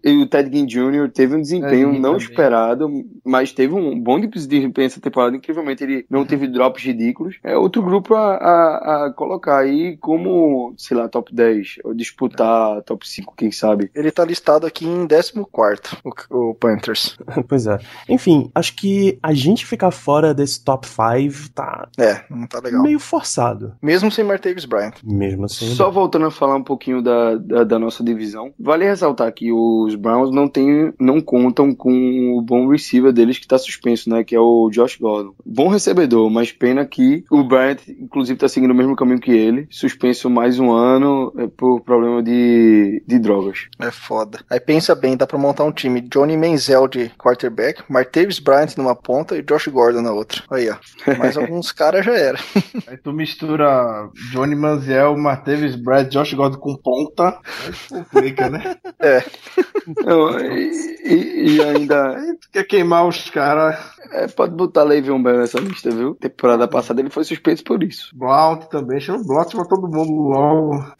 e 0.04 0.22
o 0.22 0.28
Ted 0.28 0.50
Ginn 0.52 0.66
Jr. 0.66 1.12
teve 1.12 1.36
um 1.36 1.42
desempenho 1.42 1.92
Ginn 1.92 2.00
não 2.00 2.14
também. 2.14 2.18
esperado, 2.18 2.90
mas 3.26 3.52
teve 3.52 3.74
um 3.74 4.00
bom 4.00 4.20
desempenho 4.20 4.86
essa 4.86 5.02
temporada. 5.02 5.36
Incrivelmente, 5.36 5.84
ele 5.84 6.06
não 6.10 6.26
teve 6.26 6.48
drops 6.48 6.84
ridículos. 6.84 7.38
É 7.44 7.58
outro 7.58 7.82
grupo 7.82 8.16
a, 8.16 8.36
a, 8.36 9.06
a 9.06 9.14
colocar 9.14 9.60
aí 9.60 9.98
como, 9.98 10.74
sei 10.78 10.98
lá, 10.98 11.08
top 11.08 11.34
10, 11.34 11.76
ou 11.84 11.94
disputar 11.94 12.82
top 12.84 13.08
5, 13.08 13.34
quem 13.36 13.52
sabe. 13.52 13.90
Ele 13.94 14.12
tá 14.12 14.26
listado 14.26 14.66
aqui 14.66 14.86
em 14.86 15.08
14, 15.08 15.34
o, 16.04 16.50
o 16.50 16.56
Panthers. 16.56 17.18
pois 17.48 17.68
é. 17.68 17.80
Enfim, 18.08 18.52
acho 18.54 18.76
que 18.76 19.18
a 19.22 19.34
gente 19.34 19.66
ficar 19.66 19.92
fora 19.92 20.34
desse 20.34 20.64
top 20.64 20.88
5 20.88 21.50
tá 21.54 21.88
É, 21.98 22.24
não 22.30 22.48
tá 22.48 22.60
legal. 22.60 22.84
meio 22.84 23.00
forçado. 23.00 23.74
Mesmo 23.82 24.12
sem 24.12 24.24
Martavis 24.24 24.66
Bryant. 24.66 24.96
Mesmo 25.04 25.46
assim. 25.46 25.68
Só 25.68 25.90
voltando 25.90 26.26
a 26.26 26.32
falar 26.32 26.56
um 26.56 26.64
pouquinho 26.64 27.02
da, 27.02 27.36
da, 27.36 27.64
da 27.64 27.80
nossa 27.80 28.04
divisão, 28.04 28.54
vale 28.60 28.86
ressaltar 28.86 29.32
que 29.34 29.52
os 29.52 29.96
Browns 29.96 30.32
não 30.32 30.48
tem, 30.48 30.94
não 31.00 31.22
contam 31.22 31.74
com 31.74 32.38
o 32.38 32.42
bom 32.42 32.68
receiver 32.68 33.09
deles 33.12 33.38
que 33.38 33.48
tá 33.48 33.58
suspenso, 33.58 34.10
né? 34.10 34.24
Que 34.24 34.36
é 34.36 34.40
o 34.40 34.70
Josh 34.72 34.98
Gordon. 34.98 35.34
Bom 35.46 35.68
recebedor, 35.68 36.30
mas 36.30 36.52
pena 36.52 36.86
que 36.86 37.24
o 37.32 37.44
Bryant, 37.44 37.78
inclusive, 37.88 38.38
tá 38.40 38.48
seguindo 38.48 38.72
o 38.72 38.76
mesmo 38.76 38.96
caminho 38.96 39.20
que 39.20 39.32
ele, 39.32 39.68
suspenso 39.70 40.30
mais 40.30 40.60
um 40.60 40.72
ano 40.72 41.34
é, 41.38 41.48
por 41.48 41.82
problema 41.82 42.22
de, 42.24 43.04
de 43.08 43.20
drogas. 43.20 43.68
É 43.80 43.92
foda. 43.92 44.40
Aí 44.50 44.60
pensa 44.60 44.94
bem, 44.96 45.16
dá 45.18 45.26
pra 45.28 45.38
montar 45.38 45.64
um 45.64 45.72
time. 45.72 46.02
Johnny 46.02 46.38
Menzel 46.38 46.88
de 46.88 47.10
quarterback, 47.18 47.84
Martavis 47.90 48.40
Bryant 48.40 48.76
numa 48.78 48.96
ponta 48.96 49.38
e 49.38 49.42
Josh 49.42 49.68
Gordon 49.68 50.02
na 50.02 50.12
outra. 50.12 50.44
Aí, 50.52 50.70
ó. 50.70 50.76
Mais 51.18 51.36
alguns 51.38 51.72
caras 51.72 52.06
já 52.06 52.14
era. 52.16 52.38
Aí 52.88 52.98
tu 52.98 53.12
mistura 53.14 54.10
Johnny 54.32 54.56
Manziel, 54.56 55.18
Martavis 55.18 55.76
Brad, 55.76 56.10
Josh 56.10 56.34
Gordon 56.34 56.58
com 56.60 56.76
ponta. 56.76 57.38
Aí 57.66 57.74
complica, 57.90 58.50
né? 58.50 58.76
Não, 60.06 60.40
e, 60.40 60.72
e- 61.06 61.56
e 61.56 61.62
ainda 61.64 62.18
Aí 62.18 62.34
tu 62.38 62.50
quer 62.52 62.64
queimar 62.64 62.99
os 63.04 63.30
caras. 63.30 63.78
é, 64.12 64.28
pode 64.28 64.54
botar 64.56 64.84
Le'Veon 64.84 65.22
Bell 65.22 65.38
nessa 65.40 65.60
lista, 65.60 65.90
viu? 65.92 66.16
Temporada 66.16 66.68
passada 66.68 67.02
ele 67.02 67.10
foi 67.10 67.24
suspenso 67.24 67.64
por 67.64 67.84
isso. 67.84 68.10
Blount 68.14 68.66
também. 68.70 69.00
Chama 69.00 69.20
o 69.20 69.26
Blount 69.26 69.52
pra 69.52 69.66
todo 69.66 69.88
mundo 69.88 70.12
logo. 70.30 70.86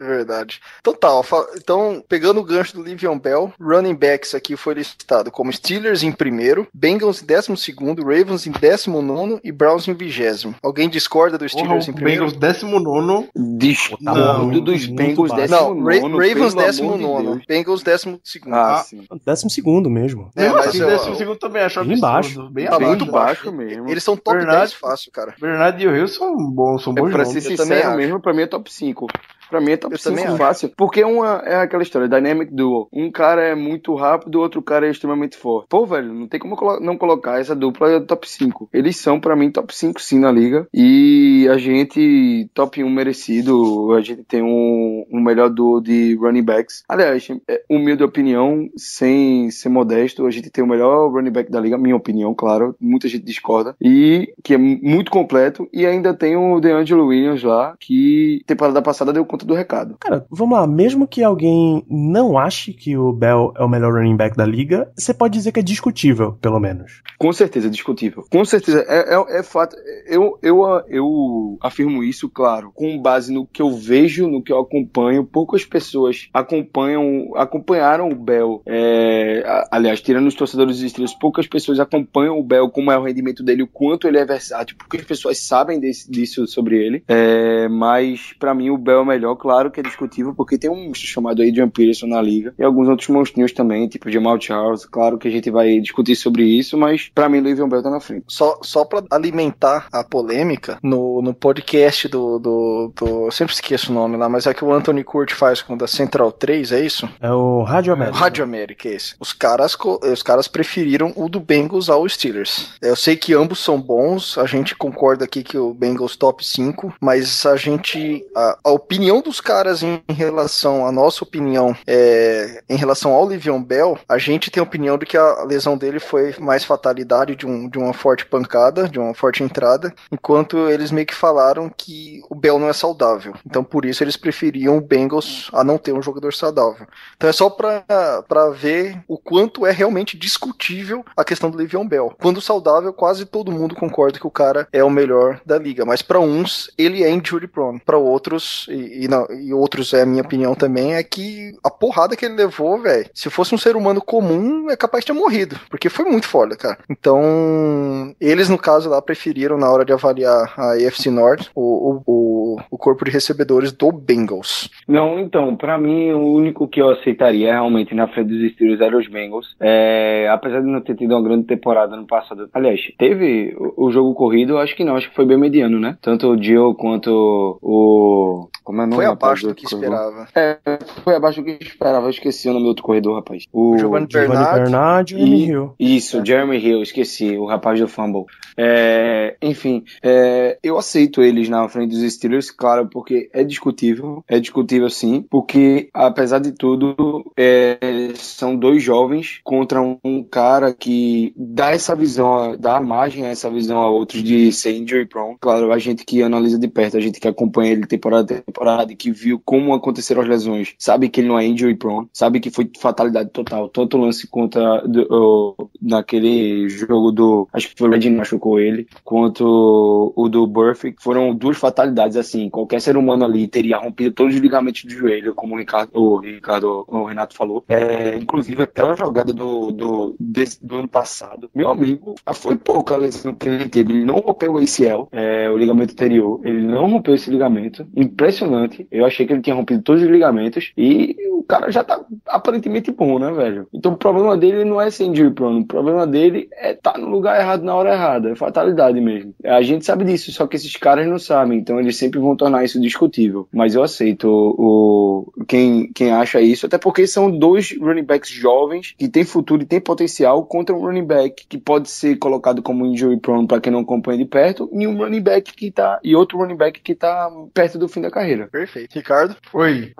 É 0.00 0.04
verdade. 0.04 0.60
Então 0.80 0.94
tá, 0.94 1.12
ó, 1.12 1.22
então 1.56 2.02
pegando 2.08 2.40
o 2.40 2.44
gancho 2.44 2.74
do 2.76 2.82
Livion 2.82 3.18
Bell, 3.18 3.52
running 3.60 3.94
backs 3.94 4.34
aqui 4.34 4.56
foi 4.56 4.74
listado 4.74 5.30
como 5.30 5.52
Steelers 5.52 6.02
em 6.02 6.12
primeiro, 6.12 6.66
Bengals 6.72 7.22
em 7.22 7.26
décimo 7.26 7.56
segundo, 7.56 8.02
Ravens 8.02 8.46
em 8.46 8.52
décimo 8.52 9.02
nono 9.02 9.40
e 9.44 9.52
Browns 9.52 9.86
em 9.88 9.94
vigésimo. 9.94 10.54
Alguém 10.62 10.88
discorda 10.88 11.36
do 11.36 11.46
Porra, 11.46 11.48
Steelers 11.64 11.88
em 11.88 11.90
o 11.90 11.94
primeiro? 11.94 12.26
Bengals 12.26 12.38
19. 12.38 13.28
Discordo 13.58 14.04
Não, 14.04 14.50
dos 14.60 14.86
Bengals 14.86 15.32
décimo 15.32 15.74
Não, 15.74 15.84
Ra 15.84 16.00
nono, 16.00 16.18
Ravens 16.18 16.54
décimo 16.54 16.96
de 16.96 17.02
nono, 17.02 17.34
Deus. 17.34 17.46
Bengals 17.46 17.82
décimo 17.82 18.20
segundo. 18.24 18.54
Ah, 18.54 18.74
Ah, 18.74 18.82
sim. 18.84 19.02
Décimo 19.24 19.50
segundo 19.50 19.90
mesmo. 19.90 20.30
É, 20.36 20.48
mas 20.48 20.68
assim, 20.68 20.78
décimo 20.78 21.14
segundo 21.20 21.38
também 21.38 21.62
acho 21.62 21.84
Bem 21.84 21.98
baixo. 22.00 22.48
Bem 22.50 22.66
Tá 22.66 22.76
abaixo. 22.76 22.88
muito 22.96 23.06
baixo 23.12 23.52
mesmo. 23.52 23.88
Eles 23.88 24.02
são 24.04 24.16
top 24.16 24.38
Bernard- 24.38 24.58
10 24.60 24.72
fácil, 24.74 25.10
cara. 25.12 25.34
Bernardo 25.40 25.80
e 25.80 25.86
o 25.86 25.92
Rio 25.92 26.08
são 26.08 26.36
bons, 26.50 26.82
são 26.82 26.92
É, 26.96 27.00
bons 27.00 27.10
pra 27.10 27.24
nomes. 27.24 27.42
ser 27.42 27.56
sincero 27.56 27.96
mesmo, 27.96 28.20
pra 28.20 28.32
mim 28.32 28.42
é 28.42 28.46
top 28.46 28.72
5. 28.72 29.06
Pra 29.50 29.60
mim 29.60 29.72
é 29.72 29.76
top 29.76 29.94
Eu 29.94 29.98
também 30.00 30.20
5 30.20 30.28
acho. 30.30 30.38
fácil. 30.38 30.70
Porque 30.76 31.00
é 31.00 31.06
uma, 31.06 31.42
é 31.44 31.56
aquela 31.56 31.82
história, 31.82 32.08
Dynamic 32.08 32.54
Duo. 32.54 32.88
Um 32.92 33.10
cara 33.10 33.42
é 33.42 33.54
muito 33.54 33.94
rápido, 33.94 34.36
o 34.36 34.40
outro 34.40 34.62
cara 34.62 34.86
é 34.86 34.90
extremamente 34.90 35.36
forte. 35.36 35.66
Pô, 35.68 35.84
velho, 35.84 36.12
não 36.14 36.28
tem 36.28 36.38
como 36.40 36.56
colo- 36.56 36.80
não 36.80 36.96
colocar 36.96 37.40
essa 37.40 37.54
dupla 37.54 38.00
top 38.00 38.28
5. 38.30 38.68
Eles 38.72 38.96
são, 38.96 39.18
pra 39.20 39.34
mim, 39.36 39.50
top 39.50 39.74
5 39.74 40.00
sim 40.00 40.18
na 40.18 40.30
liga. 40.30 40.66
E 40.72 41.46
a 41.50 41.56
gente, 41.58 42.48
top 42.54 42.82
1 42.82 42.88
merecido. 42.90 43.92
A 43.94 44.00
gente 44.00 44.22
tem 44.24 44.42
um, 44.42 45.04
um 45.12 45.20
melhor 45.20 45.50
duo 45.50 45.80
de 45.80 46.14
running 46.16 46.42
backs. 46.42 46.82
Aliás, 46.88 47.26
é, 47.48 47.62
humilde 47.68 48.02
opinião, 48.02 48.68
sem 48.76 49.50
ser 49.50 49.68
modesto, 49.68 50.26
a 50.26 50.30
gente 50.30 50.50
tem 50.50 50.62
o 50.62 50.66
melhor 50.66 51.10
running 51.10 51.30
back 51.30 51.50
da 51.50 51.60
liga, 51.60 51.76
minha 51.78 51.96
opinião, 51.96 52.34
claro. 52.34 52.74
Muita 52.80 53.08
gente 53.08 53.24
discorda. 53.24 53.74
E 53.80 54.32
que 54.42 54.54
é 54.54 54.58
muito 54.58 55.10
completo. 55.10 55.68
E 55.72 55.84
ainda 55.86 56.14
tem 56.14 56.36
o 56.36 56.60
DeAngelo 56.60 57.06
Williams 57.06 57.42
lá, 57.42 57.74
que 57.78 58.42
temporada 58.46 58.80
passada 58.82 59.12
deu 59.12 59.24
conta 59.24 59.39
conta 59.40 59.46
do 59.46 59.54
recado. 59.54 59.96
Cara, 60.00 60.24
vamos 60.30 60.58
lá, 60.58 60.66
mesmo 60.66 61.06
que 61.06 61.22
alguém 61.22 61.84
não 61.88 62.38
ache 62.38 62.72
que 62.72 62.96
o 62.96 63.12
Bell 63.12 63.52
é 63.56 63.64
o 63.64 63.68
melhor 63.68 63.92
running 63.94 64.16
back 64.16 64.36
da 64.36 64.44
liga, 64.44 64.90
você 64.96 65.12
pode 65.14 65.34
dizer 65.38 65.52
que 65.52 65.60
é 65.60 65.62
discutível, 65.62 66.32
pelo 66.40 66.60
menos. 66.60 67.02
Com 67.18 67.32
certeza, 67.32 67.68
discutível. 67.70 68.24
Com 68.30 68.44
certeza, 68.44 68.84
é, 68.88 69.14
é, 69.14 69.38
é 69.40 69.42
fato. 69.42 69.76
Eu, 70.06 70.38
eu, 70.42 70.62
eu 70.88 71.58
afirmo 71.60 72.02
isso, 72.02 72.28
claro, 72.28 72.70
com 72.74 72.98
base 73.00 73.32
no 73.32 73.46
que 73.46 73.62
eu 73.62 73.72
vejo, 73.72 74.28
no 74.28 74.42
que 74.42 74.52
eu 74.52 74.58
acompanho. 74.58 75.24
Poucas 75.24 75.64
pessoas 75.64 76.28
acompanham, 76.32 77.32
acompanharam 77.36 78.08
o 78.10 78.14
Bell. 78.14 78.62
É, 78.66 79.42
aliás, 79.70 80.00
tirando 80.00 80.26
os 80.26 80.34
torcedores 80.34 80.80
dos 80.80 80.90
Steelers, 80.90 81.14
poucas 81.14 81.46
pessoas 81.46 81.80
acompanham 81.80 82.38
o 82.38 82.42
Bell, 82.42 82.68
como 82.70 82.90
é 82.90 82.98
o 82.98 83.02
rendimento 83.04 83.42
dele, 83.42 83.62
o 83.62 83.66
quanto 83.68 84.06
ele 84.08 84.18
é 84.18 84.24
versátil, 84.24 84.76
porque 84.78 84.96
as 84.96 85.04
pessoas 85.04 85.38
sabem 85.38 85.78
desse- 85.80 86.10
disso 86.10 86.46
sobre 86.46 86.76
ele. 86.76 87.02
É, 87.08 87.68
mas, 87.68 88.32
pra 88.38 88.54
mim, 88.54 88.70
o 88.70 88.78
Bell 88.78 88.98
é 88.98 89.02
o 89.02 89.06
melhor, 89.06 89.29
claro 89.36 89.70
que 89.70 89.80
é 89.80 89.82
discutível, 89.82 90.34
porque 90.34 90.58
tem 90.58 90.70
um 90.70 90.86
monstro 90.86 91.06
chamado 91.08 91.42
Adrian 91.42 91.68
Peterson 91.68 92.06
na 92.06 92.20
liga, 92.20 92.54
e 92.58 92.62
alguns 92.64 92.88
outros 92.88 93.08
monstrinhos 93.08 93.52
também, 93.52 93.88
tipo 93.88 94.10
Jamal 94.10 94.40
Charles. 94.40 94.84
Claro 94.86 95.18
que 95.18 95.28
a 95.28 95.30
gente 95.30 95.50
vai 95.50 95.78
discutir 95.80 96.16
sobre 96.16 96.42
isso, 96.44 96.76
mas 96.76 97.10
pra 97.14 97.28
mim, 97.28 97.38
o 97.38 97.42
Le'Veon 97.42 97.68
Bell 97.68 97.82
tá 97.82 97.90
na 97.90 98.00
frente. 98.00 98.24
Só, 98.28 98.58
só 98.62 98.84
pra 98.84 99.02
alimentar 99.10 99.86
a 99.92 100.02
polêmica, 100.04 100.78
no, 100.82 101.22
no 101.22 101.32
podcast 101.34 102.08
do, 102.08 102.38
do, 102.38 102.92
do- 102.96 103.24
Eu 103.26 103.30
sempre 103.30 103.54
esqueço 103.54 103.90
o 103.90 103.94
nome 103.94 104.16
lá, 104.16 104.28
mas 104.28 104.46
é 104.46 104.54
que 104.54 104.64
o 104.64 104.72
Anthony 104.72 105.04
Curti 105.04 105.34
faz 105.34 105.62
com 105.62 105.74
o 105.74 105.78
da 105.78 105.86
Central 105.86 106.32
3, 106.32 106.72
é 106.72 106.84
isso? 106.84 107.08
É 107.20 107.30
o 107.32 107.62
Rádio 107.62 107.92
América. 107.92 108.16
Rádio 108.18 108.44
América, 108.44 108.88
é 108.88 108.94
esse. 108.94 109.14
Os 109.20 109.32
caras, 109.32 109.76
os 110.12 110.22
caras 110.22 110.48
preferiram 110.48 111.12
o 111.16 111.28
do 111.28 111.40
Bengals 111.40 111.88
ao 111.88 112.08
Steelers. 112.08 112.70
Eu 112.82 112.96
sei 112.96 113.16
que 113.16 113.34
ambos 113.34 113.58
são 113.60 113.80
bons, 113.80 114.36
a 114.38 114.46
gente 114.46 114.74
concorda 114.74 115.24
aqui 115.24 115.42
que 115.42 115.56
o 115.58 115.72
Bengals 115.74 116.16
top 116.16 116.44
5, 116.44 116.94
mas 117.00 117.44
a 117.46 117.56
gente. 117.56 118.24
A, 118.36 118.58
a 118.64 118.70
opinião 118.70 119.19
dos 119.22 119.40
caras 119.40 119.82
em 119.82 120.02
relação, 120.08 120.86
a 120.86 120.92
nossa 120.92 121.24
opinião 121.24 121.76
é, 121.86 122.62
em 122.68 122.76
relação 122.76 123.12
ao 123.12 123.28
Livion 123.28 123.62
Bell, 123.62 123.98
a 124.08 124.18
gente 124.18 124.50
tem 124.50 124.60
a 124.60 124.64
opinião 124.64 124.98
de 124.98 125.06
que 125.06 125.16
a 125.16 125.42
lesão 125.44 125.76
dele 125.76 126.00
foi 126.00 126.34
mais 126.38 126.64
fatalidade 126.64 127.36
de, 127.36 127.46
um, 127.46 127.68
de 127.68 127.78
uma 127.78 127.92
forte 127.92 128.26
pancada, 128.26 128.88
de 128.88 128.98
uma 128.98 129.14
forte 129.14 129.42
entrada, 129.42 129.94
enquanto 130.10 130.68
eles 130.68 130.90
meio 130.90 131.06
que 131.06 131.14
falaram 131.14 131.70
que 131.74 132.22
o 132.28 132.34
Bell 132.34 132.58
não 132.58 132.68
é 132.68 132.72
saudável. 132.72 133.34
Então 133.46 133.62
por 133.62 133.84
isso 133.84 134.02
eles 134.02 134.16
preferiam 134.16 134.76
o 134.76 134.80
Bengals 134.80 135.50
a 135.52 135.64
não 135.64 135.78
ter 135.78 135.92
um 135.92 136.02
jogador 136.02 136.32
saudável. 136.32 136.86
Então 137.16 137.28
é 137.28 137.32
só 137.32 137.50
pra 137.50 138.50
ver 138.54 139.02
o 139.08 139.18
quanto 139.18 139.66
é 139.66 139.70
realmente 139.70 140.16
discutível 140.16 141.04
a 141.16 141.24
questão 141.24 141.50
do 141.50 141.58
Le'Veon 141.58 141.86
Bell. 141.86 142.14
Quando 142.20 142.40
saudável, 142.40 142.92
quase 142.92 143.24
todo 143.24 143.52
mundo 143.52 143.74
concorda 143.74 144.18
que 144.18 144.26
o 144.26 144.30
cara 144.30 144.68
é 144.72 144.82
o 144.82 144.90
melhor 144.90 145.40
da 145.44 145.58
liga, 145.58 145.84
mas 145.84 146.02
pra 146.02 146.20
uns 146.20 146.70
ele 146.76 147.02
é 147.02 147.10
injury 147.10 147.46
prone, 147.46 147.80
Pra 147.80 147.98
outros 147.98 148.66
e, 148.68 149.04
e, 149.04 149.08
não- 149.10 149.26
e 149.30 149.52
outros 149.52 149.92
é 149.92 150.02
a 150.02 150.06
minha 150.06 150.22
opinião 150.22 150.54
também 150.54 150.94
é 150.94 151.02
que 151.02 151.52
a 151.62 151.70
porrada 151.70 152.16
que 152.16 152.24
ele 152.24 152.34
levou, 152.34 152.80
velho, 152.80 153.08
se 153.12 153.28
fosse 153.28 153.54
um 153.54 153.58
ser 153.58 153.76
humano 153.76 154.00
comum 154.00 154.70
é 154.70 154.76
capaz 154.76 155.04
de 155.04 155.12
ter 155.12 155.18
morrido, 155.18 155.56
porque 155.68 155.88
foi 155.88 156.04
muito 156.04 156.28
foda, 156.28 156.56
cara. 156.56 156.78
Então 156.88 158.14
eles 158.20 158.48
no 158.48 158.58
caso 158.58 158.88
lá 158.88 159.00
preferiram 159.02 159.58
na 159.58 159.70
hora 159.70 159.84
de 159.84 159.92
avaliar 159.92 160.52
a 160.56 160.72
AFC 160.74 161.10
North 161.10 161.48
o, 161.54 162.02
o, 162.06 162.56
o, 162.70 162.78
corpo 162.78 163.04
de 163.04 163.10
recebedores 163.10 163.72
do 163.72 163.92
Bengals. 163.92 164.70
Não, 164.86 165.18
então, 165.18 165.54
pra 165.56 165.78
mim, 165.78 166.12
o 166.12 166.32
único 166.32 166.66
que 166.68 166.80
eu 166.80 166.90
aceitaria 166.90 167.52
realmente 167.52 167.94
na 167.94 168.08
frente 168.08 168.28
dos 168.28 168.52
Steelers 168.52 168.80
era 168.80 168.96
os 168.96 169.08
Bengals. 169.08 169.54
É, 169.60 170.28
apesar 170.30 170.60
de 170.60 170.66
não 170.66 170.80
ter 170.80 170.94
tido 170.94 171.12
uma 171.14 171.22
grande 171.22 171.44
temporada 171.44 171.96
no 171.96 172.06
passado. 172.06 172.48
Aliás, 172.52 172.80
teve 172.98 173.54
o, 173.58 173.86
o 173.86 173.90
jogo 173.92 174.14
corrido, 174.14 174.58
acho 174.58 174.76
que 174.76 174.84
não, 174.84 174.96
acho 174.96 175.08
que 175.10 175.16
foi 175.16 175.26
bem 175.26 175.38
mediano, 175.38 175.78
né? 175.78 175.96
Tanto 176.00 176.28
o 176.28 176.42
Joe 176.42 176.74
quanto 176.74 177.58
o. 177.62 178.48
Como 178.64 178.82
é 178.82 178.86
o 178.90 178.96
nome 178.96 179.04
Foi 179.04 179.12
abaixo 179.12 179.46
do 179.46 179.54
que 179.54 179.64
corredor? 179.64 179.94
esperava. 179.94 180.28
É, 180.34 180.58
foi 181.04 181.14
abaixo 181.14 181.40
do 181.40 181.44
que 181.44 181.64
esperava. 181.64 182.06
Eu 182.06 182.10
esqueci 182.10 182.48
o 182.48 182.52
nome 182.52 182.64
do 182.64 182.68
outro 182.68 182.82
corredor, 182.82 183.16
rapaz. 183.16 183.44
O 183.52 183.78
Giovanni 183.78 184.06
Giovanni 184.10 184.44
Bernard. 184.44 185.14
E 185.14 185.18
Jeremy 185.18 185.46
Hill. 185.46 185.74
Isso, 185.78 186.24
Jeremy 186.24 186.58
Hill, 186.58 186.82
esqueci, 186.82 187.36
o 187.36 187.46
rapaz 187.46 187.78
do 187.80 187.88
fumble. 187.88 188.24
É, 188.56 189.36
enfim, 189.40 189.84
é, 190.02 190.58
eu 190.62 190.76
aceito 190.76 191.22
eles 191.22 191.48
na 191.48 191.68
frente 191.68 191.92
dos 191.92 192.12
Steelers, 192.12 192.50
claro, 192.50 192.88
porque 192.90 193.30
é 193.32 193.44
discutível, 193.44 194.24
é 194.28 194.38
discutível 194.38 194.90
sim, 194.90 195.24
porque 195.30 195.88
apesar 195.94 196.40
de 196.40 196.52
tudo, 196.52 197.24
é, 197.36 197.78
são 198.14 198.56
dois 198.56 198.82
jovens 198.82 199.40
contra 199.44 199.80
um 199.80 200.22
cara 200.22 200.74
que 200.74 201.32
dá 201.36 201.70
essa 201.70 201.94
visão, 201.94 202.56
dá 202.58 202.80
margem 202.80 203.24
a 203.24 203.28
essa 203.28 203.50
visão 203.50 203.78
a 203.78 203.88
outros 203.90 204.22
de 204.22 204.52
ser 204.52 204.72
injury 204.72 205.06
prone. 205.06 205.36
Claro, 205.40 205.72
a 205.72 205.78
gente 205.78 206.04
que 206.04 206.22
analisa 206.22 206.58
de 206.58 206.68
perto, 206.68 206.96
a 206.96 207.00
gente 207.00 207.20
que 207.20 207.28
acompanha 207.28 207.72
ele 207.72 207.86
temporada 207.86 208.34
a 208.34 208.42
temporada, 208.42 208.79
que 208.88 209.10
viu 209.10 209.40
como 209.44 209.74
aconteceram 209.74 210.22
as 210.22 210.28
lesões, 210.28 210.74
sabe 210.78 211.08
que 211.08 211.20
ele 211.20 211.28
não 211.28 211.38
é 211.38 211.46
injury 211.46 211.74
prone, 211.74 212.08
sabe 212.12 212.40
que 212.40 212.50
foi 212.50 212.70
fatalidade 212.78 213.30
total, 213.30 213.68
tanto 213.68 213.96
o 213.96 214.00
lance 214.00 214.26
contra 214.26 214.80
do- 214.86 215.06
o- 215.10 215.70
naquele 215.80 216.68
jogo 216.68 217.10
do, 217.12 217.48
acho 217.52 217.68
que 217.68 217.74
foi 217.78 217.88
o 217.88 217.92
Reggie 217.92 218.10
machucou 218.10 218.58
ele, 218.60 218.86
quanto 219.04 220.12
o 220.16 220.28
do 220.28 220.46
Burfict, 220.46 221.02
foram 221.02 221.34
duas 221.34 221.56
fatalidades 221.56 222.16
assim, 222.16 222.48
qualquer 222.50 222.80
ser 222.80 222.96
humano 222.96 223.24
ali 223.24 223.46
teria 223.48 223.78
rompido 223.78 224.14
todos 224.14 224.34
os 224.34 224.40
ligamentos 224.40 224.84
do 224.84 224.90
joelho, 224.90 225.34
como 225.34 225.54
o 225.54 225.58
Ricardo, 225.58 225.90
o 225.94 226.18
Ricardo, 226.18 226.84
o 226.88 227.04
Renato 227.04 227.34
falou. 227.34 227.64
É, 227.68 228.16
inclusive 228.16 228.62
aquela 228.62 228.94
jogada 228.96 229.32
do, 229.32 229.70
do, 229.70 230.16
desse- 230.18 230.64
do 230.64 230.76
ano 230.76 230.88
passado, 230.88 231.50
meu 231.54 231.68
amigo, 231.70 232.14
ah, 232.26 232.34
foi 232.34 232.56
pouca 232.56 232.94
a 232.94 232.98
lesão 232.98 233.34
que 233.34 233.48
ele 233.48 233.68
teve, 233.68 233.92
ele 233.92 234.04
não 234.04 234.16
rompeu 234.20 234.52
o 234.54 234.58
ACL, 234.58 235.08
é, 235.12 235.48
o 235.50 235.56
ligamento 235.56 235.92
anterior, 235.92 236.40
ele 236.44 236.62
não 236.62 236.86
rompeu 236.90 237.14
esse 237.14 237.30
ligamento, 237.30 237.86
impressionante, 237.96 238.69
eu 238.90 239.04
achei 239.04 239.26
que 239.26 239.32
ele 239.32 239.42
tinha 239.42 239.54
rompido 239.56 239.82
todos 239.82 240.02
os 240.02 240.08
ligamentos 240.08 240.72
e 240.76 241.16
o 241.32 241.42
cara 241.42 241.70
já 241.70 241.82
tá 241.82 242.00
aparentemente 242.26 242.90
bom, 242.90 243.18
né, 243.18 243.30
velho? 243.32 243.66
Então 243.72 243.92
o 243.92 243.96
problema 243.96 244.36
dele 244.36 244.64
não 244.64 244.80
é 244.80 244.90
ser 244.90 245.04
injury 245.04 245.30
prone, 245.32 245.60
o 245.60 245.66
problema 245.66 246.06
dele 246.06 246.48
é 246.52 246.72
estar 246.72 246.98
no 246.98 247.08
lugar 247.08 247.40
errado 247.40 247.62
na 247.62 247.74
hora 247.74 247.92
errada, 247.92 248.30
é 248.30 248.34
fatalidade 248.36 249.00
mesmo. 249.00 249.34
A 249.44 249.62
gente 249.62 249.84
sabe 249.84 250.04
disso, 250.04 250.30
só 250.32 250.46
que 250.46 250.56
esses 250.56 250.76
caras 250.76 251.06
não 251.08 251.18
sabem, 251.18 251.58
então 251.58 251.78
eles 251.80 251.96
sempre 251.96 252.20
vão 252.20 252.36
tornar 252.36 252.64
isso 252.64 252.80
discutível. 252.80 253.48
Mas 253.52 253.74
eu 253.74 253.82
aceito 253.82 254.24
o, 254.28 255.24
o- 255.38 255.44
quem, 255.46 255.90
quem 255.92 256.12
acha 256.12 256.40
isso, 256.40 256.66
até 256.66 256.78
porque 256.78 257.06
são 257.06 257.30
dois 257.30 257.76
running 257.80 258.04
backs 258.04 258.30
jovens 258.30 258.94
que 258.96 259.08
têm 259.08 259.24
futuro 259.24 259.62
e 259.62 259.66
têm 259.66 259.80
potencial 259.80 260.44
contra 260.44 260.74
um 260.74 260.80
running 260.80 261.04
back 261.04 261.46
que 261.48 261.58
pode 261.58 261.88
ser 261.90 262.16
colocado 262.16 262.62
como 262.62 262.86
injury 262.86 263.18
prone 263.18 263.46
para 263.46 263.60
quem 263.60 263.72
não 263.72 263.80
acompanha 263.80 264.18
de 264.18 264.24
perto, 264.24 264.68
e 264.72 264.86
um 264.86 264.96
running 264.96 265.20
back 265.22 265.52
que 265.54 265.70
tá 265.70 265.98
e 266.02 266.14
outro 266.14 266.38
running 266.38 266.56
back 266.56 266.80
que 266.80 266.94
tá 266.94 267.30
perto 267.52 267.78
do 267.78 267.88
fim 267.88 268.00
da 268.00 268.10
carreira. 268.10 268.48
Perfeito. 268.60 268.94
Ricardo? 268.94 269.34
Foi. 269.50 269.94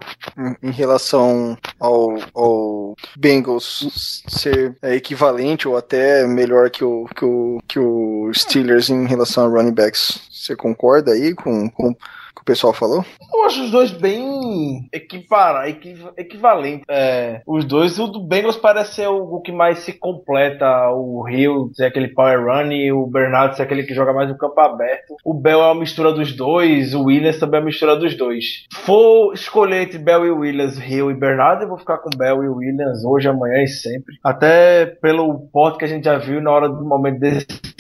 em- 0.63 0.71
relação 0.71 1.57
ao, 1.79 2.19
ao 2.35 2.95
Bengals 3.17 4.23
ser 4.29 4.77
é, 4.83 4.95
equivalente 4.95 5.67
ou 5.67 5.79
até 5.79 6.27
melhor 6.27 6.69
que 6.69 6.85
o, 6.85 7.07
que, 7.17 7.25
o, 7.25 7.63
que 7.67 7.79
o 7.79 8.31
Steelers 8.35 8.91
em 8.91 9.07
relação 9.07 9.47
a 9.47 9.49
running 9.49 9.73
backs. 9.73 10.21
Você 10.31 10.55
concorda 10.55 11.13
aí 11.13 11.35
com, 11.35 11.71
com 11.71 11.97
que 12.41 12.43
o 12.43 12.45
pessoal 12.45 12.72
falou? 12.72 13.05
Eu 13.34 13.45
acho 13.45 13.62
os 13.64 13.70
dois 13.70 13.91
bem 13.91 14.88
equipara, 14.93 15.68
equi- 15.68 15.97
equivalentes. 16.16 16.84
É, 16.88 17.43
os 17.47 17.64
dois, 17.64 17.99
o 17.99 18.07
do 18.07 18.20
Bengals 18.20 18.57
parece 18.57 18.95
ser 18.97 19.09
o, 19.09 19.34
o 19.36 19.41
que 19.41 19.53
mais 19.53 19.80
se 19.80 19.93
completa. 19.93 20.91
O 20.91 21.28
Hill 21.28 21.70
ser 21.74 21.86
aquele 21.86 22.09
power 22.09 22.45
run 22.45 22.72
e 22.72 22.93
o 22.93 23.07
Bernardo 23.07 23.57
ser 23.57 23.62
aquele 23.62 23.82
que 23.84 23.95
joga 23.95 24.12
mais 24.12 24.28
no 24.28 24.36
campo 24.38 24.59
aberto. 24.61 25.14
O 25.24 25.34
Bell 25.34 25.61
é 25.61 25.66
uma 25.66 25.80
mistura 25.80 26.12
dos 26.12 26.32
dois, 26.34 26.95
o 26.95 27.05
Williams 27.05 27.38
também 27.38 27.59
é 27.59 27.61
uma 27.61 27.66
mistura 27.66 27.97
dos 27.97 28.14
dois. 28.16 28.64
For 28.74 29.32
escolher 29.34 29.82
entre 29.82 29.99
Bell 29.99 30.26
e 30.26 30.30
Williams, 30.30 30.78
Hill 30.78 31.11
e 31.11 31.14
Bernardo, 31.14 31.62
eu 31.62 31.68
vou 31.68 31.78
ficar 31.78 31.99
com 31.99 32.11
Bell 32.16 32.43
e 32.43 32.49
Williams 32.49 33.05
hoje, 33.05 33.28
amanhã 33.28 33.62
e 33.62 33.68
sempre. 33.68 34.16
Até 34.24 34.86
pelo 34.86 35.41
porte 35.53 35.78
que 35.78 35.84
a 35.84 35.88
gente 35.88 36.05
já 36.05 36.18
viu 36.18 36.41
na 36.41 36.51
hora 36.51 36.68
do 36.68 36.84
momento 36.84 37.20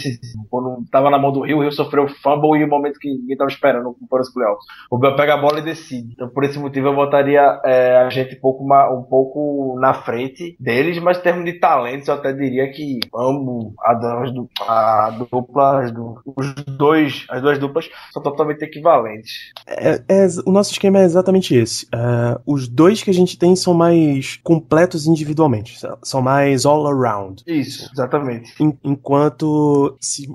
decisivo. 0.02 0.46
Quando 0.50 0.84
tava 0.90 1.10
na 1.10 1.18
mão 1.18 1.32
do 1.32 1.46
Hill, 1.46 1.58
o 1.58 1.64
Hill 1.64 1.72
sofreu 1.72 2.08
fumble 2.22 2.60
e 2.60 2.64
o 2.64 2.68
momento 2.68 2.98
que 2.98 3.08
ninguém 3.08 3.36
tava 3.36 3.50
esperando 3.50 3.94
para 4.08 4.20
os 4.22 4.32
playoffs. 4.32 4.64
O 4.90 4.98
Bell 4.98 5.16
pega 5.16 5.34
a 5.34 5.38
bola 5.38 5.58
e 5.58 5.62
decide. 5.62 6.12
Então, 6.12 6.28
por 6.28 6.44
esse 6.44 6.58
motivo, 6.58 6.88
eu 6.88 6.94
botaria 6.94 7.60
é, 7.64 7.98
a 7.98 8.10
gente 8.10 8.36
um 8.36 8.40
pouco, 8.40 8.64
um 8.64 9.02
pouco 9.02 9.78
na 9.80 9.94
frente 9.94 10.56
deles, 10.58 10.98
mas 11.00 11.18
em 11.18 11.22
termos 11.22 11.44
de 11.44 11.54
talentos, 11.54 12.08
eu 12.08 12.14
até 12.14 12.32
diria 12.32 12.70
que 12.70 13.00
ambos, 13.14 13.72
a, 13.80 15.06
a 15.06 15.10
dupla, 15.10 15.84
as 15.84 15.92
du- 15.92 16.20
os 16.36 16.54
dois, 16.64 17.26
as 17.30 17.40
duas 17.42 17.58
duplas 17.58 17.88
são 18.12 18.22
totalmente 18.22 18.62
equivalentes. 18.62 19.52
É- 19.66 20.02
é- 20.08 20.26
o 20.46 20.52
nosso 20.52 20.72
esquema 20.72 20.98
é 21.00 21.04
exatamente 21.04 21.54
esse. 21.54 21.86
É, 21.94 22.38
os 22.46 22.68
dois 22.68 23.02
que 23.02 23.10
a 23.10 23.14
gente 23.14 23.38
tem 23.38 23.54
são 23.56 23.74
mais 23.74 24.36
completos 24.42 25.06
individualmente, 25.06 25.78
são- 26.02 26.20
mais 26.20 26.66
all 26.66 26.86
around. 26.86 27.42
Isso, 27.46 27.88
exatamente. 27.92 28.52
En- 28.62 28.76
enquanto 28.84 29.89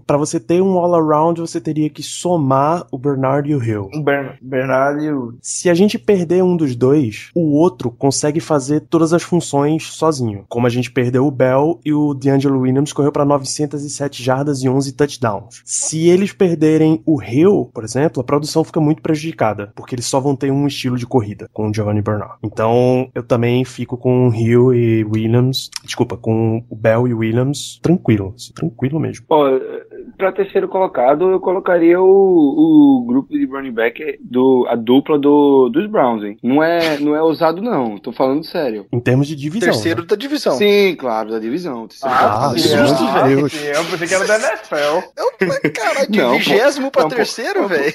para 0.06 0.18
você 0.18 0.40
ter 0.40 0.62
um 0.62 0.78
all-around, 0.78 1.40
você 1.42 1.60
teria 1.62 1.90
que 1.90 2.04
somar 2.04 2.86
o 2.92 2.98
Bernard 2.98 3.50
e 3.50 3.56
o 3.56 3.64
Hill. 3.64 3.90
O 3.94 4.02
Bern- 4.02 4.34
Bernardo 4.42 5.04
e 5.04 5.12
o. 5.12 5.38
Se 5.42 5.70
a 5.70 5.74
gente 5.74 5.98
perder 5.98 6.44
um 6.44 6.56
dos 6.58 6.76
dois, 6.76 7.30
o 7.36 7.54
outro 7.58 7.92
consegue 7.92 8.40
fazer 8.40 8.82
todas 8.82 9.14
as 9.14 9.24
funções 9.24 9.84
sozinho. 9.92 10.46
Como 10.48 10.68
a 10.68 10.70
gente 10.70 10.92
perdeu 10.92 11.26
o 11.26 11.32
Bell 11.32 11.80
e 11.86 11.94
o 11.94 12.14
D'Angelo 12.14 12.60
Williams 12.60 12.94
correu 12.94 13.12
para 13.12 13.26
907 13.26 14.24
jardas 14.24 14.62
e 14.64 14.70
11 14.70 14.92
touchdowns. 14.94 15.62
Se 15.66 16.08
eles 16.08 16.32
perderem 16.34 17.02
o 17.06 17.22
Hill, 17.22 17.70
por 17.74 17.84
exemplo, 17.84 18.22
a 18.22 18.24
produção 18.24 18.64
fica 18.64 18.80
muito 18.80 19.02
prejudicada, 19.02 19.72
porque 19.76 19.96
eles 19.96 20.06
só 20.06 20.20
vão 20.20 20.36
ter 20.36 20.52
um 20.52 20.68
estilo 20.68 20.98
de 20.98 21.06
corrida 21.06 21.48
com 21.54 21.70
o 21.70 21.74
Giovanni 21.74 22.02
Bernard. 22.02 22.36
Então, 22.44 23.10
eu 23.14 23.24
também 23.24 23.64
fico 23.66 23.98
com 23.98 24.28
o 24.30 24.34
Hill 24.34 24.74
e 24.74 25.04
Williams, 25.04 25.70
desculpa, 25.84 26.18
com 26.18 26.64
o 26.70 26.76
Bell 26.76 27.08
e 27.08 27.14
Williams, 27.14 27.80
tranquilo, 27.82 28.34
assim, 28.36 28.54
tranquilo 28.54 29.00
mesmo. 29.00 29.26
Ó, 29.30 29.45
pra 30.18 30.32
terceiro 30.32 30.68
colocado, 30.68 31.30
eu 31.30 31.40
colocaria 31.40 32.00
o, 32.00 32.06
o 32.06 33.06
grupo 33.06 33.30
de 33.34 33.46
running 33.46 33.72
back 33.72 34.20
do 34.22 34.66
a 34.70 34.76
dupla 34.76 35.18
do, 35.18 35.70
dos 35.70 35.88
Browns, 35.88 36.24
hein? 36.24 36.38
Não 36.44 36.64
é, 36.64 37.00
não 37.00 37.16
é 37.16 37.22
ousado 37.22 37.62
não, 37.62 37.98
tô 37.98 38.12
falando 38.12 38.44
sério. 38.44 38.86
Em 38.92 39.00
termos 39.00 39.28
de 39.28 39.36
divisão. 39.36 39.72
Terceiro 39.72 40.02
né? 40.02 40.08
da 40.08 40.16
divisão. 40.16 40.58
Sim, 40.58 40.96
claro, 40.98 41.32
da 41.32 41.40
divisão. 41.40 41.88
terceiro 41.88 42.16
Ah. 42.16 42.52
Deus, 42.54 42.64
de 42.64 43.36
Deus. 43.36 43.54
Eu 43.54 43.86
pensei 43.86 44.08
que 44.08 44.14
era 44.14 44.28
da 44.28 44.36
NFL. 44.36 44.76
Eu, 45.18 45.48
mas, 45.48 45.60
caralho, 45.74 46.12
de 46.12 46.20
Não, 46.20 46.38
vigésimo 46.38 46.92
pra 46.92 47.04
Não, 47.04 47.10
terceiro, 47.10 47.68
velho. 47.68 47.94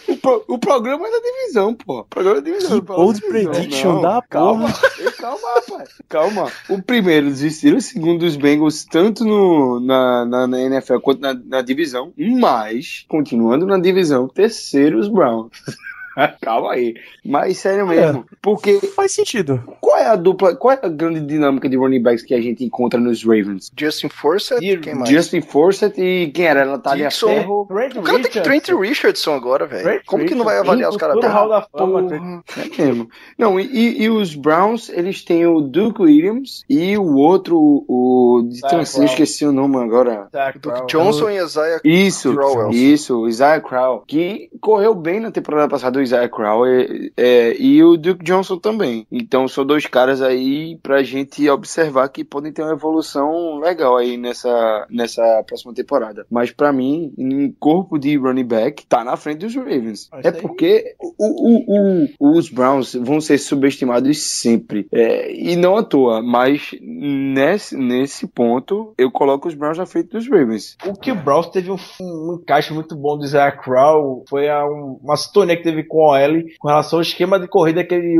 O, 0.48 0.54
o 0.54 0.58
programa 0.58 1.06
é 1.06 1.10
da 1.10 1.18
divisão, 1.18 1.74
pô. 1.74 2.00
O 2.00 2.04
programa 2.04 2.38
é 2.38 2.40
da 2.40 2.50
divisão. 2.50 2.80
Divisão. 2.80 3.30
prediction 3.30 3.92
Não, 3.94 4.02
da 4.02 4.22
calma. 4.28 4.68
porra. 4.68 5.12
Calma, 5.20 5.48
rapaz. 5.54 5.88
Calma. 6.08 6.52
O 6.68 6.82
primeiro 6.82 7.26
desistiram, 7.26 7.78
o 7.78 7.80
segundo 7.80 8.20
dos 8.20 8.36
Bengals, 8.36 8.84
tanto 8.84 9.24
no, 9.24 9.80
na, 9.80 10.24
na, 10.24 10.46
na 10.46 10.60
NFL 10.60 10.98
quanto 10.98 11.20
na, 11.20 11.34
na 11.46 11.62
divisão. 11.62 12.12
Mas, 12.16 13.04
continuando 13.08 13.66
na 13.66 13.78
divisão, 13.78 14.28
terceiro 14.28 14.98
os 14.98 15.08
Browns. 15.08 15.50
Calma 16.40 16.72
aí. 16.72 16.94
Mas 17.24 17.58
sério 17.58 17.86
mesmo. 17.86 18.24
Porque 18.42 18.78
Faz 18.94 19.12
sentido. 19.12 19.62
qual 19.80 19.96
é 19.98 20.06
a 20.06 20.16
dupla, 20.16 20.54
qual 20.56 20.74
é 20.74 20.80
a 20.82 20.88
grande 20.88 21.20
dinâmica 21.20 21.68
de 21.68 21.76
running 21.76 22.02
backs 22.02 22.22
que 22.24 22.34
a 22.34 22.40
gente 22.40 22.64
encontra 22.64 22.98
nos 23.00 23.22
Ravens? 23.24 23.70
Justin 23.78 24.08
Forsett, 24.08 24.64
E 24.64 24.78
quem 24.78 24.94
mais? 24.94 25.08
Justin 25.10 25.40
Forsett 25.42 26.00
e 26.00 26.30
quem 26.32 26.46
era? 26.46 26.64
Natália 26.64 27.08
Dixon. 27.08 27.28
Ferro. 27.28 27.66
Trent 27.68 27.96
O 27.96 28.02
cara 28.02 28.18
tem 28.18 28.26
Richardson. 28.26 28.42
Trent 28.42 28.68
Richardson 28.80 29.34
agora, 29.34 29.66
velho. 29.66 30.00
Como 30.06 30.24
que 30.24 30.34
não 30.34 30.44
vai 30.44 30.58
avaliar 30.58 30.90
os 30.90 30.96
caras 30.96 31.18
bem? 31.20 31.28
Hall 31.30 31.48
da 31.48 31.62
Fama, 31.62 32.00
é 32.00 32.82
mesmo. 32.82 33.08
Não, 33.38 33.58
e, 33.60 34.02
e- 34.02 34.10
os 34.10 34.34
Browns, 34.34 34.88
eles 34.88 35.24
têm 35.24 35.46
o 35.46 35.60
Duke 35.60 36.02
Williams 36.02 36.64
e 36.68 36.96
o 36.98 37.14
outro, 37.14 37.56
o 37.88 38.42
de 38.50 38.60
Brown. 38.60 38.82
esqueci 39.04 39.46
o 39.46 39.52
nome 39.52 39.76
agora. 39.76 40.28
Zach 40.32 40.58
Duke. 40.58 40.86
Johnson 40.88 41.30
e 41.30 41.36
Isaiah 41.36 41.80
Isso, 41.84 42.34
Crowell. 42.34 42.70
isso, 42.70 43.20
o 43.20 43.28
Isaiah 43.28 43.60
Crowell, 43.60 44.02
que 44.06 44.50
correu 44.60 44.94
bem 44.94 45.20
na 45.20 45.30
temporada 45.30 45.68
passada, 45.68 45.98
o 45.98 46.02
Isaiah 46.10 46.28
Crowell, 46.28 46.80
e, 46.80 47.12
é, 47.16 47.56
e 47.60 47.82
o 47.84 47.96
Duke 47.96 48.24
Johnson 48.24 48.58
também. 48.58 49.06
Então 49.10 49.46
são 49.48 49.64
dois 49.64 49.86
caras 49.86 50.20
aí 50.22 50.76
pra 50.82 51.02
gente 51.02 51.48
observar 51.48 52.08
que 52.08 52.24
podem 52.24 52.52
ter 52.52 52.62
uma 52.62 52.72
evolução 52.72 53.58
legal 53.58 53.96
aí 53.96 54.16
nessa, 54.16 54.86
nessa 54.90 55.22
próxima 55.46 55.72
temporada. 55.72 56.26
Mas 56.30 56.50
pra 56.50 56.72
mim, 56.72 57.12
em 57.16 57.50
corpo 57.58 57.98
de 57.98 58.16
running 58.16 58.44
back, 58.44 58.86
tá 58.86 59.04
na 59.04 59.16
frente 59.16 59.38
dos 59.38 59.54
Ravens. 59.54 60.08
Mas 60.12 60.24
É 60.24 60.32
porque 60.32 60.94
o, 61.00 61.14
o- 61.18 62.06
o- 62.18 62.38
os 62.38 62.48
Browns 62.50 62.94
vão 62.94 63.20
ser 63.20 63.38
subestimados 63.38 64.18
sempre. 64.40 64.86
É, 64.92 65.32
e 65.32 65.56
não 65.56 65.76
à 65.76 65.82
toa, 65.82 66.22
mas 66.22 66.70
nesse, 66.80 67.76
nesse 67.76 68.26
ponto, 68.26 68.92
eu 68.98 69.10
coloco 69.10 69.48
os 69.48 69.54
Browns 69.54 69.78
na 69.78 69.86
frente 69.86 70.08
dos 70.10 70.28
Ravens. 70.28 70.76
O 70.86 70.94
que 70.94 71.12
o 71.12 71.14
Browns 71.14 71.48
teve 71.48 71.70
um, 71.70 71.76
um 72.00 72.38
encaixe 72.40 72.72
muito 72.72 72.96
bom 72.96 73.16
do 73.18 73.24
Isaiah 73.24 73.52
Crowell 73.52 74.24
foi 74.28 74.48
a, 74.48 74.64
um- 74.66 74.98
uma 75.02 75.16
sintonia 75.16 75.56
que 75.56 75.62
teve 75.62 75.84
com 75.90 75.98
o 75.98 76.10
OL 76.10 76.42
com 76.58 76.68
relação 76.68 76.98
ao 76.98 77.02
esquema 77.02 77.38
de 77.38 77.48
corrida 77.48 77.84
que 77.84 77.94
ele 77.94 78.16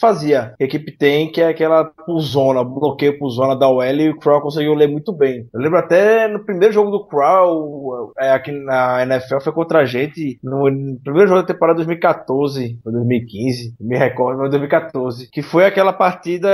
fazia. 0.00 0.54
A 0.60 0.64
equipe 0.64 0.92
tem, 0.92 1.30
que 1.30 1.40
é 1.40 1.48
aquela 1.48 1.84
pulzona, 1.84 2.64
bloqueio 2.64 3.18
pulzona 3.18 3.56
da 3.56 3.68
OL 3.68 3.84
e 3.84 4.10
o 4.10 4.18
Crowell 4.18 4.42
conseguiu 4.42 4.74
ler 4.74 4.88
muito 4.88 5.12
bem. 5.12 5.46
Eu 5.54 5.60
lembro 5.60 5.78
até 5.78 6.26
no 6.28 6.44
primeiro 6.44 6.74
jogo 6.74 6.90
do 6.90 7.06
Crowell, 7.06 8.12
é, 8.18 8.32
aqui 8.32 8.50
na 8.50 9.02
NFL, 9.02 9.40
foi 9.40 9.52
contra 9.52 9.80
a 9.80 9.84
gente 9.84 10.38
no, 10.42 10.68
no 10.68 10.98
primeiro 11.00 11.28
jogo 11.28 11.42
da 11.42 11.46
temporada 11.46 11.76
2014 11.76 12.80
ou 12.84 12.92
2015, 12.92 13.76
me 13.80 13.96
recordo, 13.96 14.40
mas 14.40 14.50
2014, 14.50 15.30
que 15.30 15.42
foi 15.42 15.64
aquela 15.64 15.92
partida 15.92 16.48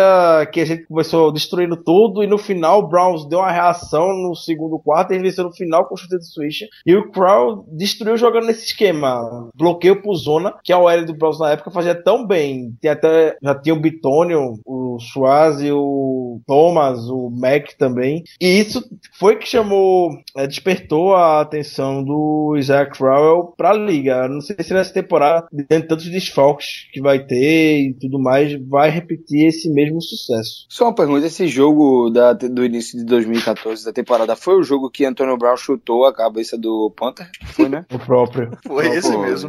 que 0.53 0.61
a 0.61 0.65
gente 0.65 0.87
começou 0.87 1.33
destruindo 1.33 1.77
tudo 1.77 2.23
e 2.23 2.27
no 2.27 2.37
final 2.37 2.81
o 2.81 2.89
Browns 2.89 3.27
deu 3.27 3.39
uma 3.39 3.51
reação 3.51 4.09
no 4.13 4.35
segundo 4.35 4.79
quarto 4.79 5.15
e 5.15 5.19
venceram 5.19 5.49
no 5.49 5.55
final 5.55 5.87
com 5.87 5.95
o 5.95 5.99
chute 5.99 6.19
de 6.19 6.31
switch 6.31 6.63
e 6.85 6.95
o 6.95 7.11
Crow 7.11 7.65
destruiu 7.73 8.17
jogando 8.17 8.47
nesse 8.47 8.67
esquema, 8.67 9.51
bloqueio 9.55 10.03
pro 10.03 10.10
zona, 10.15 10.55
que 10.63 10.73
a 10.73 10.79
OL 10.79 11.05
do 11.05 11.15
Browns 11.15 11.39
na 11.39 11.53
época 11.53 11.71
fazia 11.71 11.95
tão 11.95 12.27
bem, 12.27 12.77
Tem 12.81 12.91
até, 12.91 13.37
já 13.43 13.55
tinha 13.55 13.75
o 13.75 13.81
Bitônio, 13.81 14.59
o 14.65 14.80
Schwazi, 14.99 15.71
o 15.73 16.41
Thomas, 16.47 16.99
o 17.09 17.31
Mac 17.31 17.73
também, 17.79 18.25
e 18.41 18.61
isso 18.61 18.83
foi 19.19 19.37
que 19.37 19.49
chamou, 19.49 20.11
é, 20.37 20.47
despertou 20.47 21.15
a 21.15 21.41
atenção 21.41 22.03
do 22.03 22.57
Isaac 22.59 22.97
Crowell 22.97 23.55
pra 23.57 23.73
liga, 23.73 24.29
não 24.29 24.41
sei 24.41 24.57
se 24.61 24.73
nessa 24.73 24.93
temporada, 24.93 25.47
dentro 25.53 25.83
de 25.83 25.89
tantos 25.89 26.11
desfalques 26.11 26.89
que 26.93 27.01
vai 27.01 27.19
ter 27.25 27.89
e 27.89 27.95
tudo 27.95 28.19
mais, 28.19 28.55
vai 28.69 28.91
repetir 28.91 29.47
esse 29.47 29.71
mesmo 29.71 30.01
sucesso. 30.01 30.67
Só 30.69 30.85
uma 30.85 30.95
pergunta, 30.95 31.27
esse 31.27 31.47
jogo 31.47 32.11
da, 32.11 32.33
do 32.33 32.65
início 32.65 32.99
de 32.99 33.05
2014 33.05 33.85
da 33.85 33.93
temporada 33.93 34.37
foi 34.37 34.55
o 34.59 34.63
jogo 34.63 34.91
que 34.91 35.05
Antônio 35.05 35.37
Brown 35.37 35.57
chutou 35.57 36.07
a 36.07 36.15
cabeça 36.15 36.57
do 36.57 36.93
Panther? 36.97 37.31
Foi, 37.53 37.69
né? 37.69 37.85
O 37.93 37.99
próprio. 37.99 38.51
Foi 38.67 38.89
Pô, 38.89 38.95
esse 38.95 39.13
pô. 39.13 39.19
mesmo. 39.19 39.49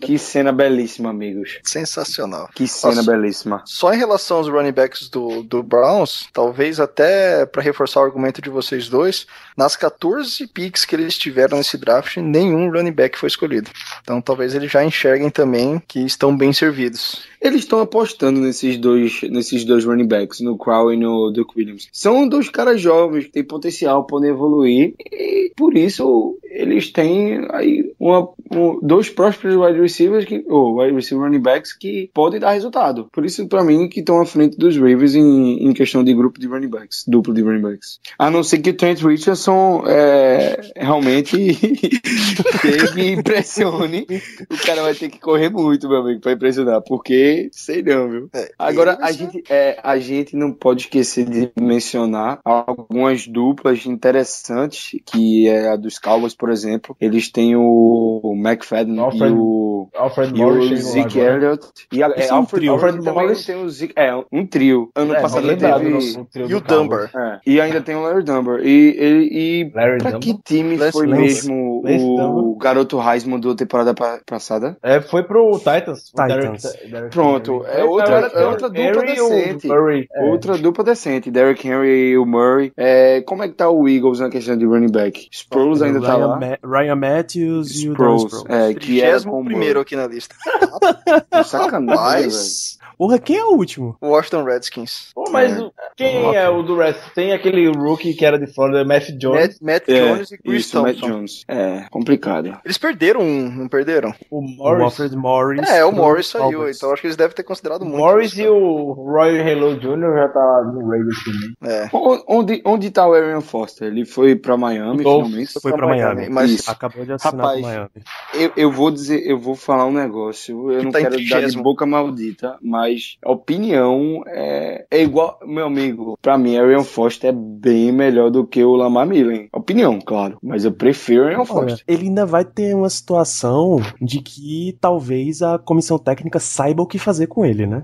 que 0.00 0.18
cena 0.18 0.52
belíssima, 0.52 1.10
amigos. 1.10 1.58
Sensacional. 1.64 2.48
Que 2.54 2.68
cena 2.68 2.96
Nossa. 2.96 3.10
belíssima. 3.10 3.62
Só 3.64 3.92
em 3.92 3.98
relação 3.98 4.39
aos 4.40 4.48
running 4.48 4.72
backs 4.72 5.08
do, 5.08 5.42
do 5.42 5.62
Browns, 5.62 6.28
talvez 6.32 6.80
até 6.80 7.46
pra 7.46 7.62
reforçar 7.62 8.00
o 8.00 8.04
argumento 8.04 8.40
de 8.42 8.50
vocês 8.50 8.88
dois, 8.88 9.26
nas 9.56 9.76
14 9.76 10.46
picks 10.48 10.84
que 10.84 10.94
eles 10.96 11.16
tiveram 11.16 11.58
nesse 11.58 11.76
draft, 11.78 12.16
nenhum 12.16 12.70
running 12.70 12.92
back 12.92 13.18
foi 13.18 13.28
escolhido. 13.28 13.70
Então 14.02 14.20
talvez 14.20 14.54
eles 14.54 14.70
já 14.70 14.84
enxerguem 14.84 15.30
também 15.30 15.80
que 15.86 16.00
estão 16.00 16.36
bem 16.36 16.52
servidos. 16.52 17.22
Eles 17.40 17.60
estão 17.60 17.80
apostando 17.80 18.38
nesses 18.40 18.76
dois, 18.76 19.22
nesses 19.30 19.64
dois 19.64 19.84
running 19.84 20.06
backs, 20.06 20.40
no 20.40 20.58
Crow 20.58 20.92
e 20.92 20.96
no 20.96 21.30
Duke 21.30 21.54
Williams. 21.58 21.88
São 21.92 22.28
dois 22.28 22.48
caras 22.50 22.80
jovens 22.80 23.24
que 23.24 23.32
têm 23.32 23.44
potencial, 23.44 24.04
podem 24.06 24.30
evoluir 24.30 24.94
e 25.10 25.50
por 25.56 25.76
isso 25.76 26.36
eles 26.50 26.90
têm 26.92 27.46
aí 27.52 27.92
uma, 27.98 28.28
um- 28.50 28.78
dois 28.82 29.08
prósperos 29.08 29.56
wide 29.56 29.80
receivers 29.80 30.24
que, 30.24 30.44
ou 30.48 30.80
wide 30.80 30.94
receiver 30.94 31.24
running 31.24 31.40
backs 31.40 31.72
que 31.72 32.10
podem 32.12 32.40
dar 32.40 32.52
resultado. 32.52 33.08
Por 33.12 33.24
isso, 33.24 33.46
pra 33.48 33.64
mim, 33.64 33.88
que 33.88 34.00
estão 34.00 34.19
à 34.20 34.26
frente 34.26 34.56
dos 34.56 34.76
Ravens 34.76 35.14
em, 35.14 35.68
em 35.68 35.72
questão 35.72 36.04
de 36.04 36.14
grupo 36.14 36.38
de 36.38 36.46
running 36.46 36.68
backs, 36.68 37.04
duplo 37.06 37.34
de 37.34 37.42
running 37.42 37.62
backs. 37.62 37.98
A 38.18 38.30
não 38.30 38.42
ser 38.42 38.58
que 38.58 38.70
o 38.70 38.76
Trent 38.76 39.00
Richardson 39.02 39.84
é, 39.86 40.60
realmente 40.76 41.36
teve 42.62 43.12
impressione. 43.12 44.06
O 44.50 44.66
cara 44.66 44.82
vai 44.82 44.94
ter 44.94 45.08
que 45.08 45.18
correr 45.18 45.50
muito, 45.50 45.88
meu 45.88 45.98
amigo, 45.98 46.20
pra 46.20 46.32
impressionar, 46.32 46.82
porque 46.82 47.48
sei 47.52 47.82
não, 47.82 48.08
viu? 48.08 48.30
É, 48.34 48.50
Agora, 48.58 48.98
a 49.00 49.12
gente, 49.12 49.42
é, 49.48 49.78
a 49.82 49.98
gente 49.98 50.36
não 50.36 50.52
pode 50.52 50.82
esquecer 50.82 51.24
de 51.24 51.50
mencionar 51.60 52.40
algumas 52.44 53.26
duplas 53.26 53.86
interessantes, 53.86 55.00
que 55.06 55.48
é 55.48 55.68
a 55.68 55.76
dos 55.76 55.98
Cowboys, 55.98 56.34
por 56.34 56.50
exemplo. 56.50 56.96
Eles 57.00 57.30
têm 57.30 57.56
o, 57.56 58.34
McFadden 58.36 58.98
Alfred 58.98 59.32
e 59.32 59.36
o, 59.36 59.88
Alfred 59.94 60.30
e 60.30 60.34
o 60.34 60.38
Morris 60.38 60.80
Zeke. 60.80 61.18
Elliott. 61.18 61.66
E 61.92 62.02
a, 62.02 62.08
é, 62.08 62.28
Alfred. 62.28 62.68
Alfred 62.68 63.00
Morris. 63.00 63.44
tem 63.44 63.56
o 63.56 63.68
Zeke, 63.68 63.94
é, 63.96 64.09
um 64.32 64.46
trio. 64.46 64.90
Ano 64.94 65.14
É, 65.14 65.20
passado 65.20 65.46
lembrado 65.46 65.78
teve... 65.80 65.90
no- 65.90 66.18
no 66.18 66.24
trio 66.26 66.50
E 66.50 66.54
o 66.54 66.60
Cowboys. 66.62 67.10
Dunbar. 67.10 67.10
É, 67.14 67.40
e 67.46 67.60
ainda 67.60 67.80
tem 67.80 67.94
o 67.96 68.02
Larry 68.02 68.22
Dunbar. 68.24 68.60
E, 68.60 68.96
ele 68.98 69.28
e 69.32 69.72
Larry 69.74 69.98
pra 69.98 70.10
Dunbar. 70.12 70.20
que 70.20 70.42
time 70.42 70.76
Lance- 70.76 70.92
foi 70.92 71.06
Lance- 71.06 71.20
mesmo 71.22 71.82
Lance 71.84 72.04
o 72.04 72.56
garoto 72.56 73.00
Heisman 73.00 73.40
da 73.40 73.54
temporada 73.54 73.94
pa- 73.94 74.20
passada? 74.26 74.76
É, 74.82 75.00
foi 75.00 75.22
pro 75.22 75.50
Titans. 75.58 76.04
Titans. 76.10 76.62
Derek- 76.62 76.90
Derek 76.90 77.10
Pronto, 77.10 77.62
Henry. 77.64 77.80
é 77.80 77.84
outra- 77.84 78.30
é 78.34 78.46
outra 78.46 78.68
dupla 78.68 78.82
Henry 78.82 79.14
e 79.16 79.20
o 79.20 79.28
decente. 79.28 79.66
Murray. 79.68 80.06
É. 80.12 80.24
Outra 80.24 80.58
dupla 80.58 80.84
decente, 80.84 81.30
Derrick 81.30 81.66
Henry 81.66 82.10
e 82.12 82.18
o 82.18 82.26
Murray. 82.26 82.72
É, 82.76 83.20
como 83.22 83.42
é 83.42 83.48
que 83.48 83.54
tá 83.54 83.68
o 83.70 83.88
Eagles 83.88 84.20
na 84.20 84.28
questão 84.30 84.56
de 84.56 84.64
running 84.64 84.90
back? 84.90 85.28
Sproles 85.30 85.82
ainda 85.82 86.00
tá 86.00 86.16
lá. 86.16 86.36
Ma- 86.38 86.58
Ryan 86.62 86.96
Matthews 86.96 87.70
e 87.80 87.88
o 87.88 87.92
Sproles, 87.92 88.24
Sproles. 88.32 88.46
é, 88.70 88.74
que 88.74 89.00
era 89.00 89.12
31 89.18 89.30
com 89.30 89.40
o 89.40 89.44
primeiro 89.44 89.80
aqui 89.80 89.96
na 89.96 90.06
lista. 90.06 90.34
Sacanagem, 91.44 92.28
velho. 92.28 92.79
Porra, 93.00 93.18
quem 93.18 93.36
é 93.38 93.44
o 93.44 93.52
último? 93.56 93.96
Washington 94.02 94.44
Redskins. 94.44 95.10
Pô, 95.14 95.24
mas 95.30 95.56
É. 95.56 95.60
o- 95.62 95.72
quem 95.96 96.36
é 96.36 96.46
o 96.50 96.62
do 96.62 96.76
Rest? 96.76 97.00
Tem 97.14 97.32
aquele 97.32 97.66
rookie 97.66 98.12
que 98.12 98.26
era 98.26 98.38
de 98.38 98.46
Florida, 98.52 98.84
Matt 98.84 99.08
Jones. 99.18 99.58
Matt, 99.58 99.62
Matt 99.62 99.88
É, 99.88 100.00
Jones 100.12 100.30
e 100.32 100.36
Chris 100.36 100.66
isso, 100.66 100.82
Matt. 100.82 100.96
Jones. 100.98 101.44
É, 101.48 101.86
complicado. 101.90 102.58
Eles 102.62 102.76
perderam 102.76 103.22
um, 103.22 103.50
não 103.50 103.68
perderam? 103.68 104.12
O 104.30 104.40
O 104.40 104.42
Morris. 104.42 104.82
Alfred 104.84 105.16
Morris. 105.16 105.66
É, 105.70 105.82
o 105.82 105.90
Morris 105.92 106.26
saiu, 106.26 106.68
então 106.68 106.92
acho 106.92 107.00
que 107.00 107.06
eles 107.06 107.16
devem 107.16 107.34
ter 107.34 107.42
considerado 107.42 107.80
O 107.80 107.84
muito. 107.86 107.96
Morris 107.96 108.32
isso, 108.32 108.42
e 108.42 108.48
o 108.50 108.92
Roy 108.92 109.38
Hello 109.38 109.74
Jr. 109.80 110.14
já 110.16 110.28
tá 110.28 110.62
no 110.70 110.86
Raiders 110.90 111.24
também. 111.24 111.54
É. 111.64 111.88
O- 111.92 112.22
Onde, 112.28 112.60
onde 112.66 112.90
tá 112.90 113.08
o 113.08 113.14
Aaron 113.14 113.40
Foster? 113.40 113.88
Ele 113.88 114.04
foi 114.04 114.36
pra 114.36 114.58
Miami, 114.58 115.02
Dolphins. 115.02 115.26
finalmente? 115.26 115.60
Foi 115.62 115.72
pra 115.72 115.86
Miami. 115.86 116.28
Mas 116.28 116.50
Isso. 116.50 116.70
Acabou 116.70 117.04
de 117.06 117.12
assinar 117.14 117.34
Rapaz, 117.34 117.62
Miami. 117.62 117.88
Eu, 118.34 118.52
eu 118.56 118.70
vou 118.70 118.90
dizer, 118.90 119.22
eu 119.26 119.38
vou 119.38 119.54
falar 119.56 119.86
um 119.86 119.92
negócio. 119.92 120.70
Eu 120.70 120.78
Que 120.80 120.84
não 120.84 120.92
tá 120.92 120.98
quero 121.00 121.16
dar 121.30 121.46
de 121.48 121.56
boca 121.62 121.86
maldita, 121.86 122.58
mas 122.62 122.89
a 123.24 123.30
opinião 123.32 124.22
é, 124.26 124.86
é 124.90 125.02
igual, 125.02 125.38
meu 125.46 125.66
amigo. 125.66 126.18
Pra 126.20 126.36
mim, 126.38 126.56
Aaron 126.56 126.84
Foster 126.84 127.30
é 127.30 127.32
bem 127.32 127.92
melhor 127.92 128.30
do 128.30 128.46
que 128.46 128.62
o 128.64 128.74
Lamar 128.76 129.06
Miller. 129.06 129.48
Opinião, 129.52 129.98
claro. 130.00 130.38
Mas 130.42 130.64
eu 130.64 130.72
prefiro 130.72 131.24
Olha, 131.26 131.44
Foster. 131.44 131.84
ele 131.86 132.04
ainda 132.04 132.24
vai 132.26 132.44
ter 132.44 132.74
uma 132.74 132.88
situação 132.90 133.80
de 134.00 134.20
que 134.20 134.76
talvez 134.80 135.42
a 135.42 135.58
comissão 135.58 135.98
técnica 135.98 136.38
saiba 136.38 136.82
o 136.82 136.86
que 136.86 136.98
fazer 136.98 137.26
com 137.26 137.44
ele, 137.44 137.66
né? 137.66 137.82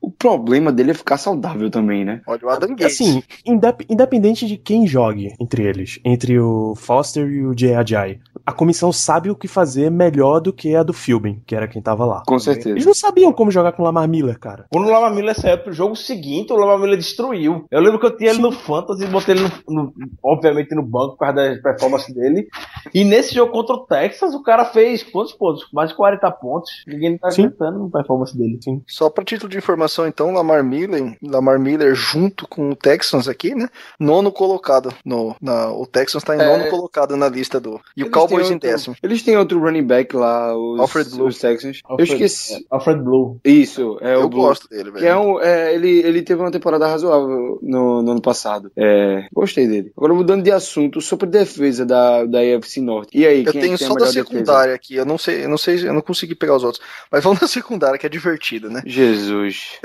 O 0.00 0.10
problema 0.10 0.70
dele 0.72 0.92
é 0.92 0.94
ficar 0.94 1.16
saudável 1.18 1.68
também, 1.70 2.04
né? 2.04 2.20
Olha 2.26 2.40
o 2.44 2.48
Adam 2.48 2.70
Gates. 2.70 2.86
Assim, 3.00 3.22
indep- 3.44 3.84
independente 3.90 4.46
de 4.46 4.56
quem 4.56 4.86
jogue 4.86 5.34
entre 5.40 5.64
eles, 5.64 5.98
entre 6.04 6.38
o 6.38 6.74
Foster 6.76 7.28
e 7.28 7.44
o 7.44 7.52
Ajay, 7.78 8.20
a 8.48 8.52
comissão 8.52 8.90
sabe 8.92 9.30
o 9.30 9.36
que 9.36 9.46
fazer 9.46 9.90
melhor 9.90 10.40
do 10.40 10.52
que 10.52 10.74
a 10.74 10.82
do 10.82 10.92
Philbin, 10.94 11.42
que 11.46 11.54
era 11.54 11.68
quem 11.68 11.82
tava 11.82 12.04
lá. 12.06 12.22
Com 12.26 12.34
Eles 12.34 12.44
certeza. 12.44 12.86
não 12.86 12.94
sabiam 12.94 13.32
como 13.32 13.50
jogar 13.50 13.72
com 13.72 13.82
o 13.82 13.84
Lamar 13.84 14.08
Miller, 14.08 14.38
cara. 14.38 14.64
Quando 14.72 14.86
o 14.88 14.90
Lamar 14.90 15.14
Miller 15.14 15.38
saiu 15.38 15.58
pro 15.58 15.72
jogo 15.72 15.94
seguinte, 15.94 16.52
o 16.52 16.56
Lamar 16.56 16.78
Miller 16.78 16.96
destruiu. 16.96 17.66
Eu 17.70 17.80
lembro 17.80 17.98
que 18.00 18.06
eu 18.06 18.16
tinha 18.16 18.30
ele 18.30 18.40
no 18.40 18.50
Fantasy, 18.50 19.06
botei 19.06 19.34
ele, 19.36 19.44
no, 19.68 19.82
no- 19.84 19.92
obviamente, 20.22 20.74
no 20.74 20.82
banco 20.82 21.16
por 21.16 21.26
causa 21.26 21.34
da 21.34 21.62
performance 21.62 22.12
dele. 22.14 22.48
E 22.94 23.04
nesse 23.04 23.34
jogo 23.34 23.52
contra 23.52 23.74
o 23.76 23.84
Texas, 23.86 24.34
o 24.34 24.42
cara 24.42 24.64
fez 24.64 25.02
quantos 25.02 25.32
pontos? 25.34 25.66
Mais 25.72 25.90
de 25.90 25.96
40 25.96 26.30
pontos. 26.32 26.70
Ninguém 26.86 27.18
tá 27.18 27.30
Sim. 27.30 27.42
acreditando 27.42 27.84
na 27.84 27.90
performance 27.90 28.36
dele. 28.36 28.58
Só 28.86 29.10
para 29.10 29.24
título 29.24 29.50
de 29.50 29.58
informação, 29.58 30.06
então, 30.06 30.32
Lamar 30.32 30.64
Miller, 30.64 31.16
Lamar 31.22 31.58
Miller 31.58 31.94
junto 31.94 32.46
com 32.48 32.70
o 32.70 32.76
Texans 32.76 33.28
aqui, 33.28 33.54
né? 33.54 33.68
Nono 34.00 34.32
colocado. 34.32 34.92
No, 35.04 35.36
na, 35.40 35.70
o 35.70 35.86
Texans 35.86 36.24
tá 36.24 36.34
em 36.36 36.40
É. 36.40 36.46
nono 36.46 36.70
colocado 36.70 37.16
na 37.16 37.28
lista 37.28 37.60
do. 37.60 37.80
E 37.96 38.02
o 38.02 38.06
Eles 38.06 38.12
Têm 38.46 38.52
em 38.56 38.58
décimo. 38.58 38.96
Eles 39.02 39.22
têm 39.22 39.36
outro 39.36 39.58
running 39.60 39.84
back 39.86 40.14
lá, 40.16 40.56
os, 40.56 40.80
Alfred 40.80 41.10
Blue. 41.10 41.26
os 41.26 41.38
Texans. 41.38 41.80
Eu 41.84 41.90
Alfred- 41.92 42.12
esqueci. 42.12 42.66
Alfred 42.70 43.02
Blue. 43.02 43.40
Isso, 43.44 43.98
é 44.00 44.14
Eu 44.14 44.24
o 44.24 44.28
Blue. 44.28 44.42
gosto 44.42 44.68
dele, 44.68 44.90
velho. 44.90 44.98
Que 44.98 45.06
é 45.06 45.16
um, 45.16 45.40
é, 45.40 45.74
ele, 45.74 46.00
ele 46.00 46.22
teve 46.22 46.40
uma 46.40 46.50
temporada 46.50 46.86
razoável 46.86 47.58
no, 47.62 48.02
no 48.02 48.10
ano 48.12 48.22
passado. 48.22 48.70
É, 48.76 49.26
gostei 49.32 49.66
dele. 49.66 49.92
Agora 49.96 50.14
mudando 50.14 50.42
de 50.42 50.50
assunto, 50.52 51.00
sobre 51.00 51.26
defesa 51.28 51.84
da, 51.84 52.24
da 52.24 52.38
AFC 52.40 52.80
Norte. 52.80 53.16
E 53.16 53.26
aí, 53.26 53.44
Eu 53.44 53.52
quem 53.52 53.60
é 53.60 53.64
tenho 53.64 53.76
que 53.76 53.78
tem 53.78 53.86
a 53.86 53.88
só 53.88 53.94
da 53.94 54.00
melhor 54.06 54.12
defesa? 54.14 54.28
secundária 54.28 54.74
aqui. 54.74 54.94
Eu 54.94 55.04
não 55.04 55.18
sei, 55.18 55.44
eu 55.44 55.48
não 55.48 55.58
sei, 55.58 55.88
eu 55.88 55.92
não 55.94 56.00
consegui 56.00 56.34
pegar 56.34 56.56
os 56.56 56.64
outros. 56.64 56.82
Mas 57.10 57.22
vamos 57.24 57.38
da 57.40 57.48
secundária, 57.48 57.98
que 57.98 58.06
é 58.06 58.08
divertida, 58.08 58.68
né? 58.68 58.82
Jesus. 58.86 59.78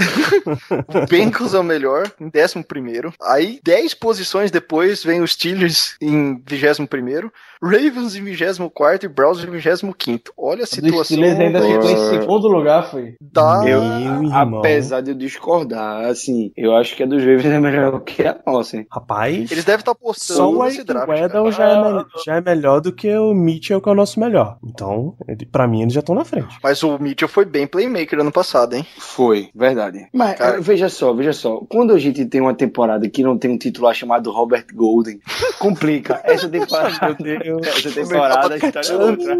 O 0.87 1.05
Bengals 1.09 1.53
é 1.53 1.59
o 1.59 1.63
melhor, 1.63 2.11
em 2.19 2.29
décimo 2.29 2.63
primeiro. 2.63 3.13
Aí, 3.21 3.59
10 3.63 3.93
posições 3.95 4.51
depois, 4.51 5.03
vem 5.03 5.21
os 5.21 5.33
Steelers 5.33 5.95
em 6.01 6.41
vigésimo 6.47 6.87
primeiro. 6.87 7.31
Ravens 7.64 8.16
em 8.16 8.24
vigésimo 8.24 8.70
quarto 8.70 9.05
e 9.05 9.09
Browns 9.09 9.43
em 9.43 9.49
vigésimo 9.49 9.93
quinto. 9.93 10.34
Olha 10.38 10.61
a 10.61 10.64
O 10.64 10.68
situação 10.68 11.03
Steelers 11.03 11.39
ainda 11.39 11.61
ficou 11.61 11.89
em 11.89 12.20
segundo 12.20 12.47
lugar, 12.47 12.89
foi. 12.89 13.16
da... 13.22 13.61
Meu 13.64 13.82
irmão. 13.82 14.59
Apesar 14.59 15.01
de 15.01 15.11
eu 15.11 15.16
discordar, 15.16 16.05
assim, 16.05 16.51
eu 16.57 16.76
acho 16.76 16.95
que 16.95 17.03
a 17.03 17.05
dos 17.05 17.22
Ravens 17.22 17.45
é 17.45 17.59
melhor 17.59 17.99
que 18.01 18.22
a 18.28 18.38
nossa, 18.45 18.78
hein? 18.78 18.88
Rapaz, 18.91 19.51
Eles 19.51 19.64
devem 19.66 19.80
estar 19.80 19.91
apostando 19.91 20.38
só 20.39 20.49
o 20.51 20.64
nesse 20.64 20.84
draft. 20.84 21.07
Cara. 21.07 21.51
já, 21.51 21.70
é 21.70 22.03
já 22.26 22.36
é 22.36 22.41
melhor 22.41 22.82
do 22.82 22.91
que 22.91 23.09
o 23.16 23.34
Mitchell, 23.34 23.80
que 23.82 23.88
é 23.89 23.91
o 23.91 23.95
nosso 23.95 24.20
melhor. 24.20 24.57
Então, 24.66 25.16
ele, 25.28 25.45
pra 25.45 25.68
mim, 25.68 25.82
eles 25.84 25.93
já 25.93 25.99
estão 26.01 26.16
na 26.16 26.26
frente. 26.26 26.57
Mas 26.61 26.84
o 26.84 26.97
Mitchell 26.99 27.28
foi 27.30 27.45
bem 27.45 27.66
playmaker 27.68 28.20
ano 28.20 28.32
passado, 28.32 28.74
hein? 28.76 28.86
Foi, 28.97 29.49
verdade. 29.55 30.07
Mas 30.14 30.38
Cara- 30.38 30.57
eh, 30.57 30.61
veja 30.61 30.89
só, 30.89 31.14
veja 31.14 31.34
só. 31.34 31.61
Quando 31.70 31.93
a 31.93 31.99
gente 31.99 32.26
tem 32.26 32.41
uma 32.41 32.53
temporada 32.53 33.07
que 33.09 33.24
não 33.24 33.38
tem 33.38 33.51
um 33.51 33.57
titular 33.57 33.93
chamado 33.93 34.32
Robert 34.32 34.66
Golden, 34.74 35.20
complica. 35.59 36.22
Essa 36.26 36.49
temporada, 36.49 37.16
essa 37.63 37.91
temporada 37.91 38.55
a 38.55 38.57
história 38.57 38.91
é 38.91 38.95
outra. 38.95 39.37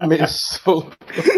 Começou. 0.00 0.90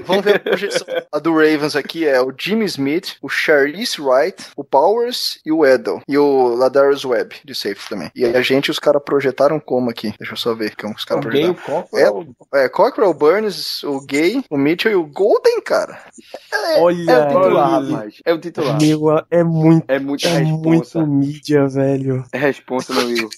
Vamos 0.05 0.25
ver 0.25 0.37
a 0.37 0.39
projeção. 0.39 0.87
A 1.13 1.19
do 1.19 1.33
Ravens 1.33 1.75
aqui 1.77 2.07
é 2.07 2.21
o 2.21 2.33
Jimmy 2.39 2.65
Smith, 2.67 3.17
o 3.23 3.29
Charlize 3.29 4.01
Wright, 4.01 4.45
o 4.57 4.63
Powers 4.65 5.39
e 5.45 5.51
o 5.53 5.65
Edel. 5.67 6.01
E 6.09 6.17
o 6.19 6.55
Ladarius 6.55 7.05
Webb, 7.05 7.37
de 7.45 7.55
safety 7.55 7.89
também. 7.89 8.11
E 8.15 8.25
a 8.25 8.41
gente, 8.43 8.71
os 8.71 8.79
caras 8.79 9.03
projetaram 9.05 9.59
como 9.59 9.91
aqui? 9.91 10.15
Deixa 10.19 10.35
eu 10.35 10.37
só 10.37 10.55
ver 10.55 10.77
como 10.77 10.95
os 10.95 11.05
caras 11.05 11.25
o 11.25 11.29
projetaram. 11.29 11.55
Cockrell. 11.55 12.27
É, 12.55 12.69
Cockrell, 12.69 13.15
Burns, 13.15 13.83
o 13.85 14.01
Gay, 14.07 14.45
o 14.51 14.57
Mitchell 14.57 14.93
e 14.93 14.97
o 14.97 15.05
Golden, 15.07 15.61
cara. 15.63 15.99
Olha, 16.79 17.11
É 17.11 17.19
o 17.25 17.29
titular, 17.29 17.83
rapaz. 17.83 18.15
É 18.25 18.35
o 18.35 18.39
titular. 18.39 18.79
Meu, 18.81 19.05
é 19.31 19.43
muito, 19.45 19.85
É 19.89 19.99
muita 19.99 20.29
é 20.29 20.39
responsa. 20.39 21.01
muito 21.01 21.13
mídia, 21.13 21.67
velho. 21.69 22.25
É 22.33 22.39
responsa, 22.39 22.93
meu 22.93 23.03
amigo. 23.03 23.29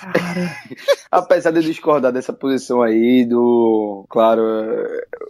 Cara. 0.00 0.56
Apesar 1.10 1.50
de 1.50 1.58
eu 1.58 1.62
discordar 1.62 2.12
dessa 2.12 2.32
posição 2.32 2.82
aí, 2.82 3.24
do. 3.24 4.04
Claro, 4.08 4.42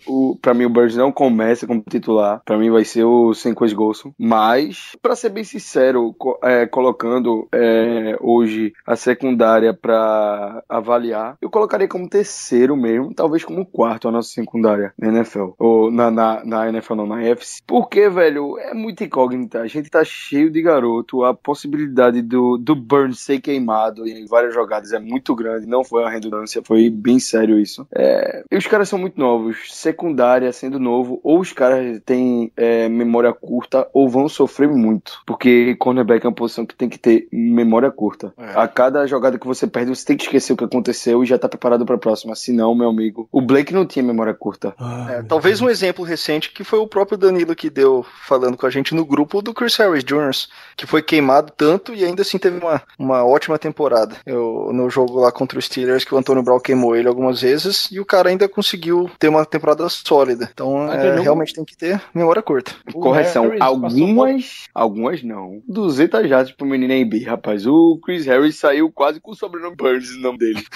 o, 0.07 0.37
pra 0.41 0.53
mim 0.53 0.67
o 0.67 0.71
Burns 0.71 0.97
não 0.97 1.11
começa 1.11 1.67
como 1.67 1.83
titular. 1.89 2.43
Pra 2.45 2.59
mim 2.59 2.71
vai 2.71 2.85
ser 2.85 3.05
o 3.05 3.33
Senquez 3.33 3.73
Golson. 3.73 4.13
Mas, 4.19 4.97
pra 5.01 5.17
ser 5.17 5.31
bem 5.31 5.45
sincero, 5.45 6.15
é, 6.43 6.67
colocando 6.67 7.49
é, 7.53 8.17
hoje 8.21 8.73
a 8.87 8.95
secundária 8.95 9.73
pra 9.73 10.63
avaliar, 10.69 11.37
eu 11.41 11.49
colocaria 11.49 11.89
como 11.89 12.09
terceiro 12.09 12.77
mesmo, 12.77 13.15
talvez 13.15 13.45
como 13.45 13.65
quarto 13.65 14.09
a 14.09 14.13
nossa 14.13 14.29
secundária 14.29 14.93
na 14.99 15.09
NFL. 15.09 15.51
Ou 15.59 15.91
na, 15.91 16.11
na, 16.11 16.45
na 16.45 16.69
NFL, 16.69 16.95
não, 16.95 17.07
na 17.07 17.17
UFC. 17.17 17.63
Porque, 17.67 18.09
velho, 18.09 18.59
é 18.59 18.75
muito 18.75 19.03
incógnita. 19.03 19.61
A 19.61 19.67
gente 19.67 19.91
tá 19.91 20.05
cheio 20.05 20.51
de 20.51 20.61
garoto. 20.61 21.25
A 21.25 21.33
possibilidade 21.33 22.21
do, 22.21 22.59
do 22.59 22.75
Burns 22.75 23.21
ser 23.21 23.41
queimado 23.41 24.07
em 24.07 24.27
várias 24.27 24.53
jogadas 24.53 24.93
é 24.93 24.99
muito 24.99 25.35
grande. 25.35 25.70
Não 25.71 25.85
foi 25.85 26.03
uma 26.03 26.11
redundância, 26.11 26.63
foi 26.65 26.91
bem 26.91 27.19
sério 27.19 27.59
isso. 27.59 27.87
É, 27.95 28.45
e 28.51 28.57
os 28.57 28.67
caras 28.67 28.89
são 28.89 28.99
muito 28.99 29.19
novos. 29.19 29.57
Secundária 29.73 30.53
sendo 30.53 30.79
novo, 30.79 31.21
ou 31.23 31.41
os 31.41 31.53
caras 31.53 32.01
têm 32.05 32.53
é, 32.57 32.89
memória 32.89 33.33
curta, 33.33 33.89
ou 33.93 34.09
vão 34.09 34.29
sofrer 34.29 34.69
muito. 34.69 35.21
Porque 35.25 35.77
cornerback 35.77 36.25
é 36.25 36.29
uma 36.29 36.35
posição 36.35 36.67
que 36.67 36.75
tem 36.75 36.89
que 36.89 36.99
ter 36.99 37.29
memória 37.33 37.91
curta. 37.91 38.33
É. 38.37 38.53
A 38.55 38.67
cada 38.67 39.07
jogada 39.07 39.39
que 39.39 39.47
você 39.47 39.67
perde, 39.67 39.95
você 39.95 40.05
tem 40.05 40.17
que 40.17 40.25
esquecer 40.25 40.53
o 40.53 40.57
que 40.57 40.65
aconteceu 40.65 41.23
e 41.23 41.27
já 41.27 41.39
tá 41.39 41.49
preparado 41.49 41.87
pra 41.87 41.97
próxima. 41.97 42.35
Senão, 42.35 42.75
meu 42.75 42.89
amigo, 42.89 43.29
o 43.31 43.41
Blake 43.41 43.73
não 43.73 43.87
tinha 43.87 44.03
memória 44.03 44.35
curta. 44.35 44.75
Ah, 44.79 45.07
É, 45.11 45.23
talvez 45.23 45.61
um 45.61 45.69
exemplo 45.69 46.05
recente 46.05 46.53
que 46.53 46.65
foi 46.65 46.79
o 46.79 46.87
próprio 46.87 47.17
Danilo 47.17 47.55
que 47.55 47.71
deu 47.71 48.05
falando 48.27 48.57
com 48.57 48.67
a 48.67 48.71
gente 48.71 48.95
no 48.95 49.05
grupo 49.05 49.41
do 49.41 49.55
Chris 49.55 49.77
Harris 49.77 50.05
Jr., 50.05 50.31
que 50.77 50.87
foi 50.87 51.03
queimado 51.03 51.53
tanto 51.57 51.95
e 51.95 52.05
ainda 52.05 52.23
assim 52.23 52.39
teve 52.39 52.59
uma, 52.59 52.83
uma 52.99 53.25
ótima 53.25 53.59
temporada. 53.59 54.17
Eu, 54.27 54.71
no 54.73 54.91
jogo 54.91 55.21
lá 55.21 55.31
contra 55.31 55.59
os 55.61 55.67
Steelers, 55.67 56.05
que 56.05 56.15
o 56.15 56.19
Antônio 56.19 56.43
Brown 56.43 56.59
queimou 56.59 56.97
ele 56.97 57.07
algumas 57.09 57.41
vezes 57.41 57.89
e 57.93 58.01
o 58.01 58.05
cara 58.05 58.29
ainda 58.29 58.49
conseguiu 58.49 59.09
ter 59.19 59.29
uma 59.29 59.45
temporada 59.47 59.89
sólida. 59.89 60.49
Então, 60.53 60.87
Mas 60.87 61.05
é, 61.05 61.21
realmente 61.21 61.55
tem 61.55 61.65
que 61.65 61.77
ter 61.77 62.01
memória 62.15 62.43
curta. 62.43 62.73
O 62.93 63.01
Correção, 63.01 63.45
Harris 63.45 63.61
algumas, 63.61 64.45
algumas 64.75 65.23
não. 65.23 65.63
200 65.69 66.29
jardas 66.29 66.53
pro 66.53 66.67
menino 66.67 66.93
NB, 66.93 67.25
rapaz. 67.25 67.67
O 67.67 67.99
Chris 68.05 68.27
Harris 68.27 68.57
saiu 68.57 68.91
quase 68.91 69.21
com 69.21 69.31
o 69.31 69.37
sobrenome 69.37 69.77
Burns 69.77 70.15
no 70.17 70.23
nome 70.23 70.39
dele. 70.39 70.65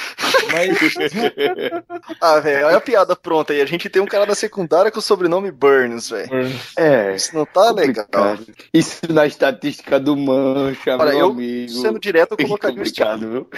Ah, 2.20 2.38
velho, 2.40 2.66
olha 2.66 2.76
a 2.76 2.80
piada 2.80 3.16
pronta 3.16 3.52
aí. 3.52 3.60
A 3.60 3.66
gente 3.66 3.88
tem 3.88 4.00
um 4.02 4.06
cara 4.06 4.26
da 4.26 4.34
secundária 4.34 4.90
com 4.90 4.98
o 4.98 5.02
sobrenome 5.02 5.50
Burns, 5.50 6.10
velho. 6.10 6.30
É. 6.76 7.14
Isso 7.14 7.34
não 7.34 7.44
tá 7.46 7.70
legal. 7.70 8.04
complicado. 8.04 8.46
Isso 8.72 9.00
na 9.10 9.26
estatística 9.26 9.98
do 9.98 10.16
Mancha, 10.16 10.96
Olha, 10.96 11.10
meu 11.12 11.18
eu, 11.20 11.30
amigo. 11.30 11.70
sendo 11.72 11.98
direto, 11.98 12.32
eu 12.32 12.36
É 12.38 12.44
colocaria 12.44 12.82
o 12.82 12.86
Steelers. 12.86 13.20
viu? 13.20 13.48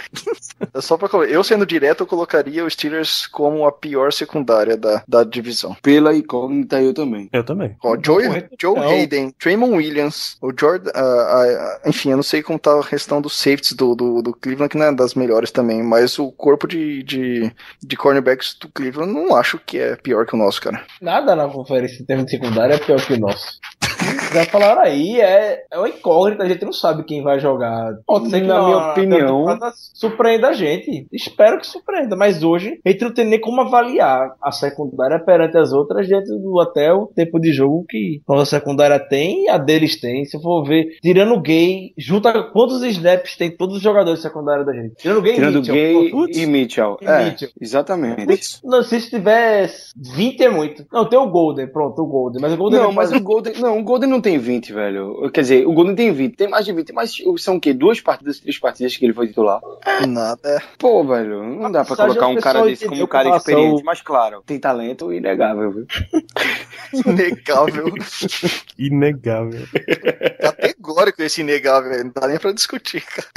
Só 0.81 0.97
pra, 0.97 1.07
eu 1.23 1.43
sendo 1.43 1.65
direto, 1.65 2.01
eu 2.01 2.07
colocaria 2.07 2.65
os 2.65 2.73
Steelers 2.73 3.27
como 3.27 3.65
a 3.65 3.71
pior 3.71 4.11
secundária 4.11 4.77
da, 4.77 5.03
da 5.07 5.23
divisão. 5.23 5.75
Pela 5.81 6.15
incógnita, 6.15 6.81
eu 6.81 6.93
também. 6.93 7.29
Eu 7.31 7.43
também. 7.43 7.75
Ó, 7.83 7.97
Joe, 8.03 8.23
Joe. 8.59 8.77
Hayden, 8.79 9.31
Traymon 9.39 9.75
Williams, 9.75 10.37
o 10.41 10.51
Jordan. 10.57 10.91
ah, 10.93 11.79
ah, 11.83 11.89
enfim, 11.89 12.11
eu 12.11 12.17
não 12.17 12.23
sei 12.23 12.41
como 12.41 12.59
tá 12.59 12.79
a 12.79 12.83
questão 12.83 13.21
dos 13.21 13.37
safeties 13.37 13.73
do, 13.73 13.95
do, 13.95 14.21
do 14.21 14.33
Cleveland, 14.33 14.69
que 14.69 14.77
não 14.77 14.85
é 14.85 14.93
das 14.93 15.13
melhores 15.13 15.51
também, 15.51 15.83
mas 15.83 16.17
o 16.19 16.31
corpo 16.31 16.67
de, 16.67 17.03
de, 17.03 17.51
de 17.81 17.95
cornerbacks 17.95 18.55
do 18.59 18.69
Cleveland 18.69 19.13
não 19.13 19.35
acho 19.35 19.59
que 19.59 19.77
é 19.77 19.95
pior 19.95 20.25
que 20.25 20.35
o 20.35 20.37
nosso, 20.37 20.61
cara. 20.61 20.83
Nada 21.01 21.35
na 21.35 21.47
conferência 21.47 22.01
em 22.01 22.05
termos 22.05 22.25
de 22.25 22.31
secundária 22.31 22.75
é 22.75 22.77
pior 22.77 22.99
que 23.05 23.13
o 23.13 23.19
nosso. 23.19 23.59
já 24.33 24.45
falaram 24.45 24.81
aí, 24.81 25.19
é, 25.21 25.63
é 25.71 25.77
uma 25.77 25.89
incógnita, 25.89 26.43
a 26.43 26.47
gente 26.47 26.63
não 26.65 26.73
sabe 26.73 27.03
quem 27.03 27.21
vai 27.23 27.39
jogar. 27.39 27.93
Pode 28.05 28.29
ser 28.29 28.41
que 28.41 28.47
Na 28.47 28.59
na 28.61 28.65
minha 28.67 28.77
opinião- 28.91 29.45
surpreenda 29.93 30.49
a 30.49 30.53
gente. 30.53 31.07
Espero 31.11 31.59
que 31.59 31.67
surpreenda, 31.67 32.15
mas 32.15 32.43
hoje 32.43 32.79
a 32.85 32.89
gente 32.89 33.03
não 33.03 33.13
tem 33.13 33.25
nem 33.25 33.39
como 33.39 33.61
avaliar 33.61 34.33
a 34.41 34.51
secundária 34.51 35.19
perante 35.19 35.57
as 35.57 35.71
outras 35.73 36.07
dentro 36.07 36.37
do 36.39 36.59
até 36.59 36.91
o 36.93 37.07
tempo 37.07 37.39
de 37.39 37.51
jogo 37.51 37.85
que 37.87 38.21
a 38.27 38.33
nossa 38.33 38.57
secundária 38.57 38.99
tem 38.99 39.45
e 39.45 39.49
a 39.49 39.57
deles 39.57 39.99
tem. 39.99 40.25
Se 40.25 40.37
eu 40.37 40.41
for 40.41 40.63
ver, 40.63 40.97
tirando 41.01 41.33
o 41.33 41.41
gay, 41.41 41.91
junta 41.97 42.43
quantos 42.51 42.81
snaps 42.83 43.35
tem 43.37 43.49
todos 43.55 43.77
os 43.77 43.81
jogadores 43.81 44.21
secundária 44.21 44.63
da 44.65 44.73
gente. 44.73 44.95
Tirando 44.97 45.17
o 45.17 45.21
gay 45.21 45.31
e 45.33 45.35
Tirando 45.35 45.55
Mitchell. 45.57 45.73
Gay 45.75 46.09
Putz, 46.11 46.37
e 46.37 46.45
Mitchell. 46.45 46.97
E 47.01 47.05
é, 47.05 47.25
Mitchell. 47.25 47.49
exatamente. 47.59 48.59
Não, 48.63 48.83
se 48.83 49.09
tiver 49.09 49.69
20 49.95 50.41
é 50.43 50.49
muito. 50.49 50.85
Não, 50.91 51.05
tem 51.05 51.17
o 51.19 51.27
Golden, 51.29 51.67
pronto, 51.67 52.01
o 52.01 52.05
Golden. 52.07 52.41
Mas 52.41 52.53
o 52.53 52.57
Golden 52.57 52.79
Não, 52.79 52.91
é 52.91 52.93
mas 52.93 53.09
quase- 53.09 53.21
o 53.21 53.23
Golden, 53.23 53.53
não, 53.59 53.79
o 53.79 53.83
Golden 53.83 54.09
não 54.09 54.16
tem 54.21 54.37
20, 54.37 54.73
velho. 54.73 55.29
Quer 55.33 55.41
dizer, 55.41 55.67
o 55.67 55.73
Golden 55.73 55.95
tem 55.95 56.11
20, 56.11 56.35
tem 56.35 56.47
mais 56.49 56.65
de 56.65 56.73
20, 56.73 56.91
mas 56.93 57.13
são 57.37 57.55
o 57.57 57.59
quê? 57.61 57.73
Duas 57.73 57.99
partidas, 58.01 58.39
três 58.39 58.57
partidas 58.59 58.95
que 58.97 59.05
ele 59.05 59.13
foi 59.13 59.27
titular. 59.27 59.59
Nada. 60.07 60.61
Pô, 60.77 61.03
velho, 61.03 61.43
não 61.43 61.71
dá 61.71 61.83
pra 61.85 61.95
colocar 61.95 62.27
um 62.27 62.35
cara 62.35 62.63
desse 62.63 62.87
como 62.87 63.03
um 63.03 63.07
cara 63.07 63.35
experiente, 63.37 63.83
mas 63.83 64.01
claro, 64.01 64.41
tem 64.45 64.59
talento 64.59 65.11
inegável, 65.13 65.71
viu? 65.71 65.87
Inegável. 67.05 67.93
Inegável. 68.77 69.67
Categórico 70.39 71.21
esse 71.21 71.41
inegável. 71.41 72.03
Não 72.05 72.11
dá 72.15 72.27
nem 72.27 72.37
pra 72.39 72.51
discutir, 72.53 73.03
cara. 73.03 73.27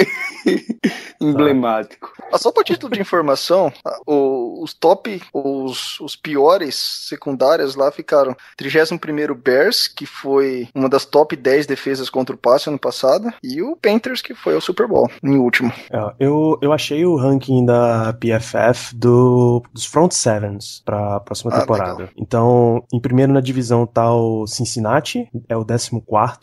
Emblemático. 1.19 2.11
Ah, 2.31 2.37
Só 2.37 2.51
para 2.51 2.63
título 2.63 2.93
de 2.93 3.01
informação, 3.01 3.71
ah, 3.85 3.99
o- 4.07 4.63
os 4.63 4.73
top, 4.73 5.21
os, 5.33 5.99
os 5.99 6.15
piores 6.15 6.75
secundárias 7.09 7.75
lá 7.75 7.91
ficaram 7.91 8.35
31º 8.57 9.33
Bears, 9.35 9.87
que 9.87 10.05
foi 10.05 10.67
uma 10.73 10.89
das 10.89 11.05
top 11.05 11.35
10 11.35 11.65
defesas 11.67 12.09
contra 12.09 12.35
o 12.35 12.37
passe 12.37 12.69
ano 12.69 12.79
passado, 12.79 13.31
e 13.43 13.61
o 13.61 13.75
Panthers, 13.75 14.21
que 14.21 14.33
foi 14.33 14.55
ao 14.55 14.61
Super 14.61 14.87
Bowl, 14.87 15.09
em 15.23 15.37
último. 15.37 15.71
É, 15.91 16.13
eu, 16.19 16.57
eu 16.61 16.73
achei 16.73 17.05
o 17.05 17.15
ranking 17.15 17.65
da 17.65 18.13
PFF 18.13 18.95
do, 18.95 19.63
dos 19.73 19.85
front 19.85 20.11
sevens 20.11 20.81
pra 20.85 21.19
próxima 21.21 21.51
Ah, 21.53 21.61
temporada. 21.61 21.91
legal. 21.93 22.09
Então, 22.17 22.83
em 22.93 22.99
primeiro 22.99 23.31
na 23.33 23.41
divisão 23.41 23.85
tá 23.85 24.13
o 24.13 24.45
Cincinnati, 24.47 25.27
é 25.47 25.55
o 25.55 25.65
14 25.65 25.91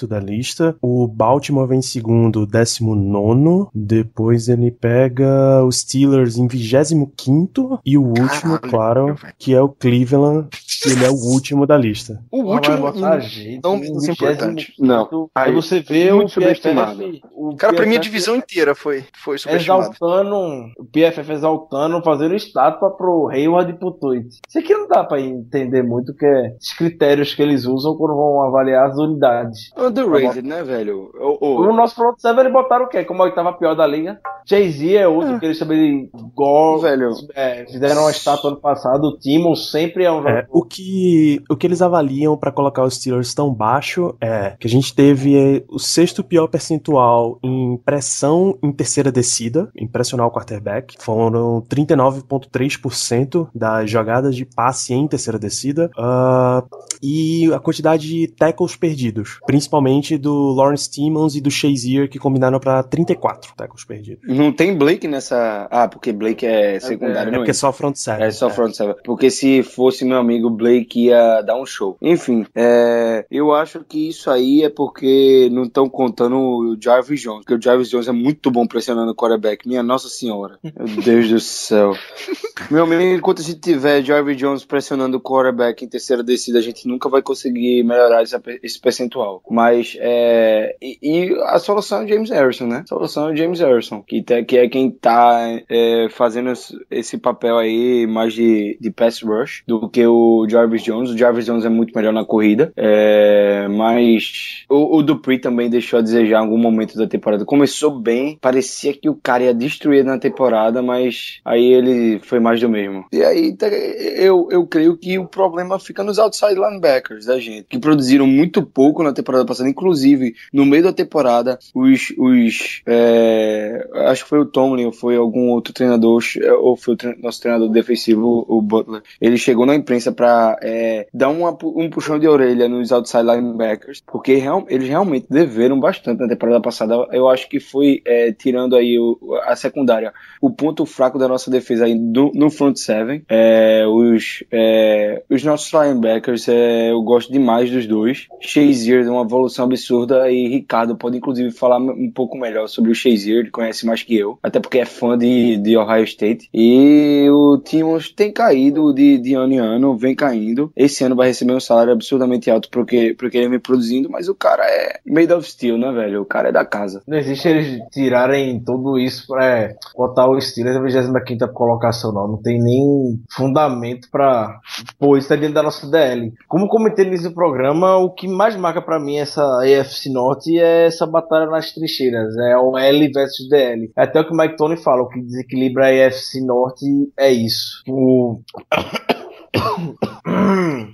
da 0.08 0.18
lista. 0.20 0.76
O 0.82 1.06
Baltimore 1.06 1.66
vem 1.66 1.78
em 1.78 1.82
segundo, 1.82 2.46
19. 2.46 3.68
Depois 3.74 4.48
ele 4.48 4.70
pega 4.70 5.64
os 5.64 5.78
Steelers 5.80 6.36
em 6.38 6.46
25. 6.46 7.80
E 7.84 7.96
o 7.96 8.02
último, 8.02 8.58
Caralho, 8.58 8.70
claro, 8.70 9.16
que 9.38 9.54
é 9.54 9.60
o 9.60 9.68
Cleveland, 9.68 10.48
que 10.82 10.90
ele 10.90 11.04
é 11.04 11.10
o 11.10 11.14
último 11.14 11.66
da 11.66 11.76
lista. 11.76 12.22
O 12.30 12.42
último. 12.42 12.76
vai 12.78 12.92
botar 12.92 13.12
a 13.14 13.20
gente 13.20 13.60
não 13.62 13.80
25º. 13.80 14.16
Importante. 14.24 14.72
Não. 14.78 15.28
Aí 15.34 15.48
Aí, 15.48 15.54
você 15.54 15.80
vê 15.80 16.12
o 16.12 16.26
subestimado. 16.28 16.96
PFF. 16.98 17.20
O 17.32 17.56
Cara, 17.56 17.74
pra 17.74 17.86
mim 17.86 17.94
a 17.96 17.98
PFF 17.98 18.10
divisão 18.10 18.36
inteira 18.36 18.74
foi, 18.74 19.04
foi 19.22 19.38
subestimada. 19.38 19.82
Exaltando, 19.90 20.36
o 20.78 20.84
PFF 20.84 21.32
exaltando, 21.32 22.02
fazendo 22.02 22.34
estátua 22.34 22.90
pro 22.96 23.28
Hayward 23.28 23.72
e 23.72 23.74
pro 23.78 23.92
Tweet. 23.92 24.28
Isso 24.48 24.58
aqui 24.58 24.72
não 24.74 24.88
dá 24.88 25.04
pra 25.04 25.20
entender 25.20 25.82
muito 25.82 26.14
que 26.14 26.26
é 26.26 26.54
os 26.60 26.72
critérios 26.76 27.34
que 27.34 27.42
eles 27.42 27.64
usam 27.64 27.96
quando 27.96 28.14
vão 28.14 28.42
avaliar 28.42 28.88
as 28.90 28.96
unidades. 28.98 29.70
underrated, 29.76 30.42
né, 30.46 30.62
velho? 30.62 31.10
O, 31.20 31.46
o- 31.46 31.68
O 31.68 31.72
nosso 31.72 31.94
front 31.94 32.16
seven 32.18 32.40
eles 32.40 32.52
botaram 32.52 32.84
o 32.86 32.88
quê? 32.88 33.04
Como 33.04 33.22
a 33.22 33.26
oitava 33.26 33.52
pior 33.52 33.74
da 33.74 33.86
liga. 33.86 34.18
Jay-Z 34.46 34.96
é 34.96 35.06
outro 35.08 35.38
que 35.38 35.44
eles 35.46 35.58
de 35.58 36.08
Gore. 36.34 36.82
Velho. 36.82 37.10
É, 37.34 37.64
fizeram 37.66 38.02
uma 38.02 38.10
estátua 38.10 38.50
ano 38.50 38.60
passado. 38.60 39.04
O 39.08 39.18
Timo 39.18 39.54
sempre 39.56 40.04
é 40.04 40.10
um 40.12 40.18
É, 40.20 40.22
jogador. 40.22 40.46
o 40.50 40.64
que 40.64 41.42
o 41.50 41.56
que 41.56 41.66
eles 41.66 41.82
avaliam 41.82 42.36
pra 42.36 42.50
colocar 42.52 42.84
os 42.84 42.94
Steelers 42.96 43.34
tão 43.34 43.52
baixo 43.52 44.07
é 44.20 44.56
que 44.58 44.66
a 44.66 44.70
gente 44.70 44.94
teve 44.94 45.36
é, 45.36 45.64
o 45.68 45.78
sexto 45.78 46.22
pior 46.22 46.46
percentual 46.48 47.38
em 47.42 47.76
pressão 47.84 48.58
em 48.62 48.72
terceira 48.72 49.10
descida, 49.10 49.70
em 49.76 49.86
pressionar 49.86 50.26
o 50.26 50.30
quarterback. 50.30 50.96
Foram 50.98 51.62
39,3% 51.62 53.48
das 53.54 53.90
jogadas 53.90 54.34
de 54.34 54.44
passe 54.44 54.94
em 54.94 55.06
terceira 55.06 55.38
descida. 55.38 55.90
Ah, 55.96 56.64
e 57.02 57.50
a 57.52 57.58
quantidade 57.58 58.08
de 58.08 58.28
tackles 58.28 58.76
perdidos, 58.76 59.38
principalmente 59.46 60.16
do 60.16 60.52
Lawrence 60.52 60.90
Timmons 60.90 61.34
e 61.34 61.40
do 61.40 61.50
Shazier, 61.50 62.08
que 62.08 62.18
combinaram 62.18 62.58
pra 62.58 62.82
34 62.82 63.54
tackles 63.56 63.84
perdidos. 63.84 64.22
Não 64.26 64.52
tem 64.52 64.76
Blake 64.76 65.06
nessa. 65.06 65.68
Ah, 65.70 65.88
porque 65.88 66.12
Blake 66.12 66.46
é 66.46 66.80
secundário, 66.80 67.28
É 67.28 67.32
não 67.32 67.38
porque 67.40 67.50
é 67.50 67.54
só 67.54 67.72
front 67.72 67.96
seven. 67.96 68.26
É 68.26 68.30
só 68.30 68.50
front 68.50 68.74
seven. 68.74 68.94
Porque 69.04 69.30
se 69.30 69.62
fosse 69.62 70.04
meu 70.04 70.18
amigo 70.18 70.50
Blake 70.50 71.06
ia 71.06 71.42
dar 71.42 71.56
um 71.56 71.66
show. 71.66 71.96
Enfim, 72.00 72.46
é, 72.54 73.24
eu 73.30 73.52
acho 73.54 73.84
que 73.84 74.08
isso 74.08 74.30
aí 74.30 74.62
é 74.62 74.68
porque 74.68 75.48
não 75.52 75.64
estão 75.64 75.88
contando 75.88 76.36
o 76.36 76.76
Jarvis 76.80 77.20
Jones. 77.20 77.44
Porque 77.44 77.54
o 77.54 77.62
Jarvis 77.62 77.88
Jones 77.88 78.08
é 78.08 78.12
muito 78.12 78.50
bom 78.50 78.66
pressionando 78.66 79.12
o 79.12 79.14
quarterback. 79.14 79.66
Minha 79.66 79.82
Nossa 79.82 80.08
Senhora. 80.08 80.58
Meu 80.62 81.02
Deus 81.02 81.28
do 81.28 81.40
céu. 81.40 81.92
Meu 82.70 82.84
amigo, 82.84 83.02
enquanto 83.02 83.40
a 83.40 83.44
gente 83.44 83.60
tiver 83.60 84.02
Jarvis 84.02 84.36
Jones 84.36 84.64
pressionando 84.64 85.16
o 85.16 85.20
quarterback 85.20 85.84
em 85.84 85.88
terceira 85.88 86.22
descida, 86.22 86.58
a 86.58 86.62
gente 86.62 86.87
nunca 86.88 87.08
vai 87.08 87.22
conseguir 87.22 87.82
melhorar 87.84 88.22
esse 88.22 88.80
percentual. 88.80 89.42
Mas 89.50 89.96
é, 90.00 90.76
e, 90.82 90.98
e 91.02 91.34
a 91.44 91.58
solução 91.58 92.02
é 92.02 92.04
o 92.04 92.08
James 92.08 92.30
Harrison, 92.30 92.66
né? 92.66 92.80
A 92.84 92.86
solução 92.86 93.28
é 93.28 93.32
o 93.32 93.36
James 93.36 93.60
Harrison, 93.60 94.02
que, 94.02 94.22
tá- 94.22 94.42
que 94.42 94.56
é 94.58 94.68
quem 94.68 94.90
tá 94.90 95.38
é, 95.68 96.08
fazendo 96.10 96.50
esse- 96.90 97.18
papel 97.18 97.58
aí 97.58 98.06
mais 98.06 98.32
de, 98.32 98.78
de 98.80 98.90
pass 98.92 99.20
rush 99.22 99.62
do 99.66 99.88
que 99.88 100.06
o 100.06 100.46
Jarvis 100.48 100.82
Jones. 100.82 101.10
O 101.10 101.18
Jarvis 101.18 101.44
Jones 101.46 101.64
é 101.64 101.68
muito 101.68 101.92
melhor 101.94 102.12
na 102.12 102.24
corrida, 102.24 102.72
é, 102.76 103.66
mas 103.68 104.64
o, 104.68 104.98
o 104.98 105.02
Dupree 105.02 105.38
também 105.40 105.68
deixou 105.68 105.98
a 105.98 106.02
desejar 106.02 106.38
em 106.38 106.44
algum 106.44 106.58
momento 106.58 106.96
da 106.96 107.06
temporada. 107.06 107.44
Começou 107.44 107.90
bem, 107.90 108.38
parecia 108.40 108.94
que 108.94 109.08
o 109.08 109.14
cara 109.16 109.44
ia 109.44 109.54
destruir 109.54 110.04
na 110.04 110.18
temporada, 110.18 110.80
mas 110.82 111.40
aí 111.44 111.72
ele 111.72 112.20
foi 112.20 112.38
mais 112.40 112.60
do 112.60 112.68
mesmo. 112.68 113.04
E 113.12 113.22
aí 113.22 113.56
tá- 113.56 113.68
eu, 113.68 114.48
eu 114.50 114.66
creio 114.66 114.96
que 114.96 115.18
o 115.18 115.26
problema 115.26 115.78
fica 115.78 116.02
nos 116.04 116.18
outside 116.18 116.54
linebackers 116.82 117.26
da 117.26 117.38
gente, 117.38 117.66
que 117.68 117.78
produziram 117.78 118.26
muito 118.26 118.62
pouco 118.62 119.02
na 119.02 119.12
temporada 119.12 119.44
passada, 119.44 119.68
inclusive 119.68 120.34
no 120.52 120.64
meio 120.64 120.82
da 120.84 120.92
temporada, 120.92 121.58
os, 121.74 122.12
os 122.16 122.82
é, 122.86 123.86
acho 124.06 124.22
que 124.24 124.28
foi 124.28 124.38
o 124.38 124.46
Tomlin 124.46 124.86
ou 124.86 124.92
foi 124.92 125.16
algum 125.16 125.48
outro 125.48 125.72
treinador, 125.72 126.22
ou 126.60 126.76
foi 126.76 126.94
o 126.94 126.96
tre- 126.96 127.16
nosso 127.20 127.40
treinador 127.40 127.68
defensivo, 127.68 128.44
o 128.48 128.62
Butler, 128.62 129.02
ele 129.20 129.36
chegou 129.36 129.66
na 129.66 129.74
imprensa 129.74 130.12
pra 130.12 130.56
é, 130.62 131.06
dar 131.12 131.28
uma 131.28 131.56
um 131.62 131.90
puxão 131.90 132.18
de 132.18 132.26
orelha 132.28 132.68
nos 132.68 132.92
outside 132.92 133.24
linebackers, 133.24 134.02
porque 134.06 134.34
real- 134.36 134.66
eles 134.68 134.88
realmente 134.88 135.26
deveram 135.28 135.78
bastante 135.78 136.20
na 136.20 136.28
temporada 136.28 136.60
passada. 136.60 136.94
Eu 137.12 137.28
acho 137.28 137.48
que 137.48 137.58
foi, 137.60 138.02
é, 138.06 138.32
tirando 138.32 138.76
aí 138.76 138.98
o- 138.98 139.18
a 139.44 139.56
secundária, 139.56 140.12
o 140.40 140.50
ponto 140.50 140.86
fraco 140.86 141.18
da 141.18 141.26
nossa 141.28 141.50
defesa 141.50 141.84
aí 141.84 141.94
do- 141.94 142.32
no 142.34 142.50
front 142.50 142.76
seven. 142.76 143.22
É, 143.28 143.84
os, 143.86 144.44
é, 144.50 145.22
os 145.28 145.42
nossos 145.44 145.72
linebackers, 145.72 146.48
é, 146.48 146.67
eu 146.90 147.02
gosto 147.02 147.32
demais 147.32 147.70
dos 147.70 147.86
dois. 147.86 148.26
Shazier 148.40 149.02
de 149.02 149.08
uma 149.08 149.22
evolução 149.22 149.64
absurda 149.64 150.30
e 150.30 150.48
Ricardo 150.48 150.96
pode 150.96 151.16
inclusive 151.16 151.50
falar 151.50 151.78
um 151.78 152.10
pouco 152.12 152.36
melhor 152.36 152.68
sobre 152.68 152.90
o 152.90 152.94
Shazier, 152.94 153.40
ele 153.40 153.50
conhece 153.50 153.86
mais 153.86 154.02
que 154.02 154.16
eu, 154.16 154.38
até 154.42 154.60
porque 154.60 154.78
é 154.78 154.84
fã 154.84 155.16
de, 155.16 155.56
de 155.58 155.76
Ohio 155.76 156.04
State. 156.04 156.48
E 156.52 157.28
o 157.30 157.58
Timmons 157.58 158.10
tem 158.10 158.32
caído 158.32 158.92
de, 158.92 159.18
de 159.18 159.34
ano 159.34 159.52
em 159.52 159.58
ano, 159.58 159.96
vem 159.96 160.14
caindo. 160.14 160.72
Esse 160.76 161.04
ano 161.04 161.16
vai 161.16 161.28
receber 161.28 161.52
um 161.52 161.60
salário 161.60 161.92
absurdamente 161.92 162.50
alto 162.50 162.68
porque, 162.70 163.14
porque 163.18 163.38
ele 163.38 163.48
vem 163.48 163.60
produzindo, 163.60 164.10
mas 164.10 164.28
o 164.28 164.34
cara 164.34 164.64
é 164.64 165.00
made 165.06 165.32
of 165.32 165.48
steel, 165.48 165.78
né, 165.78 165.92
velho? 165.92 166.22
O 166.22 166.26
cara 166.26 166.48
é 166.48 166.52
da 166.52 166.64
casa. 166.64 167.02
Não 167.06 167.18
existe 167.18 167.48
eles 167.48 167.80
tirarem 167.92 168.60
tudo 168.60 168.98
isso 168.98 169.26
pra 169.26 169.44
é, 169.44 169.76
botar 169.96 170.28
o 170.28 170.40
Steelers 170.40 170.76
na 171.10 171.20
25 171.20 171.52
colocação, 171.52 172.12
não. 172.12 172.28
Não 172.28 172.42
tem 172.42 172.58
nem 172.60 173.20
fundamento 173.30 174.08
pra 174.10 174.60
pôr 174.98 175.18
isso 175.18 175.28
dentro 175.28 175.54
da 175.54 175.62
nossa 175.62 175.88
DL. 175.90 176.32
Como 176.58 176.66
comentei 176.66 177.04
no 177.04 177.32
programa, 177.32 177.98
o 177.98 178.10
que 178.10 178.26
mais 178.26 178.56
marca 178.56 178.82
pra 178.82 178.98
mim 178.98 179.16
essa 179.16 179.40
AFC 179.62 180.10
Norte 180.10 180.58
é 180.58 180.86
essa 180.86 181.06
batalha 181.06 181.46
nas 181.46 181.72
trincheiras. 181.72 182.36
É 182.36 182.58
o 182.58 182.76
L 182.76 183.12
versus 183.12 183.48
DL. 183.48 183.92
É 183.96 184.02
até 184.02 184.20
o 184.20 184.26
que 184.26 184.32
o 184.32 184.36
Mike 184.36 184.56
Tony 184.56 184.76
fala, 184.76 185.02
o 185.02 185.08
que 185.08 185.20
desequilibra 185.20 185.86
a 185.86 186.08
AFC 186.08 186.40
Norte 186.40 186.84
é 187.16 187.30
isso. 187.30 187.84
O... 187.86 188.40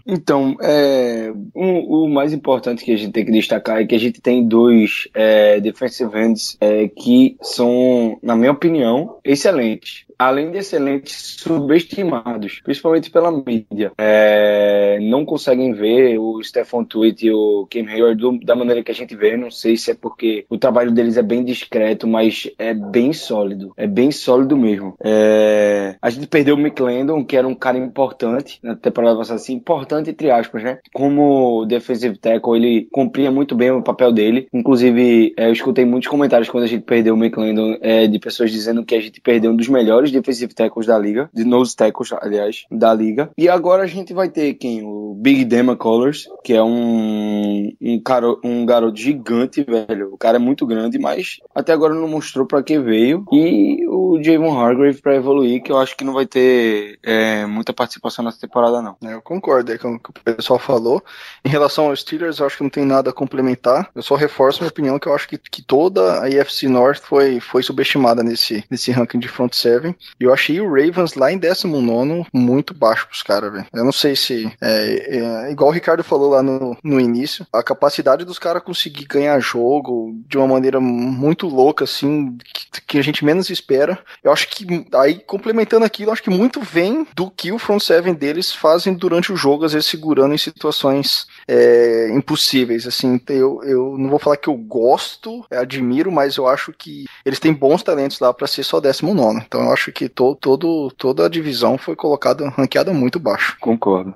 Então, 0.06 0.54
é, 0.62 1.32
um- 1.56 2.04
o 2.04 2.08
mais 2.08 2.32
importante 2.32 2.84
que 2.84 2.92
a 2.92 2.96
gente 2.96 3.12
tem 3.12 3.24
que 3.24 3.32
destacar 3.32 3.80
é 3.80 3.86
que 3.86 3.94
a 3.94 3.98
gente 3.98 4.20
tem 4.20 4.46
dois 4.46 5.08
é, 5.14 5.60
defensive 5.60 6.16
ends 6.16 6.56
é, 6.60 6.88
que 6.88 7.36
são, 7.42 8.16
na 8.22 8.36
minha 8.36 8.52
opinião, 8.52 9.18
excelentes. 9.24 10.04
Além 10.24 10.50
de 10.50 10.58
excelentes, 10.58 11.36
subestimados, 11.38 12.60
principalmente 12.64 13.10
pela 13.10 13.30
mídia. 13.30 13.92
É, 13.98 14.98
não 15.02 15.24
conseguem 15.24 15.72
ver 15.72 16.18
o 16.18 16.42
Stefan 16.42 16.84
Tweet 16.84 17.26
e 17.26 17.30
o 17.30 17.66
Kim 17.68 17.86
Hayward 17.86 18.40
da 18.44 18.54
maneira 18.54 18.82
que 18.82 18.90
a 18.90 18.94
gente 18.94 19.14
vê. 19.14 19.36
Não 19.36 19.50
sei 19.50 19.76
se 19.76 19.90
é 19.90 19.94
porque 19.94 20.46
o 20.48 20.56
trabalho 20.56 20.92
deles 20.92 21.16
é 21.16 21.22
bem 21.22 21.44
discreto, 21.44 22.06
mas 22.06 22.50
é 22.58 22.72
bem 22.72 23.12
sólido. 23.12 23.72
É 23.76 23.86
bem 23.86 24.10
sólido 24.10 24.56
mesmo. 24.56 24.94
É, 25.04 25.96
a 26.00 26.10
gente 26.10 26.26
perdeu 26.26 26.54
o 26.54 26.58
Mick 26.58 26.80
Landon, 26.80 27.24
que 27.24 27.36
era 27.36 27.46
um 27.46 27.54
cara 27.54 27.76
importante 27.76 28.58
na 28.62 28.74
temporada 28.74 29.18
passada, 29.18 29.36
assim, 29.36 29.54
importante 29.54 30.10
entre 30.10 30.30
aspas, 30.30 30.62
né? 30.62 30.78
Como 30.92 31.66
defensive 31.66 32.16
tackle, 32.16 32.56
ele 32.56 32.88
cumpria 32.90 33.30
muito 33.30 33.54
bem 33.54 33.70
o 33.70 33.82
papel 33.82 34.12
dele. 34.12 34.46
Inclusive, 34.52 35.34
é, 35.36 35.48
eu 35.48 35.52
escutei 35.52 35.84
muitos 35.84 36.08
comentários 36.08 36.48
quando 36.48 36.64
a 36.64 36.68
gente 36.68 36.82
perdeu 36.82 37.14
o 37.14 37.16
Mick 37.16 37.38
Landon, 37.38 37.76
é, 37.80 38.06
de 38.06 38.18
pessoas 38.18 38.50
dizendo 38.50 38.84
que 38.84 38.94
a 38.94 39.00
gente 39.00 39.20
perdeu 39.20 39.50
um 39.50 39.56
dos 39.56 39.68
melhores 39.68 40.13
defensive 40.20 40.54
tackles 40.54 40.86
da 40.86 40.98
liga, 40.98 41.30
de 41.32 41.44
nose 41.44 41.74
tackles, 41.74 42.12
aliás, 42.12 42.64
da 42.70 42.92
liga. 42.94 43.30
E 43.36 43.48
agora 43.48 43.82
a 43.82 43.86
gente 43.86 44.12
vai 44.12 44.28
ter 44.28 44.54
quem? 44.54 44.82
O 44.84 45.14
Big 45.14 45.44
Dema 45.44 45.76
Colors, 45.76 46.28
que 46.42 46.52
é 46.52 46.62
um, 46.62 47.72
um, 47.80 48.00
caro, 48.02 48.40
um 48.44 48.66
garoto 48.66 48.98
gigante, 48.98 49.62
velho. 49.62 50.12
O 50.12 50.18
cara 50.18 50.36
é 50.36 50.40
muito 50.40 50.66
grande, 50.66 50.98
mas 50.98 51.38
até 51.54 51.72
agora 51.72 51.94
não 51.94 52.08
mostrou 52.08 52.46
para 52.46 52.62
que 52.62 52.78
veio. 52.78 53.24
E 53.32 53.86
o 53.88 54.22
Javon 54.22 54.58
Hargrave 54.58 55.00
para 55.00 55.16
evoluir, 55.16 55.62
que 55.62 55.72
eu 55.72 55.78
acho 55.78 55.96
que 55.96 56.04
não 56.04 56.12
vai 56.12 56.26
ter 56.26 56.98
é, 57.02 57.46
muita 57.46 57.72
participação 57.72 58.24
nessa 58.24 58.40
temporada, 58.40 58.82
não. 58.82 58.96
É, 59.02 59.14
eu 59.14 59.22
concordo 59.22 59.72
é 59.72 59.78
com 59.78 59.94
o 59.94 59.98
que 59.98 60.10
o 60.10 60.12
pessoal 60.12 60.58
falou. 60.58 61.02
Em 61.44 61.48
relação 61.48 61.86
aos 61.86 62.00
Steelers, 62.00 62.38
eu 62.38 62.46
acho 62.46 62.56
que 62.56 62.62
não 62.62 62.70
tem 62.70 62.84
nada 62.84 63.10
a 63.10 63.12
complementar. 63.12 63.90
Eu 63.94 64.02
só 64.02 64.14
reforço 64.14 64.60
minha 64.60 64.70
opinião 64.70 64.98
que 64.98 65.08
eu 65.08 65.14
acho 65.14 65.28
que, 65.28 65.38
que 65.38 65.62
toda 65.62 66.20
a 66.20 66.26
AFC 66.26 66.68
North 66.68 67.00
foi, 67.02 67.40
foi 67.40 67.62
subestimada 67.62 68.22
nesse, 68.22 68.64
nesse 68.70 68.90
ranking 68.90 69.18
de 69.18 69.28
front 69.28 69.54
seven. 69.54 69.93
E 70.20 70.24
eu 70.24 70.32
achei 70.32 70.60
o 70.60 70.68
Ravens 70.68 71.14
lá 71.14 71.32
em 71.32 71.38
19 71.38 72.26
muito 72.32 72.74
baixo 72.74 73.06
pros 73.06 73.22
caras, 73.22 73.52
velho. 73.52 73.66
Eu 73.72 73.84
não 73.84 73.92
sei 73.92 74.16
se. 74.16 74.50
É, 74.60 75.18
é, 75.18 75.52
igual 75.52 75.70
o 75.70 75.72
Ricardo 75.72 76.04
falou 76.04 76.30
lá 76.30 76.42
no, 76.42 76.76
no 76.82 77.00
início, 77.00 77.46
a 77.52 77.62
capacidade 77.62 78.24
dos 78.24 78.38
caras 78.38 78.62
conseguir 78.62 79.04
ganhar 79.06 79.38
jogo 79.40 80.14
de 80.28 80.36
uma 80.36 80.46
maneira 80.46 80.80
muito 80.80 81.46
louca, 81.48 81.84
assim, 81.84 82.36
que, 82.52 82.80
que, 82.80 82.98
a 82.98 83.02
gente 83.02 83.24
menos 83.24 83.50
espera. 83.50 83.98
Eu 84.22 84.32
acho 84.32 84.48
que, 84.48 84.86
aí 84.94 85.20
complementando 85.20 85.84
aquilo, 85.84 86.12
acho 86.12 86.22
que 86.22 86.30
muito 86.30 86.60
vem 86.60 87.06
do 87.14 87.30
que 87.30 87.52
o 87.52 87.58
front 87.58 87.80
seven 87.80 88.14
deles 88.14 88.52
fazem 88.52 88.94
durante 88.94 89.32
o 89.32 89.36
jogo, 89.36 89.64
às 89.64 89.72
vezes 89.72 89.88
segurando 89.88 90.34
em 90.34 90.38
situações 90.38 91.26
é, 91.46 92.08
impossíveis. 92.12 92.86
Assim, 92.86 93.20
eu, 93.28 93.62
eu 93.64 93.96
não 93.98 94.10
vou 94.10 94.18
falar 94.18 94.36
que 94.36 94.48
eu 94.48 94.56
gosto, 94.56 95.44
admiro, 95.50 96.10
mas 96.10 96.36
eu 96.36 96.46
acho 96.46 96.72
que 96.72 97.04
eles 97.24 97.38
têm 97.38 97.52
bons 97.52 97.82
talentos 97.82 98.20
lá 98.20 98.32
para 98.32 98.46
ser 98.46 98.64
só 98.64 98.80
19. 98.80 99.42
Então 99.46 99.62
eu 99.62 99.72
acho 99.72 99.83
que 99.92 100.08
to, 100.08 100.34
todo, 100.34 100.90
toda 100.92 101.26
a 101.26 101.28
divisão 101.28 101.76
foi 101.78 101.96
colocada, 101.96 102.48
ranqueada 102.48 102.92
muito 102.92 103.18
baixo. 103.18 103.56
Concordo. 103.60 104.14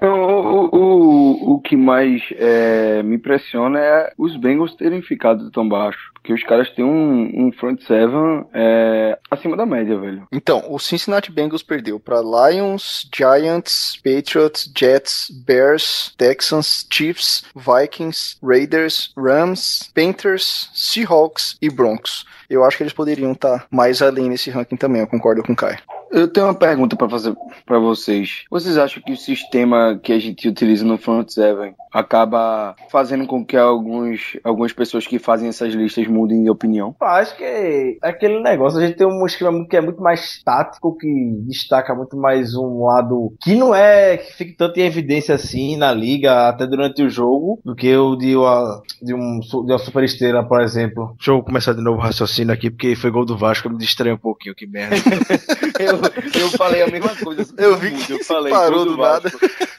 O, 0.00 0.06
o, 0.06 0.76
o, 0.76 1.54
o 1.54 1.60
que 1.60 1.76
mais 1.76 2.22
é, 2.32 3.02
me 3.02 3.16
impressiona 3.16 3.78
é 3.78 4.12
os 4.18 4.36
Bengals 4.36 4.74
terem 4.74 5.00
ficado 5.00 5.50
tão 5.50 5.68
baixo. 5.68 6.11
Porque 6.22 6.32
os 6.32 6.44
caras 6.44 6.70
têm 6.70 6.84
um, 6.84 7.46
um 7.46 7.52
front 7.52 7.82
seven 7.82 8.44
é, 8.54 9.18
acima 9.28 9.56
da 9.56 9.66
média, 9.66 9.98
velho. 9.98 10.28
Então, 10.30 10.62
o 10.68 10.78
Cincinnati 10.78 11.32
Bengals 11.32 11.64
perdeu 11.64 11.98
para 11.98 12.20
Lions, 12.20 13.10
Giants, 13.12 13.96
Patriots, 13.96 14.70
Jets, 14.76 15.28
Bears, 15.44 16.14
Texans, 16.16 16.86
Chiefs, 16.88 17.44
Vikings, 17.56 18.36
Raiders, 18.40 19.12
Rams, 19.16 19.90
Panthers, 19.92 20.70
Seahawks 20.72 21.56
e 21.60 21.68
Broncos. 21.68 22.24
Eu 22.48 22.64
acho 22.64 22.76
que 22.76 22.84
eles 22.84 22.92
poderiam 22.92 23.32
estar 23.32 23.58
tá 23.58 23.66
mais 23.68 24.00
além 24.00 24.28
nesse 24.28 24.48
ranking 24.48 24.76
também, 24.76 25.00
eu 25.00 25.08
concordo 25.08 25.42
com 25.42 25.54
o 25.54 25.56
Kai. 25.56 25.78
Eu 26.12 26.28
tenho 26.28 26.46
uma 26.46 26.54
pergunta 26.54 26.94
para 26.94 27.08
fazer 27.08 27.34
para 27.64 27.78
vocês. 27.78 28.44
Vocês 28.50 28.76
acham 28.76 29.02
que 29.02 29.12
o 29.12 29.16
sistema 29.16 29.98
que 30.02 30.12
a 30.12 30.18
gente 30.18 30.46
utiliza 30.46 30.84
no 30.84 30.98
Front 30.98 31.30
Seven 31.30 31.74
acaba 31.90 32.74
fazendo 32.90 33.26
com 33.26 33.44
que 33.44 33.56
alguns, 33.56 34.36
algumas 34.44 34.72
pessoas 34.72 35.06
que 35.06 35.18
fazem 35.18 35.48
essas 35.48 35.72
listas 35.72 36.06
mudem 36.06 36.42
de 36.42 36.50
opinião? 36.50 36.94
Eu 37.00 37.06
acho 37.06 37.34
que 37.36 37.44
é 37.44 37.96
aquele 38.02 38.40
negócio. 38.40 38.78
A 38.78 38.86
gente 38.86 38.98
tem 38.98 39.06
um 39.06 39.24
esquema 39.24 39.66
que 39.66 39.76
é 39.76 39.80
muito 39.80 40.02
mais 40.02 40.42
tático, 40.44 40.96
que 40.98 41.08
destaca 41.46 41.94
muito 41.94 42.16
mais 42.16 42.54
um 42.54 42.84
lado 42.84 43.34
que 43.40 43.54
não 43.54 43.74
é 43.74 44.18
que 44.18 44.34
fique 44.34 44.52
tanto 44.52 44.78
em 44.78 44.84
evidência 44.84 45.34
assim 45.34 45.76
na 45.76 45.94
liga, 45.94 46.48
até 46.48 46.66
durante 46.66 47.02
o 47.02 47.08
jogo, 47.08 47.58
do 47.64 47.74
que 47.74 47.96
o 47.96 48.16
de 48.16 48.36
uma, 48.36 48.82
de 49.00 49.14
um, 49.14 49.40
de 49.40 49.72
uma 49.72 49.78
super 49.78 50.04
esteira, 50.04 50.42
por 50.42 50.60
exemplo. 50.60 51.14
Deixa 51.16 51.30
eu 51.30 51.42
começar 51.42 51.72
de 51.72 51.82
novo 51.82 51.98
o 51.98 52.02
raciocínio 52.02 52.52
aqui, 52.52 52.70
porque 52.70 52.94
foi 52.96 53.10
gol 53.10 53.24
do 53.24 53.36
Vasco, 53.36 53.68
eu 53.68 53.72
me 53.72 53.78
distraí 53.78 54.12
um 54.12 54.18
pouquinho, 54.18 54.54
que 54.54 54.66
merda. 54.66 54.96
eu, 55.80 56.01
eu 56.38 56.50
falei 56.50 56.82
a 56.82 56.86
mesma 56.86 57.14
coisa. 57.16 57.46
Eu 57.56 57.76
vi 57.76 57.90
que 57.92 58.12
eu 58.12 58.24
falei, 58.24 58.52
parou 58.52 58.84
do, 58.84 58.96
nada. 58.96 59.30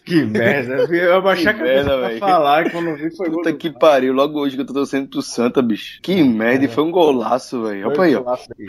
Que 0.06 0.24
merda. 0.26 0.84
Eu 0.94 1.22
baixei 1.22 1.48
a 1.48 1.54
cabeça 1.54 1.98
pra 1.98 2.18
falar 2.18 2.72
quando 2.72 2.96
vi 2.96 3.16
foi 3.16 3.30
Puta 3.30 3.54
que 3.54 3.70
pariu. 3.70 4.14
Logo 4.14 4.40
hoje 4.40 4.56
que 4.56 4.62
eu 4.62 4.66
tô 4.66 4.74
torcendo 4.74 5.08
pro 5.08 5.22
Santa, 5.22 5.62
bicho. 5.62 6.00
Que 6.02 6.22
merda. 6.24 6.66
E 6.66 6.68
foi 6.68 6.84
um 6.84 6.92
golaço, 6.92 7.64
velho. 7.64 7.88
Olha 7.88 8.02
aí, 8.02 8.16
ó. 8.16 8.24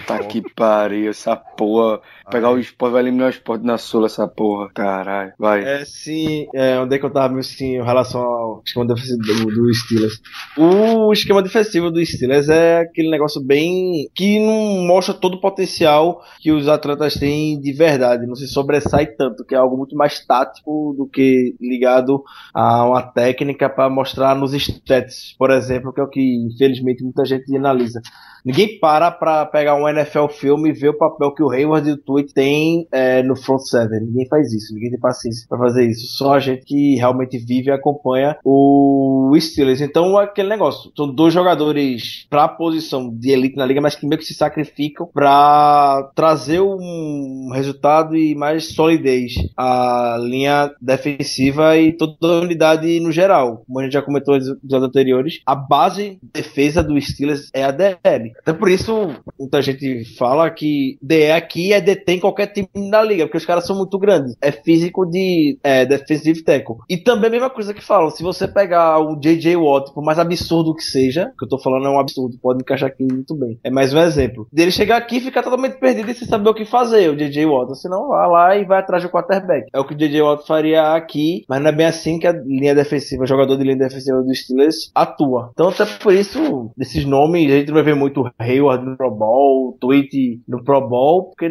Tá 0.06 0.18
que 0.20 0.42
pariu. 0.54 1.10
Essa 1.10 1.36
porra. 1.36 2.00
Pegar 2.30 2.50
o 2.50 2.58
esporte, 2.58 2.92
vai 2.92 3.02
eliminar 3.02 3.26
o 3.26 3.30
esporte 3.30 3.64
na 3.64 3.76
Sula, 3.76 4.06
essa 4.06 4.26
porra. 4.28 4.70
Caralho. 4.72 5.32
Vai. 5.38 5.64
É, 5.64 5.84
sim. 5.84 6.46
É, 6.54 6.78
onde 6.78 6.94
é 6.94 6.98
que 6.98 7.04
eu 7.04 7.12
tava, 7.12 7.38
assim, 7.38 7.76
em 7.76 7.84
relação 7.84 8.20
ao 8.22 8.62
esquema 8.64 8.86
defensivo 8.86 9.18
do, 9.18 9.46
do 9.46 9.74
Steelers? 9.74 10.20
O 10.56 11.12
esquema 11.12 11.42
defensivo 11.42 11.90
do 11.90 12.04
Steelers 12.04 12.48
é 12.48 12.78
aquele 12.78 13.10
negócio 13.10 13.42
bem. 13.42 14.08
que 14.14 14.38
não 14.38 14.86
mostra 14.86 15.12
todo 15.12 15.34
o 15.34 15.40
potencial 15.40 16.22
que 16.40 16.52
os 16.52 16.68
atletas 16.68 17.14
têm 17.14 17.43
de 17.60 17.72
verdade. 17.72 18.26
Não 18.26 18.34
se 18.34 18.46
sobressai 18.46 19.06
tanto, 19.06 19.44
que 19.44 19.54
é 19.54 19.58
algo 19.58 19.76
muito 19.76 19.96
mais 19.96 20.24
tático 20.24 20.94
do 20.96 21.06
que 21.06 21.54
ligado 21.60 22.22
a 22.52 22.86
uma 22.86 23.02
técnica 23.02 23.68
para 23.68 23.90
mostrar 23.90 24.34
nos 24.34 24.52
stats, 24.54 25.34
por 25.38 25.50
exemplo, 25.50 25.92
que 25.92 26.00
é 26.00 26.04
o 26.04 26.08
que 26.08 26.20
infelizmente 26.20 27.02
muita 27.02 27.24
gente 27.24 27.54
analisa. 27.56 28.00
Ninguém 28.44 28.78
para 28.78 29.10
para 29.10 29.46
pegar 29.46 29.74
um 29.74 29.88
NFL 29.88 30.26
filme 30.28 30.68
e 30.68 30.72
ver 30.72 30.90
o 30.90 30.98
papel 30.98 31.32
que 31.32 31.42
o 31.42 31.50
Hayward 31.50 31.88
e 31.88 31.92
o 31.92 31.96
Tweet 31.96 32.34
tem 32.34 32.86
é, 32.92 33.22
no 33.22 33.34
front 33.34 33.60
seven. 33.60 34.00
Ninguém 34.00 34.28
faz 34.28 34.52
isso, 34.52 34.74
ninguém 34.74 34.90
tem 34.90 35.00
paciência 35.00 35.46
para 35.48 35.58
fazer 35.58 35.88
isso. 35.88 36.06
Só 36.16 36.34
a 36.34 36.40
gente 36.40 36.64
que 36.64 36.96
realmente 36.96 37.38
vive 37.38 37.68
e 37.68 37.72
acompanha 37.72 38.36
o 38.44 39.32
Steelers. 39.40 39.80
Então, 39.80 40.16
aquele 40.18 40.48
negócio. 40.48 40.92
São 40.96 41.12
dois 41.12 41.32
jogadores 41.32 42.26
para 42.28 42.44
a 42.44 42.48
posição 42.48 43.08
de 43.08 43.30
elite 43.30 43.56
na 43.56 43.64
liga, 43.64 43.80
mas 43.80 43.94
que 43.94 44.06
meio 44.06 44.18
que 44.18 44.26
se 44.26 44.34
sacrificam 44.34 45.08
para 45.12 46.10
trazer 46.14 46.60
um 46.60 47.50
resultado 47.52 48.16
e 48.16 48.34
mais 48.34 48.74
solidez 48.74 49.34
à 49.56 50.18
linha 50.20 50.70
defensiva 50.80 51.76
e 51.78 51.92
toda 51.92 52.16
a 52.20 52.40
unidade 52.40 53.00
no 53.00 53.10
geral. 53.10 53.62
Como 53.66 53.80
a 53.80 53.84
gente 53.84 53.92
já 53.92 54.02
comentou 54.02 54.34
nos 54.34 54.48
episódios 54.48 54.88
anteriores, 54.88 55.40
a 55.46 55.54
base 55.54 56.18
de 56.22 56.42
defesa 56.42 56.82
do 56.82 57.00
Steelers 57.00 57.50
é 57.54 57.64
a 57.64 57.70
DL. 57.70 58.33
Até 58.40 58.52
por 58.52 58.68
isso, 58.68 59.14
muita 59.38 59.62
gente 59.62 60.04
fala 60.16 60.50
que 60.50 60.98
DE 61.00 61.30
aqui 61.30 61.72
é 61.72 61.80
detém 61.80 62.20
qualquer 62.20 62.46
time 62.48 62.68
da 62.90 63.02
liga, 63.02 63.24
porque 63.24 63.38
os 63.38 63.46
caras 63.46 63.66
são 63.66 63.76
muito 63.76 63.98
grandes. 63.98 64.36
É 64.40 64.50
físico 64.50 65.06
de 65.06 65.58
é, 65.62 65.84
defensive 65.84 66.42
tackle. 66.42 66.76
E 66.88 66.96
também 66.96 67.28
a 67.28 67.32
mesma 67.32 67.50
coisa 67.50 67.74
que 67.74 67.84
falam, 67.84 68.10
se 68.10 68.22
você 68.22 68.46
pegar 68.46 68.98
o 68.98 69.16
JJ 69.18 69.56
Watt, 69.56 69.92
por 69.92 70.04
mais 70.04 70.18
absurdo 70.18 70.74
que 70.74 70.82
seja, 70.82 71.32
que 71.38 71.44
eu 71.44 71.48
tô 71.48 71.58
falando 71.58 71.86
é 71.86 71.90
um 71.90 71.98
absurdo, 71.98 72.38
pode 72.40 72.62
encaixar 72.62 72.88
aqui 72.88 73.04
muito 73.04 73.34
bem. 73.34 73.58
É 73.62 73.70
mais 73.70 73.92
um 73.92 73.98
exemplo. 73.98 74.46
Dele 74.52 74.70
chegar 74.70 74.96
aqui 74.96 75.16
e 75.16 75.20
ficar 75.20 75.42
totalmente 75.42 75.78
perdido 75.78 76.10
e 76.10 76.14
sem 76.14 76.26
saber 76.28 76.48
o 76.48 76.54
que 76.54 76.64
fazer, 76.64 77.10
o 77.10 77.16
JJ 77.16 77.46
Watt. 77.46 77.78
Senão 77.78 78.08
vai 78.08 78.28
lá 78.28 78.56
e 78.56 78.64
vai 78.64 78.80
atrás 78.80 79.02
do 79.02 79.10
quarterback. 79.10 79.66
É 79.72 79.80
o 79.80 79.84
que 79.84 79.94
o 79.94 79.96
JJ 79.96 80.20
Watt 80.22 80.46
faria 80.46 80.94
aqui, 80.94 81.44
mas 81.48 81.60
não 81.60 81.68
é 81.68 81.72
bem 81.72 81.86
assim 81.86 82.18
que 82.18 82.26
a 82.26 82.32
linha 82.32 82.74
defensiva, 82.74 83.24
o 83.24 83.26
jogador 83.26 83.56
de 83.56 83.64
linha 83.64 83.76
defensiva 83.76 84.22
do 84.22 84.34
Steelers 84.34 84.90
atua. 84.94 85.50
Então, 85.52 85.68
até 85.68 85.84
por 85.84 86.12
isso, 86.12 86.70
desses 86.76 87.04
nomes, 87.04 87.50
a 87.50 87.56
gente 87.56 87.72
vai 87.72 87.82
ver 87.82 87.94
muito 87.94 88.23
Hayward 88.38 88.84
no 88.84 88.96
Pro 88.96 89.10
Bowl, 89.10 89.76
Tweet 89.80 90.40
no 90.48 90.62
Pro 90.62 90.86
Bowl, 90.88 91.30
porque 91.30 91.48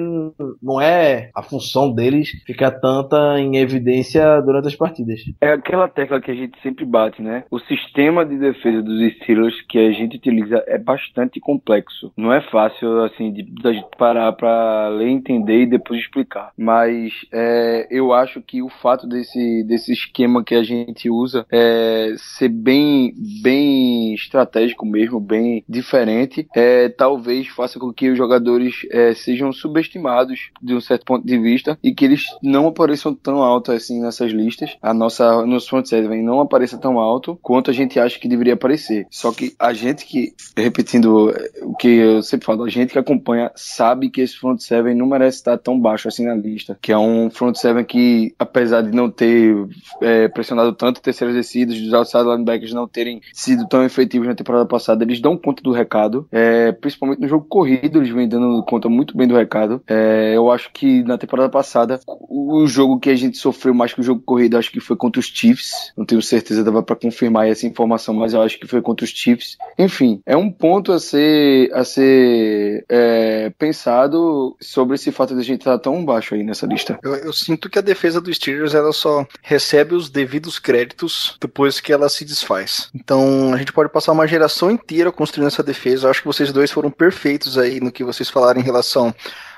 não 0.62 0.82
é 0.82 1.30
a 1.36 1.44
função 1.44 1.94
deles 1.94 2.30
ficar 2.46 2.72
tanta 2.72 3.40
em 3.40 3.58
evidência 3.58 4.42
durante 4.42 4.68
as 4.68 4.76
partidas. 4.76 5.22
É 5.42 5.52
aquela 5.52 5.88
tecla 5.88 6.22
que 6.22 6.32
a 6.32 6.36
gente 6.36 6.60
sempre 6.62 6.86
bate, 6.86 7.22
né? 7.22 7.44
O 7.52 7.60
sistema 7.60 8.26
de 8.26 8.38
defesa 8.38 8.82
dos 8.82 9.14
Steelers 9.16 9.62
que 9.68 9.78
a 9.78 9.92
gente 9.92 10.18
utiliza 10.18 10.64
é 10.68 10.78
bastante 10.78 11.40
complexo. 11.40 12.12
Não 12.18 12.32
é 12.32 12.42
fácil, 12.50 13.04
assim, 13.04 13.32
de, 13.32 13.44
de 13.44 13.74
gente 13.74 13.88
parar 13.98 14.32
para 14.34 14.90
ler, 14.90 15.10
entender 15.10 15.64
e 15.64 15.70
depois 15.70 16.00
explicar. 16.00 16.52
Mas 16.58 17.12
é, 17.32 17.88
eu 17.92 18.14
acho 18.14 18.42
que 18.42 18.62
o 18.62 18.70
fato 18.70 19.08
desse, 19.08 19.64
desse 19.64 19.92
esquema 19.92 20.44
que 20.44 20.56
a 20.56 20.64
gente 20.64 21.10
usa 21.10 21.46
é 21.52 22.14
ser 22.18 22.50
bem, 22.50 23.14
bem 23.42 24.14
estratégico 24.14 24.86
mesmo, 24.86 25.20
bem 25.20 25.64
diferente, 25.68 26.48
é, 26.56 26.63
é, 26.64 26.88
talvez 26.88 27.48
faça 27.48 27.78
com 27.78 27.92
que 27.92 28.10
os 28.10 28.18
jogadores 28.18 28.88
é, 28.90 29.14
sejam 29.14 29.52
subestimados 29.52 30.52
de 30.62 30.74
um 30.74 30.80
certo 30.80 31.06
ponto 31.06 31.26
de 31.26 31.38
vista 31.38 31.78
e 31.84 31.94
que 31.94 32.06
eles 32.06 32.24
não 32.42 32.68
apareçam 32.68 33.14
tão 33.14 33.44
alto 33.44 33.72
assim 33.72 34.02
nessas 34.02 34.32
listas. 34.32 34.78
A 34.82 34.94
nossa 34.94 35.46
nos 35.46 35.68
front 35.68 35.86
seven 35.86 36.24
não 36.24 36.40
apareça 36.40 36.78
tão 36.78 37.00
alto 37.00 37.38
quanto 37.42 37.70
a 37.70 37.74
gente 37.74 38.00
acha 38.00 38.18
que 38.18 38.30
deveria 38.30 38.54
aparecer. 38.54 39.08
Só 39.10 39.32
que 39.32 39.54
a 39.60 39.74
gente 39.74 40.06
que, 40.06 40.34
repetindo 40.56 41.32
eh, 41.32 41.52
o 41.64 41.76
que 41.76 41.88
eu 41.88 42.24
sempre 42.24 42.46
falo, 42.46 42.64
a 42.64 42.70
gente 42.70 42.94
que 42.94 43.00
acompanha 43.00 43.52
sabe 43.56 44.10
que 44.10 44.22
esse 44.22 44.38
front 44.38 44.60
seven 44.60 44.96
não 44.96 45.06
merece 45.06 45.38
estar 45.38 45.58
tão 45.58 45.80
baixo 45.80 46.08
assim 46.08 46.26
na 46.26 46.36
lista. 46.36 46.78
Que 46.82 46.92
é 46.92 46.98
um 46.98 47.30
front 47.30 47.56
seven 47.56 47.84
que, 47.84 48.34
apesar 48.40 48.82
de 48.82 48.96
não 48.96 49.10
ter 49.10 49.56
é, 50.02 50.28
pressionado 50.30 50.74
tanto 50.74 51.02
terceiras 51.02 51.36
descidas, 51.36 51.80
dos 51.80 51.94
outside 51.94 52.24
linebackers 52.24 52.74
não 52.74 52.88
terem 52.88 53.22
sido 53.34 53.68
tão 53.68 53.84
efetivos 53.84 54.28
na 54.28 54.36
temporada 54.36 54.66
passada, 54.66 55.04
eles 55.04 55.20
dão 55.20 55.38
conta 55.38 55.62
do 55.62 55.72
recado. 55.72 56.28
É, 56.32 56.43
principalmente 56.80 57.20
no 57.20 57.28
jogo 57.28 57.46
corrido, 57.46 58.00
eles 58.00 58.10
vêm 58.10 58.28
dando 58.28 58.64
conta 58.64 58.90
muito 58.90 59.16
bem 59.16 59.28
do 59.28 59.36
recado. 59.36 59.82
É, 59.88 60.34
eu 60.36 60.52
acho 60.52 60.72
que 60.72 61.04
na 61.04 61.18
temporada 61.18 61.50
passada, 61.50 62.00
o 62.08 62.66
jogo 62.68 63.00
que 63.00 63.10
a 63.10 63.16
gente 63.16 63.38
sofreu 63.38 63.74
mais 63.74 63.94
que 63.94 64.02
o 64.02 64.04
jogo 64.04 64.22
corrido, 64.22 64.58
acho 64.58 64.72
que 64.72 64.80
foi 64.80 64.96
contra 64.96 65.20
os 65.20 65.28
Chiefs. 65.28 65.94
Não 65.98 66.06
tenho 66.06 66.22
certeza, 66.22 66.64
dava 66.64 66.84
para 66.84 66.96
confirmar 66.96 67.48
essa 67.48 67.66
informação, 67.68 68.14
mas 68.14 68.34
eu 68.34 68.42
acho 68.42 68.60
que 68.60 68.68
foi 68.68 68.82
contra 68.82 69.04
os 69.04 69.12
Chiefs. 69.12 69.58
Enfim, 69.78 70.22
é 70.26 70.36
um 70.36 70.52
ponto 70.52 70.92
a 70.92 71.00
ser, 71.00 71.72
a 71.74 71.84
ser 71.84 72.86
é, 72.90 73.52
pensado 73.58 74.56
sobre 74.60 74.96
esse 74.96 75.12
fato 75.12 75.34
de 75.34 75.42
a 75.42 75.44
gente 75.44 75.62
estar 75.62 75.78
tão 75.80 76.04
baixo 76.04 76.36
aí 76.36 76.44
nessa 76.44 76.66
lista. 76.66 77.00
Eu, 77.04 77.16
eu 77.16 77.34
sinto 77.34 77.70
que 77.70 77.80
a 77.80 77.82
defesa 77.82 78.22
dos 78.22 78.36
Steelers 78.36 78.74
ela 78.74 78.92
só 78.92 79.26
recebe 79.42 79.96
os 79.96 80.10
devidos 80.10 80.60
créditos 80.60 81.38
depois 81.40 81.80
que 81.80 81.92
ela 81.92 82.10
se 82.10 82.26
desfaz. 82.26 82.90
Então 82.94 83.54
a 83.54 83.58
gente 83.58 83.74
pode 83.74 83.90
passar 83.90 84.12
uma 84.12 84.28
geração 84.28 84.72
inteira 84.72 85.12
construindo 85.12 85.48
essa 85.48 85.64
defesa. 85.64 86.08
Eu 86.08 86.12
acho 86.12 86.22
que 86.22 86.28
vocês 86.34 86.52
dois 86.52 86.72
foram 86.72 86.90
perfeitos 86.90 87.58
aí 87.58 87.80
no 87.80 87.92
que 87.92 88.04
vocês 88.04 88.30
falaram 88.30 88.60
em 88.60 88.64
relação 88.64 89.14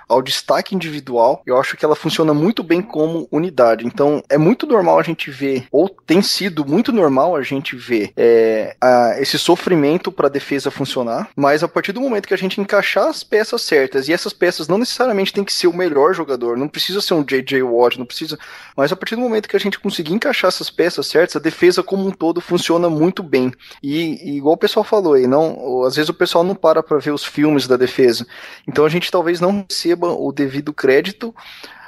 ao 0.08 0.22
destaque 0.22 0.76
individual, 0.76 1.41
eu 1.45 1.58
acho 1.58 1.76
que 1.76 1.86
ela 1.86 1.95
funciona 1.95 2.34
muito 2.34 2.64
bem 2.64 2.82
como 2.82 3.28
unidade. 3.32 3.86
Então, 3.86 4.24
é 4.30 4.38
muito 4.38 4.66
normal 4.66 4.99
a 4.99 5.03
gente 5.03 5.32
ver, 5.32 5.68
ou 5.72 5.89
tem 5.89 6.22
sido 6.22 6.66
muito 6.66 6.91
normal 6.91 7.36
a 7.36 7.41
gente 7.41 7.76
ver 7.76 8.12
é, 8.16 8.76
a, 8.80 9.16
esse 9.20 9.38
sofrimento 9.38 10.12
para 10.12 10.28
a 10.28 10.30
defesa 10.30 10.70
funcionar, 10.72 11.30
mas 11.36 11.64
a 11.64 11.68
partir 11.68 11.91
do 11.91 12.01
momento 12.01 12.28
que 12.28 12.34
a 12.34 12.38
gente 12.38 12.60
encaixar 12.62 13.08
as 13.08 13.24
peças 13.24 13.62
certas, 13.62 14.08
e 14.08 14.14
essas 14.14 14.34
peças 14.34 14.68
não 14.68 14.78
necessariamente 14.78 15.34
tem 15.34 15.43
que 15.43 15.53
ser 15.53 15.68
o 15.68 15.76
melhor 15.76 16.14
jogador, 16.14 16.58
não 16.58 16.68
precisa 16.68 17.01
ser 17.01 17.14
um 17.14 17.24
J.J. 17.24 17.62
Watt, 17.64 17.97
não 17.97 18.06
precisa, 18.06 18.38
mas 18.76 18.91
a 18.91 18.95
partir 18.95 19.16
do 19.16 19.22
momento 19.22 19.49
que 19.49 19.56
a 19.56 19.60
gente 19.60 19.80
conseguir 19.80 20.14
encaixar 20.14 20.49
essas 20.49 20.70
peças 20.70 21.08
certas, 21.08 21.36
a 21.36 21.39
defesa 21.39 21.82
como 21.82 22.08
um 22.08 22.12
todo 22.12 22.41
funciona 22.41 22.89
muito 22.89 23.24
bem. 23.24 23.51
E, 23.82 24.32
e 24.32 24.38
igual 24.38 24.56
o 24.56 24.58
pessoal 24.58 24.84
falou 24.84 25.14
aí, 25.14 25.28
não, 25.28 25.84
às 25.84 25.95
vezes 25.95 26.10
o 26.10 26.14
pessoal 26.14 26.43
não 26.43 26.56
para 26.56 26.84
para 26.84 26.97
ver 26.97 27.12
os 27.12 27.24
filmes 27.24 27.68
da 27.68 27.78
defesa. 27.78 28.26
Então 28.68 28.86
a 28.86 28.89
gente 28.89 29.12
talvez 29.12 29.39
não 29.39 29.66
receba 29.68 29.95
o 30.04 30.32
devido 30.32 30.74
crédito 30.74 31.34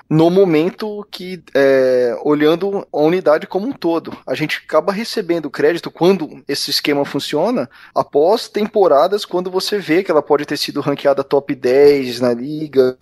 no 0.09 0.29
momento 0.29 1.05
que, 1.11 1.43
é, 1.53 2.17
olhando 2.23 2.87
a 2.91 2.97
unidade 2.97 3.45
como 3.45 3.67
um 3.67 3.73
todo, 3.73 4.17
a 4.25 4.33
gente 4.33 4.61
acaba 4.65 4.93
recebendo 4.93 5.49
crédito 5.49 5.91
quando 5.91 6.41
esse 6.47 6.71
esquema 6.71 7.03
funciona 7.03 7.69
após 7.93 8.47
temporadas, 8.47 9.25
quando 9.25 9.51
você 9.51 9.77
vê 9.77 10.03
que 10.03 10.09
ela 10.09 10.21
pode 10.21 10.45
ter 10.45 10.57
sido 10.57 10.79
ranqueada 10.79 11.23
top 11.23 11.53
10 11.53 12.21
na 12.21 12.33
liga 12.33 12.95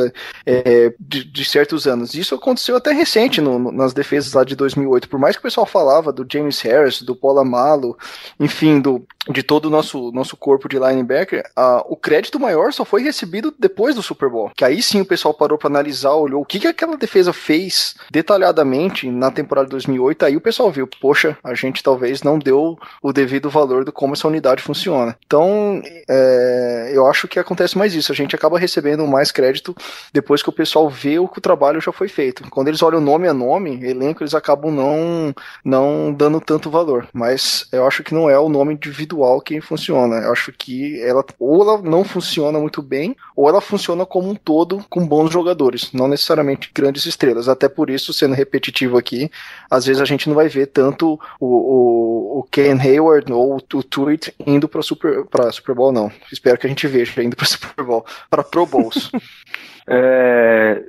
é, 0.45 0.93
de, 0.99 1.23
de, 1.23 1.45
certos 1.45 1.85
anos. 1.85 2.15
Isso 2.15 2.33
aconteceu 2.33 2.75
até 2.75 2.91
recente 2.91 3.39
no, 3.39 3.59
no, 3.59 3.71
nas 3.71 3.93
defesas 3.93 4.33
lá 4.33 4.43
de 4.43 4.55
2008. 4.55 5.07
Por 5.07 5.19
mais 5.19 5.35
que 5.35 5.41
o 5.41 5.43
pessoal 5.43 5.65
falava 5.65 6.11
do 6.11 6.25
James 6.27 6.59
Harris, 6.61 7.01
do 7.01 7.15
Paul 7.15 7.39
Amalo, 7.39 7.97
enfim, 8.39 8.79
do, 8.79 9.05
de 9.29 9.43
todo 9.43 9.65
o 9.65 9.69
nosso, 9.69 10.11
nosso 10.11 10.35
corpo 10.35 10.67
de 10.67 10.79
linebacker, 10.79 11.43
a, 11.55 11.83
o 11.87 11.95
crédito 11.95 12.39
maior 12.39 12.73
só 12.73 12.83
foi 12.83 13.03
recebido 13.03 13.53
depois 13.57 13.95
do 13.95 14.01
Super 14.01 14.29
Bowl. 14.29 14.51
Que 14.55 14.65
aí 14.65 14.81
sim 14.81 15.01
o 15.01 15.05
pessoal 15.05 15.33
parou 15.33 15.57
para 15.57 15.69
analisar, 15.69 16.13
olhou 16.13 16.41
o 16.41 16.45
que, 16.45 16.59
que 16.59 16.67
aquela 16.67 16.94
defesa 16.97 17.33
fez 17.33 17.95
detalhadamente 18.11 19.09
na 19.09 19.31
temporada 19.31 19.65
de 19.65 19.71
2008. 19.71 20.25
Aí 20.25 20.37
o 20.37 20.41
pessoal 20.41 20.71
viu, 20.71 20.87
poxa, 20.87 21.37
a 21.43 21.53
gente 21.53 21.83
talvez 21.83 22.23
não 22.23 22.39
deu 22.39 22.77
o 23.01 23.13
devido 23.13 23.49
valor 23.49 23.83
do 23.83 23.91
como 23.91 24.13
essa 24.13 24.27
unidade 24.27 24.61
funciona. 24.61 25.17
Então, 25.25 25.81
é, 26.09 26.91
eu 26.93 27.07
acho 27.07 27.27
que 27.27 27.39
acontece 27.39 27.77
mais 27.77 27.93
isso. 27.93 28.11
A 28.11 28.15
gente 28.15 28.35
acaba 28.35 28.59
recebendo 28.59 29.05
mais 29.07 29.31
crédito 29.31 29.75
depois 30.13 30.41
que 30.41 30.49
o 30.49 30.53
pessoal 30.53 30.89
vê 30.89 31.19
o 31.19 31.27
que 31.27 31.39
o 31.39 31.41
trabalho 31.41 31.81
já 31.81 31.91
foi 31.91 32.07
feito. 32.07 32.49
Quando 32.49 32.67
eles 32.67 32.81
olham 32.81 33.01
nome 33.01 33.27
a 33.27 33.33
nome, 33.33 33.83
elenco, 33.83 34.23
eles 34.23 34.33
acabam 34.33 34.71
não, 34.71 35.33
não 35.63 36.13
dando 36.13 36.39
tanto 36.39 36.69
valor. 36.69 37.07
Mas 37.13 37.67
eu 37.71 37.85
acho 37.85 38.03
que 38.03 38.13
não 38.13 38.29
é 38.29 38.37
o 38.37 38.49
nome 38.49 38.73
individual 38.73 39.41
que 39.41 39.61
funciona. 39.61 40.17
Eu 40.17 40.31
acho 40.31 40.51
que 40.51 41.01
ela 41.01 41.23
ou 41.39 41.61
ela 41.61 41.81
não 41.81 42.03
funciona 42.03 42.59
muito 42.59 42.81
bem, 42.81 43.15
ou 43.35 43.49
ela 43.49 43.61
funciona 43.61 44.05
como 44.05 44.29
um 44.29 44.35
todo 44.35 44.83
com 44.89 45.05
bons 45.05 45.31
jogadores, 45.31 45.91
não 45.93 46.07
necessariamente 46.07 46.71
grandes 46.73 46.84
estrelas. 47.05 47.47
Até 47.47 47.67
por 47.67 47.89
isso, 47.89 48.13
sendo 48.13 48.35
repetitivo 48.35 48.97
aqui, 48.97 49.31
às 49.69 49.85
vezes 49.85 50.01
a 50.01 50.05
gente 50.05 50.27
não 50.27 50.35
vai 50.35 50.47
ver 50.47 50.67
tanto 50.67 51.19
o, 51.39 51.45
o, 51.47 52.39
o 52.39 52.43
Ken 52.51 52.79
Hayward 52.79 53.31
ou 53.31 53.57
o 53.57 53.83
Tweet 53.83 54.33
indo 54.45 54.67
para 54.67 54.81
Super, 54.81 55.25
Super 55.51 55.75
Bowl, 55.75 55.91
não. 55.91 56.11
Espero 56.31 56.57
que 56.57 56.65
a 56.65 56.69
gente 56.69 56.87
veja 56.87 57.23
indo 57.23 57.35
para 57.35 57.45
Super 57.47 57.83
Bowl, 57.83 58.05
para 58.29 58.43
Pro 58.43 58.65
Bowls. 58.65 59.09
É, 59.87 60.83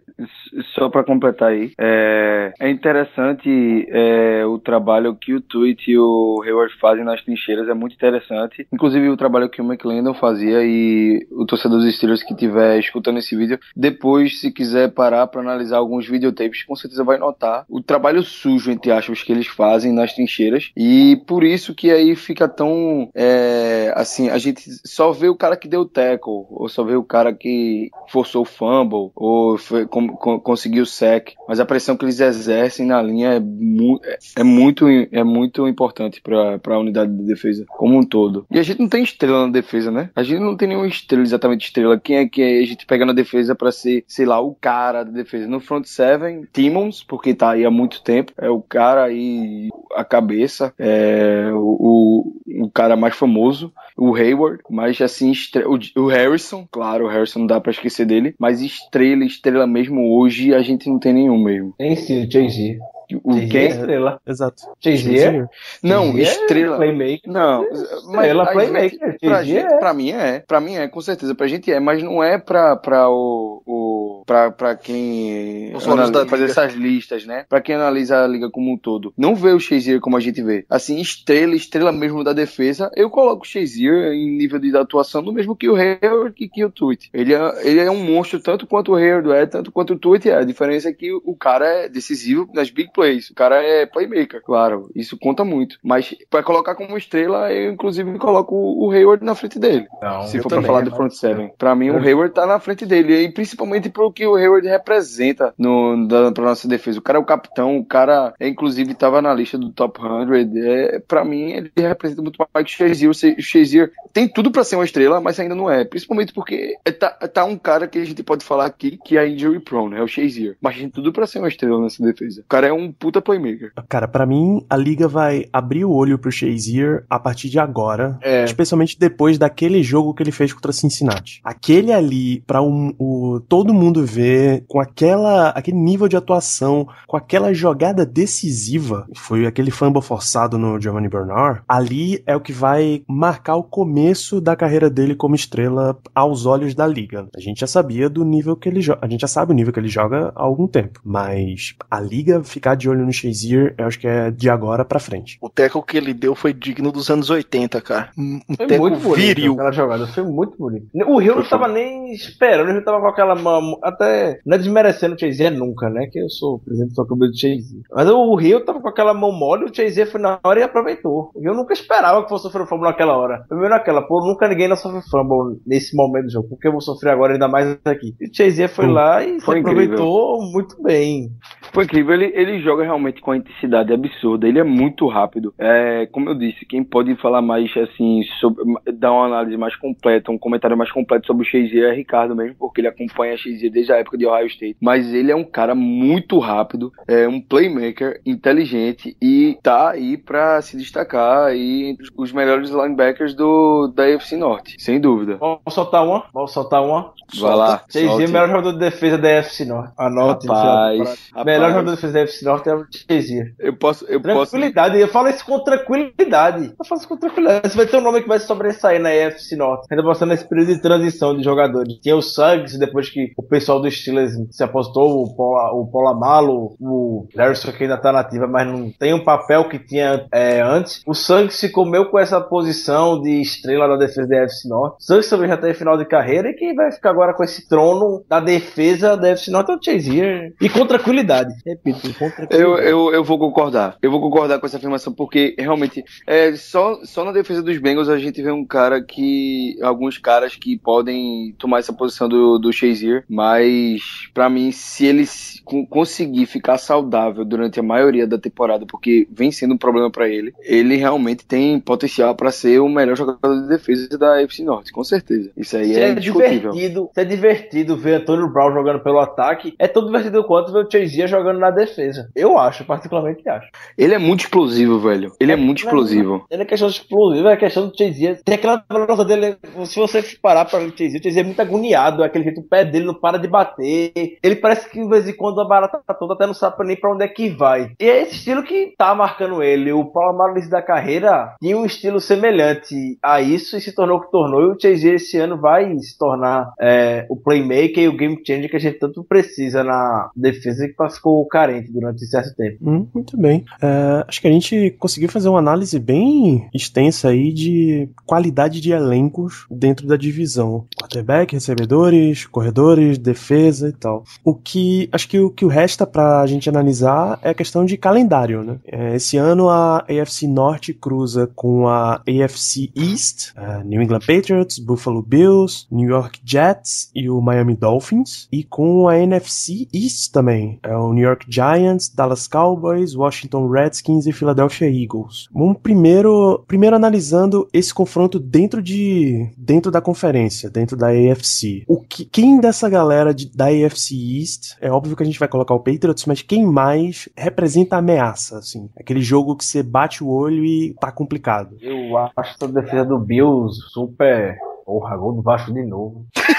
só 0.75 0.89
para 0.89 1.05
completar 1.05 1.51
aí, 1.51 1.73
é, 1.79 2.53
é 2.59 2.71
interessante 2.71 3.87
é, 3.91 4.45
o 4.47 4.59
trabalho 4.59 5.15
que 5.15 5.35
o 5.35 5.41
Tweet 5.41 5.91
e 5.91 5.99
o 5.99 6.43
Hayward 6.45 6.75
fazem 6.81 7.05
nas 7.05 7.23
trincheiras, 7.23 7.69
é 7.69 7.75
muito 7.75 7.95
interessante. 7.95 8.67
Inclusive 8.73 9.09
o 9.09 9.17
trabalho 9.17 9.49
que 9.49 9.61
o 9.61 9.65
McLendon 9.65 10.15
fazia 10.15 10.63
e 10.63 11.27
o 11.31 11.45
torcedor 11.45 11.79
dos 11.79 11.95
Steelers 11.95 12.23
que 12.23 12.33
estiver 12.33 12.79
escutando 12.79 13.19
esse 13.19 13.37
vídeo, 13.37 13.59
depois, 13.75 14.41
se 14.41 14.51
quiser 14.51 14.93
parar 14.93 15.27
para 15.27 15.41
analisar 15.41 15.79
alguns 15.79 16.09
videotapes, 16.09 16.65
com 16.65 16.75
certeza 16.75 17.05
vai 17.05 17.19
notar 17.19 17.67
o 17.69 17.83
trabalho 17.83 18.23
sujo, 18.23 18.71
entre 18.71 18.91
aspas, 18.93 19.23
que 19.23 19.33
eles 19.33 19.47
fazem 19.47 19.93
nas 19.93 20.15
trincheiras. 20.15 20.71
E 20.77 21.23
por 21.27 21.45
isso 21.45 21.75
que 21.75 21.91
aí 21.91 22.17
fica 22.17 22.49
tão. 22.49 23.11
É, 23.15 23.93
assim, 23.95 24.31
a 24.31 24.39
gente 24.39 24.63
só 24.85 25.13
vê 25.13 25.29
o 25.29 25.37
cara 25.37 25.57
que 25.57 25.69
deu 25.69 25.85
tackle, 25.85 26.47
ou 26.49 26.69
só 26.69 26.83
vê 26.83 26.95
o 26.95 27.05
cara 27.05 27.35
que 27.35 27.91
forçou 28.09 28.43
o 28.43 28.47
fumble, 28.87 29.11
ou 29.15 29.59
foi, 29.59 29.87
com, 29.87 30.09
com, 30.09 30.41
conseguiu 30.41 30.87
sec. 30.87 31.35
Mas 31.49 31.61
a 31.61 31.67
pressão 31.67 31.97
que 31.97 32.05
eles 32.05 32.21
exercem 32.21 32.87
na 32.87 33.03
linha 33.03 33.35
é, 33.35 33.41
mu 33.41 34.01
é 34.37 34.43
muito, 34.43 34.87
é 34.89 35.25
muito 35.25 35.67
importante 35.67 36.21
para 36.21 36.61
a 36.75 36.79
unidade 36.79 37.13
de 37.13 37.25
defesa 37.25 37.65
como 37.69 37.99
um 37.99 38.05
todo. 38.05 38.47
E 38.51 38.59
a 38.59 38.63
gente 38.63 38.81
não 38.81 38.89
tem 38.89 39.03
estrela 39.03 39.47
na 39.47 39.53
defesa, 39.53 39.91
né? 39.91 40.11
A 40.15 40.23
gente 40.23 40.41
não 40.41 40.57
tem 40.57 40.69
nenhuma 40.69 40.87
estrela, 40.87 41.23
exatamente 41.23 41.67
estrela. 41.67 41.99
Quem 41.99 42.17
é 42.17 42.29
que 42.29 42.43
a 42.43 42.67
gente 42.67 42.87
pega 42.87 43.05
na 43.05 43.13
defesa 43.13 43.55
para 43.55 43.73
ser, 43.73 44.05
sei 44.07 44.27
lá, 44.27 44.41
o 44.41 44.55
cara 44.55 45.05
da 45.05 45.11
defesa? 45.11 45.47
No 45.47 45.61
front 45.61 45.85
seven, 45.85 46.47
Timmons, 46.53 47.03
porque 47.03 47.35
tá 47.35 47.51
aí 47.51 47.65
há 47.65 47.71
muito 47.71 48.03
tempo. 48.03 48.33
É 48.39 48.49
o 48.49 48.61
cara 48.61 49.05
aí, 49.05 49.69
a 49.95 50.05
cabeça, 50.05 50.73
é 50.79 51.51
o, 51.53 52.37
o, 52.47 52.65
o 52.65 52.71
cara 52.71 52.97
mais 52.97 53.17
famoso. 53.17 53.73
O 53.99 54.15
Hayward, 54.15 54.63
mas 54.69 55.01
assim, 55.01 55.33
o, 55.65 56.03
o 56.03 56.07
Harrison, 56.07 56.69
claro, 56.71 57.07
o 57.07 57.09
Harrison 57.09 57.41
não 57.41 57.47
dá 57.47 57.59
para 57.59 57.73
esquecer 57.73 58.05
dele, 58.05 58.35
mas 58.39 58.61
estrela, 58.77 59.25
estrela 59.25 59.67
mesmo 59.67 60.17
hoje, 60.17 60.55
a 60.55 60.63
gente 60.63 60.89
não 60.89 60.99
tem 60.99 61.13
nenhum 61.13 61.43
mesmo. 61.43 61.75
Tem 61.79 61.97
sim, 61.97 62.31
Jay-Z. 62.31 62.79
O 63.23 63.33
Jay-Z 63.35 63.49
quem? 63.49 63.61
é 63.61 63.69
estrela. 63.69 64.21
Exato. 64.27 64.63
Jay-Z 64.81 65.19
é? 65.19 65.47
Não, 65.83 66.17
é 66.17 66.23
estrela. 66.23 66.77
Playmaker. 66.77 67.21
Não, 67.27 67.65
Estrela 67.65 68.43
a 68.45 68.47
playmaker. 68.53 68.91
gente- 68.91 69.19
pra, 69.21 69.43
gente, 69.43 69.67
é. 69.73 69.79
pra 69.79 69.95
mim 69.95 70.11
é. 70.11 70.41
Pra 70.47 70.61
mim 70.61 70.75
é, 70.77 70.89
com 70.89 71.01
certeza. 71.01 71.35
Pra 71.35 71.47
gente 71.47 71.71
é, 71.73 71.79
mas 71.81 72.03
não 72.03 72.23
é 72.23 72.39
pra, 72.39 72.77
pra 72.77 73.09
o. 73.09 73.63
o 73.67 74.23
pra, 74.27 74.51
pra 74.51 74.75
quem 74.77 75.73
da 76.13 76.27
fazer 76.27 76.47
essas 76.47 76.75
listas, 76.75 77.25
né? 77.27 77.45
Pra 77.49 77.61
quem 77.61 77.75
analisa 77.75 78.25
a 78.25 78.27
liga 78.27 78.51
como 78.51 78.73
um 78.73 78.79
todo. 78.79 79.13
Não 79.17 79.35
vê 79.35 79.51
o 79.51 79.61
Shazier 79.61 80.01
como 80.01 80.17
a 80.17 80.21
gente 80.21 80.43
vê. 80.43 80.65
Assim, 80.69 81.01
estrela, 81.01 81.55
estrela 81.55 81.93
mesmo 81.93 82.25
da 82.25 82.33
defesa. 82.33 82.91
Eu 82.97 83.09
coloco 83.11 83.45
o 83.45 83.49
Shazier 83.49 84.13
em 84.13 84.37
nível 84.37 84.59
de 84.59 84.77
atuação 84.77 85.23
do 85.23 85.33
mesmo 85.33 85.55
que 85.57 85.69
o 85.69 85.77
Hayward 85.77 86.33
que, 86.35 86.49
que 86.49 86.65
o 86.65 86.71
Tweet. 86.71 87.09
Ele 87.13 87.35
é, 87.35 87.69
ele 87.69 87.81
é 87.81 87.91
um 87.91 88.03
monstro 88.03 88.41
tanto 88.41 88.67
quanto 88.67 88.93
o 88.93 88.95
Hayward 88.97 89.31
é, 89.33 89.47
tanto 89.47 89.71
quanto 89.71 89.95
o 89.95 89.99
Tweet 89.99 90.29
é. 90.29 90.35
A 90.37 90.45
diferença 90.45 90.89
é 90.89 90.93
que 90.93 91.13
o 91.13 91.37
cara 91.37 91.67
é 91.67 91.89
decisivo 91.89 92.49
nas 92.53 92.71
big 92.71 92.91
plays. 92.97 93.31
O 93.31 93.35
cara 93.35 93.63
é 93.63 93.85
playmaker, 93.87 94.43
claro. 94.43 94.91
Isso 94.95 95.17
conta 95.19 95.45
muito. 95.45 95.79
Mas 95.83 96.15
pra 96.31 96.43
colocar 96.43 96.75
como 96.75 96.97
estrela, 96.97 97.53
eu 97.53 97.73
inclusive 97.73 98.19
coloco 98.19 98.55
o 98.57 98.91
Hayward 98.91 99.25
na 99.25 99.35
frente 99.35 99.59
dele. 99.59 99.87
Não, 100.03 100.23
Se 100.23 100.39
for 100.39 100.49
pra 100.49 100.57
também, 100.57 100.67
falar 100.67 100.79
né? 100.83 100.91
do 100.91 100.97
front 100.97 101.13
seven. 101.13 101.53
Pra 101.59 101.75
mim, 101.77 101.91
o 101.91 101.99
Hayward 101.99 102.35
tá 102.35 102.47
na 102.47 102.59
frente 102.59 102.87
dele. 102.87 103.15
E 103.25 103.29
principalmente 103.31 103.89
pro 103.91 104.11
que 104.11 104.27
o 104.27 104.35
Hayward 104.35 104.67
representa 104.67 105.53
no, 105.59 106.07
da, 106.09 106.33
pra 106.33 106.45
nossa 106.45 106.67
defesa. 106.67 106.99
O 106.99 107.03
cara 107.03 107.19
é 107.19 107.21
o 107.21 107.25
capitão, 107.25 107.77
o 107.79 107.85
cara, 107.85 108.33
é, 108.41 108.49
inclusive, 108.49 108.95
tava 108.95 109.21
na 109.21 109.33
lista 109.35 109.59
do 109.59 109.71
top 109.71 110.01
100. 110.01 110.63
É, 110.67 110.99
pra 111.01 111.25
mim, 111.25 111.53
ele 111.53 111.71
representa 111.77 112.23
muito 112.23 112.39
mais 112.55 112.67
que 112.67 112.73
o 112.83 112.89
Shazier. 112.89 113.11
O 113.11 113.15
Sha- 113.15 113.35
o 113.39 113.43
Shazier 113.43 113.93
tem 114.13 114.27
tudo 114.29 114.51
pra 114.51 114.65
ser 114.65 114.77
uma 114.77 114.85
estrela, 114.85 115.21
mas 115.21 115.39
ainda 115.39 115.55
não 115.55 115.71
é. 115.71 115.85
Principalmente 115.85 116.33
porque 116.33 116.77
é, 116.85 116.91
tá, 116.93 117.11
tá 117.11 117.45
um 117.45 117.57
cara 117.59 117.87
que 117.87 117.99
a 117.99 118.05
gente 118.05 118.23
pode 118.23 118.45
falar 118.45 118.65
aqui 118.67 118.99
que 119.05 119.17
é 119.19 119.29
injury 119.29 119.61
prone, 119.61 119.97
é 119.97 120.03
o 120.03 120.09
Shazier. 120.09 120.57
Mas 120.61 120.77
tem 120.77 120.89
tudo 120.89 121.13
pra 121.13 121.27
ser 121.27 121.39
uma 121.39 121.49
estrela 121.49 121.81
nessa 121.81 122.03
defesa. 122.03 122.41
O 122.41 122.45
cara 122.49 122.67
é 122.69 122.73
um 122.73 122.86
um 122.87 122.93
puta 122.93 123.21
playmaker. 123.21 123.73
Cara, 123.89 124.09
pra 124.09 124.27
mim, 124.27 124.65
a 124.69 124.77
liga 124.77 125.07
vai 125.09 125.47
abrir 125.53 125.85
o 125.85 125.93
olho 125.93 126.19
pro 126.19 126.31
Shazier 126.33 127.05
a 127.09 127.19
partir 127.19 127.49
de 127.49 127.59
agora. 127.59 128.19
É. 128.23 128.45
Especialmente 128.45 128.99
depois 128.99 129.39
daquele 129.39 129.83
jogo 129.83 130.15
que 130.15 130.23
ele 130.23 130.33
fez 130.33 130.53
contra 130.53 130.73
Cincinnati. 130.73 131.41
Aquele 131.45 131.93
ali, 131.93 132.41
pra 132.47 132.63
um- 132.63 132.93
o, 132.99 133.41
todo 133.49 133.75
mundo 133.75 134.05
ver, 134.05 134.65
com 134.69 134.81
aquela, 134.81 135.51
aquele 135.51 135.77
nível 135.77 136.09
de 136.09 136.17
atuação, 136.17 136.87
com 137.07 137.17
aquela 137.17 137.53
jogada 137.53 138.05
decisiva, 138.07 139.07
foi 139.17 139.47
aquele 139.47 139.71
fumble 139.71 140.03
forçado 140.03 140.59
no 140.59 140.81
Giovanni 140.81 141.09
Bernard, 141.09 141.63
ali 141.69 142.23
é 142.27 142.37
o 142.37 142.41
que 142.41 142.53
vai 142.53 143.03
marcar 143.09 143.57
o 143.57 143.63
começo 143.65 144.41
da 144.41 144.55
carreira 144.55 144.89
dele 144.89 145.15
como 145.15 145.35
estrela 145.35 145.99
aos 146.15 146.47
olhos 146.47 146.75
da 146.75 146.87
liga. 146.87 147.27
A 147.37 147.41
gente 147.41 147.61
já 147.61 147.67
sabia 147.67 148.09
do 148.09 148.25
nível 148.25 148.55
que 148.57 148.69
ele 148.69 148.81
joga, 148.81 149.01
a 149.03 149.09
gente 149.09 149.21
já 149.23 149.29
sabe 149.29 149.53
o 149.53 149.55
nível 149.55 149.73
que 149.73 149.81
ele 149.81 149.89
joga 149.89 150.33
há 150.37 150.43
algum 150.43 150.67
tempo, 150.69 151.01
mas 151.05 151.75
a 151.91 151.99
liga 152.01 152.43
ficar 152.45 152.76
de 152.77 152.89
olho 152.89 153.05
no 153.05 153.13
Shazier, 153.13 153.75
eu 153.79 153.87
acho 153.87 153.99
que 153.99 154.07
é 154.07 154.31
de 154.31 154.49
agora 154.51 154.85
pra 154.85 155.01
frente. 155.01 155.39
O 155.41 155.49
teco 155.49 155.83
que 155.83 155.97
ele 155.97 156.15
deu 156.15 156.35
foi 156.35 156.53
digno 156.53 156.93
dos 156.93 157.11
anos 157.11 157.31
80, 157.31 157.81
cara. 157.81 158.11
Um 158.17 158.41
Foi 158.57 158.67
teco 158.67 158.89
muito 158.89 158.99
bonito 158.99 159.17
viril. 159.17 159.55
aquela 159.55 159.73
jogada, 159.73 160.07
foi 160.09 160.23
muito 160.25 160.57
bonito. 160.59 160.87
O 161.07 161.19
Rio 161.19 161.37
não 161.37 161.49
tava 161.49 161.69
nem 161.69 162.13
esperando, 162.13 162.71
ele 162.71 162.83
tava 162.83 163.01
com 163.01 163.09
aquela 163.09 163.35
mão, 163.35 163.79
até, 163.83 164.41
não 164.47 164.55
é 164.55 164.59
desmerecendo 164.59 165.15
o 165.15 165.19
Chazier 165.19 165.51
nunca, 165.53 165.89
né, 165.91 166.07
que 166.11 166.19
eu 166.19 166.29
sou 166.29 166.55
o 166.57 166.59
presidente 166.59 166.95
do 166.95 167.07
clube 167.07 167.29
do 167.29 167.37
Chazier. 167.39 167.83
Mas 167.93 168.09
o 168.09 168.35
Rio 168.37 168.65
tava 168.65 168.81
com 168.81 168.89
aquela 168.89 169.13
mão 169.15 169.33
mole, 169.33 169.65
o 169.65 169.75
Chazier 169.75 170.11
foi 170.11 170.21
na 170.21 170.39
hora 170.45 170.61
e 170.61 170.63
aproveitou. 170.63 171.31
Eu 171.37 171.55
nunca 171.55 171.73
esperava 171.73 172.23
que 172.23 172.29
fosse 172.29 172.45
sofrer 172.45 172.63
um 172.63 172.67
fumble 172.67 172.87
naquela 172.89 173.17
hora. 173.17 173.45
Primeiro 173.49 173.75
naquela, 173.75 174.03
pô, 174.03 174.25
nunca 174.27 174.49
ninguém 174.49 174.69
não 174.69 174.77
sofre 174.77 175.01
fumble 175.11 175.61
nesse 175.67 175.95
momento 175.97 176.25
do 176.27 176.33
jogo, 176.33 176.49
porque 176.49 176.69
eu 176.69 176.73
vou 176.73 176.81
sofrer 176.81 177.11
agora 177.11 177.33
ainda 177.33 177.49
mais 177.49 177.77
aqui. 177.85 178.15
E 178.21 178.27
o 178.29 178.35
Chazier 178.35 178.69
foi 178.69 178.87
Hum, 178.87 178.93
lá 178.93 179.25
e 179.25 179.41
foi 179.41 179.59
aproveitou 179.61 180.41
muito 180.53 180.81
bem. 180.83 181.31
Foi 181.73 181.85
incrível, 181.85 182.15
ele, 182.15 182.33
ele 182.35 182.61
joga 182.67 182.83
realmente 182.85 183.21
com 183.21 183.31
a 183.31 183.37
intensidade 183.37 183.93
absurda, 183.93 184.47
ele 184.47 184.59
é 184.59 184.65
muito 184.65 185.07
rápido. 185.09 185.55
É, 185.59 186.07
como 186.13 186.29
eu 186.29 186.35
disse, 186.35 186.67
quem 186.67 186.83
pode 186.85 187.15
falar 187.17 187.41
mais 187.41 187.71
assim, 187.77 188.23
sobre, 188.41 188.65
dar 188.95 189.13
uma 189.13 189.27
análise 189.27 189.57
mais 189.57 189.75
completa, 189.77 190.31
um 190.31 190.39
comentário 190.39 190.77
mais 190.77 190.91
completo 190.91 191.27
sobre 191.27 191.47
o 191.47 191.49
Shazier 191.49 191.91
é 191.91 191.95
Ricardo 191.95 192.35
mesmo, 192.35 192.57
porque 192.59 192.81
ele 192.81 192.89
acompanha 192.89 193.35
a 193.35 193.37
Shazier 193.37 193.71
desde 193.73 193.93
a 193.93 193.97
época 193.97 194.19
de 194.19 194.27
Ohio 194.27 194.47
State. 194.49 194.77
Mas 194.81 195.13
ele 195.15 195.31
é 195.31 195.37
um 195.37 195.45
cara 195.45 195.75
muito 195.75 196.39
rápido, 196.39 196.93
é 197.09 197.27
um 197.29 197.41
playmaker 197.41 198.21
inteligente 198.27 199.17
e 199.23 199.57
tá 199.63 199.91
aí 199.91 200.17
pra 200.17 200.61
se 200.61 200.77
destacar 200.77 201.47
aí 201.47 201.85
entre 201.91 202.07
os 202.17 202.33
melhores 202.33 202.71
linebackers 202.71 203.35
do, 203.35 203.89
da 203.95 204.05
UFC 204.05 204.37
Norte, 204.37 204.77
sem 204.79 205.01
dúvida. 205.01 205.37
Vamos 205.37 205.61
soltar 205.71 206.05
uma? 206.05 206.25
Vamos 206.33 206.53
soltar 206.53 206.83
uma? 206.83 207.13
Vai 207.41 207.55
lá, 207.55 207.83
Chazier, 207.89 208.11
solte. 208.11 208.27
melhor 208.33 208.49
jogador 208.49 208.73
de 208.73 208.79
defesa 208.79 209.19
da 209.19 209.29
FC 209.29 209.65
Norte. 209.65 209.93
Anote. 209.97 210.47
Rapaz, 210.47 210.99
Melhor 210.99 211.45
rapaz. 211.45 211.73
jogador 211.73 211.85
de 211.85 211.91
defesa 211.97 212.13
da 212.13 212.21
FC 212.21 212.45
Norte 212.45 212.56
é 212.65 212.75
o 212.75 212.87
Chazier. 212.91 213.55
Eu 213.59 213.77
posso, 213.77 214.05
eu 214.07 214.21
posso 214.21 214.53
Tranquilidade, 214.53 214.99
eu 214.99 215.09
falo 215.09 215.29
isso 215.29 215.45
com 215.45 215.59
tranquilidade. 215.61 216.75
Eu 216.79 216.85
falo 216.85 216.99
isso 216.99 217.09
com 217.09 217.17
tranquilidade. 217.17 217.69
Você 217.69 217.77
vai 217.77 217.87
ter 217.87 217.97
um 217.97 218.01
nome 218.01 218.23
que 218.23 218.29
vai 218.29 218.39
sobressair 218.39 219.01
na 219.01 219.15
EFC 219.15 219.57
Norte. 219.57 219.87
Ainda 219.91 220.03
passando 220.03 220.31
nesse 220.31 220.49
período 220.49 220.75
de 220.75 220.81
transição 220.81 221.37
de 221.37 221.43
jogadores. 221.43 221.99
Tinha 222.01 222.17
o 222.17 222.23
Suggs, 222.23 222.79
depois 222.79 223.11
que 223.11 223.33
o 223.37 223.43
pessoal 223.43 223.81
do 223.81 223.91
Steelers 223.91 224.33
se 224.51 224.63
apostou, 224.63 225.23
o 225.23 225.37
Paula, 225.37 225.73
o 225.73 225.87
Paula 225.87 226.15
Malo, 226.15 226.77
o 226.81 227.27
Larson 227.35 227.73
que 227.73 227.85
ainda 227.85 227.97
tá 227.97 228.13
nativa, 228.13 228.47
mas 228.47 228.67
não 228.67 228.91
tem 228.91 229.15
um 229.15 229.25
papel 229.25 229.69
que 229.69 229.79
tinha 229.79 230.27
é, 230.33 230.61
antes. 230.61 231.03
O 231.07 231.15
Suggs 231.15 231.57
se 231.57 231.71
comeu 231.71 232.07
com 232.07 232.19
essa 232.19 232.41
posição 232.41 233.21
de 233.21 233.41
estrela 233.41 233.89
da 233.89 233.97
defesa 233.97 234.27
da 234.27 234.45
EFC 234.45 234.69
Norte. 234.69 234.97
O 235.01 235.03
Suggs 235.03 235.31
também 235.31 235.49
já 235.49 235.57
tá 235.57 235.71
em 235.71 235.75
final 235.75 235.97
de 235.97 236.05
carreira 236.05 236.51
e 236.51 236.55
quem 236.55 236.75
vai 236.75 236.91
ficar 236.93 237.11
agora 237.11 237.35
com 237.35 237.45
esse 237.45 237.69
trono 237.69 238.25
da 238.29 238.41
defesa 238.41 239.17
da 239.17 239.31
EFC 239.31 239.51
Norte 239.51 239.71
é 239.71 239.75
o 239.75 239.83
Chazier. 239.83 240.55
E 240.61 240.69
com 240.69 240.87
tranquilidade. 240.87 241.55
Repito, 241.65 242.01
com 242.15 242.31
tranquilidade. 242.31 242.46
Eu, 242.51 242.79
eu, 242.79 243.13
eu 243.13 243.25
vou 243.25 243.39
concordar. 243.39 243.97
Eu 244.03 244.11
vou 244.11 244.21
concordar 244.21 244.59
com 244.59 244.67
essa 244.67 244.77
afirmação, 244.77 245.13
porque 245.13 245.55
realmente 245.59 246.05
é, 246.27 246.55
só, 246.57 247.05
só 247.05 247.25
na 247.25 247.33
defesa 247.33 247.63
dos 247.63 247.79
Bengals 247.79 248.09
a 248.09 248.19
gente 248.19 248.43
vê 248.43 248.51
um 248.51 248.65
cara 248.65 249.03
que. 249.03 249.77
Alguns 249.83 250.19
caras 250.19 250.57
que 250.57 250.79
podem 250.79 251.55
tomar 251.59 251.79
essa 251.81 251.93
posição 251.93 252.29
do, 252.29 252.59
do 252.59 252.73
Shazier, 252.73 253.25
mas 253.29 254.01
pra 254.35 254.49
mim, 254.49 254.71
se 254.73 255.07
ele 255.07 255.27
se- 255.27 255.63
con- 255.63 255.87
conseguir 255.87 256.47
ficar 256.47 256.79
saudável 256.79 257.45
durante 257.45 257.79
a 257.81 257.83
maioria 257.83 258.27
da 258.27 258.39
temporada, 258.39 258.87
porque 258.87 259.27
vem 259.31 259.51
sendo 259.53 259.75
um 259.75 259.79
problema 259.79 260.11
pra 260.11 260.29
ele, 260.29 260.53
ele 260.61 260.97
realmente 260.97 261.45
tem 261.47 261.79
potencial 261.81 262.35
pra 262.35 262.51
ser 262.51 262.81
o 262.81 262.89
melhor 262.89 263.17
jogador 263.17 263.61
de 263.63 263.69
defesa 263.69 264.17
da 264.19 264.41
FC 264.43 264.63
Norte, 264.65 264.93
com 264.93 265.05
certeza. 265.05 265.51
Isso 265.57 265.77
aí 265.77 265.93
Se 265.93 266.01
é 266.01 266.09
é 266.11 266.15
divertido, 266.15 267.11
se 267.15 267.21
é 267.21 267.25
divertido 267.25 267.97
ver 267.97 268.15
Antônio 268.15 268.49
Brown 268.53 268.73
jogando 268.73 269.01
pelo 269.03 269.19
ataque, 269.21 269.75
é 269.79 269.89
tão 269.89 270.05
divertido 270.05 270.45
quanto 270.45 270.73
ver 270.73 270.87
o 270.87 270.91
Chazier 270.91 271.29
jogando 271.29 271.59
na 271.59 271.71
defesa. 271.71 272.26
Eu 272.35 272.59
acho, 272.59 272.85
particularmente 272.85 273.49
acho. 273.49 273.69
Ele 273.97 274.15
é 274.15 274.19
muito 274.19 274.41
explosivo, 274.41 274.99
velho. 274.99 275.33
Ele 275.41 275.53
é 275.53 275.57
muito 275.57 275.85
explosivo. 275.85 276.45
Ele 276.51 276.63
é 276.63 276.67
questão 276.67 276.89
de 276.89 276.95
explosivo, 276.95 277.49
é 277.49 277.57
questão 277.57 277.89
do 277.89 277.97
Chazier. 277.97 278.41
Tem 278.45 278.55
aquela 278.55 278.85
velocidade 278.91 279.29
dele, 279.29 279.57
se 279.87 279.99
você 279.99 280.23
parar 280.41 280.65
para 280.65 280.85
o 280.85 280.91
Chazier, 280.91 281.21
o 281.21 281.23
Chazier 281.23 281.45
é 281.45 281.47
muito 281.47 281.61
agoniado, 281.61 282.23
é 282.23 282.27
aquele 282.27 282.45
jeito, 282.45 282.61
o 282.61 282.69
pé 282.69 282.85
dele 282.85 283.07
não 283.07 283.15
para 283.15 283.39
de 283.39 283.49
bater. 283.49 284.13
Ele 284.43 284.57
parece 284.57 284.89
que 284.89 285.01
de 285.01 285.09
vez 285.09 285.29
em 285.29 285.37
quando 285.37 285.61
a 285.61 285.65
barata 285.65 286.01
tá 286.07 286.15
toda 286.15 286.35
até 286.35 286.47
não 286.47 286.55
sabe 286.55 286.85
nem 286.85 286.97
pra 286.97 287.13
onde 287.13 287.25
é 287.25 287.29
que 287.29 287.49
vai. 287.49 287.93
E 288.01 288.09
é 288.09 288.23
esse 288.23 288.37
estilo 288.37 288.63
que 288.63 288.95
tá 288.97 289.15
marcando 289.15 289.63
ele. 289.63 289.93
O 289.93 290.05
Paulo 290.05 290.31
Amaro 290.31 290.53
no 290.53 290.59
início 290.59 290.71
da 290.71 290.83
carreira 290.83 291.55
tinha 291.61 291.77
um 291.77 291.85
estilo 291.85 292.21
semelhante 292.21 293.19
a 293.23 293.41
isso 293.41 293.77
e 293.77 293.81
se 293.81 293.95
tornou 293.95 294.19
o 294.19 294.21
que 294.21 294.31
tornou. 294.31 294.63
E 294.63 294.67
o 294.67 294.81
Chazier 294.81 295.15
esse 295.15 295.39
ano 295.39 295.61
vai 295.61 295.97
se 295.99 296.17
tornar 296.19 296.73
é, 296.81 297.27
o 297.29 297.37
playmaker 297.37 298.05
e 298.05 298.09
o 298.09 298.17
game 298.17 298.41
changer 298.47 298.71
que 298.71 298.77
a 298.77 298.81
gente 298.81 298.99
tanto 298.99 299.25
precisa 299.25 299.83
na 299.83 300.31
defesa 300.35 300.87
que 300.87 301.15
ficou 301.15 301.47
carente 301.47 301.93
durante 301.93 302.16
certo 302.25 302.55
tempo. 302.57 302.79
Hum, 302.81 303.07
muito 303.13 303.37
bem. 303.37 303.65
É, 303.83 304.25
acho 304.27 304.41
que 304.41 304.49
a 304.49 304.53
gente 304.53 304.97
conseguiu 304.99 305.29
fazer 305.29 305.49
uma 305.49 305.59
análise 305.59 305.99
bem 305.99 306.69
extensa 306.73 307.29
aí 307.29 307.53
de 307.53 308.09
qualidade 308.25 308.81
de 308.81 308.93
elencos 308.93 309.67
dentro 309.71 310.07
da 310.07 310.17
divisão. 310.17 310.87
Quarterback, 310.99 311.53
recebedores, 311.53 312.47
corredores, 312.47 313.19
defesa 313.19 313.89
e 313.89 313.93
tal. 313.93 314.25
O 314.45 314.55
que 314.55 315.09
acho 315.13 315.29
que 315.29 315.39
o 315.39 315.51
que 315.51 315.67
resta 315.67 316.07
pra 316.07 316.47
gente 316.47 316.69
analisar 316.69 317.39
é 317.43 317.51
a 317.51 317.55
questão 317.55 317.85
de 317.85 317.97
calendário, 317.97 318.63
né? 318.63 318.79
É, 318.87 319.17
esse 319.17 319.37
ano 319.37 319.69
a 319.69 320.05
AFC 320.09 320.47
Norte 320.47 320.95
cruza 320.95 321.51
com 321.55 321.89
a 321.89 322.23
AFC 322.27 322.91
East, 322.95 323.53
a 323.57 323.83
New 323.83 324.01
England 324.01 324.21
Patriots, 324.21 324.79
Buffalo 324.79 325.23
Bills, 325.23 325.87
New 325.91 326.09
York 326.09 326.41
Jets 326.45 327.11
e 327.15 327.29
o 327.29 327.41
Miami 327.41 327.75
Dolphins, 327.75 328.49
e 328.53 328.63
com 328.63 329.09
a 329.09 329.19
NFC 329.19 329.89
East 329.93 330.33
também, 330.33 330.79
é 330.83 330.97
o 330.97 331.13
New 331.13 331.25
York 331.25 331.47
Giants, 331.49 332.06
Dallas 332.09 332.47
Cowboys, 332.47 333.15
Washington 333.15 333.69
Redskins 333.69 334.27
e 334.27 334.33
Philadelphia 334.33 334.89
Eagles. 334.89 335.49
Vamos 335.53 335.79
primeiro, 335.83 336.65
primeiro 336.67 336.97
analisando 336.97 337.69
esse 337.73 337.93
confronto 337.93 338.39
dentro 338.39 338.83
de 338.83 339.51
dentro 339.57 339.91
da 339.91 340.01
conferência, 340.01 340.71
dentro 340.71 340.97
da 340.97 341.09
AFC. 341.09 341.85
O 341.87 342.01
que, 342.01 342.25
quem 342.25 342.61
dessa 342.61 342.89
galera 342.89 343.35
de, 343.35 343.51
da 343.55 343.67
AFC 343.67 344.15
East, 344.15 344.77
é 344.81 344.91
óbvio 344.91 345.17
que 345.17 345.23
a 345.23 345.27
gente 345.27 345.39
vai 345.39 345.49
colocar 345.49 345.75
o 345.75 345.81
Patriots, 345.81 346.27
mas 346.27 346.43
quem 346.43 346.65
mais 346.65 347.29
representa 347.37 347.97
a 347.97 347.99
ameaça, 347.99 348.59
assim? 348.59 348.89
Aquele 348.97 349.21
jogo 349.21 349.57
que 349.57 349.65
você 349.65 349.83
bate 349.83 350.23
o 350.23 350.29
olho 350.29 350.65
e 350.65 350.95
tá 351.01 351.11
complicado. 351.11 351.77
Eu 351.81 352.17
acho 352.19 352.55
essa 352.57 352.69
defesa 352.69 353.05
do 353.05 353.19
Bills 353.19 353.79
super. 353.93 354.57
Porra, 354.85 355.17
gol 355.17 355.33
do 355.35 355.43
Vasco 355.43 355.73
de 355.73 355.85
novo. 355.85 356.27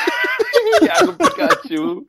Thiago 0.88 1.14
Pikachu. 1.14 2.06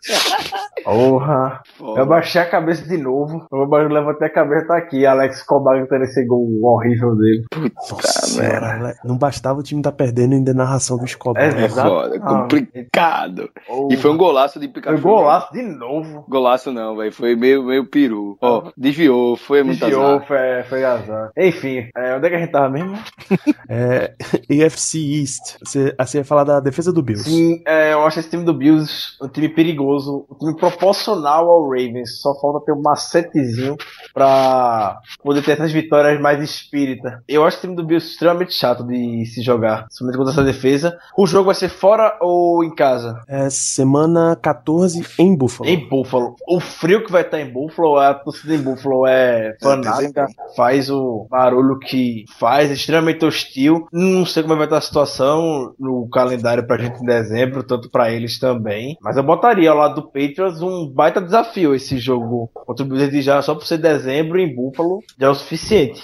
Porra. 0.84 1.60
Foda. 1.76 2.00
Eu 2.00 2.06
baixei 2.06 2.40
a 2.40 2.46
cabeça 2.48 2.86
de 2.88 2.96
novo. 2.96 3.46
Eu 3.52 3.66
ba- 3.68 3.78
levantei 3.78 4.28
a 4.28 4.32
cabeça 4.32 4.66
tá 4.66 4.76
aqui. 4.78 5.04
Alex 5.06 5.42
Cobar 5.42 5.86
tendo 5.88 6.04
esse 6.04 6.24
gol 6.26 6.46
horrível 6.62 7.14
dele. 7.16 7.44
Merda. 7.56 8.02
senhora, 8.08 8.94
não 9.04 9.16
bastava 9.18 9.60
o 9.60 9.62
time 9.62 9.82
tá 9.82 9.92
perdendo 9.92 10.34
ainda 10.34 10.52
a 10.52 10.54
narração 10.54 10.96
do 10.98 11.04
Escobar. 11.04 11.42
É, 11.42 11.62
É 11.62 11.64
Exato. 11.64 11.88
foda, 11.88 12.16
é 12.16 12.18
complicado. 12.20 13.50
Oh, 13.68 13.88
E 13.90 13.96
foi 13.96 14.10
um 14.10 14.16
golaço 14.16 14.58
de 14.58 14.66
foi 14.66 14.74
Pikachu. 14.74 15.02
golaço 15.02 15.52
de 15.52 15.62
novo. 15.62 16.24
Golaço 16.28 16.72
não, 16.72 16.96
velho. 16.96 17.12
Foi 17.12 17.34
meio, 17.36 17.62
meio 17.64 17.86
peru. 17.88 18.36
Ó, 18.40 18.70
desviou, 18.76 19.36
foi 19.36 19.62
muito 19.62 19.80
Desviou, 19.80 20.04
azar. 20.16 20.26
foi, 20.26 20.62
foi 20.68 20.84
azar. 20.84 21.30
Enfim, 21.36 21.88
é, 21.96 22.14
onde 22.16 22.26
é 22.26 22.30
que 22.30 22.36
a 22.36 22.38
gente 22.38 22.52
tava 22.52 22.68
mesmo? 22.70 22.96
É, 23.70 24.14
AFC 24.64 24.98
East. 25.20 25.56
Você, 25.62 25.94
você 25.98 26.18
ia 26.18 26.24
falar 26.24 26.44
da 26.44 26.58
defesa 26.58 26.90
do 26.92 27.02
Bills. 27.02 27.28
Sim, 27.28 27.62
é, 27.66 27.92
eu 27.92 28.02
acho 28.06 28.18
esse 28.18 28.30
time 28.30 28.42
do 28.42 28.54
Bills 28.54 28.67
um 28.70 29.28
time 29.28 29.48
perigoso, 29.48 30.26
um 30.30 30.34
time 30.34 30.56
proporcional 30.56 31.50
ao 31.50 31.68
Ravens. 31.68 32.20
Só 32.20 32.34
falta 32.40 32.64
ter 32.64 32.72
um 32.72 32.82
macetezinho 32.82 33.76
pra 34.12 34.98
poder 35.22 35.42
ter 35.42 35.52
essas 35.52 35.72
vitórias 35.72 36.20
mais 36.20 36.42
espírita. 36.42 37.22
Eu 37.28 37.44
acho 37.44 37.58
o 37.58 37.60
time 37.60 37.76
do 37.76 37.84
Bills 37.84 38.10
extremamente 38.10 38.54
chato 38.54 38.84
de 38.84 39.24
se 39.26 39.42
jogar, 39.42 39.86
somente 39.90 40.16
contra 40.16 40.32
essa 40.32 40.44
defesa. 40.44 40.98
O 41.16 41.26
jogo 41.26 41.46
vai 41.46 41.54
ser 41.54 41.68
fora 41.68 42.16
ou 42.20 42.64
em 42.64 42.74
casa? 42.74 43.20
É 43.28 43.50
semana 43.50 44.36
14 44.40 45.04
em 45.18 45.36
Buffalo. 45.36 45.68
Em 45.68 45.88
Buffalo. 45.88 46.36
O 46.46 46.60
frio 46.60 47.04
que 47.04 47.12
vai 47.12 47.22
estar 47.22 47.40
em 47.40 47.50
Buffalo, 47.50 47.98
a 47.98 48.14
torcida 48.14 48.54
em 48.54 48.62
Buffalo 48.62 49.06
é 49.06 49.56
fanática, 49.60 50.26
faz 50.56 50.90
o 50.90 51.26
barulho 51.30 51.78
que 51.78 52.24
faz, 52.38 52.70
é 52.70 52.74
extremamente 52.74 53.24
hostil. 53.24 53.86
Não 53.92 54.24
sei 54.24 54.42
como 54.42 54.56
vai 54.56 54.66
estar 54.66 54.78
a 54.78 54.82
situação 54.82 55.74
no 55.78 56.08
calendário 56.08 56.66
pra 56.66 56.78
gente 56.78 57.02
em 57.02 57.06
dezembro, 57.06 57.62
tanto 57.62 57.90
pra 57.90 58.10
eles 58.10 58.38
também. 58.38 58.57
Mas 59.02 59.16
eu 59.16 59.22
botaria 59.22 59.70
ao 59.70 59.76
lado 59.76 59.96
do 59.96 60.06
Patriots 60.06 60.60
um 60.60 60.88
baita 60.88 61.20
desafio 61.20 61.74
esse 61.74 61.98
jogo 61.98 62.50
contra 62.52 62.84
o 62.84 62.88
de 63.08 63.22
já 63.22 63.40
só 63.42 63.54
por 63.54 63.66
ser 63.66 63.78
dezembro 63.78 64.38
em 64.38 64.54
Buffalo 64.54 65.02
já 65.18 65.26
é 65.26 65.30
o 65.30 65.34
suficiente. 65.34 66.02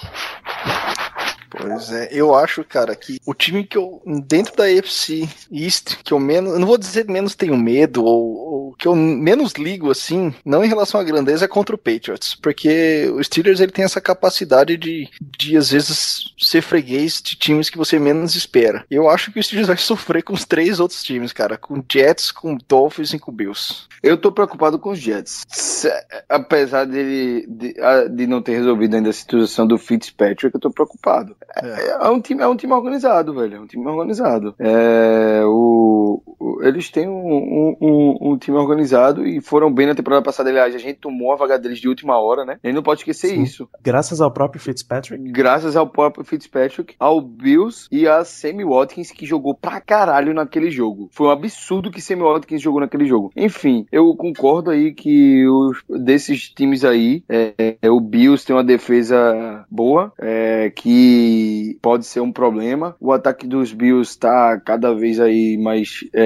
Pois 1.57 1.91
é, 1.91 2.09
eu 2.11 2.33
acho, 2.35 2.63
cara, 2.63 2.95
que 2.95 3.19
o 3.25 3.33
time 3.33 3.63
que 3.63 3.77
eu, 3.77 4.01
dentro 4.27 4.55
da 4.55 4.65
AFC 4.65 5.27
East, 5.51 5.97
que 6.03 6.13
eu 6.13 6.19
menos, 6.19 6.53
eu 6.53 6.59
não 6.59 6.67
vou 6.67 6.77
dizer 6.77 7.07
menos 7.07 7.35
tenho 7.35 7.57
medo, 7.57 8.03
ou, 8.03 8.35
ou 8.35 8.75
que 8.77 8.87
eu 8.87 8.95
menos 8.95 9.53
ligo, 9.53 9.89
assim, 9.89 10.33
não 10.43 10.63
em 10.63 10.67
relação 10.67 10.99
à 10.99 11.03
grandeza, 11.03 11.45
é 11.45 11.47
contra 11.47 11.75
o 11.75 11.77
Patriots, 11.79 12.35
porque 12.35 13.09
o 13.15 13.23
Steelers, 13.23 13.59
ele 13.59 13.71
tem 13.71 13.85
essa 13.85 14.01
capacidade 14.01 14.75
de, 14.77 15.09
de 15.37 15.55
às 15.57 15.69
vezes, 15.71 16.33
ser 16.37 16.61
freguês 16.61 17.21
de 17.21 17.35
times 17.35 17.69
que 17.69 17.77
você 17.77 17.97
menos 17.99 18.35
espera. 18.35 18.85
Eu 18.89 19.09
acho 19.09 19.31
que 19.31 19.39
o 19.39 19.43
Steelers 19.43 19.67
vai 19.67 19.77
sofrer 19.77 20.23
com 20.23 20.33
os 20.33 20.45
três 20.45 20.79
outros 20.79 21.03
times, 21.03 21.31
cara, 21.31 21.57
com 21.57 21.83
Jets, 21.91 22.31
com 22.31 22.57
Dolphins 22.67 23.13
e 23.13 23.19
com 23.19 23.31
Bills. 23.31 23.83
Eu 24.03 24.17
tô 24.17 24.31
preocupado 24.31 24.77
com 24.77 24.91
os 24.91 24.99
Jets. 24.99 25.43
Se- 25.47 25.91
apesar 26.29 26.85
dele 26.85 27.45
de, 27.47 27.75
de 28.15 28.27
não 28.27 28.41
ter 28.41 28.57
resolvido 28.57 28.95
ainda 28.95 29.09
a 29.09 29.13
situação 29.13 29.65
do 29.65 29.77
Fitzpatrick, 29.77 30.53
eu 30.53 30.59
tô 30.59 30.69
preocupado. 30.69 31.35
É, 31.55 31.89
é 31.89 32.09
um 32.09 32.19
time, 32.19 32.41
é 32.41 32.47
um 32.47 32.55
time 32.55 32.73
organizado, 32.73 33.33
velho. 33.33 33.57
É 33.57 33.59
um 33.59 33.67
time 33.67 33.85
organizado. 33.87 34.55
É, 34.59 35.41
o, 35.45 36.21
eles 36.61 36.89
têm 36.89 37.07
um, 37.07 37.75
um- 37.81 38.17
um- 38.21 38.37
time 38.37 38.57
organizado 38.57 39.25
e 39.25 39.41
foram 39.41 39.73
bem 39.73 39.87
na 39.87 39.95
temporada 39.95 40.21
passada. 40.23 40.49
Aliás, 40.49 40.75
a 40.75 40.77
gente 40.77 40.99
tomou 40.99 41.31
a 41.31 41.35
vaga 41.35 41.57
deles 41.57 41.79
de 41.79 41.87
última 41.87 42.17
hora, 42.19 42.45
né? 42.45 42.57
A 42.63 42.67
gente 42.67 42.75
não 42.75 42.83
pode 42.83 43.01
esquecer 43.01 43.29
Sim. 43.29 43.41
isso. 43.41 43.67
Graças 43.81 44.21
ao 44.21 44.31
próprio 44.31 44.61
Fitzpatrick. 44.61 45.31
Graças 45.31 45.75
ao 45.75 45.87
próprio 45.87 46.25
Fitzpatrick, 46.25 46.95
ao 46.99 47.21
Bills 47.21 47.87
e 47.91 48.07
a 48.07 48.23
Sammy 48.23 48.65
Watkins, 48.65 49.11
que 49.11 49.25
jogou 49.25 49.55
pra 49.55 49.79
caralho 49.81 50.33
naquele 50.33 50.69
jogo. 50.69 51.09
Foi 51.11 51.27
um 51.27 51.31
absurdo 51.31 51.89
que 51.91 52.01
Sammy 52.01 52.21
Watkins 52.23 52.61
jogou 52.61 52.81
naquele 52.81 53.05
jogo. 53.05 53.31
Enfim, 53.35 53.85
eu 53.91 54.13
concordo 54.15 54.69
aí 54.71 54.93
que 54.93 55.47
os, 55.47 55.83
desses 56.03 56.49
times 56.49 56.83
aí, 56.83 57.23
é, 57.29 57.77
é, 57.81 57.89
o 57.89 57.99
Bills 57.99 58.45
tem 58.45 58.55
uma 58.55 58.63
defesa 58.63 59.65
boa, 59.69 60.11
é, 60.19 60.71
que 60.75 61.77
pode 61.81 62.05
ser 62.05 62.19
um 62.19 62.31
problema. 62.31 62.95
O 62.99 63.11
ataque 63.11 63.47
dos 63.47 63.73
Bills 63.73 64.17
tá 64.17 64.59
cada 64.65 64.93
vez 64.93 65.19
aí 65.19 65.57
mais, 65.57 65.99
é, 66.13 66.24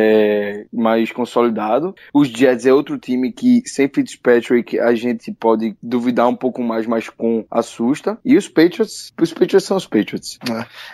mais 0.71 1.11
consolidado. 1.11 1.95
Os 2.13 2.27
Jets 2.27 2.65
é 2.65 2.73
outro 2.73 2.97
time 2.97 3.31
que, 3.31 3.61
sem 3.65 3.87
Fitzpatrick, 3.87 4.79
a 4.79 4.93
gente 4.93 5.31
pode 5.31 5.75
duvidar 5.81 6.27
um 6.27 6.35
pouco 6.35 6.63
mais, 6.63 6.85
mas 6.85 7.09
com 7.09 7.45
assusta. 7.49 8.17
E 8.23 8.37
os 8.37 8.47
Patriots, 8.47 9.11
os 9.19 9.33
Patriots 9.33 9.63
são 9.63 9.77
os 9.77 9.85
Patriots. 9.85 10.39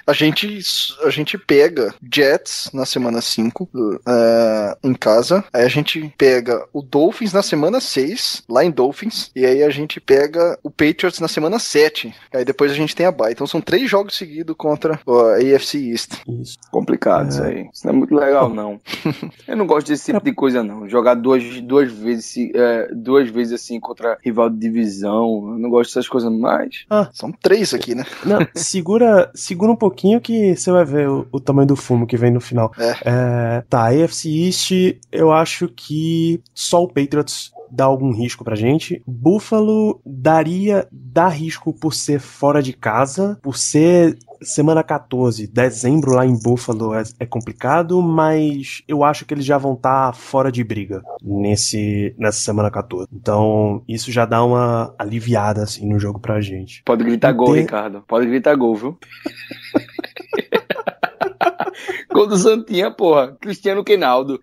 A 0.05 0.13
gente, 0.13 0.59
a 1.03 1.09
gente 1.09 1.37
pega 1.37 1.93
Jets 2.13 2.69
na 2.73 2.85
semana 2.85 3.21
5 3.21 3.69
é, 4.07 4.77
em 4.83 4.93
casa. 4.93 5.43
Aí 5.53 5.63
a 5.63 5.69
gente 5.69 6.13
pega 6.17 6.65
o 6.73 6.81
Dolphins 6.81 7.33
na 7.33 7.41
semana 7.41 7.79
6, 7.79 8.43
lá 8.49 8.63
em 8.63 8.71
Dolphins. 8.71 9.31
E 9.35 9.45
aí 9.45 9.63
a 9.63 9.69
gente 9.69 9.99
pega 9.99 10.57
o 10.63 10.69
Patriots 10.69 11.19
na 11.19 11.27
semana 11.27 11.59
7. 11.59 12.13
Aí 12.33 12.45
depois 12.45 12.71
a 12.71 12.75
gente 12.75 12.95
tem 12.95 13.05
a 13.05 13.11
bye. 13.11 13.31
Então 13.31 13.47
são 13.47 13.61
três 13.61 13.89
jogos 13.89 14.15
seguidos 14.15 14.55
contra 14.57 14.99
a 15.07 15.55
AFC 15.55 15.91
East. 15.91 16.13
Isso. 16.27 16.57
Complicado 16.71 17.25
É. 17.25 17.29
isso 17.29 17.43
aí. 17.43 17.69
Isso 17.73 17.85
não 17.85 17.93
é 17.93 17.97
muito 17.97 18.15
legal, 18.15 18.49
não. 18.49 18.79
Eu 19.47 19.55
não 19.57 19.65
gosto 19.67 19.87
desse 19.87 20.11
tipo 20.11 20.23
de 20.23 20.33
coisa, 20.33 20.63
não. 20.63 20.87
Jogar 20.89 21.15
duas, 21.15 21.61
duas 21.61 21.91
vezes 21.91 22.25
se- 22.25 22.51
é, 22.55 22.89
duas 22.93 23.29
vezes 23.29 23.53
assim 23.53 23.79
contra 23.79 24.17
rival 24.23 24.49
de 24.49 24.57
divisão. 24.59 25.51
Eu 25.53 25.59
não 25.59 25.69
gosto 25.69 25.89
dessas 25.91 26.07
coisas 26.07 26.31
mais. 26.31 26.85
São 27.13 27.31
três 27.31 27.73
aqui, 27.73 27.95
né? 27.95 28.03
Não, 28.25 28.39
segura, 28.55 29.31
segura 29.33 29.71
um 29.71 29.75
pouquinho 29.75 30.19
que 30.21 30.55
você 30.55 30.71
vai 30.71 30.85
ver 30.85 31.09
o, 31.09 31.27
o 31.31 31.39
tamanho 31.39 31.67
do 31.67 31.75
fumo 31.75 32.07
que 32.07 32.17
vem 32.17 32.31
no 32.31 32.41
final. 32.41 32.71
É. 32.77 33.61
tá, 33.69 33.87
AFC 33.89 34.29
East, 34.29 34.71
eu 35.11 35.31
acho 35.31 35.67
que 35.67 36.41
só 36.53 36.83
o 36.83 36.87
Patriots 36.87 37.51
dá 37.71 37.85
algum 37.85 38.11
risco 38.11 38.43
pra 38.43 38.55
gente. 38.55 39.01
Buffalo 39.05 39.99
daria, 40.05 40.87
dá 40.91 41.27
risco 41.27 41.73
por 41.73 41.93
ser 41.93 42.19
fora 42.19 42.61
de 42.61 42.71
casa, 42.73 43.37
por 43.41 43.57
ser 43.57 44.17
semana 44.41 44.83
14, 44.83 45.47
dezembro 45.47 46.13
lá 46.13 46.25
em 46.25 46.37
Buffalo 46.41 46.93
é, 46.93 47.03
é 47.19 47.25
complicado, 47.25 48.01
mas 48.01 48.81
eu 48.87 49.03
acho 49.03 49.25
que 49.25 49.33
eles 49.33 49.45
já 49.45 49.57
vão 49.57 49.73
estar 49.73 50.13
fora 50.13 50.49
de 50.51 50.63
briga 50.63 51.03
nesse, 51.21 52.15
nessa 52.17 52.39
semana 52.39 52.71
14. 52.71 53.07
Então, 53.13 53.83
isso 53.87 54.11
já 54.11 54.25
dá 54.25 54.43
uma 54.43 54.93
aliviada 54.97 55.63
assim 55.63 55.87
no 55.87 55.99
jogo 55.99 56.19
pra 56.19 56.41
gente. 56.41 56.81
Pode 56.85 57.03
gritar 57.03 57.31
gol, 57.33 57.53
Ricardo. 57.53 58.03
Pode 58.07 58.27
gritar 58.27 58.55
gol, 58.55 58.75
viu? 58.75 58.97
gol 62.11 62.27
do 62.27 62.37
Santinha, 62.37 62.91
porra. 62.91 63.35
Cristiano 63.39 63.83
Quinaldo. 63.83 64.39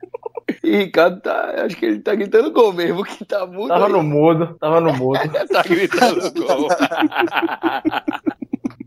E 0.63 0.77
Ricardo 0.77 1.21
tá. 1.21 1.65
Acho 1.65 1.77
que 1.77 1.87
ele 1.87 2.01
tá 2.01 2.15
gritando 2.15 2.53
gol 2.53 2.73
mesmo, 2.73 3.05
que 3.05 3.25
tá 3.25 3.47
muito. 3.47 3.69
Tava 3.69 3.87
aí. 3.87 3.93
no 3.93 4.03
mudo, 4.03 4.55
tava 4.61 4.81
no 4.81 4.93
mudo. 4.93 5.19
tá 5.51 5.63
gritando 5.63 6.33
gol. 6.35 6.69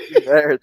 Merda. 0.26 0.60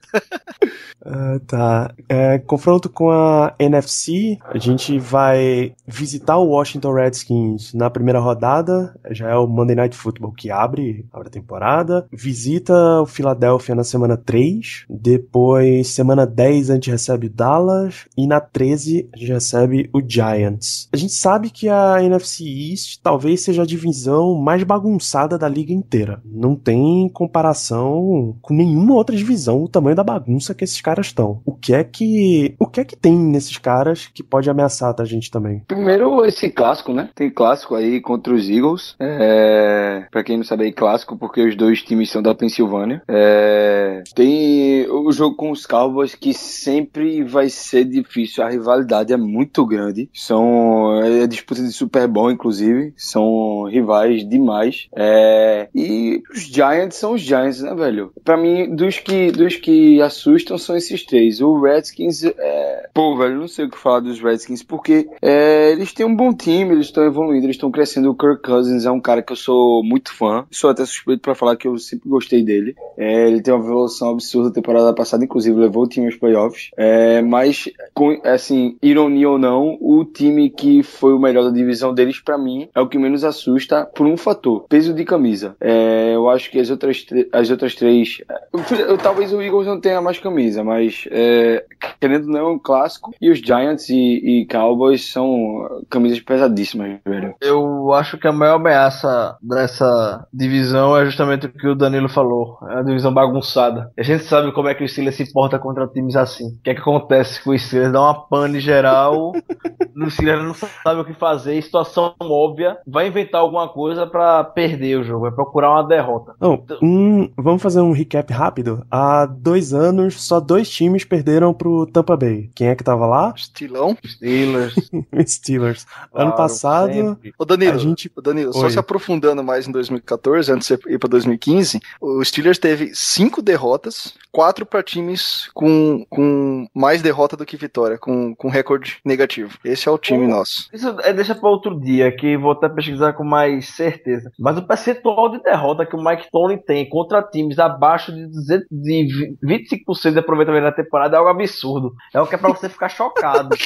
Ah, 1.06 1.40
tá. 1.46 1.94
É, 2.10 2.40
confronto 2.40 2.90
com 2.90 3.12
a 3.12 3.54
NFC, 3.60 4.40
a 4.44 4.58
gente 4.58 4.98
vai 4.98 5.74
visitar 5.86 6.38
o 6.38 6.48
Washington 6.48 6.94
Redskins 6.94 7.74
na 7.74 7.90
primeira 7.90 8.20
rodada, 8.20 8.96
já 9.12 9.30
é 9.30 9.36
o 9.36 9.46
Monday 9.46 9.76
Night 9.76 9.96
Football 9.96 10.32
que 10.32 10.50
abre, 10.50 11.06
abre 11.14 11.28
a 11.28 11.32
temporada. 11.32 12.08
Visita 12.12 12.74
o 13.02 13.06
Philadelphia 13.06 13.76
na 13.76 13.84
semana 13.84 14.18
3, 14.18 14.86
depois 14.90 15.88
semana 15.90 16.26
10 16.26 16.72
a 16.72 16.74
gente 16.74 16.90
recebe 16.90 17.28
o 17.28 17.30
Dallas 17.30 18.06
e 18.18 18.26
na 18.26 18.40
13 18.40 19.10
a 19.14 19.18
gente 19.18 19.32
recebe 19.32 19.90
o 19.94 20.02
Giants. 20.06 20.90
A 20.92 20.98
gente 20.98 21.14
sabe 21.14 21.52
que 21.52 21.70
a 21.70 22.02
NFC 22.02 22.44
East 22.46 23.00
talvez 23.04 23.42
seja 23.42 23.62
a 23.62 23.66
divisão 23.66 24.36
mais 24.36 24.64
bagunçada 24.64 25.38
da 25.38 25.48
liga 25.48 25.74
inteira. 25.74 26.22
Não 26.26 26.56
tem 26.56 27.08
comparação 27.10 28.36
com 28.42 28.54
nenhuma 28.54 28.96
outra 28.96 29.16
divisão 29.16 29.25
o 29.64 29.68
tamanho 29.68 29.96
da 29.96 30.04
bagunça 30.04 30.54
que 30.54 30.64
esses 30.64 30.82
caras 30.82 31.08
estão. 31.08 31.42
O 31.46 31.54
que 31.54 31.74
é 31.74 31.84
que 31.84 32.56
o 32.60 32.68
que 32.68 32.82
é 32.82 32.86
que 32.86 32.96
tem 32.96 33.18
nesses 33.18 33.58
caras 33.58 34.08
que 34.08 34.24
pode 34.24 34.50
ameaçar 34.50 34.96
a 34.98 35.06
gente 35.06 35.32
também? 35.32 35.62
Primeiro, 35.68 36.26
esse 36.26 36.50
clássico, 36.50 36.94
né? 36.94 37.10
Tem 37.16 37.30
clássico 37.30 37.76
aí 37.76 38.00
contra 38.02 38.34
os 38.34 38.50
Eagles. 38.50 38.96
É... 39.00 40.06
Pra 40.12 40.24
quem 40.24 40.38
não 40.38 40.44
sabe 40.44 40.72
clássico, 40.72 41.18
porque 41.18 41.42
os 41.42 41.56
dois 41.56 41.82
times 41.82 42.12
são 42.12 42.22
da 42.22 42.36
Pensilvânia. 42.36 43.02
É... 43.08 44.04
Tem 44.16 44.88
o 44.90 45.12
jogo 45.12 45.36
com 45.36 45.52
os 45.52 45.66
Cowboys, 45.66 46.16
que 46.16 46.34
sempre 46.34 47.24
vai 47.24 47.50
ser 47.50 47.86
difícil. 47.86 48.44
A 48.44 48.50
rivalidade 48.50 49.14
é 49.14 49.18
muito 49.18 49.66
grande. 49.66 50.10
São. 50.14 51.02
É 51.04 51.28
disputa 51.28 51.62
de 51.62 51.72
Super 51.72 52.08
Bowl, 52.08 52.32
inclusive. 52.32 52.94
São 52.96 53.64
rivais 53.66 54.28
demais. 54.28 54.88
É... 54.96 55.68
E 55.74 56.22
os 56.32 56.42
Giants 56.42 56.98
são 56.98 57.14
os 57.14 57.22
Giants, 57.22 57.62
né, 57.62 57.74
velho? 57.74 58.12
Pra 58.24 58.38
mim, 58.38 58.76
dos 58.76 59.00
que, 59.00 59.15
dos 59.32 59.56
que 59.56 60.02
assustam 60.02 60.58
são 60.58 60.76
esses 60.76 61.04
três. 61.06 61.42
O 61.42 61.60
Redskins 61.60 62.24
é. 62.24 62.90
Pô, 62.94 63.16
velho, 63.18 63.40
não 63.40 63.48
sei 63.48 63.66
o 63.66 63.70
que 63.70 63.78
falar 63.78 64.00
dos 64.00 64.20
Redskins, 64.22 64.64
porque 64.64 65.08
é, 65.22 65.72
eles 65.72 65.94
têm 65.94 66.06
um 66.06 66.16
bom 66.16 66.34
time, 66.34 66.74
eles 66.74 66.88
estão 66.88 67.04
evoluindo, 67.04 67.46
eles 67.46 67.56
estão 67.56 67.72
crescendo. 67.72 68.10
O 68.10 68.16
Kirk 68.16 68.42
Cousins 68.42 68.86
é 68.86 68.92
um 68.92 69.02
cara 69.02 69.22
que 69.22 69.32
eu 69.32 69.36
sou 69.36 69.84
muito 69.84 70.14
fã. 70.14 70.46
Sou 70.52 70.70
até 70.70 70.86
suspeito 70.86 71.22
pra 71.22 71.36
falar 71.36 71.56
que 71.56 71.68
eu 71.68 71.78
sempre 71.78 72.10
gostei 72.10 72.44
dele. 72.44 72.76
É, 72.98 73.28
ele 73.28 73.42
tem 73.42 73.54
uma 73.54 73.64
evolução 73.64 74.12
absurda 74.12 74.52
temporada 74.52 74.94
passada, 74.94 75.24
inclusive 75.26 75.58
levou 75.60 75.84
o 75.84 75.88
time 75.88 76.06
aos 76.06 76.16
playoffs. 76.16 76.70
É, 76.78 77.22
mas, 77.22 77.70
com, 77.94 78.20
assim, 78.24 78.78
ironia 78.82 79.30
ou 79.30 79.38
não, 79.38 79.78
o 79.82 80.06
time 80.06 80.50
que 80.50 80.84
foi 80.84 81.14
o 81.14 81.20
melhor 81.20 81.44
da 81.44 81.50
divisão 81.52 81.94
deles, 81.94 82.20
pra 82.20 82.38
mim, 82.38 82.70
é 82.74 82.80
o 82.82 82.88
que 82.88 82.98
menos 82.98 83.24
assusta 83.24 83.86
por 83.86 84.06
um 84.08 84.16
fator: 84.18 84.66
peso 84.70 84.94
de 84.94 85.04
camisa. 85.04 85.56
É, 85.60 86.14
eu 86.16 86.30
acho 86.30 86.50
que 86.50 86.60
as 86.60 86.70
outras, 86.70 87.06
as 87.32 87.50
outras 87.50 87.76
três. 87.76 88.22
eu- 88.54 88.95
eu- 88.96 88.98
talvez 88.98 89.34
o 89.34 89.42
Eagles 89.42 89.68
não 89.68 89.80
tenha 89.80 90.02
mais 90.02 90.20
camisa, 90.20 90.64
mas 90.64 91.08
é, 91.12 91.64
querendo 92.00 92.26
ou 92.26 92.32
não, 92.32 92.40
é 92.40 92.52
um 92.52 92.60
clássico. 92.60 93.12
E 93.22 93.30
os 93.30 93.40
Giants 93.40 93.90
e, 93.90 94.42
e 94.42 94.48
Cowboys 94.48 95.12
são 95.12 95.84
camisas 95.90 96.20
pesadíssimas, 96.20 97.00
velho. 97.06 97.36
Eu 97.42 97.94
acho 97.94 98.18
que 98.18 98.28
a 98.28 98.32
maior 98.32 98.56
ameaça 98.56 99.38
dessa 99.42 100.28
divisão 100.34 100.98
é 100.98 101.06
justamente 101.06 101.46
o 101.48 101.50
que 101.52 101.68
o 101.68 101.76
Danilo 101.76 102.10
falou. 102.10 102.58
É 102.70 102.80
a 102.80 102.84
divisão 102.84 103.14
bagunçada. 103.14 103.92
A 103.98 104.04
gente 104.04 104.24
sabe 104.24 104.52
como 104.52 104.68
é 104.68 104.76
que 104.76 104.84
o 104.84 104.88
Steelers 104.88 105.16
se 105.16 105.32
porta 105.32 105.60
contra 105.60 105.88
times 105.88 106.16
assim. 106.16 106.48
O 106.48 106.62
que 106.64 106.70
é 106.70 106.74
que 106.74 106.82
acontece 106.82 107.44
com 107.44 107.52
o 107.52 107.60
Steelers? 107.60 107.92
Dá 107.92 108.02
uma 108.02 108.28
pane 108.28 108.60
geral. 108.60 109.32
o 109.96 110.12
Steelers 110.12 110.44
não 110.44 110.54
sabe 110.54 111.02
o 111.02 111.06
que 111.06 111.14
fazer. 111.14 111.62
Situação 111.62 112.14
óbvia. 112.22 112.78
Vai 112.88 113.08
inventar 113.08 113.42
alguma 113.42 113.68
coisa 113.68 114.08
pra 114.08 114.44
perder 114.44 115.00
o 115.00 115.04
jogo. 115.04 115.22
Vai 115.22 115.32
procurar 115.32 115.72
uma 115.72 115.84
derrota. 115.88 116.34
Não, 116.40 116.64
um, 116.82 117.30
vamos 117.38 117.62
fazer 117.62 117.82
um 117.82 117.92
recap 117.92 118.32
rápido. 118.34 118.85
Há 118.90 119.26
dois 119.26 119.74
anos, 119.74 120.22
só 120.22 120.40
dois 120.40 120.70
times 120.70 121.04
perderam 121.04 121.54
pro 121.54 121.86
Tampa 121.86 122.16
Bay. 122.16 122.50
Quem 122.56 122.68
é 122.68 122.76
que 122.76 122.84
tava 122.84 123.06
lá? 123.06 123.34
Estilão. 123.36 123.98
Steelers. 124.06 124.76
Steelers. 125.28 125.86
ano 126.14 126.32
claro, 126.32 126.36
passado, 126.36 126.94
sempre. 126.94 127.34
Ô 127.38 127.46
Danilo, 127.46 127.74
a 127.74 127.78
gente. 127.78 128.12
Ô, 128.16 128.22
Danilo, 128.22 128.54
só 128.54 128.70
se 128.70 128.80
aprofundando 128.80 129.44
mais 129.44 129.68
em 129.68 129.72
2014, 129.72 130.52
antes 130.52 130.68
de 130.68 130.78
você 130.78 130.94
ir 130.94 131.00
pra 131.00 131.10
2015, 131.10 131.80
o 132.00 132.24
Steelers 132.24 132.60
teve 132.60 132.92
cinco 132.94 133.42
derrotas, 133.42 134.14
quatro 134.32 134.66
pra 134.66 134.84
times 134.84 135.50
com, 135.54 136.06
com 136.10 136.68
mais 136.74 137.02
derrota 137.02 137.38
do 137.38 137.46
que 137.46 137.58
vitória, 137.58 137.98
com, 137.98 138.36
com 138.36 138.50
recorde 138.50 138.98
negativo. 139.04 139.58
Esse 139.64 139.88
é 139.88 139.92
o 139.92 139.98
time 139.98 140.26
Pô. 140.26 140.32
nosso. 140.32 140.70
Isso 140.74 140.96
é, 141.02 141.14
deixa 141.14 141.34
pra 141.34 141.50
outro 141.50 141.80
dia, 141.80 142.12
que 142.12 142.38
vou 142.38 142.52
até 142.52 142.68
pesquisar 142.68 143.14
com 143.14 143.24
mais 143.24 143.70
certeza. 143.70 144.32
Mas 144.38 144.58
o 144.58 144.68
percentual 144.68 145.30
de 145.30 145.42
derrota 145.42 145.86
que 145.86 145.96
o 145.96 146.04
Mike 146.04 146.28
Tony 146.32 146.58
tem 146.58 146.88
contra 146.90 147.24
times 147.24 147.60
abaixo 147.60 148.12
de, 148.12 148.26
200 148.28 148.68
de 148.82 149.36
25% 149.44 150.12
de 150.14 150.20
aproveitamento 150.20 150.64
na 150.66 150.72
temporada 150.72 151.16
é 151.16 151.20
algo 151.20 151.30
absurdo. 151.32 151.94
É 152.14 152.20
o 152.22 152.28
que 152.28 152.36
é 152.36 152.38
pra 152.38 152.50
você 152.50 152.70
ficar 152.70 152.90
chocado. 152.90 153.50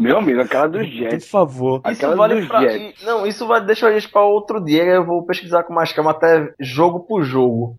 Meu 0.00 0.18
amigo, 0.18 0.40
aquela 0.40 0.68
dos 0.68 0.82
Por 0.86 0.92
Jets. 0.92 1.28
favor. 1.28 1.78
Isso 1.80 1.88
Aquela 1.92 2.14
vale 2.14 2.36
dos 2.36 2.46
pra. 2.46 2.60
Jets. 2.60 3.02
Não, 3.02 3.26
isso 3.26 3.46
vai 3.48 3.64
deixar 3.64 3.88
a 3.88 3.92
gente 3.92 4.08
pra 4.08 4.22
outro 4.22 4.60
dia. 4.64 4.84
Eu 4.84 5.04
vou 5.04 5.24
pesquisar 5.26 5.64
com 5.64 5.72
mais 5.74 5.92
calma 5.92 6.12
até 6.12 6.52
jogo 6.60 7.00
por 7.00 7.24
jogo. 7.24 7.76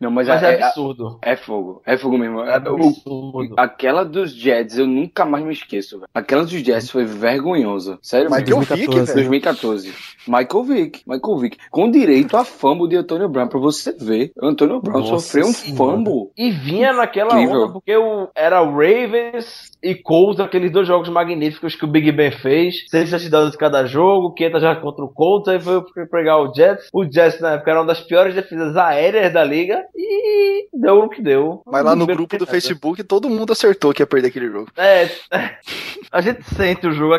Não, 0.00 0.08
mas, 0.10 0.28
Mas 0.28 0.40
é, 0.42 0.54
é 0.54 0.60
é, 0.60 0.62
absurdo. 0.62 1.18
é 1.20 1.34
fogo. 1.34 1.82
É 1.84 1.96
fogo 1.96 2.16
mesmo. 2.16 2.40
É 2.42 2.58
O- 2.58 2.74
absurdo. 2.86 3.54
Aquela 3.56 4.04
dos 4.04 4.32
Jets 4.32 4.78
eu 4.78 4.86
nunca 4.86 5.24
mais 5.24 5.44
me 5.44 5.52
esqueço, 5.52 5.96
velho. 5.98 6.08
Aquela 6.14 6.42
dos 6.42 6.52
Jets 6.52 6.90
foi 6.90 7.04
vergonhosa. 7.04 7.98
Sério 8.02 8.30
Michael 8.30 8.58
mesmo. 8.58 8.76
Vick, 8.76 8.86
2014. 8.86 9.06
velho. 9.06 9.14
2014. 9.28 9.94
Michael 10.28 10.64
Vick. 10.64 11.02
Michael 11.06 11.38
Vick. 11.38 11.56
Com 11.70 11.90
direito 11.90 12.36
a 12.36 12.44
fumble 12.44 12.88
de 12.88 12.96
Antônio 12.96 13.28
Brown, 13.28 13.48
pra 13.48 13.58
você 13.58 13.92
ver. 13.92 14.30
Antônio 14.40 14.80
Brown 14.80 15.00
Nossa 15.00 15.18
sofreu 15.18 15.46
um 15.46 15.52
Senhora. 15.52 15.96
fumble. 15.96 16.30
E 16.36 16.50
vinha 16.50 16.92
naquela 16.92 17.40
Incrível. 17.40 17.62
onda, 17.64 17.72
porque 17.72 17.96
o, 17.96 18.28
era 18.34 18.62
o 18.62 18.70
Ravens 18.70 19.70
e 19.82 19.94
Colts, 19.94 20.40
aqueles 20.40 20.70
dois 20.70 20.86
jogos 20.86 21.08
magníficos 21.08 21.74
que 21.74 21.84
o 21.84 21.88
Big 21.88 22.10
Ben 22.12 22.30
fez. 22.30 22.84
Seis 22.88 23.10
touchdowns 23.10 23.52
de 23.52 23.58
cada 23.58 23.84
jogo, 23.86 24.34
500 24.34 24.62
já 24.62 24.76
contra 24.76 25.04
o 25.04 25.08
Colts, 25.08 25.48
aí 25.48 25.60
foi 25.60 25.82
pegar 26.10 26.38
o 26.38 26.52
Jets. 26.54 26.88
O 26.92 27.04
Jets 27.04 27.40
na 27.40 27.52
época 27.52 27.70
era 27.70 27.80
uma 27.80 27.86
das 27.86 28.00
piores 28.00 28.34
defesas 28.34 28.76
aéreas 28.76 29.32
da 29.32 29.44
liga 29.44 29.84
e 29.96 30.68
deu 30.72 30.98
o 31.00 31.08
que 31.08 31.22
deu. 31.22 31.62
Mas 31.66 31.84
lá 31.84 31.94
no 31.94 32.06
Bem 32.06 32.16
grupo 32.16 32.36
do 32.36 32.40
nada. 32.40 32.50
Facebook, 32.50 33.02
todo 33.04 33.28
mundo 33.30 33.52
acertou 33.52 33.92
que 33.92 34.02
ia 34.02 34.06
perder 34.06 34.28
aquele 34.28 34.50
jogo. 34.50 34.68
É, 34.76 35.08
a 36.10 36.20
gente 36.20 36.42
sente 36.54 36.86
o 36.86 36.92
jogo, 36.92 37.14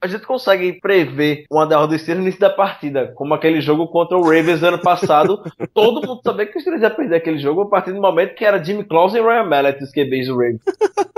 a 0.00 0.06
gente 0.06 0.26
consegue 0.26 0.80
prever 0.80 1.44
uma 1.50 1.66
derrota 1.66 1.88
do 1.88 1.98
Steelers 1.98 2.18
no 2.18 2.24
início 2.24 2.40
da 2.40 2.50
partida, 2.52 3.12
como 3.14 3.34
aquele 3.34 3.60
jogo 3.60 3.86
contra 3.88 4.16
o 4.16 4.22
Ravens 4.22 4.62
ano 4.62 4.78
passado. 4.78 5.42
todo 5.74 6.06
mundo 6.06 6.20
sabia 6.24 6.46
que 6.46 6.58
o 6.58 6.60
Steelers 6.60 6.82
ia 6.82 6.90
perder 6.90 7.16
aquele 7.16 7.38
jogo 7.38 7.62
a 7.62 7.68
partir 7.68 7.92
do 7.92 8.00
momento 8.00 8.34
que 8.34 8.44
era 8.44 8.62
Jimmy 8.62 8.84
Claus 8.84 9.14
e 9.14 9.20
Ryan 9.20 9.44
Mallett, 9.44 9.82
os 9.82 9.90
QBs 9.90 10.26
do 10.26 10.34
Ravens. 10.34 10.60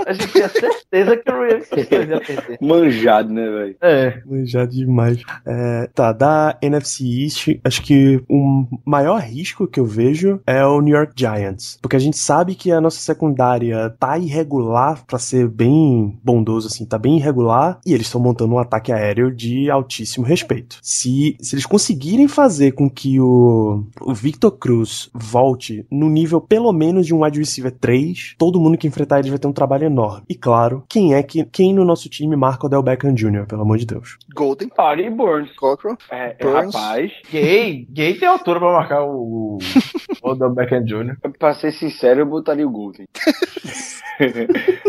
A 0.05 0.13
gente 0.13 0.31
tinha 0.31 0.49
certeza 0.49 1.17
que 1.17 1.31
o 1.31 1.33
Ravens 1.33 1.69
ia 1.71 2.19
perder. 2.19 2.57
Manjado, 2.61 3.33
né, 3.33 3.49
velho? 3.49 3.75
É, 3.81 4.21
Já 4.43 4.65
demais. 4.65 5.21
É, 5.45 5.89
tá, 5.93 6.11
da 6.11 6.57
NFC 6.61 7.23
East, 7.23 7.59
acho 7.63 7.81
que 7.81 8.23
o 8.29 8.67
maior 8.85 9.19
risco 9.19 9.67
que 9.67 9.79
eu 9.79 9.85
vejo 9.85 10.39
é 10.45 10.65
o 10.65 10.81
New 10.81 10.95
York 10.95 11.13
Giants. 11.15 11.77
Porque 11.81 11.95
a 11.95 11.99
gente 11.99 12.17
sabe 12.17 12.55
que 12.55 12.71
a 12.71 12.81
nossa 12.81 12.99
secundária 12.99 13.89
tá 13.99 14.17
irregular, 14.17 15.05
pra 15.05 15.19
ser 15.19 15.47
bem 15.47 16.17
bondoso 16.23 16.67
assim, 16.67 16.85
tá 16.85 16.97
bem 16.97 17.17
irregular, 17.17 17.79
e 17.85 17.93
eles 17.93 18.07
estão 18.07 18.21
montando 18.21 18.53
um 18.53 18.59
ataque 18.59 18.91
aéreo 18.91 19.33
de 19.33 19.69
altíssimo 19.69 20.25
respeito. 20.25 20.77
Se, 20.81 21.24
se 21.41 21.55
eles 21.55 21.65
conseguirem 21.65 22.27
fazer 22.27 22.73
com 22.73 22.89
que 22.89 23.19
o, 23.19 23.83
o 24.01 24.13
Victor 24.13 24.51
Cruz 24.51 25.09
volte 25.13 25.85
no 25.91 26.09
nível 26.09 26.39
pelo 26.41 26.71
menos 26.73 27.05
de 27.07 27.13
um 27.13 27.23
wide 27.23 27.39
receiver 27.39 27.71
3, 27.71 28.35
todo 28.37 28.59
mundo 28.59 28.77
que 28.77 28.87
enfrentar 28.87 29.19
eles 29.19 29.29
vai 29.29 29.39
ter 29.39 29.47
um 29.47 29.53
trabalho 29.53 29.85
enorme. 29.85 30.23
E 30.29 30.35
claro, 30.35 30.83
quem 30.89 31.13
é 31.13 31.23
que 31.23 31.43
quem 31.45 31.73
no 31.73 31.85
nosso 31.85 32.09
time 32.09 32.35
marca 32.35 32.65
o 32.67 32.69
Del 32.69 32.83
Beckham 32.83 33.13
Jr., 33.13 33.45
pelo 33.47 33.61
amor 33.61 33.77
de 33.77 33.85
Deus. 33.85 34.17
Golden, 34.35 34.69
Ari 34.77 35.09
Burns. 35.09 35.51
Cockrell, 35.55 35.97
É, 36.11 36.35
é, 36.37 36.43
Burns. 36.43 36.73
rapaz, 36.75 37.11
gay, 37.31 37.85
gay 37.89 38.13
tem 38.15 38.27
altura 38.27 38.59
pra 38.59 38.71
marcar 38.73 39.03
o, 39.03 39.57
o 39.57 39.59
Odell 40.29 40.53
Beckham 40.53 40.83
Jr. 40.83 41.17
pra 41.39 41.53
ser 41.53 41.71
sincero, 41.71 42.21
eu 42.21 42.25
botaria 42.25 42.67
o 42.67 42.71
Golden. 42.71 43.05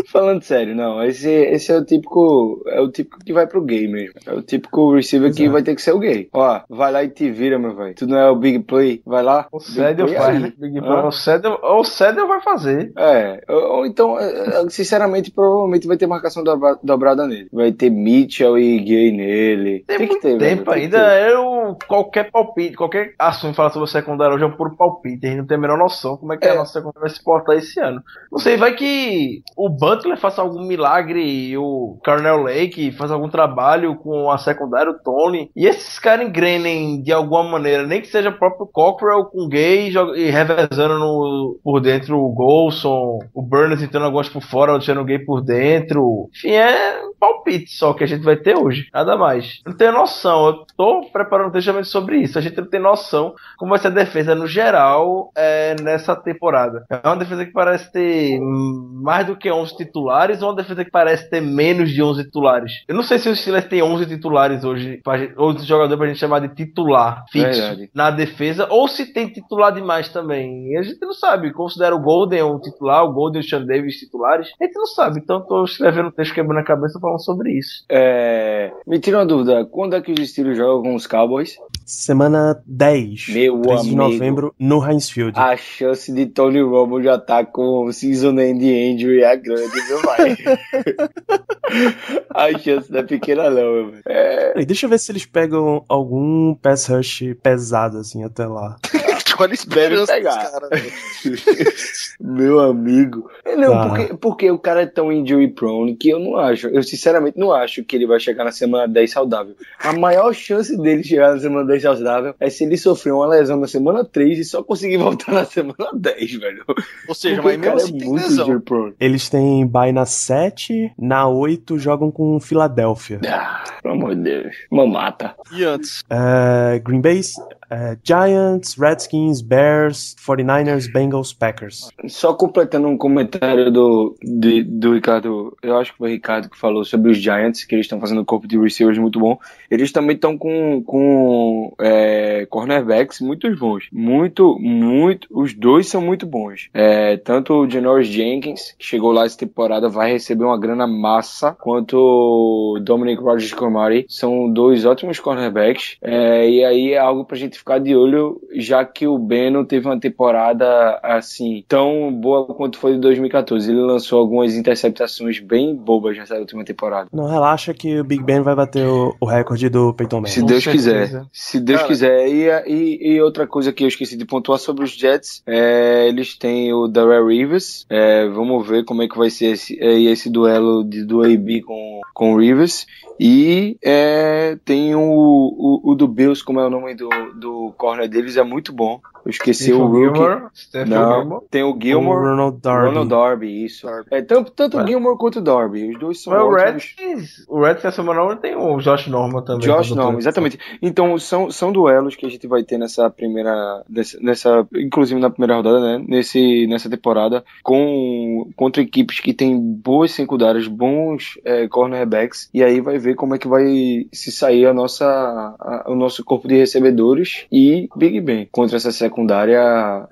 Falando 0.07 0.41
sério, 0.41 0.75
não, 0.75 1.03
esse, 1.03 1.29
esse 1.29 1.71
é 1.71 1.77
o 1.77 1.83
típico, 1.85 2.63
é 2.67 2.79
o 2.79 2.89
típico 2.89 3.19
que 3.23 3.33
vai 3.33 3.45
pro 3.47 3.63
gay 3.63 3.87
mesmo. 3.87 4.13
É 4.25 4.33
o 4.33 4.41
típico 4.41 4.93
receiver 4.95 5.33
que 5.33 5.43
Exato. 5.43 5.53
vai 5.53 5.63
ter 5.63 5.75
que 5.75 5.81
ser 5.81 5.91
o 5.93 5.99
gay. 5.99 6.16
Ó, 6.33 6.61
vai 6.69 6.91
lá 6.91 7.03
e 7.03 7.09
te 7.09 7.29
vira, 7.29 7.57
meu 7.59 7.75
velho. 7.75 7.95
Tu 7.95 8.07
não 8.07 8.17
é 8.17 8.29
o 8.29 8.35
big 8.35 8.59
play, 8.59 9.01
vai 9.05 9.23
lá. 9.23 9.47
O 9.51 9.59
play 9.59 9.95
faz, 10.15 10.41
né? 10.41 10.53
Big? 10.57 10.79
Play, 10.81 10.91
o 11.05 11.11
Cédio- 11.11 11.59
o 11.61 11.83
Cédio 11.83 12.27
vai 12.27 12.41
fazer. 12.41 12.91
É, 12.97 13.41
ou 13.49 13.85
então, 13.85 14.19
é, 14.19 14.63
é, 14.65 14.69
sinceramente, 14.69 15.31
provavelmente 15.31 15.87
vai 15.87 15.97
ter 15.97 16.07
marcação 16.07 16.43
dobra- 16.43 16.79
dobrada 16.83 17.27
nele. 17.27 17.47
Vai 17.51 17.71
ter 17.71 17.89
Mitchell 17.89 18.57
e 18.57 18.79
Gay 18.79 19.11
nele. 19.11 19.83
Tem, 19.87 19.97
que 19.99 20.05
muito 20.07 20.21
ter, 20.21 20.37
velho, 20.37 20.57
tempo 20.57 20.71
tem 20.71 20.89
que 20.89 20.95
ainda. 20.95 21.19
Eu, 21.29 21.77
qualquer 21.87 22.31
palpite, 22.31 22.75
qualquer 22.75 23.13
assunto 23.19 23.51
que 23.51 23.57
fala 23.57 23.69
sobre 23.69 23.85
o 23.85 23.91
secundário 23.91 24.35
hoje 24.35 24.43
é 24.43 24.47
um 24.47 24.51
puro 24.55 24.75
palpite. 24.75 25.25
A 25.25 25.29
gente 25.29 25.39
não 25.39 25.45
tem 25.47 25.57
a 25.57 25.61
menor 25.61 25.77
noção 25.77 26.17
como 26.17 26.33
é 26.33 26.37
que 26.37 26.45
É. 26.47 26.51
a 26.51 26.55
nossa 26.55 26.73
secundária 26.73 27.01
vai 27.01 27.09
se 27.09 27.23
portar 27.23 27.55
esse 27.57 27.79
ano. 27.79 28.01
Não 28.31 28.39
sei, 28.39 28.57
vai 28.57 28.73
que 28.75 29.41
o 29.55 29.69
Butler 29.69 30.17
faça 30.17 30.41
algum 30.41 30.65
milagre 30.65 31.21
e 31.23 31.57
o 31.57 31.97
Carnell 32.03 32.43
Lake 32.43 32.91
faz 32.91 33.11
algum 33.11 33.29
trabalho 33.29 33.95
com 33.95 34.29
a 34.31 34.37
secundária, 34.37 34.91
o 34.91 34.99
Tony. 34.99 35.49
E 35.55 35.65
esses 35.65 35.99
caras 36.07 36.25
engrenem 36.25 37.01
de 37.01 37.11
alguma 37.11 37.43
maneira, 37.43 37.85
nem 37.85 37.99
que 38.01 38.07
seja 38.07 38.29
o 38.29 38.37
próprio 38.37 38.65
Cockrell 38.67 39.25
com 39.25 39.47
Gay 39.49 39.91
e 40.15 40.29
revezando 40.29 40.97
no, 40.97 41.59
por 41.63 41.81
dentro 41.81 42.17
o 42.17 42.31
Golson, 42.33 43.19
o 43.33 43.41
Burns 43.41 43.81
entrando 43.81 44.05
algumas 44.05 44.29
por 44.29 44.41
fora, 44.41 44.71
deixando 44.73 45.01
o 45.01 45.05
Gay 45.05 45.19
por 45.19 45.41
dentro. 45.41 46.29
Enfim, 46.35 46.51
é 46.51 47.01
um 47.03 47.13
palpite 47.19 47.71
só 47.71 47.93
que 47.93 48.03
a 48.03 48.07
gente 48.07 48.23
vai 48.23 48.37
ter 48.37 48.55
hoje. 48.57 48.87
Nada 48.93 49.17
mais. 49.17 49.59
Não 49.65 49.73
tenho 49.73 49.91
noção. 49.91 50.47
Eu 50.47 50.65
tô 50.77 51.01
preparando 51.11 51.49
um 51.49 51.51
textamento 51.51 51.87
sobre 51.87 52.17
isso. 52.19 52.37
A 52.37 52.41
gente 52.41 52.57
não 52.57 52.69
tem 52.69 52.79
noção 52.79 53.33
como 53.57 53.71
vai 53.71 53.79
ser 53.79 53.87
a 53.87 53.91
defesa 53.91 54.33
no 54.33 54.47
geral 54.47 55.31
é, 55.35 55.75
nessa 55.81 56.15
temporada. 56.15 56.85
É 56.89 57.01
uma 57.07 57.17
defesa 57.17 57.45
que 57.45 57.51
parece 57.51 57.91
ter 57.91 58.39
mais 58.39 59.25
do 59.25 59.35
que 59.35 59.51
11 59.51 59.75
titulares 59.75 60.41
ou 60.41 60.49
uma 60.49 60.55
defesa 60.55 60.85
que 60.85 60.91
parece 60.91 61.29
ter 61.29 61.41
menos 61.41 61.91
de 61.91 62.01
11 62.01 62.23
titulares. 62.23 62.71
Eu 62.87 62.95
não 62.95 63.03
sei 63.03 63.19
se 63.19 63.29
o 63.29 63.35
Steelers 63.35 63.65
tem 63.65 63.81
11 63.81 64.05
titulares 64.05 64.63
hoje, 64.63 64.99
pra 65.03 65.17
gente- 65.17 65.33
11 65.37 65.65
jogadores 65.65 65.96
pra 65.97 66.07
gente 66.07 66.19
chamar 66.19 66.39
de 66.39 66.55
titular 66.55 67.25
fixo 67.31 67.59
Verdade. 67.61 67.89
na 67.93 68.11
defesa, 68.11 68.67
ou 68.69 68.87
se 68.87 69.11
tem 69.13 69.27
titular 69.27 69.73
demais 69.73 70.09
também. 70.09 70.71
E 70.71 70.77
a 70.77 70.83
gente 70.83 71.01
não 71.01 71.13
sabe. 71.13 71.51
Considera 71.51 71.95
o 71.95 72.01
Golden 72.01 72.43
um 72.43 72.59
titular, 72.59 73.03
o 73.03 73.13
Golden 73.13 73.41
e 73.41 73.45
o 73.45 73.47
Sean 73.47 73.65
Davis 73.65 73.97
titulares. 73.97 74.49
A 74.59 74.65
gente 74.65 74.75
não 74.75 74.85
sabe. 74.87 75.19
Então 75.19 75.41
tô 75.45 75.63
escrevendo 75.63 76.07
um 76.07 76.11
texto 76.11 76.33
quebrando 76.33 76.59
a 76.59 76.63
cabeça 76.63 76.99
falando 76.99 77.23
sobre 77.23 77.51
isso. 77.57 77.83
É, 77.89 78.71
me 78.85 78.99
tira 78.99 79.17
uma 79.17 79.25
dúvida, 79.25 79.65
quando 79.65 79.95
é 79.95 80.01
que 80.01 80.11
os 80.11 80.29
Steelers 80.29 80.57
jogam 80.57 80.83
com 80.83 80.95
os 80.95 81.07
Cowboys? 81.07 81.55
Semana 81.85 82.61
10, 82.65 83.29
Meu 83.29 83.61
13 83.61 83.83
de 83.83 83.95
amigo. 83.95 83.95
novembro, 83.95 84.55
no 84.59 84.85
Heinz 84.85 85.09
Field. 85.09 85.39
A 85.39 85.55
chance 85.55 86.13
de 86.13 86.25
Tony 86.25 86.61
Romo 86.61 87.01
já 87.01 87.17
tá 87.17 87.45
com 87.45 87.89
season 87.91 88.37
end 88.39 88.65
injury 88.65 89.23
é 89.23 89.35
grande, 89.37 89.81
viu, 89.87 90.01
vai? 90.01 90.35
a 92.33 92.57
chance 92.59 92.91
não 92.91 92.99
é 92.99 93.03
pequena 93.03 93.49
não, 93.49 93.73
meu 93.73 93.91
velho. 93.91 94.03
É, 94.05 94.65
deixa 94.65 94.85
eu 94.85 94.89
ver 94.89 94.99
se 94.99 95.11
eles 95.11 95.25
pegam 95.25 95.83
algum 95.87 96.55
pass 96.55 96.87
rush 96.87 97.23
pesado, 97.41 97.99
assim, 97.99 98.23
até 98.23 98.45
lá. 98.45 98.77
olha 99.39 99.51
a 99.51 99.53
esperança 99.53 100.13
Deve 100.13 100.23
pegar. 100.23 100.51
velho. 100.69 100.91
meu 102.19 102.59
amigo. 102.59 103.29
É, 103.45 103.55
Não, 103.55 103.71
Tá. 103.73 103.87
porque, 103.89 104.13
porque 104.17 104.51
o 104.51 104.57
cara 104.59 104.81
é 104.81 104.85
tão 104.85 105.11
injury 105.11 105.47
prone 105.49 105.95
que 105.95 106.09
eu 106.09 106.19
não 106.19 106.37
acho, 106.37 106.67
eu 106.67 106.81
sinceramente 106.83 107.37
não 107.37 107.51
acho 107.51 107.83
que 107.83 107.95
ele 107.95 108.07
vai 108.07 108.19
chegar 108.19 108.43
na 108.43 108.51
semana 108.51 108.87
10 108.87 109.11
saudável. 109.11 109.55
A 109.79 109.93
maior 109.93 110.33
chance 110.33 110.75
dele 110.77 111.03
chegar 111.03 111.33
na 111.33 111.39
semana 111.39 111.65
10 111.67 111.81
saudável 111.83 112.35
é 112.39 112.49
se 112.49 112.63
ele 112.63 112.77
sofrer 112.77 113.13
uma 113.13 113.27
lesão 113.27 113.57
na 113.57 113.67
semana 113.67 114.03
3 114.03 114.39
e 114.39 114.43
só 114.45 114.63
conseguir 114.63 114.97
voltar 114.97 115.31
na 115.33 115.45
semana 115.45 115.89
10, 115.93 116.33
velho. 116.33 116.63
Ou 117.07 117.15
seja, 117.15 117.41
Porque 117.41 117.57
mas 117.57 117.57
o 117.57 117.59
mesmo 117.59 117.63
cara 117.63 117.75
assim 117.77 117.95
é 117.95 117.99
tem 117.99 118.09
muito 118.09 118.23
lesão. 118.23 118.45
injury 118.45 118.61
prone. 118.63 118.93
Eles 118.99 119.29
têm 119.29 119.65
bye 119.67 119.91
na 119.91 120.05
7, 120.05 120.91
na 120.97 121.27
8 121.27 121.77
jogam 121.79 122.11
com 122.11 122.39
Filadélfia. 122.39 123.19
Ah, 123.27 123.63
pelo 123.81 123.93
amor 123.95 124.15
de 124.15 124.21
Deus. 124.23 124.55
Mamata. 124.71 125.35
E 125.51 125.63
antes? 125.63 126.03
É, 126.09 126.79
Green 126.79 127.01
Bay, 127.01 127.21
é, 127.69 127.97
Giants, 128.03 128.75
Redskins, 128.77 129.41
Bears, 129.41 130.15
49ers, 130.25 130.91
Bengals, 130.91 131.33
Packers. 131.33 131.89
Só 132.07 132.33
completando 132.33 132.87
um 132.87 132.97
comentário 132.97 133.71
do, 133.71 134.15
de- 134.21 134.63
do 134.63 134.93
Ricardo, 134.93 135.55
eu 135.61 135.77
acho 135.77 135.91
que 135.91 135.97
foi 135.97 136.09
o 136.09 136.13
Ricardo 136.13 136.49
que 136.49 136.57
falou 136.57 136.83
sobre 136.85 137.11
os 137.11 137.17
Giants, 137.17 137.63
que 137.63 137.75
eles 137.75 137.85
estão 137.85 137.99
fazendo 137.99 138.21
um 138.21 138.25
corpo 138.25 138.47
de 138.47 138.57
receivers 138.57 138.97
muito 138.97 139.19
bom. 139.19 139.37
Eles 139.69 139.91
também 139.91 140.15
estão 140.15 140.37
com, 140.37 140.81
com 140.85 141.73
é, 141.79 142.45
cornerbacks 142.49 143.19
muito 143.21 143.47
bons. 143.57 143.87
Muito, 143.91 144.57
muito. 144.59 145.27
Os 145.31 145.53
dois 145.53 145.87
são 145.87 146.01
muito 146.01 146.25
bons. 146.25 146.69
É, 146.73 147.17
tanto 147.17 147.53
o 147.53 147.69
Janoris 147.69 148.07
Jenkins, 148.07 148.73
que 148.77 148.85
chegou 148.85 149.11
lá 149.11 149.25
essa 149.25 149.37
temporada, 149.37 149.89
vai 149.89 150.11
receber 150.11 150.43
uma 150.45 150.59
grana 150.59 150.87
massa, 150.87 151.53
quanto 151.53 151.97
o 151.97 152.79
Dominic 152.79 153.21
Rogers 153.21 153.53
Comari. 153.53 154.05
São 154.07 154.51
dois 154.51 154.85
ótimos 154.85 155.19
cornerbacks. 155.19 155.97
É, 156.01 156.49
e 156.49 156.63
aí 156.63 156.93
é 156.93 156.97
algo 156.97 157.25
pra 157.25 157.37
gente 157.37 157.56
ficar 157.57 157.79
de 157.79 157.95
olho, 157.95 158.41
já 158.53 158.85
que 158.85 159.07
o 159.07 159.17
Beno 159.17 159.65
teve 159.65 159.87
uma 159.87 159.99
temporada 159.99 160.99
assim 161.03 161.63
tão 161.67 162.11
boa 162.13 162.45
quanto 162.45 162.77
foi 162.77 162.93
de 162.93 162.99
2014. 162.99 163.69
Ele 163.69 163.81
lançou 163.81 164.19
algumas 164.19 164.55
interceptações 164.55 165.39
bem 165.39 165.75
bobas 165.75 166.17
nessa 166.17 166.35
última 166.35 166.63
temporada. 166.63 167.09
Não, 167.11 167.25
relaxa 167.25 167.73
que 167.73 167.99
o 167.99 168.03
Big 168.03 168.23
Ben 168.23 168.41
vai 168.41 168.55
bater 168.55 168.85
o, 168.87 169.15
o 169.19 169.25
recorde 169.25 169.69
do 169.69 169.93
Peyton 169.93 170.17
Manning. 170.17 170.31
Se 170.31 170.41
Com 170.41 170.47
Deus 170.47 170.63
certeza. 170.63 170.91
quiser. 170.91 171.25
Se 171.31 171.59
Deus 171.59 171.79
Cara. 171.79 171.87
quiser. 171.87 172.27
E, 172.27 172.71
e, 172.71 173.13
e 173.13 173.21
outra 173.21 173.47
coisa 173.47 173.71
que 173.73 173.83
eu 173.83 173.87
esqueci 173.87 174.15
de 174.15 174.25
pontuar 174.25 174.59
sobre 174.59 174.83
os 174.83 174.91
Jets, 174.91 175.41
é, 175.45 176.07
eles 176.07 176.37
têm 176.37 176.73
o 176.73 176.87
Darrell 176.87 177.27
Rivers. 177.27 177.85
É, 177.89 178.27
vamos 178.27 178.67
ver 178.67 178.85
como 178.85 179.01
é 179.03 179.07
que 179.07 179.17
vai 179.17 179.29
ser 179.29 179.53
esse, 179.53 179.77
é, 179.79 179.99
esse 180.01 180.29
duelo 180.29 180.83
de, 180.83 181.03
do 181.03 181.21
AB 181.21 181.61
com, 181.61 182.01
com 182.13 182.33
o 182.33 182.37
Rivers. 182.37 182.85
E 183.19 183.77
é, 183.83 184.57
tem 184.63 184.93
o, 184.95 185.01
o, 185.01 185.91
o 185.91 185.95
do 185.95 186.07
Bills, 186.07 186.43
como 186.43 186.59
é 186.59 186.67
o 186.67 186.69
nome 186.69 186.93
do, 186.93 187.09
do 187.39 187.46
corner 187.77 188.07
deles, 188.07 188.37
é 188.37 188.43
muito 188.43 188.71
bom. 188.71 189.01
Eu 189.27 189.31
esqueci 189.31 189.73
o 189.73 189.85
rookie. 189.85 189.99
Gilmore, 190.19 190.41
Stephen 190.55 190.89
Não, 190.89 191.19
Gilmore. 191.21 191.45
tem 191.51 191.63
o 191.63 191.71
O 191.75 191.79
Gilmore. 191.81 192.19
Ronald 192.29 192.61
Darby. 192.61 192.87
Ronald 192.87 193.09
Darby, 193.09 193.65
isso. 193.65 193.85
Darby. 193.85 194.07
É, 194.11 194.21
tanto 194.21 194.51
tanto 194.51 194.77
o 194.77 194.87
Gilmore 194.87 195.17
quanto 195.17 195.39
o 195.39 195.41
Darby. 195.41 195.89
Os 195.91 195.99
dois 195.99 196.23
são 196.23 196.31
Mas 196.33 196.43
o. 196.43 196.49
Redskins, 196.55 197.45
o 197.49 197.59
Redskins 197.59 197.85
essa 197.85 197.95
semana 198.01 198.35
tem 198.37 198.55
o 198.55 198.77
Josh 198.79 199.07
Norman 199.07 199.41
também. 199.43 199.67
Josh 199.67 199.91
Norman, 199.91 200.17
exatamente. 200.19 200.57
Então, 200.81 201.17
são, 201.17 201.51
são 201.51 201.73
duelos 201.73 202.15
que 202.15 202.25
a 202.25 202.29
gente 202.29 202.47
vai 202.47 202.63
ter 202.63 202.77
nessa 202.77 203.09
primeira. 203.09 203.83
Nessa, 203.89 204.17
nessa- 204.21 204.67
inclusive 204.75 205.19
na 205.19 205.29
primeira 205.29 205.55
rodada, 205.57 205.79
né? 205.99 206.05
Nesse, 206.07 206.65
nessa 206.67 206.89
temporada, 206.89 207.43
com, 207.61 208.49
contra 208.55 208.81
equipes 208.81 209.19
que 209.19 209.33
têm 209.33 209.59
boas 209.59 210.11
secundárias, 210.11 210.67
bons 210.67 211.37
é, 211.43 211.67
cornerbacks. 211.67 212.49
E 212.53 212.63
aí 212.63 212.79
vai 212.79 212.97
ver 212.97 213.15
como 213.15 213.35
é 213.35 213.37
que 213.37 213.47
vai 213.47 213.65
se 214.13 214.31
sair 214.31 214.65
a 214.67 214.73
nossa, 214.73 215.05
a- 215.05 215.83
o 215.87 215.95
nosso 215.95 216.23
corpo 216.23 216.47
de 216.47 216.55
recebedores 216.55 217.45
e 217.51 217.89
Big 217.95 218.21
Ben 218.21 218.47
contra 218.51 218.77
essa 218.77 218.91
secundária, 218.91 219.16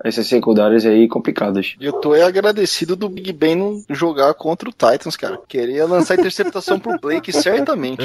essas 0.04 0.26
secundárias 0.26 0.84
aí 0.86 1.08
complicadas. 1.08 1.74
Eu 1.80 1.92
tô 1.92 2.14
é 2.14 2.22
agradecido 2.22 2.96
do 2.96 3.08
Big 3.08 3.32
Ben 3.32 3.56
não 3.56 3.82
jogar 3.90 4.32
contra 4.34 4.68
o 4.68 4.72
Titans, 4.72 5.16
cara. 5.16 5.38
Queria 5.48 5.86
lançar 5.86 6.18
interceptação 6.18 6.78
pro 6.78 6.98
Blake, 6.98 7.32
certamente. 7.34 8.02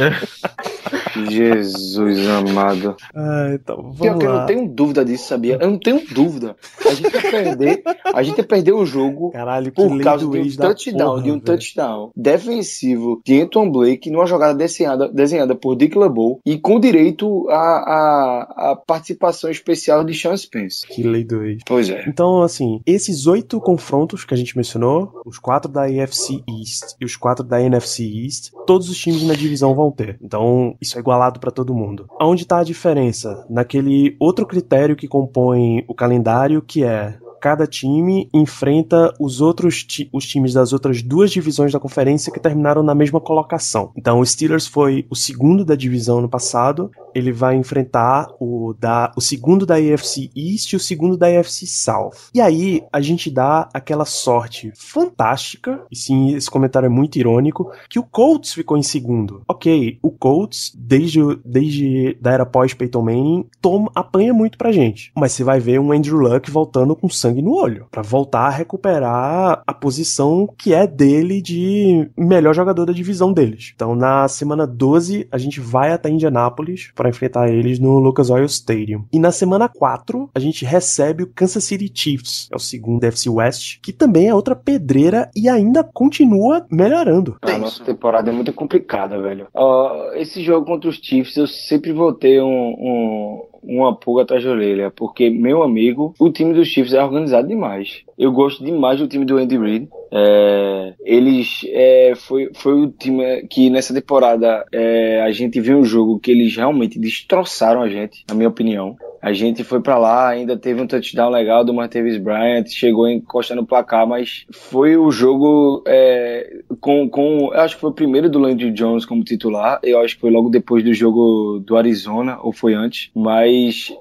Jesus 1.29 2.27
amado. 2.27 2.95
Ah, 3.15 3.51
então, 3.53 3.93
Pior 3.99 4.17
que 4.17 4.25
eu 4.25 4.33
não 4.33 4.45
tenho 4.45 4.67
dúvida 4.67 5.03
disso, 5.03 5.27
sabia? 5.27 5.57
Eu 5.59 5.69
não 5.69 5.79
tenho 5.79 6.01
dúvida. 6.11 6.55
A 6.85 6.93
gente 6.93 7.13
ia 7.13 7.21
perder, 7.21 7.83
a 8.13 8.23
gente 8.23 8.37
ia 8.37 8.43
perder 8.43 8.73
o 8.73 8.85
jogo 8.85 9.31
Caralho, 9.31 9.71
por 9.71 10.01
causa 10.01 10.27
de 10.27 10.37
um 10.39 10.55
touchdown, 10.55 11.09
porra, 11.09 11.23
de 11.23 11.29
um 11.29 11.33
velho. 11.33 11.45
touchdown 11.45 12.11
defensivo 12.15 13.21
de 13.25 13.41
Anton 13.41 13.69
Blake 13.69 14.09
numa 14.09 14.25
jogada 14.25 14.53
desenhada, 14.53 15.07
desenhada 15.09 15.55
por 15.55 15.75
Dick 15.75 15.97
LeBeau 15.97 16.39
e 16.45 16.57
com 16.57 16.79
direito 16.79 17.49
à, 17.49 17.55
à, 17.55 18.71
à 18.71 18.75
participação 18.75 19.49
especial 19.49 20.03
de 20.03 20.13
Sean 20.13 20.35
Spence. 20.35 20.85
Que 20.93 21.03
lei 21.03 21.23
do 21.23 21.43
ex. 21.43 21.61
Pois 21.65 21.89
é. 21.89 22.03
Então, 22.07 22.41
assim, 22.41 22.81
esses 22.85 23.27
oito 23.27 23.59
confrontos 23.59 24.25
que 24.25 24.33
a 24.33 24.37
gente 24.37 24.57
mencionou, 24.57 25.21
os 25.25 25.39
quatro 25.39 25.71
da 25.71 25.83
AFC 25.83 26.43
East 26.47 26.95
e 26.99 27.05
os 27.05 27.15
quatro 27.15 27.45
da 27.45 27.61
NFC 27.61 28.03
East, 28.03 28.51
todos 28.65 28.89
os 28.89 28.97
times 28.97 29.23
na 29.23 29.33
divisão 29.33 29.73
vão 29.73 29.91
ter. 29.91 30.17
Então, 30.21 30.75
isso 30.81 30.97
é 30.97 30.99
igualado 31.01 31.39
pra 31.39 31.51
todo 31.51 31.73
mundo. 31.73 32.07
Aonde 32.19 32.45
tá 32.45 32.59
a 32.59 32.63
diferença? 32.63 33.45
Naquele 33.49 34.15
outro 34.19 34.45
critério 34.45 34.95
que 34.95 35.07
compõe 35.07 35.83
o 35.87 35.93
calendário, 35.93 36.61
que 36.61 36.83
é 36.83 37.17
cada 37.41 37.65
time 37.65 38.29
enfrenta 38.33 39.13
os 39.19 39.41
outros 39.41 39.83
ti- 39.83 40.09
os 40.13 40.25
times 40.25 40.53
das 40.53 40.71
outras 40.73 41.01
duas 41.01 41.31
divisões 41.31 41.71
da 41.73 41.79
conferência 41.79 42.31
que 42.31 42.39
terminaram 42.39 42.83
na 42.83 42.93
mesma 42.93 43.19
colocação. 43.19 43.91
Então, 43.97 44.19
o 44.19 44.25
Steelers 44.25 44.67
foi 44.67 45.05
o 45.09 45.15
segundo 45.15 45.65
da 45.65 45.75
divisão 45.75 46.21
no 46.21 46.29
passado, 46.29 46.91
ele 47.15 47.31
vai 47.31 47.55
enfrentar 47.55 48.27
o 48.39 48.73
da 48.79 49.11
o 49.17 49.21
segundo 49.21 49.65
da 49.65 49.75
AFC 49.75 50.29
East 50.35 50.71
e 50.71 50.75
o 50.75 50.79
segundo 50.79 51.17
da 51.17 51.27
AFC 51.27 51.65
South. 51.65 52.11
E 52.33 52.39
aí 52.39 52.83
a 52.93 53.01
gente 53.01 53.29
dá 53.29 53.67
aquela 53.73 54.05
sorte 54.05 54.71
fantástica, 54.75 55.81
e 55.91 55.95
sim, 55.95 56.35
esse 56.35 56.49
comentário 56.49 56.85
é 56.85 56.89
muito 56.89 57.17
irônico, 57.17 57.71
que 57.89 57.99
o 57.99 58.03
Colts 58.03 58.53
ficou 58.53 58.77
em 58.77 58.83
segundo. 58.83 59.41
OK, 59.47 59.97
o 60.01 60.11
Colts 60.11 60.71
desde 60.77 61.19
desde 61.43 62.17
da 62.21 62.31
era 62.31 62.45
pós 62.45 62.73
Peyton 62.73 63.01
Manning 63.01 63.45
toma 63.61 63.91
apanha 63.95 64.33
muito 64.33 64.57
pra 64.57 64.71
gente. 64.71 65.11
Mas 65.15 65.31
você 65.31 65.43
vai 65.43 65.59
ver 65.59 65.79
um 65.79 65.91
Andrew 65.91 66.17
Luck 66.19 66.49
voltando 66.51 66.95
com 66.95 67.09
sangue 67.09 67.30
no 67.39 67.53
olho, 67.55 67.85
Pra 67.91 68.01
voltar 68.01 68.47
a 68.47 68.49
recuperar 68.49 69.61
a 69.67 69.73
posição 69.73 70.47
que 70.57 70.73
é 70.73 70.87
dele 70.87 71.39
de 71.41 72.09
melhor 72.17 72.55
jogador 72.55 72.85
da 72.85 72.93
divisão 72.93 73.31
deles. 73.31 73.71
Então, 73.75 73.95
na 73.95 74.27
semana 74.27 74.65
12, 74.65 75.27
a 75.31 75.37
gente 75.37 75.59
vai 75.59 75.91
até 75.91 76.09
Indianápolis 76.09 76.91
para 76.95 77.09
enfrentar 77.09 77.49
eles 77.49 77.77
no 77.77 77.99
Lucas 77.99 78.29
Oil 78.29 78.45
Stadium. 78.45 79.05
E 79.13 79.19
na 79.19 79.31
semana 79.31 79.69
4, 79.69 80.29
a 80.33 80.39
gente 80.39 80.65
recebe 80.65 81.23
o 81.23 81.27
Kansas 81.27 81.63
City 81.63 81.91
Chiefs, 81.93 82.49
é 82.51 82.55
o 82.55 82.59
segundo 82.59 83.03
FC 83.03 83.29
West, 83.29 83.79
que 83.81 83.93
também 83.93 84.27
é 84.27 84.33
outra 84.33 84.55
pedreira 84.55 85.29
e 85.35 85.47
ainda 85.47 85.83
continua 85.83 86.65
melhorando. 86.71 87.37
A 87.41 87.57
nossa 87.57 87.83
temporada 87.83 88.29
é 88.31 88.33
muito 88.33 88.51
complicada, 88.53 89.21
velho. 89.21 89.47
Ó, 89.53 90.13
esse 90.13 90.41
jogo 90.43 90.65
contra 90.65 90.89
os 90.89 90.95
Chiefs, 90.97 91.35
eu 91.37 91.47
sempre 91.47 91.91
vou 91.93 92.13
ter 92.13 92.41
um, 92.41 92.47
um- 92.47 93.50
uma 93.63 93.95
pulga 93.95 94.23
atrás 94.23 94.43
da 94.43 94.51
orelha, 94.51 94.91
porque, 94.91 95.29
meu 95.29 95.63
amigo, 95.63 96.13
o 96.19 96.29
time 96.29 96.53
dos 96.53 96.67
Chiefs 96.67 96.93
é 96.93 97.03
organizado 97.03 97.47
demais. 97.47 98.03
Eu 98.17 98.31
gosto 98.31 98.63
demais 98.63 98.99
do 98.99 99.07
time 99.07 99.25
do 99.25 99.37
Andy 99.37 99.57
Reid. 99.57 99.89
É, 100.13 100.93
eles 101.03 101.61
é, 101.69 102.13
foi, 102.15 102.51
foi 102.53 102.73
o 102.73 102.87
time 102.87 103.47
que 103.49 103.69
nessa 103.69 103.93
temporada 103.93 104.65
é, 104.71 105.21
a 105.21 105.31
gente 105.31 105.59
viu 105.61 105.77
um 105.77 105.85
jogo 105.85 106.19
que 106.19 106.31
eles 106.31 106.55
realmente 106.55 106.99
destroçaram 106.99 107.81
a 107.81 107.89
gente, 107.89 108.23
na 108.27 108.35
minha 108.35 108.49
opinião. 108.49 108.95
A 109.21 109.33
gente 109.33 109.63
foi 109.63 109.79
pra 109.79 109.99
lá, 109.99 110.29
ainda 110.29 110.57
teve 110.57 110.81
um 110.81 110.87
touchdown 110.87 111.29
legal 111.29 111.63
do 111.63 111.73
Martavis 111.73 112.17
Bryant, 112.17 112.65
chegou 112.67 113.07
encostando 113.07 113.61
no 113.61 113.67
placar, 113.67 114.07
mas 114.07 114.47
foi 114.51 114.97
o 114.97 115.11
jogo 115.11 115.83
é, 115.85 116.61
com, 116.79 117.07
com. 117.07 117.51
Eu 117.53 117.61
acho 117.61 117.75
que 117.75 117.81
foi 117.81 117.91
o 117.91 117.93
primeiro 117.93 118.27
do 118.27 118.39
Landry 118.39 118.71
Jones 118.71 119.05
como 119.05 119.23
titular. 119.23 119.79
Eu 119.83 119.99
acho 119.99 120.15
que 120.15 120.21
foi 120.21 120.31
logo 120.31 120.49
depois 120.49 120.83
do 120.83 120.91
jogo 120.91 121.61
do 121.63 121.77
Arizona, 121.77 122.39
ou 122.41 122.51
foi 122.51 122.73
antes. 122.73 123.11
Mas 123.15 123.50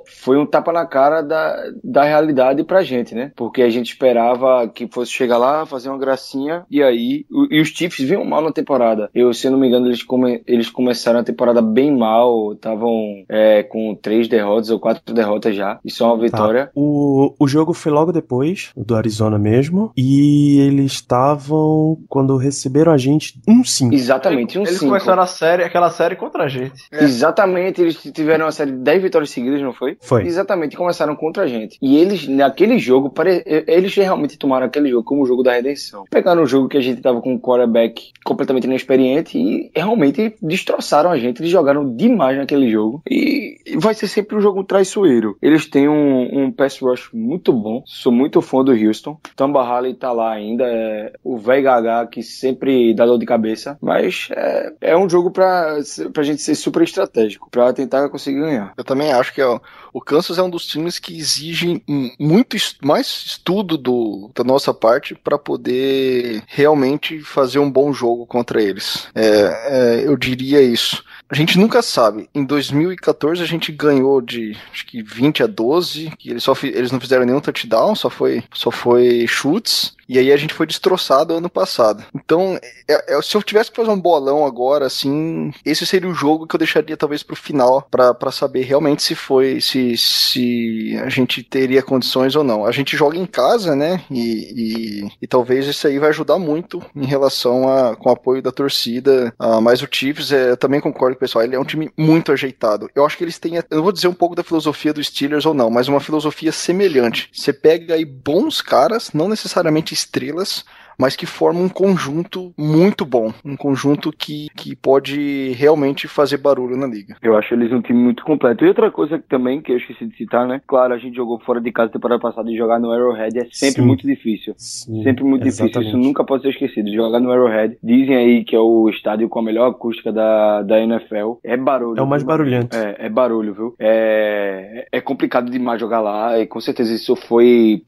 foi 0.07 0.37
um 0.39 0.47
tapa 0.47 0.73
na 0.73 0.87
cara 0.87 1.23
da, 1.23 1.57
da 1.83 2.05
realidade 2.05 2.63
pra 2.65 2.83
gente, 2.83 3.15
né? 3.15 3.33
Porque 3.37 3.63
a 3.63 3.71
gente 3.71 3.89
esperava 3.93 4.69
que 4.69 4.87
fosse 4.89 5.13
chegar 5.13 5.39
lá, 5.39 5.65
fazer 5.67 5.89
uma 5.89 5.99
gracinha, 5.99 6.65
e 6.71 6.83
aí. 6.83 7.25
o- 7.31 7.47
E 7.51 7.61
os 7.61 7.69
Chiefs 7.69 8.07
vinham 8.07 8.25
mal 8.25 8.43
na 8.43 8.53
temporada. 8.53 9.11
Eu, 9.15 9.33
se 9.33 9.47
eu 9.47 9.51
não 9.53 9.59
me 9.59 9.67
engano, 9.69 9.87
eles, 9.87 10.03
come, 10.03 10.43
eles 10.47 10.69
começaram 10.71 11.21
a 11.21 11.25
temporada 11.25 11.61
bem 11.63 11.95
mal, 11.97 12.53
estavam 12.53 13.25
é, 13.29 13.63
com 13.63 13.95
três 13.95 14.29
derrotas 14.29 14.71
ou 14.71 14.79
quatro 14.79 15.13
derrotas 15.15 15.55
já, 15.57 15.79
e 15.85 15.91
só 15.91 16.15
uma 16.15 16.23
vitória. 16.23 16.67
Tá. 16.67 16.73
O, 16.75 17.35
o 17.39 17.49
jogo 17.49 17.73
foi 17.73 17.91
logo 17.93 18.13
depois 18.13 18.71
do 18.77 18.95
Arizona 18.95 19.39
mesmo. 19.39 19.93
E 19.97 20.61
eles 20.61 20.93
estavam, 20.93 21.99
quando 22.09 22.37
receberam 22.37 22.93
a 22.93 22.99
gente, 22.99 23.41
1-5. 23.49 23.93
Exatamente, 23.95 24.59
um 24.59 24.63
Eles 24.63 24.75
cinco. 24.75 24.87
começaram 24.87 25.23
a 25.23 25.27
série, 25.27 25.63
aquela 25.65 25.91
série 25.91 26.17
contra 26.17 26.45
a 26.45 26.49
gente. 26.49 26.73
Exatamente, 26.93 27.81
eles 27.81 27.97
tiveram 28.13 28.47
uma 28.47 28.53
série 28.53 28.73
de 28.73 28.79
10 28.79 29.03
vitórias 29.03 29.31
seguidas, 29.41 29.63
não 29.63 29.73
foi? 29.73 29.97
Foi. 30.01 30.25
Exatamente, 30.27 30.77
começaram 30.77 31.17
contra 31.17 31.45
a 31.45 31.47
gente. 31.47 31.77
E 31.81 31.97
eles, 31.97 32.27
naquele 32.29 32.79
jogo, 32.79 33.11
pare- 33.11 33.43
eles 33.67 33.95
realmente 33.95 34.39
tomaram 34.39 34.67
aquele 34.67 34.89
jogo 34.91 35.05
como 35.05 35.23
o 35.23 35.27
jogo 35.27 35.43
da 35.43 35.53
redenção. 35.53 36.05
Pegaram 36.11 36.43
um 36.43 36.47
jogo 36.47 36.69
que 36.69 36.77
a 36.77 36.81
gente 36.81 37.01
tava 37.01 37.21
com 37.21 37.35
um 37.35 37.39
quarterback 37.39 38.13
completamente 38.25 38.65
inexperiente 38.65 39.39
e 39.39 39.71
realmente 39.75 40.35
destroçaram 40.43 41.11
a 41.11 41.19
gente. 41.19 41.41
Eles 41.41 41.51
jogaram 41.51 41.95
demais 41.97 42.37
naquele 42.37 42.71
jogo. 42.71 43.03
E 43.09 43.57
vai 43.77 43.95
ser 43.95 44.07
sempre 44.09 44.37
um 44.37 44.41
jogo 44.41 44.63
traiçoeiro. 44.65 45.37
Eles 45.43 45.67
têm 45.67 45.89
um, 45.89 46.45
um 46.45 46.53
pass 46.53 46.79
rush 46.81 47.11
muito 47.13 47.53
bom. 47.53 47.83
Sou 47.87 48.13
muito 48.13 48.41
fã 48.41 48.63
do 48.65 48.73
Houston. 48.73 49.19
Tamba 49.37 49.63
Halley 49.65 49.95
tá 49.95 50.13
lá 50.13 50.33
ainda. 50.33 50.65
É 50.65 51.13
o 51.25 51.39
velho 51.39 51.63
Gaga 51.65 52.07
que 52.07 52.23
sempre 52.23 52.95
dá 52.95 53.07
dor 53.07 53.19
de 53.19 53.27
cabeça. 53.27 53.77
Mas 53.81 54.29
é, 54.33 54.73
é 54.81 54.97
um 54.97 55.09
jogo 55.09 55.31
pra, 55.31 55.79
pra 56.13 56.23
gente 56.23 56.43
ser 56.43 56.55
super 56.55 56.83
estratégico. 56.83 57.49
Pra 57.51 57.73
tentar 57.73 58.09
conseguir 58.09 58.41
ganhar. 58.41 58.73
Eu 58.77 58.85
também 58.85 59.13
acho 59.13 59.30
que 59.33 59.43
ó, 59.43 59.61
o 59.93 60.01
Kansas 60.01 60.39
é 60.39 60.43
um 60.43 60.51
dos 60.51 60.67
times 60.67 60.99
que 60.99 61.19
exigem 61.19 61.83
hum, 61.89 62.11
muito 62.19 62.57
mais 62.83 63.07
estudo 63.07 63.77
do, 63.77 64.31
da 64.35 64.45
nossa 64.45 64.73
parte 64.73 65.15
para 65.15 65.39
poder 65.39 66.43
realmente 66.47 67.21
fazer 67.21 67.59
um 67.59 67.71
bom 67.71 67.93
jogo 67.93 68.27
contra 68.27 68.63
eles. 68.63 69.09
É, 69.15 70.01
é, 70.01 70.07
eu 70.07 70.17
diria 70.17 70.63
isso. 70.63 71.05
A 71.31 71.35
gente 71.35 71.57
nunca 71.59 71.81
sabe. 71.81 72.29
Em 72.35 72.45
2014 72.45 73.41
a 73.43 73.47
gente 73.47 73.71
ganhou 73.71 74.21
de 74.21 74.57
acho 74.73 74.85
que 74.87 75.01
20 75.01 75.45
a 75.45 75.47
12, 75.47 76.11
que 76.19 76.31
eles, 76.31 76.43
só 76.43 76.55
eles 76.63 76.91
não 76.91 77.01
fizeram 77.01 77.25
nenhum 77.25 77.41
touchdown, 77.41 77.95
só 77.95 78.11
foi, 78.11 78.43
só 78.53 78.71
foi 78.71 79.27
chutes. 79.29 79.95
E 80.09 80.19
aí 80.19 80.33
a 80.33 80.37
gente 80.37 80.53
foi 80.53 80.67
destroçado 80.67 81.35
ano 81.35 81.49
passado. 81.49 82.03
Então, 82.13 82.59
é- 82.89 83.17
é- 83.17 83.23
se 83.23 83.37
eu 83.37 83.43
tivesse 83.45 83.71
que 83.71 83.77
fazer 83.77 83.91
um 83.93 84.01
bolão 84.01 84.45
agora, 84.45 84.85
assim, 84.87 85.53
esse 85.65 85.87
seria 85.87 86.09
o 86.11 86.15
jogo 86.15 86.49
que 86.49 86.57
eu 86.57 86.59
deixaria 86.59 86.97
talvez 86.97 87.23
pro 87.23 87.37
final 87.37 87.87
pra 87.89 88.33
saber 88.33 88.63
realmente 88.63 89.05
se 89.05 89.15
foi, 89.15 89.61
se, 89.61 89.97
se 89.97 90.99
a 91.01 91.09
gente 91.09 91.45
teria 91.45 91.81
condições 91.81 92.35
ou 92.35 92.43
não. 92.43 92.67
A 92.67 92.73
gente 92.73 92.97
joga 92.97 93.17
em 93.17 93.25
casa, 93.25 93.77
né? 93.77 94.03
E, 94.11 95.05
e, 95.05 95.13
e 95.23 95.27
talvez 95.29 95.65
isso 95.69 95.87
aí 95.87 95.97
vai 96.01 96.09
ajudar 96.09 96.41
muito 96.41 96.83
em 96.97 97.07
relação 97.07 97.69
a 97.73 97.95
com 97.95 98.09
o 98.09 98.13
apoio 98.13 98.43
da 98.43 98.51
torcida. 98.51 99.33
Ah, 99.39 99.61
mas 99.61 99.81
o 99.81 99.87
Chiefs, 99.89 100.33
é, 100.33 100.51
eu 100.51 100.57
também 100.57 100.81
concordo 100.81 101.17
pessoal, 101.21 101.45
ele 101.45 101.55
é 101.55 101.61
um 101.61 101.65
time 101.65 101.91
muito 101.97 102.33
ajeitado. 102.33 102.91
Eu 102.95 103.05
acho 103.05 103.17
que 103.17 103.23
eles 103.23 103.39
têm, 103.39 103.57
eu 103.57 103.65
não 103.71 103.83
vou 103.83 103.93
dizer 103.93 104.09
um 104.09 104.15
pouco 104.15 104.35
da 104.35 104.43
filosofia 104.43 104.93
dos 104.93 105.07
Steelers 105.07 105.47
ou 105.47 105.55
não, 105.55 105.71
mas 105.71 105.87
uma 105.87 106.01
filosofia 106.01 106.51
semelhante. 106.51 107.29
Você 107.33 107.53
pega 107.53 107.95
aí 107.95 108.05
bons 108.05 108.61
caras, 108.61 109.13
não 109.13 109.29
necessariamente 109.29 109.95
estrelas, 109.95 110.65
mas 111.01 111.17
que 111.17 111.27
formam 111.27 111.65
um 111.65 111.69
conjunto 111.69 112.53
muito 112.59 113.05
bom, 113.07 113.33
um 113.45 113.57
conjunto 113.57 114.13
que, 114.13 114.49
que 114.55 114.77
pode 114.77 115.53
realmente 115.53 116.07
fazer 116.07 116.37
barulho 116.37 116.77
na 116.77 116.87
liga. 116.87 117.17
Eu 117.23 117.37
acho 117.37 117.55
eles 117.55 117.73
um 117.73 117.81
time 117.81 117.99
muito 117.99 118.23
completo. 118.25 118.65
E 118.65 118.69
outra 118.69 118.91
coisa 118.91 119.19
que 119.19 119.29
também 119.29 119.63
que 119.63 119.73
eu 119.73 119.79
esqueci 119.79 120.07
de 120.07 120.17
citar, 120.17 120.47
né? 120.47 120.61
Claro, 120.67 120.93
a 120.93 120.99
gente 120.99 121.17
jogou 121.17 121.41
fora 121.41 121.61
de 121.61 121.73
casa 121.73 121.91
temporada 121.91 122.21
passada 122.21 122.51
e 122.51 122.57
jogar 122.57 122.79
no 122.79 122.93
Arrowhead 122.93 123.39
é 123.39 123.47
sempre 123.51 123.81
Sim. 123.81 123.87
muito 123.87 124.07
difícil. 124.07 124.55
Sim, 124.57 125.03
Sempre 125.03 125.25
muito 125.25 125.43
difícil, 125.45 125.67
exatamente. 125.67 125.89
isso 125.89 125.99
nunca 125.99 126.25
pode 126.25 126.43
ser 126.43 126.51
esquecido. 126.51 126.93
Jogar 126.93 127.21
no 127.21 127.33
Arrowhead, 127.33 127.79
dizem 127.83 128.17
aí 128.17 128.45
que 128.45 128.55
é 128.55 128.61
o 128.61 128.89
estádio 128.91 129.29
com 129.29 129.39
a 129.39 129.43
melhor 129.43 129.71
acústica 129.71 130.13
da, 130.13 130.63
da 130.63 130.81
NFL. 130.81 131.39
É 131.43 131.57
barulho. 131.57 131.99
É 131.99 132.03
o 132.03 132.07
mais 132.07 132.23
viu? 132.23 132.29
barulhento. 132.29 132.77
É, 132.77 133.07
é 133.07 133.09
barulho, 133.09 133.55
viu? 133.55 133.75
É, 133.79 134.87
é 134.93 135.01
complicado 135.01 135.51
demais 135.51 135.81
jogar 135.81 136.01
lá 136.01 136.39
e 136.39 136.47
com 136.47 136.61
certeza 136.61 136.93
isso 136.93 137.17
foi 137.17 137.83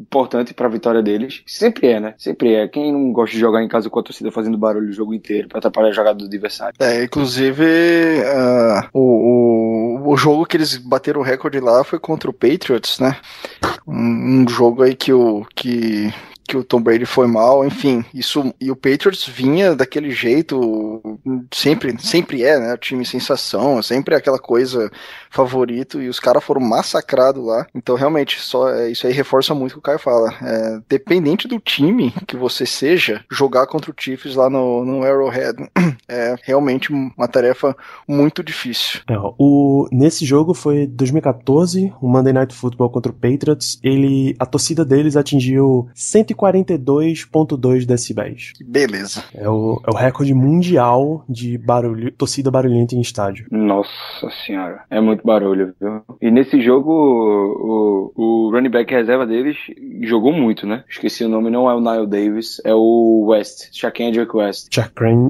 importante 0.00 0.54
pra 0.54 0.68
vitória 0.68 1.02
deles. 1.02 1.42
Sempre 1.46 1.88
é, 1.88 2.00
né? 2.00 2.14
Sempre 2.16 2.43
é. 2.52 2.68
Quem 2.68 2.92
não 2.92 3.12
gosta 3.12 3.34
de 3.34 3.40
jogar 3.40 3.62
em 3.62 3.68
casa 3.68 3.88
com 3.88 3.98
a 3.98 4.02
torcida 4.02 4.30
fazendo 4.30 4.58
barulho 4.58 4.88
o 4.88 4.92
jogo 4.92 5.14
inteiro 5.14 5.48
pra 5.48 5.58
atrapalhar 5.58 5.88
a 5.88 5.92
jogada 5.92 6.18
do 6.18 6.24
adversário? 6.24 6.74
É, 6.80 7.04
inclusive, 7.04 7.64
ah, 8.26 8.88
o, 8.92 10.00
o, 10.00 10.12
o 10.12 10.16
jogo 10.16 10.46
que 10.46 10.56
eles 10.56 10.76
bateram 10.76 11.20
o 11.20 11.24
recorde 11.24 11.60
lá 11.60 11.84
foi 11.84 11.98
contra 11.98 12.28
o 12.28 12.34
Patriots, 12.34 12.98
né? 12.98 13.16
Um, 13.86 14.42
um 14.42 14.48
jogo 14.48 14.82
aí 14.82 14.94
que 14.94 15.12
o, 15.12 15.46
que, 15.54 16.12
que 16.46 16.56
o 16.56 16.64
Tom 16.64 16.80
Brady 16.80 17.06
foi 17.06 17.26
mal, 17.26 17.64
enfim, 17.64 18.04
isso 18.12 18.54
e 18.60 18.70
o 18.70 18.76
Patriots 18.76 19.26
vinha 19.26 19.74
daquele 19.74 20.10
jeito, 20.10 21.00
sempre, 21.52 21.94
sempre 21.98 22.42
é, 22.42 22.58
né? 22.58 22.76
Time 22.76 23.04
sensação, 23.04 23.82
sempre 23.82 24.14
é 24.14 24.18
aquela 24.18 24.38
coisa 24.38 24.90
favorito 25.30 26.00
e 26.00 26.08
os 26.08 26.20
caras 26.20 26.44
foram 26.44 26.60
massacrados 26.60 27.44
lá. 27.44 27.66
Então, 27.74 27.96
realmente, 27.96 28.40
só 28.40 28.68
é, 28.70 28.90
isso 28.90 29.06
aí 29.06 29.12
reforça 29.12 29.54
muito 29.54 29.72
o 29.72 29.74
que 29.74 29.78
o 29.78 29.82
Caio 29.82 29.98
fala. 29.98 30.32
É, 30.42 30.80
dependente 30.88 31.48
do 31.48 31.58
time 31.58 32.12
que 32.26 32.36
você 32.36 32.64
seja, 32.64 33.24
jogar 33.30 33.66
contra 33.66 33.90
o 33.90 33.94
Chiefs 33.96 34.36
lá 34.36 34.48
no, 34.48 34.84
no 34.84 35.02
Arrowhead 35.02 35.56
é 36.08 36.36
realmente 36.42 36.92
uma 36.92 37.28
tarefa 37.28 37.76
muito 38.06 38.42
difícil. 38.42 39.00
É, 39.08 39.16
o, 39.38 39.88
nesse 39.90 40.24
jogo 40.24 40.54
foi 40.54 40.86
2014, 40.86 41.92
o 42.00 42.08
Monday 42.08 42.32
Night 42.32 42.54
Football 42.54 42.90
contra 42.90 43.10
o 43.10 43.14
Patriots. 43.14 43.78
Ele, 43.82 44.36
a 44.38 44.46
torcida 44.46 44.84
deles 44.84 45.16
atingiu 45.16 45.88
142.2 46.34 47.84
decibéis. 47.86 48.52
Beleza. 48.64 49.24
É 49.34 49.48
o, 49.48 49.80
é 49.86 49.90
o 49.90 49.94
recorde 49.94 50.34
mundial 50.34 51.24
de 51.28 51.56
barulho, 51.58 52.10
torcida 52.12 52.50
barulhenta 52.50 52.94
em 52.94 53.00
estádio. 53.00 53.46
Nossa 53.50 54.28
senhora, 54.46 54.82
é 54.90 55.00
muito 55.00 55.24
barulho, 55.24 55.74
viu? 55.80 56.02
E 56.20 56.30
nesse 56.30 56.60
jogo, 56.60 56.90
o, 56.92 58.12
o, 58.16 58.46
o 58.48 58.50
running 58.50 58.70
back 58.70 58.92
reserva 58.92 59.26
deles 59.26 59.56
jogou 60.02 60.32
muito, 60.32 60.66
né? 60.66 60.84
Esqueci 60.88 61.24
o 61.24 61.28
nome, 61.28 61.50
não 61.50 61.68
é 61.68 61.74
o 61.74 61.80
Nile 61.80 62.06
Davis, 62.06 62.60
é 62.64 62.74
o 62.74 63.26
West, 63.28 63.68
Shaquendrick 63.72 64.34
West. 64.36 64.68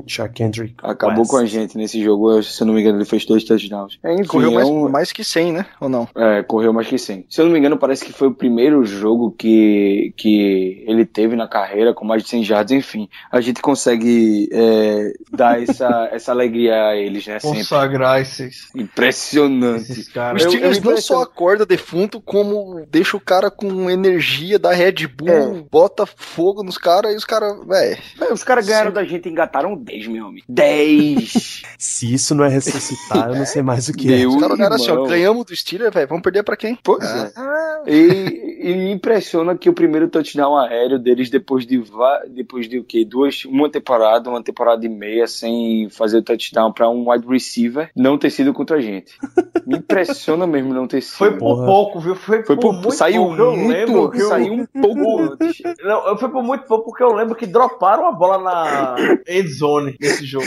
Shakendrick. 0.06 0.74
Acabou 0.82 1.20
West. 1.20 1.30
com 1.30 1.36
a 1.38 1.44
gente 1.46 1.76
nesse 1.76 2.02
jogo, 2.02 2.42
se 2.42 2.62
eu 2.62 2.66
não 2.66 2.74
me 2.74 2.80
engano, 2.80 2.98
ele 2.98 3.04
fez 3.04 3.24
dois 3.24 3.44
touchdowns. 3.44 3.98
É, 4.02 4.12
enfim, 4.14 4.24
Correu 4.24 4.50
é 4.50 4.54
mais, 4.54 4.68
um- 4.68 4.88
mais 4.88 5.12
que 5.12 5.24
100, 5.24 5.52
né? 5.52 5.66
Ou 5.80 5.88
não? 5.88 6.08
É, 6.16 6.42
correu 6.42 6.72
mais 6.72 6.86
que 6.88 6.98
100. 6.98 7.26
Se 7.28 7.40
eu 7.40 7.46
não 7.46 7.52
me 7.52 7.58
engano, 7.58 7.76
parece 7.78 8.04
que 8.04 8.12
foi 8.12 8.28
o 8.28 8.34
primeiro 8.34 8.84
jogo 8.84 9.30
que, 9.32 10.12
que 10.16 10.84
ele 10.94 11.04
teve 11.04 11.36
na 11.36 11.46
carreira 11.48 11.92
com 11.92 12.04
mais 12.04 12.22
de 12.22 12.28
100 12.30 12.44
jardas. 12.44 12.72
Enfim, 12.72 13.08
a 13.30 13.40
gente 13.40 13.60
consegue 13.60 14.48
é, 14.52 15.12
dar 15.32 15.62
essa, 15.62 16.08
essa 16.12 16.32
alegria 16.32 16.88
a 16.88 16.96
eles, 16.96 17.26
né? 17.26 17.38
Consagrar 17.40 18.20
esses, 18.20 18.68
Impressionante. 18.74 19.90
esses 19.92 20.08
caras. 20.08 20.42
Eu 20.44 20.52
me 20.52 20.80
não 20.80 20.96
só 20.96 21.22
acorda 21.22 21.66
defunto, 21.66 22.20
como 22.20 22.84
deixa 22.90 23.16
o 23.16 23.20
cara 23.20 23.50
com 23.50 23.90
energia 23.90 24.58
da 24.58 24.72
Red 24.72 25.06
Bull, 25.06 25.28
É. 25.28 25.64
bota 25.70 26.06
fogo 26.06 26.62
nos 26.62 26.78
caras 26.78 27.12
e 27.12 27.16
os 27.16 27.24
caras, 27.24 27.54
velho. 27.66 27.98
É, 28.20 28.32
Os 28.32 28.44
caras 28.44 28.66
ganharam 28.66 28.92
da 28.92 29.04
gente 29.04 29.26
e 29.28 29.32
engataram 29.32 29.76
10, 29.76 30.06
meu 30.08 30.26
amigo. 30.26 30.44
10! 30.48 31.62
Se 31.78 32.12
isso 32.14 32.34
não 32.34 32.44
é 32.44 32.48
ressuscitar, 32.48 33.28
eu 33.30 33.36
não 33.36 33.46
sei 33.46 33.62
mais 33.62 33.88
o 33.88 33.92
que 33.92 34.12
é. 34.12 34.18
Deu. 34.18 34.30
Os 34.30 34.40
caras 34.40 34.58
olharam 34.58 34.76
assim, 34.76 34.90
ó, 34.90 35.06
ganhamos 35.06 35.44
do 35.44 35.54
Steelers, 35.56 35.92
velho, 35.92 36.08
vamos 36.08 36.22
perder 36.22 36.42
pra 36.42 36.56
quem? 36.56 36.76
Pois 36.82 37.04
Ah. 37.04 37.82
é. 37.86 37.92
E, 37.94 38.70
e 38.70 38.74
me 38.76 38.90
impressiona 38.92 39.56
que 39.56 39.68
o 39.68 39.72
primeiro 39.74 40.08
touchdown 40.08 40.58
aéreo 40.84 40.98
deles, 40.98 41.30
depois 41.30 41.66
de, 41.66 41.82
depois 42.30 42.68
de 42.68 42.78
o 42.78 42.84
quê? 42.84 43.04
Duas, 43.04 43.44
uma 43.44 43.68
temporada, 43.70 44.28
uma 44.30 44.42
temporada 44.42 44.84
e 44.84 44.88
meia 44.88 45.26
sem 45.26 45.88
fazer 45.90 46.18
o 46.18 46.22
touchdown 46.22 46.72
pra 46.72 46.88
um 46.88 47.10
wide 47.10 47.26
receiver, 47.26 47.90
não 47.96 48.16
ter 48.18 48.30
sido 48.30 48.52
contra 48.52 48.76
a 48.76 48.80
gente. 48.80 49.12
Me 49.66 49.76
impressiona 49.78 50.46
mesmo 50.46 50.74
não 50.74 50.86
ter 50.86 51.00
sido. 51.00 51.16
Foi 51.16 51.30
por 51.32 51.38
Porra. 51.38 51.66
pouco, 51.66 52.00
viu? 52.00 52.14
Foi, 52.14 52.42
Foi 52.44 52.56
por 52.56 52.62
por, 52.62 52.72
muito 52.74 52.92
saiu 52.92 53.22
pouco. 53.26 53.40
Eu 53.42 53.56
muito, 53.56 53.68
lembro 53.72 54.10
que 54.10 54.20
eu- 54.20 54.28
saiu 54.28 54.52
um 54.52 54.66
pouco 54.80 55.20
antes. 55.20 55.58
Não, 55.82 56.16
foi 56.18 56.28
por 56.28 56.42
muito 56.42 56.64
pouco 56.66 56.84
porque 56.90 57.02
eu 57.02 57.12
lembro 57.14 57.34
que 57.34 57.46
droparam 57.46 58.06
a 58.06 58.12
bola 58.12 58.38
na 58.38 58.96
end 59.26 59.48
zone 59.48 59.96
nesse 60.00 60.24
jogo. 60.26 60.44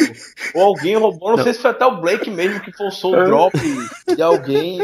Ou 0.54 0.62
alguém 0.64 0.96
roubou, 0.96 1.36
não, 1.36 1.44
sei 1.44 1.54
se 1.54 1.60
foi 1.62 1.72
até 1.72 1.86
o 1.86 2.00
Blake 2.00 2.30
mesmo 2.30 2.60
que 2.62 2.72
forçou 2.72 3.14
o 3.14 3.24
drop 3.26 3.54
de 4.16 4.22
alguém. 4.22 4.80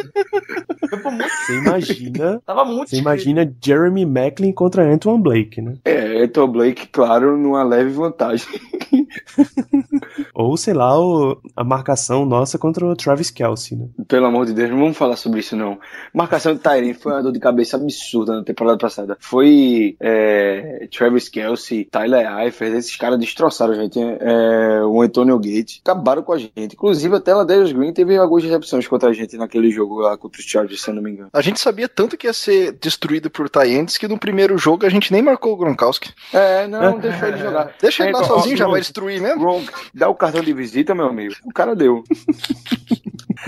Foi 0.90 1.00
por 1.00 1.12
muito. 1.12 1.30
Você 1.30 1.58
imagina, 1.58 2.42
Tava 2.46 2.66
muito 2.66 2.90
você 2.90 2.98
imagina 2.98 3.52
Jeremy 3.64 4.06
Macklin 4.06 4.52
contra 4.52 4.84
Antoine 4.84 5.22
Blake, 5.22 5.43
né? 5.62 5.78
É, 5.86 6.24
Eto 6.24 6.48
Blake, 6.48 6.88
claro, 6.88 7.38
numa 7.38 7.64
leve 7.64 7.92
vantagem. 7.92 8.48
Ou, 10.34 10.58
sei 10.58 10.74
lá, 10.74 11.00
o- 11.00 11.38
a 11.56 11.64
marcação 11.64 12.26
nossa 12.26 12.58
contra 12.58 12.86
o 12.86 12.96
Travis 12.96 13.30
Kelsey, 13.30 13.78
né? 13.78 13.86
Pelo 14.08 14.26
amor 14.26 14.46
de 14.46 14.54
Deus, 14.54 14.70
não 14.72 14.80
vamos 14.80 14.98
falar 14.98 15.16
sobre 15.16 15.40
isso 15.42 15.56
não. 15.56 15.78
Marcação 16.14 16.54
de 16.54 16.60
Tyrene 16.60 16.94
foi 16.94 17.12
uma 17.12 17.22
dor 17.24 17.32
de 17.32 17.40
cabeça 17.40 17.78
absurda 17.78 18.36
na 18.38 18.44
temporada 18.44 18.78
passada. 18.78 19.18
Foi 19.20 19.96
é, 20.00 20.88
Travis 20.96 21.30
Kelsey, 21.30 21.86
Tyler 21.86 22.28
Eifert, 22.40 22.74
esses 22.76 22.96
caras 22.96 23.20
destroçaram 23.20 23.74
a 23.74 23.76
gente. 23.76 24.00
É, 24.00 24.84
o 24.86 25.02
Antonio 25.02 25.38
Gates, 25.38 25.80
acabaram 25.84 26.24
com 26.24 26.34
a 26.34 26.38
gente. 26.38 26.54
Inclusive 26.74 27.16
até 27.16 27.32
a 27.32 27.44
Darius 27.44 27.72
Green 27.72 27.94
teve 27.94 28.18
algumas 28.18 28.44
recepções 28.44 28.88
contra 28.88 29.10
a 29.10 29.14
gente 29.14 29.38
naquele 29.38 29.70
jogo 29.72 30.00
lá 30.00 30.18
contra 30.18 30.40
os 30.40 30.46
Chargers, 30.46 30.82
se 30.82 30.90
eu 30.90 30.94
não 30.96 31.02
me 31.02 31.12
engano. 31.12 31.30
A 31.34 31.42
gente 31.42 31.60
sabia 31.60 31.88
tanto 31.88 32.18
que 32.18 32.28
ia 32.28 32.34
ser 32.34 32.74
destruído 32.74 33.30
por 33.30 33.50
Tyrants 33.50 33.98
que 33.98 34.08
no 34.08 34.18
primeiro 34.18 34.58
jogo 34.58 34.86
a 34.86 34.90
gente 34.90 35.12
nem 35.12 35.22
marcou 35.22 35.54
o 35.54 35.58
Gronkowski. 35.58 36.12
É, 36.34 36.68
não, 36.68 36.98
deixa 37.00 37.28
ele 37.28 37.38
jogar. 37.38 37.72
Deixa 37.82 38.04
ele 38.04 38.12
lá 38.14 38.20
Então, 38.22 38.36
ó, 38.36 38.40
sozinho, 38.40 38.58
já 38.58 38.68
vai 38.68 38.80
destruir 38.82 39.22
mesmo. 39.22 39.40
Gronk, 39.40 39.70
dá 39.94 40.10
o 40.10 40.16
cartão 40.24 40.42
de 40.42 40.54
visita, 40.54 40.96
meu 40.96 41.06
amigo. 41.06 41.34
O 41.46 41.52
cara 41.54 41.76
deu. 41.76 42.04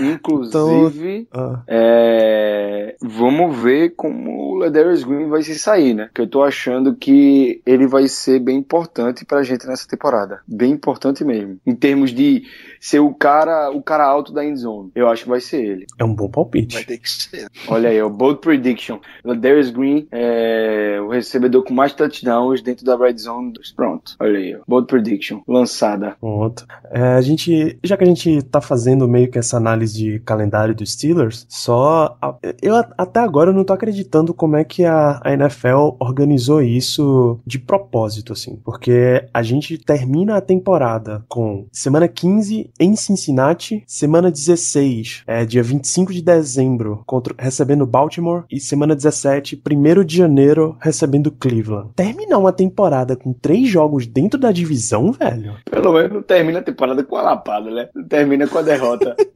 Inclusive, 0.00 1.26
Ah, 1.32 1.62
É, 1.66 2.96
vamos 3.00 3.56
ver 3.58 3.94
como 3.96 4.52
o 4.52 4.54
Ladarius 4.56 5.02
Green 5.04 5.28
vai 5.28 5.42
se 5.42 5.58
sair, 5.58 5.94
né? 5.94 6.10
Que 6.14 6.20
eu 6.20 6.26
tô 6.26 6.42
achando 6.42 6.94
que 6.94 7.62
ele 7.64 7.86
vai 7.86 8.06
ser 8.08 8.38
bem 8.40 8.58
importante 8.58 9.24
pra 9.24 9.42
gente 9.42 9.66
nessa 9.66 9.88
temporada. 9.88 10.40
Bem 10.46 10.72
importante 10.72 11.24
mesmo. 11.24 11.58
Em 11.66 11.74
termos 11.74 12.12
de 12.12 12.42
ser 12.88 13.00
o 13.00 13.12
cara, 13.14 13.70
o 13.70 13.82
cara 13.82 14.04
alto 14.06 14.32
da 14.32 14.44
endzone. 14.44 14.90
Eu 14.94 15.08
acho 15.08 15.24
que 15.24 15.28
vai 15.30 15.40
ser 15.40 15.64
ele. 15.64 15.86
é 15.98 16.04
um 16.04 16.14
bom 16.14 16.24
Vai 16.24 16.32
palpite. 16.32 16.86
ter 16.86 16.98
que 16.98 17.10
ser. 17.10 17.48
Olha 17.68 17.88
aí, 17.88 18.00
o 18.02 18.10
Bold 18.10 18.40
Prediction. 18.40 18.98
Ladarius 19.24 19.70
Green 19.70 20.06
é 20.12 20.98
o 21.00 21.08
recebedor 21.08 21.62
com 21.64 21.74
mais 21.74 21.92
touchdowns 21.92 22.62
dentro 22.62 22.84
da 22.84 22.96
Red 22.96 23.18
Zone. 23.18 23.52
Pronto. 23.74 24.14
Olha 24.20 24.38
aí, 24.38 24.54
ó. 24.56 24.60
Bold 24.66 24.86
Prediction. 24.86 25.40
Lançada. 25.46 26.16
Pronto. 26.20 26.66
É, 26.90 27.00
a 27.00 27.20
gente, 27.20 27.78
já 27.82 27.96
que 27.96 28.04
a 28.04 28.06
gente 28.06 28.42
tá 28.42 28.60
fazendo 28.60 29.08
meio 29.08 29.30
que 29.30 29.38
essa 29.38 29.56
análise 29.56 29.94
de 29.96 30.20
calendário 30.20 30.74
dos 30.74 30.92
Steelers, 30.92 31.46
só 31.48 32.16
a- 32.20 32.34
eu 32.62 32.74
até 32.96 33.20
agora 33.20 33.50
eu 33.50 33.54
não 33.54 33.64
tô 33.64 33.72
acreditando 33.72 34.32
como 34.34 34.56
é 34.56 34.64
que 34.64 34.84
a, 34.84 35.20
a 35.24 35.32
NFL 35.32 35.96
organizou 35.98 36.62
isso 36.62 37.40
de 37.46 37.58
propósito, 37.58 38.32
assim, 38.32 38.56
porque 38.64 39.24
a 39.32 39.42
gente 39.42 39.78
termina 39.78 40.36
a 40.36 40.40
temporada 40.40 41.24
com 41.28 41.66
semana 41.72 42.08
15 42.08 42.70
em 42.78 42.94
Cincinnati, 42.96 43.82
semana 43.86 44.30
16, 44.30 45.24
é, 45.26 45.44
dia 45.44 45.62
25 45.62 46.12
de 46.12 46.22
dezembro, 46.22 47.02
contra, 47.06 47.34
recebendo 47.38 47.86
Baltimore, 47.86 48.44
e 48.50 48.60
semana 48.60 48.94
17, 48.94 49.60
1 49.64 50.04
de 50.04 50.16
janeiro, 50.16 50.76
recebendo 50.80 51.30
Cleveland. 51.30 51.90
Terminar 51.94 52.38
uma 52.38 52.52
temporada 52.52 53.16
com 53.16 53.32
três 53.32 53.68
jogos 53.68 54.06
dentro 54.06 54.38
da 54.38 54.52
divisão, 54.52 55.12
velho? 55.12 55.56
Pelo 55.70 55.92
menos 55.92 56.12
não 56.12 56.22
termina 56.22 56.58
a 56.58 56.62
temporada 56.62 57.02
com 57.02 57.16
a 57.16 57.22
lapada, 57.22 57.70
né? 57.70 57.88
Não 57.94 58.04
termina 58.04 58.46
com 58.46 58.58
a 58.58 58.62
derrota. 58.62 59.16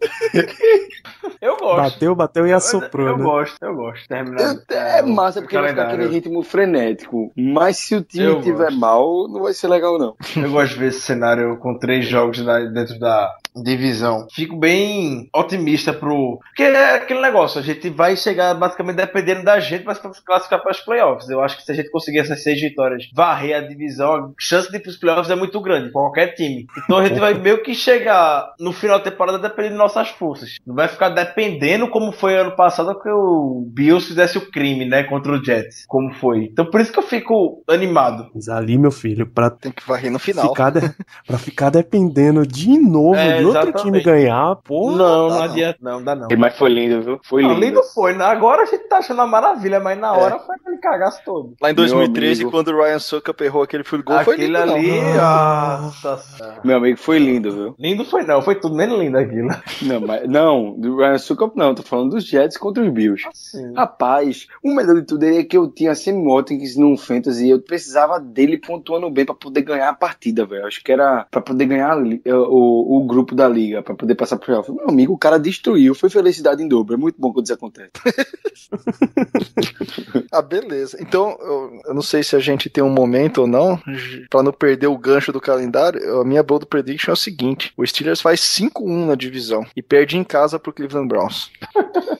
Eu 1.40 1.56
gosto. 1.56 1.76
Bateu, 1.76 2.14
bateu 2.14 2.46
e 2.46 2.52
assoprou, 2.52 3.06
eu, 3.06 3.12
eu 3.12 3.18
né? 3.18 3.24
gosto, 3.24 3.62
eu 3.62 3.74
gosto. 3.74 4.08
Terminando. 4.08 4.62
É 4.70 5.02
massa 5.02 5.40
porque 5.40 5.58
vai 5.58 5.70
ficar 5.70 5.88
aquele 5.88 6.06
ritmo 6.06 6.42
frenético. 6.42 7.32
Mas 7.34 7.78
se 7.78 7.94
o 7.94 8.02
time 8.02 8.24
Eu 8.24 8.38
estiver 8.38 8.66
gosto. 8.66 8.78
mal, 8.78 9.28
não 9.28 9.42
vai 9.42 9.54
ser 9.54 9.68
legal, 9.68 9.98
não. 9.98 10.14
Eu 10.36 10.50
gosto 10.50 10.74
de 10.74 10.78
ver 10.78 10.88
esse 10.88 11.00
cenário 11.00 11.56
com 11.56 11.78
três 11.78 12.06
jogos 12.06 12.38
dentro 12.72 12.98
da 12.98 13.29
divisão. 13.54 14.26
Fico 14.32 14.56
bem 14.56 15.28
otimista 15.34 15.92
pro. 15.92 16.38
Porque 16.48 16.62
é 16.62 16.94
aquele 16.96 17.20
negócio, 17.20 17.58
a 17.58 17.62
gente 17.62 17.88
vai 17.90 18.16
chegar 18.16 18.54
basicamente 18.54 18.96
dependendo 18.96 19.42
da 19.44 19.58
gente 19.58 19.84
para 19.84 19.94
se 19.94 20.24
classificar 20.24 20.62
para 20.62 20.70
os 20.72 20.80
playoffs. 20.80 21.28
Eu 21.28 21.42
acho 21.42 21.56
que 21.56 21.62
se 21.64 21.72
a 21.72 21.74
gente 21.74 21.90
conseguir 21.90 22.20
essas 22.20 22.42
seis 22.42 22.60
vitórias, 22.60 23.08
varrer 23.14 23.56
a 23.56 23.60
divisão, 23.60 24.14
a 24.14 24.30
chance 24.38 24.70
de 24.70 24.76
ir 24.76 24.80
pros 24.80 24.96
playoffs 24.96 25.30
é 25.30 25.34
muito 25.34 25.60
grande, 25.60 25.90
pra 25.90 26.00
qualquer 26.02 26.34
time. 26.34 26.66
Então 26.84 26.98
a 26.98 27.06
gente 27.06 27.18
vai 27.18 27.34
meio 27.34 27.62
que 27.62 27.74
chegar 27.74 28.52
no 28.58 28.72
final 28.72 28.98
da 28.98 29.04
temporada 29.10 29.38
dependendo 29.38 29.74
de 29.74 29.78
nossas 29.78 30.08
forças. 30.10 30.56
Não 30.66 30.74
vai 30.74 30.88
ficar 30.88 31.08
dependendo 31.08 31.88
como 31.88 32.12
foi 32.12 32.36
ano 32.36 32.54
passado 32.54 32.98
que 33.00 33.08
o 33.08 33.64
Bills 33.72 34.06
fizesse 34.06 34.38
o 34.38 34.50
crime, 34.50 34.84
né, 34.84 35.02
contra 35.04 35.32
o 35.32 35.44
Jets. 35.44 35.84
Como 35.88 36.12
foi. 36.14 36.44
Então 36.44 36.64
por 36.66 36.80
isso 36.80 36.92
que 36.92 36.98
eu 36.98 37.02
fico 37.02 37.62
animado. 37.68 38.30
Mas 38.34 38.48
ali, 38.48 38.78
meu 38.78 38.90
filho, 38.92 39.26
pra 39.26 39.50
Tem 39.50 39.72
que 39.72 39.86
varrer 39.86 40.10
no 40.10 40.18
final. 40.18 40.48
ficar, 40.48 40.70
de- 40.70 40.94
pra 41.26 41.38
ficar 41.38 41.70
dependendo 41.70 42.46
de 42.46 42.78
novo 42.78 43.09
É, 43.18 43.38
de 43.38 43.44
outro 43.44 43.60
exatamente. 43.62 43.82
time 43.84 44.00
ganhar, 44.02 44.56
porra. 44.56 44.96
não, 44.96 45.28
não 45.28 45.36
não. 45.36 45.42
adianta. 45.42 45.78
Não, 45.80 46.02
dá 46.02 46.14
não. 46.14 46.28
Mas 46.38 46.56
foi 46.56 46.70
lindo, 46.70 47.02
viu? 47.02 47.20
Foi 47.22 47.42
Não, 47.42 47.50
lindo. 47.54 47.60
lindo 47.66 47.82
foi. 47.94 48.14
né? 48.14 48.24
Agora 48.24 48.62
a 48.62 48.66
gente 48.66 48.88
tá 48.88 48.98
achando 48.98 49.18
uma 49.18 49.26
maravilha, 49.26 49.80
mas 49.80 49.98
na 49.98 50.12
hora 50.12 50.38
foi 50.38 50.54
aquele 50.56 50.76
cagaço 50.78 51.20
todo. 51.24 51.54
Lá 51.60 51.70
em 51.70 51.74
Meu 51.74 51.84
2013, 51.86 52.42
amigo. 52.42 52.50
quando 52.50 52.68
o 52.68 52.82
Ryan 52.82 52.98
Suckup 52.98 53.42
errou 53.44 53.62
aquele 53.62 53.84
field 53.84 54.04
goal, 54.04 54.24
foi 54.24 54.36
lindo, 54.36 54.52
não. 54.52 54.74
ali, 54.74 54.90
nossa 55.00 56.16
senhora. 56.18 56.60
Meu 56.64 56.76
amigo, 56.76 56.98
foi 56.98 57.18
lindo, 57.18 57.52
viu? 57.52 57.74
Lindo 57.78 58.04
foi 58.04 58.22
não, 58.24 58.42
foi 58.42 58.54
tudo 58.54 58.74
menos 58.74 58.98
lindo 58.98 59.18
aquilo. 59.18 59.48
Não, 59.82 60.00
mas, 60.00 60.28
não, 60.28 60.74
do 60.78 60.96
Ryan 60.98 61.16
Suckup 61.18 61.56
não, 61.56 61.74
tô 61.74 61.82
falando 61.82 62.10
dos 62.10 62.24
Jets 62.26 62.56
contra 62.58 62.82
os 62.82 62.90
Bills. 62.92 63.26
Assim. 63.26 63.72
Rapaz, 63.74 64.46
o 64.62 64.74
melhor 64.74 64.94
de 64.96 65.02
tudo 65.06 65.24
é 65.24 65.42
que 65.42 65.56
eu 65.56 65.68
tinha 65.68 65.94
Sammy 65.94 66.22
Watkins 66.26 66.76
num 66.76 66.96
Fantasy 66.96 67.46
e 67.46 67.50
eu 67.50 67.60
precisava 67.62 68.20
dele 68.20 68.58
pontuando 68.58 69.08
bem 69.10 69.24
pra 69.24 69.34
poder 69.34 69.62
ganhar 69.62 69.88
a 69.88 69.94
partida, 69.94 70.44
velho. 70.44 70.66
Acho 70.66 70.82
que 70.84 70.92
era 70.92 71.26
pra 71.30 71.40
poder 71.40 71.64
ganhar 71.66 71.92
a 71.92 71.96
li- 71.96 72.22
o, 72.26 72.98
o 73.00 73.06
grupo 73.06 73.34
da 73.34 73.48
liga, 73.48 73.82
pra 73.82 73.94
poder 73.94 74.14
passar 74.14 74.36
pro 74.36 74.46
playoff. 74.46 74.72
Meu 74.72 74.88
amigo, 74.88 75.12
o 75.12 75.18
cara 75.18 75.38
destruiu, 75.38 75.94
foi 75.94 76.10
felicidade 76.10 76.62
em 76.62 76.68
dobro. 76.68 76.94
É 76.94 76.96
muito 76.96 77.20
bom 77.20 77.32
quando 77.32 77.46
isso 77.46 77.54
acontece. 77.54 77.90
Ah, 80.32 80.42
beleza. 80.42 80.96
Então, 81.00 81.36
eu, 81.40 81.80
eu 81.86 81.94
não 81.94 82.02
sei 82.02 82.22
se 82.22 82.36
a 82.36 82.38
gente 82.38 82.70
tem 82.70 82.82
um 82.84 82.90
momento 82.90 83.42
ou 83.42 83.46
não, 83.46 83.80
pra 84.28 84.42
não 84.42 84.52
perder 84.52 84.86
o 84.86 84.96
gancho 84.96 85.32
do 85.32 85.40
calendário, 85.40 86.20
a 86.20 86.24
minha 86.24 86.42
bold 86.42 86.66
prediction 86.66 87.10
é 87.10 87.14
o 87.14 87.16
seguinte: 87.16 87.72
o 87.76 87.84
Steelers 87.84 88.20
faz 88.20 88.40
5-1 88.40 89.06
na 89.06 89.14
divisão 89.14 89.66
e 89.74 89.82
perde 89.82 90.16
em 90.16 90.24
casa 90.24 90.58
pro 90.58 90.72
Cleveland 90.72 91.08
Browns. 91.08 91.50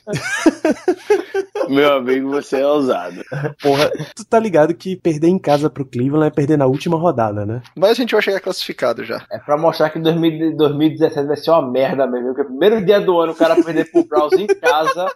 Meu 1.69 1.93
amigo, 1.93 2.29
você 2.29 2.59
é 2.59 2.67
ousado. 2.67 3.23
Porra, 3.61 3.89
tu 4.15 4.25
tá 4.25 4.37
ligado 4.39 4.73
que 4.73 4.95
perder 4.95 5.27
em 5.27 5.39
casa 5.39 5.69
pro 5.69 5.85
Cleveland 5.85 6.27
é 6.27 6.29
perder 6.29 6.57
na 6.57 6.65
última 6.65 6.97
rodada, 6.97 7.45
né? 7.45 7.61
Mas 7.75 7.91
a 7.91 7.93
gente 7.93 8.13
vai 8.13 8.21
chegar 8.21 8.41
classificado 8.41 9.05
já. 9.05 9.25
É 9.31 9.37
pra 9.39 9.57
mostrar 9.57 9.89
que 9.89 9.99
2000 9.99 10.55
2017 10.71 11.27
vai 11.27 11.37
ser 11.37 11.51
uma 11.51 11.61
merda 11.71 12.07
mesmo. 12.07 12.27
Porque 12.27 12.41
o 12.41 12.45
primeiro 12.45 12.83
dia 12.85 12.99
do 12.99 13.19
ano 13.19 13.33
o 13.33 13.35
cara 13.35 13.55
perder 13.63 13.91
pro 13.91 14.03
Browns 14.05 14.33
em 14.33 14.47
casa 14.47 15.07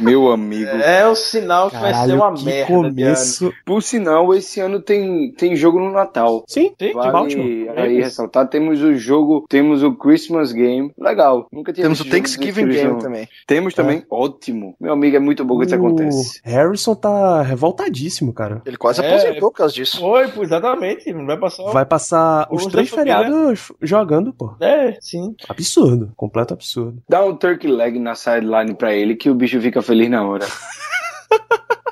Meu 0.00 0.30
amigo. 0.30 0.70
é 0.70 1.06
o 1.06 1.14
sinal 1.14 1.70
que 1.70 1.76
vai 1.76 1.92
ser 1.92 2.00
Caralho, 2.00 2.16
uma 2.16 2.34
que 2.34 2.44
merda. 2.44 2.66
de 2.66 2.72
começo. 2.72 3.52
Por 3.64 3.82
sinal, 3.82 4.34
esse 4.34 4.60
ano 4.60 4.80
tem, 4.80 5.32
tem 5.32 5.54
jogo 5.56 5.78
no 5.78 5.90
Natal. 5.92 6.44
Sim, 6.46 6.72
de 6.78 6.92
Vale 6.92 7.12
Baltimore. 7.12 7.72
aí 7.76 8.00
ressaltar, 8.00 8.48
temos 8.48 8.82
o 8.82 8.94
jogo, 8.96 9.44
temos 9.48 9.82
o 9.82 9.94
Christmas 9.94 10.52
Game, 10.52 10.92
legal. 10.98 11.46
Nunca 11.52 11.72
tinha 11.72 11.84
Temos 11.84 12.00
o 12.00 12.08
Thanksgiving 12.08 12.68
Game 12.68 12.98
também. 13.00 13.28
Temos 13.46 13.74
também, 13.74 14.04
ótimo. 14.10 14.74
Meu 14.80 14.92
amigo, 14.92 15.16
é 15.16 15.20
muito 15.20 15.44
bom 15.44 15.58
que 15.58 15.66
isso 15.66 15.74
acontece. 15.74 16.40
Harrison 16.44 16.94
tá 16.94 17.42
revoltadíssimo, 17.42 18.32
cara. 18.32 18.62
Ele 18.64 18.76
quase 18.76 19.00
É. 19.02 19.08
aposentou 19.08 19.50
por 19.50 19.58
causa 19.58 19.74
disso. 19.74 20.00
Foi, 20.00 20.28
pô, 20.28 20.42
exatamente. 20.42 21.12
Não 21.12 21.26
vai 21.26 21.36
passar. 21.38 21.64
Vai 21.72 21.84
passar 21.84 22.48
os 22.50 22.66
três 22.66 22.88
família. 22.90 23.16
feriados 23.18 23.72
jogando, 23.80 24.32
pô. 24.32 24.54
É, 24.60 24.83
sim. 25.00 25.34
Absurdo, 25.48 26.12
completo 26.16 26.54
absurdo. 26.54 27.02
Dá 27.08 27.24
um 27.24 27.36
turkey 27.36 27.68
leg 27.68 27.98
na 27.98 28.14
sideline 28.14 28.74
pra 28.74 28.92
ele 28.92 29.14
que 29.14 29.30
o 29.30 29.34
bicho 29.34 29.60
fica 29.60 29.82
feliz 29.82 30.10
na 30.10 30.26
hora. 30.26 30.46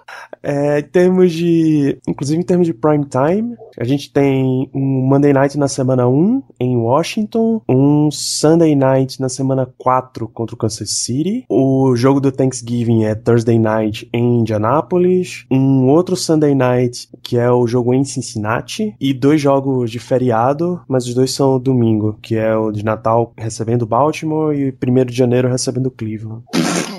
É, 0.42 0.80
em 0.80 0.82
termos 0.82 1.32
de. 1.32 1.98
Inclusive 2.06 2.40
em 2.40 2.44
termos 2.44 2.66
de 2.66 2.74
prime 2.74 3.04
time, 3.04 3.56
a 3.78 3.84
gente 3.84 4.12
tem 4.12 4.68
um 4.74 5.06
Monday 5.08 5.32
Night 5.32 5.58
na 5.58 5.68
semana 5.68 6.08
1 6.08 6.42
em 6.60 6.76
Washington, 6.76 7.62
um 7.68 8.10
Sunday 8.10 8.74
Night 8.74 9.20
na 9.20 9.28
semana 9.28 9.68
4 9.78 10.28
contra 10.28 10.54
o 10.54 10.58
Kansas 10.58 10.90
City, 10.90 11.44
o 11.48 11.94
jogo 11.94 12.20
do 12.20 12.32
Thanksgiving 12.32 13.04
é 13.04 13.14
Thursday 13.14 13.58
Night 13.58 14.08
em 14.12 14.40
Indianapolis, 14.40 15.44
um 15.50 15.88
outro 15.88 16.16
Sunday 16.16 16.54
Night 16.54 17.08
que 17.22 17.38
é 17.38 17.50
o 17.50 17.66
jogo 17.66 17.94
em 17.94 18.04
Cincinnati, 18.04 18.94
e 19.00 19.14
dois 19.14 19.40
jogos 19.40 19.90
de 19.90 19.98
feriado, 19.98 20.80
mas 20.88 21.06
os 21.06 21.14
dois 21.14 21.30
são 21.32 21.58
domingo, 21.58 22.18
que 22.20 22.36
é 22.36 22.56
o 22.56 22.72
de 22.72 22.84
Natal 22.84 23.32
recebendo 23.36 23.86
Baltimore 23.86 24.54
e 24.54 24.72
1 24.72 25.04
de 25.06 25.14
janeiro 25.14 25.48
recebendo 25.48 25.90
Cleveland. 25.90 26.42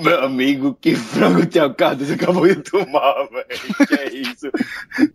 Meu 0.02 0.24
amigo, 0.24 0.76
que 0.80 0.94
frango 0.94 1.40
o 1.42 1.74
Carlos 1.74 2.10
acabou 2.10 2.46
de 2.46 2.56
tomar, 2.56 3.14
velho. 3.30 3.86
Que 3.86 3.94
é 3.94 4.14
isso? 4.14 4.50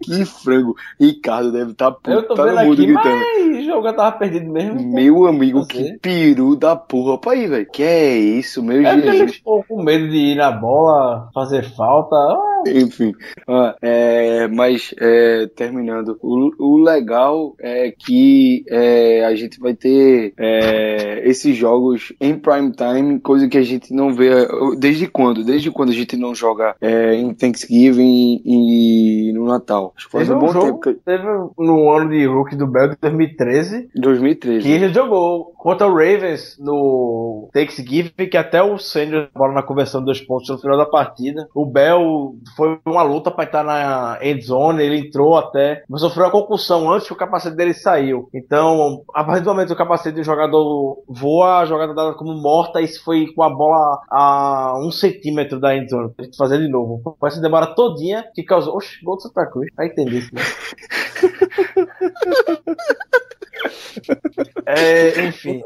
Que 0.02 0.26
frango. 0.26 0.76
Ricardo 1.00 1.52
deve 1.52 1.72
estar 1.72 1.92
tá 1.92 2.12
Eu 2.12 2.24
tô 2.24 2.30
puta 2.36 2.44
vendo 2.46 2.58
aqui, 2.60 2.86
gritando. 2.86 3.16
mas 3.16 3.58
o 3.58 3.66
jogo 3.66 3.94
tava 3.94 4.12
perdido 4.14 4.52
mesmo. 4.52 4.94
Meu 4.94 5.26
amigo, 5.26 5.60
Você? 5.60 5.68
que 5.74 6.00
peru 6.00 6.56
da 6.56 6.76
porra 6.76 7.18
pra 7.18 7.32
aí, 7.34 7.48
velho. 7.48 7.68
Que 7.72 7.84
é 7.84 8.18
isso, 8.18 8.64
meu 8.64 8.86
É 8.86 9.02
Jesus. 9.02 9.36
ficou 9.36 9.64
com 9.64 9.82
medo 9.84 10.08
de 10.10 10.18
ir 10.18 10.36
na 10.36 10.52
bola, 10.52 11.30
fazer 11.34 11.64
falta. 11.76 12.16
Ah, 12.16 12.59
Enfim, 12.68 13.14
ó, 13.48 13.74
é, 13.82 14.48
mas 14.48 14.94
é, 15.00 15.48
terminando, 15.48 16.18
o, 16.22 16.52
o 16.60 16.78
legal 16.78 17.56
é 17.60 17.92
que 17.92 18.64
é, 18.70 19.26
a 19.26 19.36
gente 19.36 19.60
vai 19.60 19.74
ter 19.74 20.34
é, 20.38 21.28
esses 21.28 21.56
jogos 21.56 22.14
em 22.20 22.38
prime 22.38 22.72
time, 22.72 23.20
coisa 23.20 23.48
que 23.48 23.58
a 23.58 23.64
gente 23.64 23.94
não 23.94 24.14
vê 24.14 24.30
desde 24.78 25.08
quando? 25.08 25.44
Desde 25.44 25.72
quando 25.72 25.90
a 25.90 25.94
gente 25.94 26.16
não 26.16 26.34
joga 26.36 26.76
é, 26.82 27.16
em 27.16 27.34
Thanksgiving 27.34 28.42
e, 28.46 29.32
no 29.34 29.46
Natal? 29.46 29.94
Acho 29.96 30.06
que 30.08 30.12
faz 30.12 30.28
Teve 30.28 30.38
um 30.38 30.42
bom 30.42 30.54
jogo, 30.54 30.66
tempo 30.66 30.80
que 30.80 30.94
teve 30.94 31.24
no 31.58 31.92
ano 31.92 32.10
de 32.10 32.26
rookie 32.26 32.56
do 32.56 32.68
Bell 32.68 32.90
de 32.90 32.98
2013, 33.02 33.90
2013. 33.96 34.62
que 34.62 34.72
ele 34.72 34.94
jogou 34.94 35.54
contra 35.58 35.88
o 35.88 35.92
Ravens 35.92 36.58
no 36.60 37.50
Thanksgiving, 37.54 38.12
que 38.30 38.38
até 38.38 38.62
o 38.62 38.78
Sanders 38.78 39.30
bola 39.36 39.54
na 39.54 39.64
conversão 39.64 40.02
de 40.02 40.06
dois 40.06 40.22
pontos 40.22 40.50
no 40.50 40.58
final 40.58 40.78
da 40.78 40.86
partida. 40.86 41.48
O 41.54 41.66
Bell 41.66 42.36
foi 42.56 42.80
uma 42.86 43.04
luta 43.04 43.32
para 43.32 43.46
estar 43.46 43.64
na 43.64 44.20
end 44.22 44.42
zone, 44.42 44.84
ele 44.84 45.00
entrou 45.00 45.38
até, 45.38 45.84
mas 45.88 46.02
sofreu 46.02 46.28
a 46.28 46.32
concussão 46.32 46.92
antes 46.92 47.08
que 47.08 47.14
o 47.14 47.18
capacete 47.18 47.56
dele 47.56 47.74
saiu. 47.74 48.30
Então, 48.34 49.04
a 49.14 49.24
partir 49.24 49.44
do 49.44 49.50
momento 49.50 49.68
que 49.68 49.74
o 49.74 49.78
capacete 49.78 50.16
do 50.16 50.24
jogador 50.24 51.04
voa, 51.08 51.60
a 51.60 51.66
jogada 51.66 51.94
dada 51.94 52.14
como 52.14 52.34
morta, 52.34 52.82
isso 52.82 53.04
foi 53.04 53.28
com 53.34 53.44
a 53.44 53.50
bola 53.50 54.00
a 54.10 54.74
um 54.80 54.92
centímetro 54.92 55.60
da 55.60 55.76
end 55.76 55.90
zone. 55.90 56.14
A 56.18 56.24
gente 56.24 56.38
fazer 56.38 56.60
de 56.60 56.68
novo. 56.68 57.16
Vai 57.20 57.32
se 57.32 57.42
demora 57.42 57.68
todinha 57.68 58.26
que 58.34 58.44
causou. 58.44 58.76
Oxe, 58.76 59.04
gol 59.04 59.16
do 59.16 59.22
Santa 59.22 59.46
Cruz. 59.46 59.68
Vai 59.76 59.88
entender 59.88 60.20
isso, 60.20 60.34
né? 60.34 60.42
É, 64.66 65.26
enfim, 65.26 65.64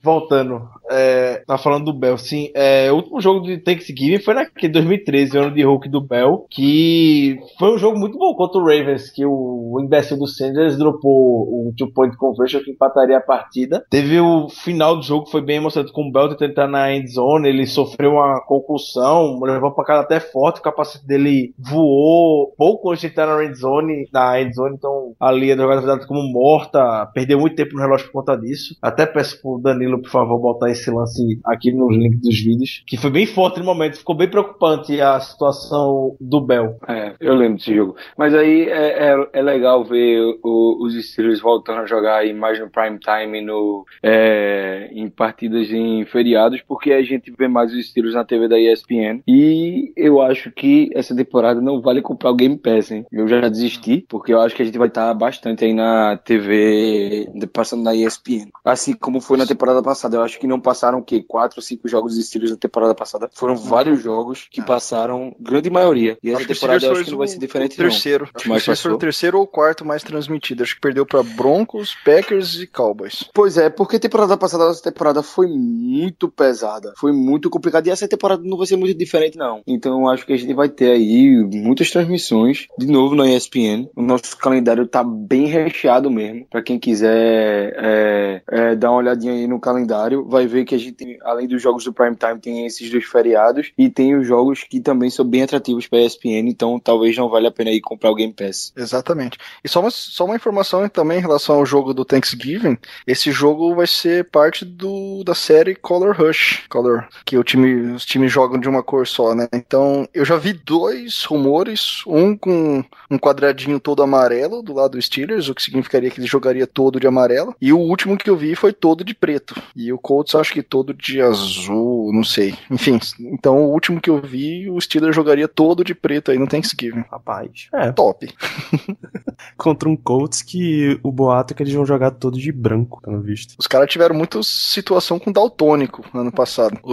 voltando, 0.00 0.62
é, 0.88 1.42
tá 1.44 1.58
falando 1.58 1.86
do 1.86 1.98
Bell, 1.98 2.16
sim, 2.16 2.50
é, 2.54 2.90
o 2.92 2.96
último 2.96 3.20
jogo 3.20 3.44
de 3.44 3.58
Thanksgiving 3.58 4.20
foi 4.20 4.32
naquele 4.32 4.72
2013, 4.72 5.36
ano 5.36 5.52
de 5.52 5.64
Hulk 5.64 5.88
do 5.88 6.00
Bell, 6.00 6.46
que 6.48 7.36
foi 7.58 7.74
um 7.74 7.78
jogo 7.78 7.98
muito 7.98 8.16
bom 8.16 8.32
contra 8.34 8.60
o 8.60 8.64
Ravens, 8.64 9.10
que 9.10 9.26
o 9.26 9.80
imbecil 9.82 10.16
do 10.16 10.28
Sanders 10.28 10.76
dropou 10.76 11.68
o 11.68 11.74
two 11.76 11.92
point 11.92 12.16
conversion 12.16 12.60
que 12.60 12.70
empataria 12.70 13.18
a 13.18 13.20
partida. 13.20 13.84
Teve 13.90 14.20
o 14.20 14.48
final 14.48 14.94
do 14.94 15.02
jogo, 15.02 15.26
foi 15.28 15.42
bem 15.42 15.56
emocionante 15.56 15.92
com 15.92 16.02
o 16.02 16.12
Bell 16.12 16.28
tentando 16.28 16.50
entrar 16.52 16.68
na 16.68 16.94
end 16.94 17.10
zone, 17.10 17.48
ele 17.48 17.66
sofreu 17.66 18.12
uma 18.12 18.40
concussão, 18.46 19.40
levou 19.42 19.72
pra 19.72 19.84
casa 19.84 20.02
até 20.02 20.20
forte, 20.20 20.60
o 20.60 20.62
capacete 20.62 21.04
dele 21.04 21.52
voou 21.58 22.54
pouco 22.56 22.90
antes 22.90 23.00
de 23.00 23.08
entrar 23.08 23.26
na 23.26 23.44
end 23.44 23.58
zone, 23.58 24.08
na 24.12 24.40
end 24.40 24.54
zone, 24.54 24.76
então 24.76 25.12
ali 25.18 25.50
a 25.50 25.56
jogada 25.56 26.06
como 26.06 26.22
morta, 26.22 27.10
perdeu 27.12 27.33
muito 27.38 27.56
tempo 27.56 27.74
no 27.74 27.80
relógio 27.80 28.06
por 28.06 28.12
conta 28.20 28.36
disso. 28.36 28.76
Até 28.82 29.06
peço 29.06 29.40
pro 29.40 29.58
Danilo, 29.58 30.00
por 30.00 30.10
favor, 30.10 30.38
botar 30.40 30.70
esse 30.70 30.90
lance 30.90 31.38
aqui 31.44 31.72
nos 31.72 31.94
links 31.96 32.20
dos 32.20 32.40
vídeos, 32.40 32.82
que 32.86 32.96
foi 32.96 33.10
bem 33.10 33.26
forte 33.26 33.58
no 33.58 33.64
momento, 33.66 33.98
ficou 33.98 34.16
bem 34.16 34.28
preocupante 34.28 35.00
a 35.00 35.18
situação 35.20 36.16
do 36.20 36.40
Bell. 36.40 36.76
É, 36.88 37.14
eu 37.20 37.34
lembro 37.34 37.58
desse 37.58 37.74
jogo. 37.74 37.96
Mas 38.16 38.34
aí 38.34 38.68
é, 38.68 39.10
é, 39.12 39.28
é 39.32 39.42
legal 39.42 39.84
ver 39.84 40.20
o- 40.42 40.84
os 40.84 40.94
Steelers 40.94 41.40
voltando 41.40 41.80
a 41.80 41.86
jogar 41.86 42.16
aí 42.18 42.32
mais 42.32 42.58
no 42.58 42.70
prime 42.70 42.98
time, 42.98 43.40
no, 43.40 43.84
é, 44.02 44.88
em 44.92 45.08
partidas 45.08 45.70
em 45.70 46.04
feriados, 46.06 46.60
porque 46.62 46.92
a 46.92 47.02
gente 47.02 47.32
vê 47.36 47.48
mais 47.48 47.72
os 47.72 47.86
Steelers 47.88 48.14
na 48.14 48.24
TV 48.24 48.48
da 48.48 48.58
ESPN. 48.58 49.22
E 49.26 49.92
eu 49.96 50.20
acho 50.20 50.50
que 50.50 50.90
essa 50.94 51.14
temporada 51.14 51.60
não 51.60 51.80
vale 51.80 52.02
comprar 52.02 52.30
o 52.30 52.34
Game 52.34 52.56
Pass, 52.58 52.90
hein? 52.90 53.04
Eu 53.12 53.26
já 53.28 53.40
desisti, 53.48 54.04
porque 54.08 54.32
eu 54.32 54.40
acho 54.40 54.54
que 54.54 54.62
a 54.62 54.64
gente 54.64 54.78
vai 54.78 54.88
estar 54.88 55.12
bastante 55.14 55.64
aí 55.64 55.72
na 55.72 56.16
TV, 56.16 57.23
passando 57.52 57.82
na 57.82 57.94
ESPN. 57.94 58.48
Assim 58.64 58.92
como 58.94 59.20
foi 59.20 59.36
na 59.36 59.46
temporada 59.46 59.82
passada. 59.82 60.16
Eu 60.16 60.22
acho 60.22 60.38
que 60.38 60.46
não 60.46 60.60
passa 60.60 60.74
passaram 60.74 60.98
o 60.98 61.02
quê? 61.02 61.24
Quatro, 61.26 61.62
cinco 61.62 61.88
jogos 61.88 62.14
de 62.14 62.22
Steelers 62.22 62.50
na 62.50 62.56
temporada 62.56 62.94
passada. 62.94 63.30
Foram 63.32 63.56
vários 63.56 64.02
jogos 64.02 64.48
que 64.50 64.60
passaram, 64.60 65.34
grande 65.38 65.70
maioria. 65.70 66.18
E 66.22 66.28
essa 66.28 66.38
Acho 66.38 66.48
que 66.48 66.54
temporada 66.54 66.84
eu 66.84 66.92
acho 66.92 67.04
que 67.04 67.10
não 67.12 67.18
vai 67.18 67.28
ser 67.28 67.38
diferente, 67.38 67.74
o 67.74 67.76
terceiro. 67.76 68.24
Acho 68.24 68.32
que 68.32 68.46
o 68.46 68.50
mais 68.50 68.62
Steelers 68.62 68.80
foi 68.82 68.92
o 68.92 68.98
terceiro 68.98 69.38
ou 69.38 69.46
quarto 69.46 69.84
mais 69.84 70.02
transmitido. 70.02 70.62
Acho 70.62 70.74
que 70.74 70.80
perdeu 70.80 71.06
pra 71.06 71.22
Broncos, 71.22 71.96
Packers 72.04 72.60
e 72.60 72.66
Cowboys. 72.66 73.20
não. 73.22 73.30
Pois 73.32 73.56
é, 73.56 73.70
porque 73.70 73.98
temporada 73.98 74.36
passada, 74.36 74.64
essa 74.68 74.82
temporada 74.82 75.22
foi 75.22 75.46
muito 75.46 76.28
pesada. 76.28 76.92
Foi 76.98 77.12
muito 77.12 77.48
complicada. 77.48 77.88
E 77.88 77.92
essa 77.92 78.08
temporada 78.08 78.42
não 78.44 78.58
vai 78.58 78.66
ser 78.66 78.76
muito 78.76 78.98
diferente, 78.98 79.38
não. 79.38 79.62
Então 79.66 80.00
eu 80.00 80.08
acho 80.08 80.26
que 80.26 80.32
a 80.32 80.36
gente 80.36 80.52
vai 80.54 80.68
ter 80.68 80.90
aí 80.90 81.30
muitas 81.52 81.90
transmissões. 81.90 82.66
De 82.76 82.86
novo 82.86 83.14
na 83.14 83.28
ESPN. 83.28 83.88
O 83.94 84.02
nosso 84.02 84.36
calendário 84.36 84.86
tá 84.86 85.04
bem 85.04 85.46
recheado 85.46 86.10
mesmo. 86.10 86.46
Pra 86.50 86.62
quem 86.62 86.78
quiser 86.78 87.13
é, 87.14 88.42
é, 88.46 88.74
dar 88.74 88.90
uma 88.90 88.98
olhadinha 88.98 89.32
aí 89.32 89.46
no 89.46 89.60
calendário, 89.60 90.24
vai 90.24 90.46
ver 90.46 90.64
que 90.64 90.74
a 90.74 90.78
gente 90.78 90.92
tem, 90.92 91.18
além 91.22 91.46
dos 91.46 91.62
jogos 91.62 91.84
do 91.84 91.92
Prime 91.92 92.16
Time, 92.16 92.40
tem 92.40 92.66
esses 92.66 92.90
dois 92.90 93.04
feriados. 93.04 93.72
E 93.76 93.88
tem 93.88 94.16
os 94.16 94.26
jogos 94.26 94.64
que 94.64 94.80
também 94.80 95.10
são 95.10 95.24
bem 95.24 95.42
atrativos 95.42 95.86
pra 95.86 96.00
ESPN. 96.00 96.48
Então 96.48 96.78
talvez 96.78 97.16
não 97.16 97.28
valha 97.28 97.48
a 97.48 97.52
pena 97.52 97.70
aí 97.70 97.80
comprar 97.80 98.10
o 98.10 98.14
Game 98.14 98.32
Pass. 98.32 98.72
Exatamente. 98.76 99.38
E 99.62 99.68
só 99.68 99.80
uma, 99.80 99.90
só 99.90 100.24
uma 100.24 100.36
informação 100.36 100.88
também 100.88 101.18
em 101.18 101.22
relação 101.22 101.56
ao 101.56 101.66
jogo 101.66 101.92
do 101.92 102.04
Thanksgiving. 102.04 102.78
Esse 103.06 103.30
jogo 103.30 103.74
vai 103.74 103.86
ser 103.86 104.24
parte 104.30 104.64
do, 104.64 105.22
da 105.24 105.34
série 105.34 105.74
Color 105.74 106.16
Rush. 106.16 106.64
Color, 106.68 107.06
que 107.24 107.36
o 107.36 107.44
time, 107.44 107.92
os 107.92 108.04
times 108.04 108.32
jogam 108.32 108.58
de 108.58 108.68
uma 108.68 108.82
cor 108.82 109.06
só, 109.06 109.34
né? 109.34 109.48
Então, 109.52 110.08
eu 110.14 110.24
já 110.24 110.36
vi 110.36 110.52
dois 110.52 111.24
rumores. 111.24 112.02
Um 112.06 112.36
com 112.36 112.84
um 113.10 113.18
quadradinho 113.18 113.80
todo 113.80 114.02
amarelo 114.02 114.62
do 114.62 114.72
lado 114.72 114.92
do 114.92 115.02
Steelers, 115.02 115.48
o 115.48 115.54
que 115.54 115.62
significaria 115.62 116.10
que 116.10 116.20
ele 116.20 116.26
jogaria 116.26 116.66
todo 116.66 117.00
de 117.04 117.08
amarelo. 117.08 117.54
E 117.60 117.72
o 117.72 117.78
último 117.78 118.16
que 118.16 118.28
eu 118.30 118.36
vi 118.36 118.54
foi 118.56 118.72
todo 118.72 119.04
de 119.04 119.14
preto. 119.14 119.54
E 119.76 119.92
o 119.92 119.98
Colts 119.98 120.34
acho 120.34 120.52
que 120.52 120.62
todo 120.62 120.94
de 120.94 121.20
azul, 121.20 122.10
não 122.12 122.24
sei. 122.24 122.54
Enfim, 122.70 122.98
então 123.20 123.64
o 123.64 123.72
último 123.72 124.00
que 124.00 124.08
eu 124.10 124.20
vi, 124.20 124.68
o 124.70 124.80
Steelers 124.80 125.14
jogaria 125.14 125.46
todo 125.48 125.84
de 125.84 125.94
preto 125.94 126.30
aí 126.30 126.38
no 126.38 126.46
Thanksgiving. 126.46 127.04
Rapaz. 127.10 127.68
É, 127.72 127.92
Top. 127.92 128.26
contra 129.56 129.88
um 129.88 129.96
Colts 129.96 130.42
que 130.42 130.98
o 131.02 131.10
boato 131.12 131.52
é 131.52 131.56
que 131.56 131.62
eles 131.62 131.74
vão 131.74 131.84
jogar 131.86 132.10
todo 132.12 132.38
de 132.38 132.50
branco, 132.52 133.00
pelo 133.02 133.20
visto. 133.20 133.54
Os 133.58 133.66
caras 133.66 133.90
tiveram 133.90 134.14
muita 134.14 134.40
situação 134.42 135.18
com 135.18 135.32
daltônico 135.32 136.04
ano 136.14 136.32
passado. 136.32 136.78
O, 136.82 136.92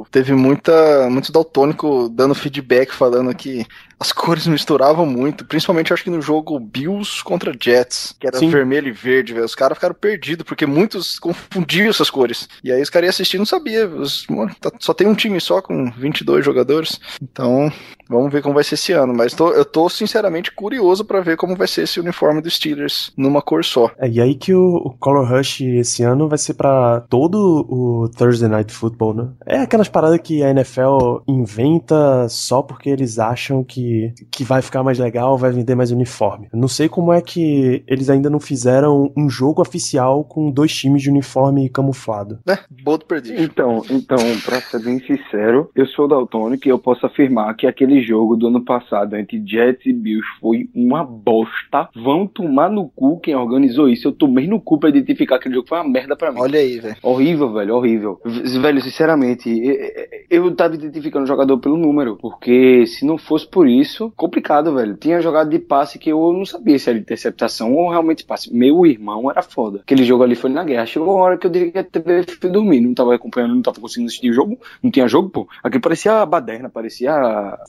o- 0.00 0.06
teve 0.10 0.34
muita, 0.34 1.08
muito 1.08 1.30
daltônico 1.32 2.08
dando 2.08 2.34
feedback 2.34 2.92
falando 2.92 3.34
que 3.34 3.64
as 4.02 4.10
cores 4.10 4.48
misturavam 4.48 5.06
muito, 5.06 5.44
principalmente 5.44 5.92
acho 5.92 6.02
que 6.02 6.10
no 6.10 6.20
jogo 6.20 6.58
Bills 6.58 7.22
contra 7.22 7.52
Jets, 7.58 8.16
que 8.18 8.26
era 8.26 8.36
Sim. 8.36 8.50
vermelho 8.50 8.88
e 8.88 8.92
verde, 8.92 9.32
velho. 9.32 9.44
Os 9.46 9.54
caras 9.54 9.78
ficaram 9.78 9.94
perdidos, 9.94 10.44
porque 10.44 10.66
muitos 10.66 11.18
confundiam 11.22 11.88
essas 11.88 12.10
cores. 12.10 12.48
E 12.64 12.72
aí 12.72 12.82
os 12.82 12.90
caras 12.90 13.06
iam 13.06 13.10
assistir 13.10 13.36
e 13.36 13.38
não 13.38 13.46
sabia. 13.46 13.86
Os- 13.86 14.26
mano, 14.26 14.50
tá- 14.60 14.72
só 14.80 14.92
tem 14.92 15.06
um 15.06 15.14
time 15.14 15.40
só 15.40 15.62
com 15.62 15.88
22 15.92 16.44
jogadores. 16.44 16.98
Então, 17.22 17.70
vamos 18.08 18.32
ver 18.32 18.42
como 18.42 18.56
vai 18.56 18.64
ser 18.64 18.74
esse 18.74 18.92
ano. 18.92 19.14
Mas 19.14 19.34
tô- 19.34 19.52
eu 19.52 19.64
tô 19.64 19.88
sinceramente 19.88 20.50
curioso 20.50 21.04
pra 21.04 21.20
ver 21.20 21.36
como 21.36 21.54
vai 21.54 21.68
ser 21.68 21.82
esse 21.82 22.00
uniforme 22.00 22.42
dos 22.42 22.56
Steelers 22.56 23.12
numa 23.16 23.40
cor 23.40 23.64
só. 23.64 23.88
É, 23.98 24.08
e 24.08 24.20
aí 24.20 24.34
que 24.34 24.52
o, 24.52 24.76
o 24.78 24.90
Color 24.98 25.28
Rush 25.30 25.60
esse 25.60 26.02
ano 26.02 26.28
vai 26.28 26.38
ser 26.38 26.54
pra 26.54 27.02
todo 27.08 27.64
o 27.70 28.08
Thursday 28.08 28.48
Night 28.48 28.72
Football, 28.72 29.14
né? 29.14 29.28
É 29.46 29.58
aquelas 29.58 29.88
paradas 29.88 30.18
que 30.20 30.42
a 30.42 30.50
NFL 30.50 31.20
inventa 31.28 32.26
só 32.28 32.62
porque 32.62 32.88
eles 32.90 33.18
acham 33.18 33.62
que, 33.62 33.91
que 34.30 34.44
vai 34.44 34.62
ficar 34.62 34.82
mais 34.82 34.98
legal, 34.98 35.36
vai 35.38 35.50
vender 35.50 35.74
mais 35.74 35.90
uniforme. 35.90 36.48
Eu 36.52 36.58
não 36.58 36.68
sei 36.68 36.88
como 36.88 37.12
é 37.12 37.20
que 37.20 37.82
eles 37.86 38.08
ainda 38.10 38.28
não 38.30 38.40
fizeram 38.40 39.12
um 39.16 39.28
jogo 39.28 39.60
oficial 39.62 40.24
com 40.24 40.50
dois 40.50 40.72
times 40.74 41.02
de 41.02 41.10
uniforme 41.10 41.68
camuflado. 41.68 42.38
Né? 42.46 42.58
Bold 42.84 43.04
prediction. 43.06 43.42
Então, 43.42 43.82
então, 43.90 44.18
pra 44.44 44.60
ser 44.60 44.80
bem 44.82 44.98
sincero, 45.00 45.70
eu 45.74 45.86
sou 45.86 46.06
daltônico 46.08 46.66
e 46.66 46.70
eu 46.70 46.78
posso 46.78 47.04
afirmar 47.06 47.54
que 47.56 47.66
aquele 47.66 48.02
jogo 48.02 48.36
do 48.36 48.46
ano 48.48 48.64
passado 48.64 49.16
entre 49.16 49.42
Jets 49.46 49.84
e 49.86 49.92
Bills 49.92 50.26
foi 50.40 50.68
uma 50.74 51.04
bosta. 51.04 51.88
Vão 51.94 52.26
tomar 52.26 52.70
no 52.70 52.88
cu 52.88 53.18
quem 53.20 53.34
organizou 53.34 53.88
isso. 53.88 54.08
Eu 54.08 54.12
tomei 54.12 54.46
no 54.46 54.60
cu 54.60 54.78
pra 54.78 54.88
identificar 54.88 55.36
aquele 55.36 55.54
jogo. 55.54 55.68
Foi 55.68 55.78
uma 55.78 55.88
merda 55.88 56.16
pra 56.16 56.30
mim. 56.32 56.40
Olha 56.40 56.58
aí, 56.58 56.78
velho. 56.78 56.96
Horrível, 57.02 57.52
velho, 57.52 57.74
horrível. 57.76 58.20
V- 58.24 58.62
Velho, 58.62 58.80
sinceramente, 58.80 59.48
e- 59.50 59.68
e- 59.70 60.26
eu 60.30 60.54
tava 60.54 60.74
identificando 60.76 61.24
o 61.24 61.26
jogador 61.28 61.58
pelo 61.58 61.76
número, 61.76 62.16
porque 62.20 62.86
se 62.86 63.04
não 63.04 63.18
fosse 63.18 63.48
por 63.48 63.66
isso, 63.68 63.71
complicado, 64.16 64.74
velho. 64.74 64.96
Tinha 64.96 65.20
jogado 65.20 65.50
de 65.50 65.58
passe 65.58 65.98
que 65.98 66.10
eu 66.10 66.32
não 66.32 66.44
sabia 66.44 66.78
se 66.78 66.88
era 66.90 66.98
interceptação 66.98 67.74
ou 67.74 67.90
realmente 67.90 68.24
passe. 68.24 68.52
Meu 68.54 68.84
irmão 68.86 69.30
era 69.30 69.42
foda. 69.42 69.80
Aquele 69.80 70.04
jogo 70.04 70.22
ali 70.22 70.34
foi 70.34 70.50
na 70.50 70.64
guerra. 70.64 70.86
Chegou 70.86 71.14
uma 71.14 71.24
hora 71.24 71.38
que 71.38 71.46
eu 71.46 71.50
devia 71.50 71.82
ter 71.84 72.02
fui 72.40 72.50
dormir, 72.50 72.80
não 72.80 72.94
tava 72.94 73.14
acompanhando, 73.14 73.54
não 73.54 73.62
tava 73.62 73.80
conseguindo 73.80 74.08
assistir 74.08 74.30
o 74.30 74.34
jogo, 74.34 74.58
não 74.82 74.90
tinha 74.90 75.06
jogo, 75.08 75.30
pô. 75.30 75.48
Aquilo 75.62 75.80
parecia 75.82 76.24
baderna, 76.26 76.68
parecia 76.68 77.12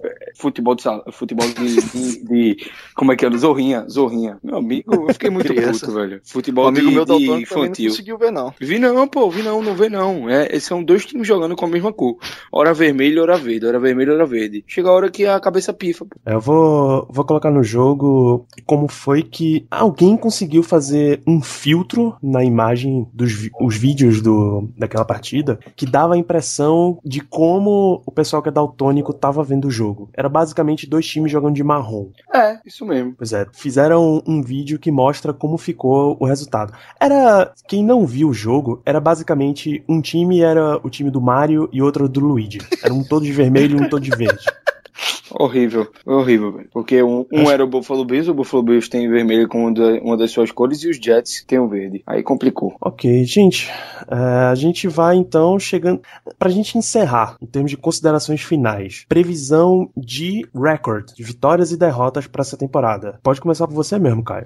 é, 0.04 0.32
futebol 0.36 0.76
de 0.76 0.82
sala, 0.82 1.04
futebol 1.12 1.48
de, 1.48 1.76
de, 1.76 2.24
de- 2.26 2.72
como 2.96 3.12
é 3.12 3.16
que 3.16 3.26
era? 3.26 3.38
Zorrinha, 3.38 3.86
zorrinha. 3.90 4.38
Meu 4.44 4.58
amigo, 4.58 4.94
eu 5.08 5.14
fiquei 5.14 5.30
muito 5.30 5.54
puto, 5.54 5.92
velho. 5.92 6.18
O 6.18 6.30
Futebol 6.30 6.68
amigo 6.68 6.88
de, 6.88 6.94
meu 6.96 7.06
de 7.06 7.12
também 7.12 7.28
não 7.28 7.40
infantil. 7.40 7.90
conseguiu 7.90 8.18
ver, 8.18 8.32
não. 8.32 8.54
Vi 8.60 8.80
não, 8.80 9.08
pô, 9.08 9.30
vi 9.30 9.42
não, 9.44 9.62
não 9.62 9.76
vê 9.76 9.90
não. 9.90 10.30
É, 10.30 10.60
são 10.60 10.84
dois 10.84 11.06
times 11.06 11.28
jogando 11.28 11.56
com 11.56 11.66
a 11.66 11.70
mesma 11.70 11.94
cor. 11.94 12.18
Hora 12.52 12.74
vermelha, 12.74 13.22
hora 13.22 13.38
verde, 13.38 13.66
hora 13.66 13.80
vermelha, 13.80 14.14
hora 14.14 14.26
verde. 14.26 14.64
Chega 14.68 14.90
a 14.90 14.92
hora 14.92 15.10
que 15.12 15.26
a 15.26 15.40
cabeça 15.40 15.74
pifa. 15.94 16.06
pô. 16.06 16.16
É, 16.26 16.34
Eu 16.34 16.42
vou, 16.42 17.08
vou 17.10 17.24
colocar 17.24 17.52
no 17.52 17.64
jogo 17.64 18.46
como 18.66 18.88
foi 18.88 19.22
que 19.24 19.66
alguém 19.70 20.18
conseguiu 20.18 20.64
fazer 20.64 21.22
um 21.28 21.42
filtro 21.42 22.16
na 22.22 22.44
imagem 22.44 23.08
dos 23.14 23.34
os 23.60 23.76
vídeos 23.76 24.22
do, 24.22 24.70
daquela 24.78 25.06
partida 25.06 25.60
que 25.76 25.86
dava 25.86 26.16
a 26.16 26.18
impressão 26.18 26.98
de 27.04 27.22
como 27.22 28.02
o 28.06 28.12
pessoal 28.12 28.42
que 28.42 28.50
é 28.50 28.52
daltônico 28.52 29.14
tava 29.14 29.44
vendo 29.44 29.68
o 29.68 29.72
jogo. 29.72 30.10
Era 30.14 30.28
basicamente 30.30 30.88
dois 30.88 31.06
times 31.06 31.32
jogando 31.32 31.56
de 31.56 31.64
marrom. 31.64 32.10
É, 32.34 32.60
isso 32.66 32.86
mesmo. 32.86 33.14
Pois 33.18 33.34
é, 33.34 33.46
fizeram 33.54 34.24
um 34.26 34.42
vídeo 34.42 34.80
que 34.80 34.92
mostra 34.92 35.34
como 35.34 35.58
ficou 35.58 36.18
o 36.20 36.26
resultado. 36.26 36.74
Era. 37.00 37.54
Quem 37.68 37.84
não 37.84 38.06
viu 38.06 38.30
o 38.30 38.34
jogo, 38.34 38.82
era 38.86 39.00
basicamente 39.00 39.84
um 39.88 40.02
time 40.02 40.42
era 40.42 40.78
o 40.84 40.90
time 40.90 41.10
do 41.10 41.22
Mario 41.22 41.70
e 41.72 41.82
outro 41.82 42.08
do 42.10 42.20
Luigi. 42.20 42.60
Era 42.84 42.94
um 42.94 43.04
todo 43.04 43.26
de 43.26 43.32
vermelho 43.32 43.78
e 43.78 43.82
um 43.82 43.90
todo 43.90 44.02
de 44.02 44.12
verde. 44.12 44.46
Horrível, 45.32 45.88
horrível, 46.06 46.52
velho. 46.52 46.70
Porque 46.72 47.02
um, 47.02 47.26
um 47.32 47.50
era 47.50 47.64
o 47.64 47.68
Buffalo 47.68 48.06
Bills, 48.06 48.30
o 48.30 48.34
Buffalo 48.34 48.62
Bills 48.64 48.90
tem 48.90 49.10
vermelho 49.10 49.48
como 49.48 49.66
uma, 49.68 49.74
da- 49.74 50.00
uma 50.02 50.18
das 50.18 50.32
suas 50.32 50.52
cores 50.52 50.84
e 50.84 50.90
os 50.90 50.98
Jets 50.98 51.44
tem 51.48 51.58
o 51.60 51.68
verde. 51.68 52.04
Aí 52.06 52.22
complicou. 52.22 52.76
Ok, 52.82 53.24
gente. 53.26 53.70
é, 54.10 54.16
a 54.52 54.56
gente 54.56 54.88
vai 54.88 55.16
então 55.16 55.58
chegando. 55.58 56.02
Pra 56.38 56.50
gente 56.50 56.78
encerrar, 56.78 57.36
em 57.42 57.46
termos 57.46 57.72
de 57.72 57.78
considerações 57.78 58.42
finais, 58.42 59.06
previsão 59.10 59.90
de 59.98 60.46
record, 60.54 61.12
de 61.16 61.24
vitórias 61.24 61.72
e 61.72 61.78
derrotas 61.78 62.28
pra 62.28 62.42
essa 62.42 62.58
temporada. 62.58 63.20
Pode 63.24 63.42
começar 63.42 63.68
por 63.68 63.74
você 63.74 63.98
mesmo, 63.98 64.24
Caio. 64.24 64.46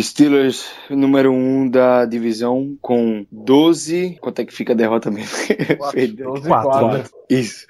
Steelers, 0.00 0.66
número 0.90 1.30
1 1.32 1.34
um 1.34 1.68
da 1.68 2.04
divisão, 2.04 2.76
com 2.80 3.26
12. 3.30 4.18
Quanto 4.20 4.38
é 4.40 4.44
que 4.44 4.52
fica 4.54 4.72
a 4.72 4.76
derrota 4.76 5.10
mesmo? 5.10 5.36
Perdeu. 5.92 6.34
12 6.34 6.48
Quatro. 6.48 6.70
4. 6.88 7.10
Isso. 7.30 7.66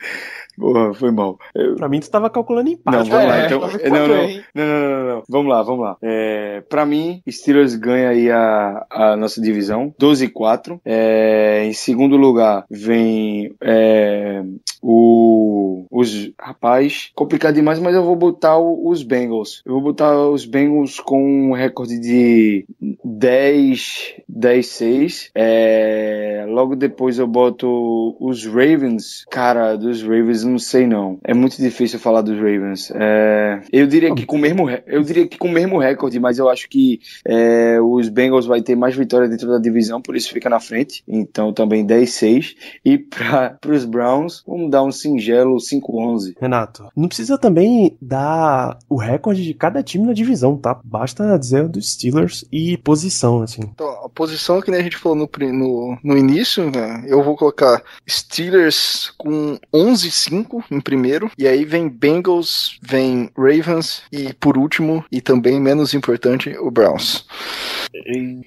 Porra, 0.59 0.95
foi 0.95 1.11
mal. 1.11 1.39
Eu- 1.55 1.75
Pra 1.77 1.89
mim, 1.89 2.01
tu 2.01 2.11
tava 2.11 2.31
calculando 2.31 2.71
empate. 2.71 2.97
Não, 2.97 3.05
vamos 3.05 3.29
lá, 3.29 3.37
É, 3.43 3.47
então. 3.47 3.61
tá 3.61 3.67
me 3.67 3.91
Não, 3.91 4.09
não, 4.09 4.17
não, 4.17 4.17
não, 4.17 4.65
não, 4.67 4.91
não, 5.05 5.07
não. 5.17 5.23
Vamos 5.29 5.51
lá, 5.53 5.63
vamos 5.63 5.85
lá. 5.85 5.97
É, 6.03 6.63
pra 6.69 6.87
mim, 6.87 7.21
Steelers 7.29 7.75
ganha 7.75 8.09
aí 8.11 8.31
a, 8.31 8.87
a 8.91 9.17
nossa 9.17 9.41
divisão, 9.41 9.95
12 9.99 10.27
e 10.27 10.29
4. 10.29 10.81
É, 10.85 11.65
em 11.65 11.73
segundo 11.73 12.17
lugar, 12.17 12.65
vem 12.71 13.55
é, 13.61 14.43
o, 14.83 15.87
os. 15.91 16.31
Rapaz, 16.41 17.11
complicado 17.15 17.55
demais, 17.55 17.79
mas 17.79 17.95
eu 17.95 18.05
vou 18.05 18.17
botar 18.17 18.57
o- 18.59 18.89
os 18.89 19.03
Bengals. 19.03 19.63
Eu 19.67 19.73
vou 19.75 19.83
botar 19.83 20.17
os 20.29 20.45
Bengals 20.45 21.01
com 21.01 21.51
um 21.51 21.53
recorde 21.53 21.99
de 21.99 22.67
10, 23.05 24.15
10 24.29 24.67
6. 24.67 25.31
É, 25.35 26.45
logo 26.49 26.77
depois 26.77 27.19
eu 27.19 27.27
boto 27.27 28.17
os 28.21 28.47
Ravens. 28.47 29.25
Cara, 29.31 29.77
dos 29.77 30.03
Ravens 30.03 30.44
não 30.45 30.59
sei 30.59 30.87
não. 30.87 31.19
É 31.25 31.35
muito 31.35 31.57
difícil 31.57 31.99
falar 31.99 32.23
dos 32.23 32.37
Ravens. 32.37 32.91
É, 32.95 33.61
eu 33.73 33.87
diria 33.87 34.15
que 34.15 34.27
com 34.27 34.37
o 34.37 34.39
mesmo 34.39 34.69
eu 34.87 35.03
diria 35.03 35.27
que 35.27 35.39
com 35.39 35.49
o 35.49 35.53
mesmo 35.53 35.79
recorde, 35.79 36.19
mas 36.21 36.39
eu 36.39 36.49
acho 36.49 36.69
que 36.69 37.01
é, 37.25 37.81
os 37.81 38.09
Bengals 38.09 38.47
vai 38.47 38.63
ter 38.63 38.77
mais 38.77 38.95
vitória 38.95 39.29
dentro 39.29 39.49
da 39.49 39.59
divisão, 39.59 40.01
por 40.01 40.17
isso 40.17 40.33
fica 40.33 40.49
na 40.49 40.61
frente. 40.61 41.03
Então 41.07 41.53
também 41.53 41.87
10-6 41.87 42.55
e 42.85 42.99
para 42.99 43.59
os 43.69 43.85
Browns, 43.85 44.43
vamos 44.47 44.71
dar 44.71 44.83
um 44.83 44.93
singelo 44.93 45.57
5-11. 45.57 46.35
Renato, 46.41 46.89
não 46.97 47.09
precisa 47.09 47.39
também 47.39 47.97
dar 48.01 48.79
o 48.89 48.97
recorde 48.97 49.45
de 49.45 49.55
cada 49.55 49.83
time 49.83 50.07
na 50.07 50.13
divisão, 50.13 50.57
tá? 50.57 50.81
Basta 50.85 51.39
dizer 51.39 51.69
dos 51.69 51.93
Steelers 51.93 52.45
e 52.53 52.77
posição, 52.79 53.43
assim. 53.43 53.63
Então, 53.63 53.89
a 54.05 54.09
posição 54.09 54.61
que 54.61 54.71
nem 54.71 54.81
a 54.81 54.83
gente 54.83 54.97
falou 54.97 55.17
no, 55.17 55.29
no, 55.53 55.99
no 56.03 56.17
início, 56.17 56.71
né, 56.71 57.05
eu 57.07 57.23
vou 57.23 57.37
colocar 57.37 57.83
Steelers 58.09 59.13
com 59.17 59.59
11-5 59.73 60.34
em 60.71 60.81
primeiro, 60.81 61.31
e 61.39 61.47
aí 61.47 61.65
vem 61.65 61.89
Bengals, 61.89 62.79
vem 62.83 63.29
Ravens, 63.37 64.03
e 64.13 64.33
por 64.35 64.57
último, 64.59 65.05
e 65.13 65.21
também 65.21 65.61
menos 65.61 65.95
importante, 65.95 66.51
o 66.59 66.71
Browns. 66.71 67.25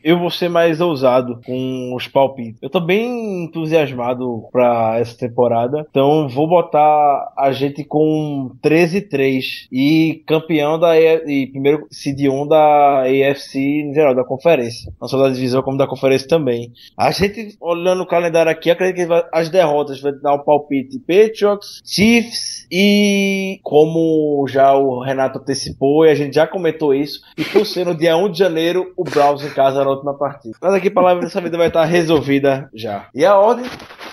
Eu 0.03 0.19
vou 0.19 0.29
ser 0.29 0.49
mais 0.49 0.81
ousado 0.81 1.39
com 1.45 1.93
os 1.95 2.07
palpites. 2.07 2.57
Eu 2.61 2.69
tô 2.69 2.79
bem 2.79 3.45
entusiasmado 3.45 4.43
pra 4.51 4.97
essa 4.99 5.17
temporada. 5.17 5.85
Então 5.89 6.27
vou 6.27 6.47
botar 6.47 7.33
a 7.37 7.51
gente 7.51 7.83
com 7.83 8.51
13-3 8.61 9.67
e 9.71 10.23
campeão 10.27 10.77
da 10.79 10.97
E- 10.99 11.47
primeiro 11.47 11.87
seed 11.91 12.19
1 12.27 12.47
da 12.47 13.03
AFC 13.03 13.59
em 13.59 13.93
geral, 13.93 14.13
da 14.15 14.23
conferência. 14.23 14.91
Não 14.99 15.07
só 15.07 15.17
da 15.17 15.29
divisão, 15.29 15.61
como 15.61 15.77
da 15.77 15.87
conferência 15.87 16.27
também. 16.27 16.71
A 16.97 17.11
gente, 17.11 17.55
olhando 17.61 18.03
o 18.03 18.07
calendário 18.07 18.51
aqui, 18.51 18.69
acredito 18.69 19.07
que 19.07 19.25
as 19.31 19.49
derrotas 19.49 20.01
vai 20.01 20.11
dar 20.13 20.33
um 20.35 20.43
palpite 20.43 20.99
Patriots, 20.99 21.76
Chiefs 21.85 22.67
e 22.71 23.59
como 23.63 24.45
já 24.47 24.73
o 24.73 25.01
Renato 25.01 25.39
antecipou 25.39 26.05
e 26.05 26.09
a 26.09 26.15
gente 26.15 26.35
já 26.35 26.45
comentou 26.45 26.93
isso, 26.93 27.21
e 27.37 27.43
por 27.43 27.65
ser 27.65 27.85
no 27.85 27.95
dia 27.95 28.17
1 28.17 28.31
de 28.31 28.39
janeiro, 28.39 28.93
o 28.97 29.03
Browns 29.03 29.43
em 29.43 29.49
casa 29.49 29.83
na 29.83 29.89
última 29.89 30.13
partida. 30.13 30.55
Mas 30.61 30.73
aqui 30.73 30.89
a 30.89 30.91
palavra 30.91 31.23
dessa 31.23 31.41
vida 31.41 31.57
vai 31.57 31.67
estar 31.67 31.85
resolvida 31.85 32.69
já. 32.73 33.07
E 33.13 33.25
a 33.25 33.37
ordem 33.37 33.65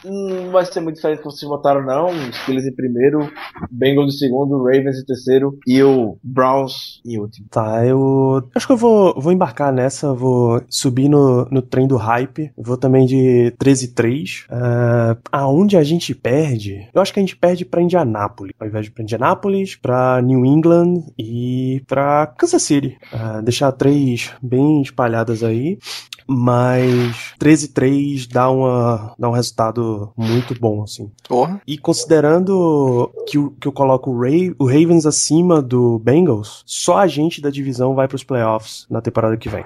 não 0.05 0.51
vai 0.51 0.65
ser 0.65 0.81
muito 0.81 0.97
diferente 0.97 1.19
do 1.19 1.23
que 1.23 1.31
vocês 1.31 1.49
votaram 1.49 1.85
não, 1.85 2.09
Steelers 2.33 2.67
em 2.67 2.75
primeiro, 2.75 3.31
Bengals 3.71 4.15
em 4.15 4.19
segundo, 4.19 4.59
Ravens 4.59 4.99
em 4.99 5.05
terceiro 5.05 5.59
e 5.67 5.83
o 5.83 6.17
Browns 6.23 7.01
em 7.05 7.19
último. 7.19 7.47
Tá, 7.51 7.85
eu 7.87 8.49
acho 8.55 8.67
que 8.67 8.73
eu 8.73 8.77
vou, 8.77 9.15
vou 9.21 9.33
embarcar 9.33 9.73
nessa, 9.73 10.13
vou 10.13 10.63
subir 10.69 11.09
no, 11.09 11.47
no 11.51 11.63
trem 11.63 11.87
do 11.87 11.97
hype, 11.97 12.53
vou 12.57 12.77
também 12.77 13.07
de 13.07 13.53
13-3. 13.59 14.47
Ah, 14.51 15.17
aonde 15.33 15.77
a 15.77 15.83
gente 15.83 16.15
perde? 16.15 16.89
Eu 16.93 17.01
acho 17.01 17.13
que 17.13 17.21
a 17.21 17.23
gente 17.23 17.37
perde 17.37 17.65
pra 17.65 17.83
Indianápolis, 17.83 18.55
ao 18.59 18.67
invés 18.67 18.87
de 18.87 18.91
pra 18.91 19.03
Indianápolis, 19.03 19.77
pra 19.77 20.21
New 20.23 20.45
England 20.45 21.05
e 21.19 21.83
pra 21.87 22.27
Kansas 22.27 22.63
City. 22.63 22.97
Ah, 23.13 23.41
deixar 23.41 23.73
três 23.73 24.33
bem 24.43 24.83
espalhadas 24.83 25.43
aí. 25.43 25.79
Mas 26.27 27.35
13-3 27.39 28.27
dá, 28.31 28.51
uma, 28.51 29.15
dá 29.19 29.29
um 29.29 29.33
resultado 29.33 30.13
muito 30.17 30.59
bom, 30.59 30.83
assim. 30.83 31.11
Porra. 31.29 31.61
E 31.67 31.77
considerando 31.79 33.11
que, 33.29 33.39
o- 33.39 33.51
que 33.53 33.69
eu 33.69 33.73
coloco 33.73 34.11
o, 34.11 34.21
Ra- 34.21 34.55
o 34.59 34.67
Ravens 34.67 35.07
acima 35.07 35.61
do 35.61 35.99
Bengals, 35.99 36.63
só 36.67 36.99
a 36.99 37.07
gente 37.07 37.41
da 37.41 37.51
divisão 37.51 37.95
vai 37.95 38.09
pros 38.09 38.25
playoffs 38.25 38.87
na 38.91 39.01
temporada 39.01 39.37
que 39.37 39.49
vem. 39.49 39.65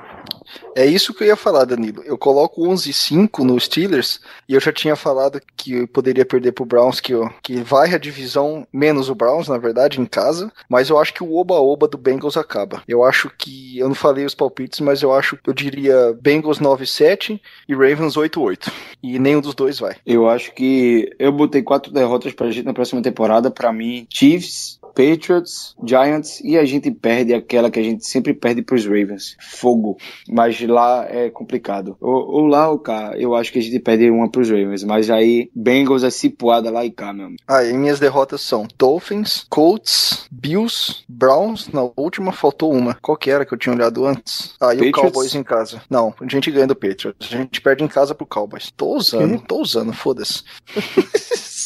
É 0.76 0.86
isso 0.86 1.12
que 1.12 1.24
eu 1.24 1.28
ia 1.28 1.36
falar, 1.36 1.64
Danilo. 1.64 2.02
Eu 2.04 2.16
coloco 2.16 2.62
11-5 2.62 3.44
no 3.44 3.58
Steelers 3.58 4.20
e 4.48 4.54
eu 4.54 4.60
já 4.60 4.72
tinha 4.72 4.94
falado 4.94 5.40
que 5.56 5.86
poderia 5.88 6.24
perder 6.24 6.52
pro 6.52 6.64
Browns, 6.64 7.00
que, 7.00 7.12
eu, 7.12 7.28
que 7.42 7.56
vai 7.56 7.94
a 7.94 7.98
divisão, 7.98 8.66
menos 8.72 9.08
o 9.08 9.14
Browns, 9.14 9.48
na 9.48 9.58
verdade, 9.58 10.00
em 10.00 10.06
casa. 10.06 10.52
Mas 10.68 10.88
eu 10.88 10.98
acho 10.98 11.12
que 11.14 11.22
o 11.22 11.34
oba-oba 11.36 11.88
do 11.88 11.98
Bengals 11.98 12.36
acaba. 12.36 12.82
Eu 12.86 13.02
acho 13.02 13.30
que. 13.36 13.78
Eu 13.78 13.88
não 13.88 13.94
falei 13.94 14.24
os 14.24 14.34
palpites, 14.34 14.80
mas 14.80 15.02
eu 15.02 15.12
acho 15.12 15.38
eu 15.46 15.54
diria 15.54 16.16
Bengals 16.20 16.58
9-7 16.58 17.40
e 17.68 17.74
Ravens 17.74 18.14
8-8. 18.14 18.70
E 19.02 19.18
nenhum 19.18 19.40
dos 19.40 19.54
dois 19.54 19.78
vai. 19.78 19.96
Eu 20.04 20.28
acho 20.28 20.52
que 20.54 21.10
eu 21.18 21.32
botei 21.32 21.62
quatro 21.62 21.92
derrotas 21.92 22.32
pra 22.32 22.50
gente 22.50 22.66
na 22.66 22.74
próxima 22.74 23.00
temporada. 23.00 23.50
Pra 23.50 23.72
mim, 23.72 24.06
Chiefs, 24.10 24.78
Patriots, 24.94 25.74
Giants 25.84 26.40
e 26.40 26.58
a 26.58 26.64
gente 26.64 26.90
perde 26.90 27.32
aquela 27.32 27.70
que 27.70 27.78
a 27.78 27.82
gente 27.82 28.06
sempre 28.06 28.34
perde 28.34 28.62
pros 28.62 28.84
Ravens. 28.84 29.36
Fogo. 29.40 29.96
Mas 30.38 30.60
lá 30.60 31.04
é 31.10 31.28
complicado. 31.30 31.96
Ou, 32.00 32.12
ou 32.12 32.46
lá 32.46 32.68
ou 32.70 32.78
cá, 32.78 33.12
eu 33.16 33.34
acho 33.34 33.52
que 33.52 33.58
a 33.58 33.62
gente 33.62 33.80
perde 33.80 34.08
uma 34.08 34.30
pros 34.30 34.48
Ravens. 34.48 34.84
Mas 34.84 35.10
aí, 35.10 35.50
Bengals 35.52 36.04
é 36.04 36.10
cipuada 36.10 36.70
lá 36.70 36.84
e 36.84 36.92
cá, 36.92 37.12
meu 37.12 37.26
amigo. 37.26 37.42
Ah, 37.48 37.64
e 37.64 37.72
minhas 37.72 37.98
derrotas 37.98 38.40
são 38.40 38.68
Dolphins, 38.78 39.44
Colts, 39.50 40.28
Bills, 40.30 41.02
Browns. 41.08 41.66
Na 41.72 41.90
última 41.96 42.30
faltou 42.30 42.72
uma. 42.72 42.94
Qual 43.02 43.16
que 43.16 43.32
era 43.32 43.44
que 43.44 43.52
eu 43.52 43.58
tinha 43.58 43.74
olhado 43.74 44.06
antes? 44.06 44.54
Ah, 44.60 44.72
e 44.72 44.76
o 44.76 44.84
Patriots? 44.84 45.00
Cowboys 45.00 45.34
em 45.34 45.42
casa. 45.42 45.82
Não, 45.90 46.14
a 46.20 46.28
gente 46.28 46.52
ganha 46.52 46.68
do 46.68 46.76
Patriots. 46.76 47.32
A 47.32 47.36
gente 47.36 47.60
perde 47.60 47.82
em 47.82 47.88
casa 47.88 48.14
pro 48.14 48.24
Cowboys. 48.24 48.70
Tô 48.70 48.94
usando, 48.94 49.40
tô 49.40 49.60
usando, 49.60 49.92
foda-se. 49.92 50.44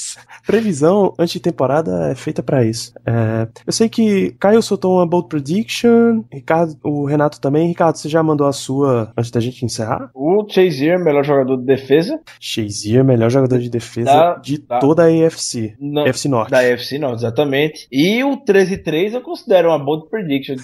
Previsão 0.47 1.15
antes 1.19 1.33
de 1.35 1.41
temporada 1.41 2.09
é 2.11 2.15
feita 2.15 2.43
pra 2.43 2.65
isso. 2.65 2.93
É, 3.07 3.47
eu 3.67 3.73
sei 3.73 3.89
que 3.89 4.35
Caio 4.39 4.63
soltou 4.63 4.97
uma 4.97 5.07
bold 5.07 5.29
prediction, 5.29 6.23
Ricardo, 6.33 6.77
o 6.83 7.05
Renato 7.05 7.41
também. 7.41 7.69
Ricardo, 7.69 7.97
você 7.97 8.09
já 8.09 8.23
mandou 8.23 8.47
a 8.47 8.53
sua 8.53 9.13
antes 9.17 9.31
da 9.31 9.41
gente 9.41 9.65
encerrar? 9.65 10.11
O 10.15 10.47
Chazier, 10.49 10.99
melhor 11.03 11.25
jogador 11.25 11.57
de 11.57 11.65
defesa 11.65 12.21
Shazier, 12.41 13.05
melhor 13.05 13.31
jogador 13.31 13.59
de 13.59 13.71
defesa 13.71 14.11
Tá, 14.11 14.35
de 14.43 14.59
tá. 14.59 14.79
toda 14.79 15.05
a 15.05 15.27
AFC. 15.27 15.75
Não, 15.81 16.05
AFC 16.05 16.29
Norte. 16.29 16.51
da 16.51 16.59
UFC, 16.59 16.99
não, 16.99 17.15
exatamente. 17.15 17.87
E 17.91 18.23
o 18.25 18.37
13-3 18.45 19.13
eu 19.15 19.21
considero 19.21 19.69
uma 19.69 19.79
bold 19.79 20.09
prediction. 20.11 20.55
de 20.57 20.63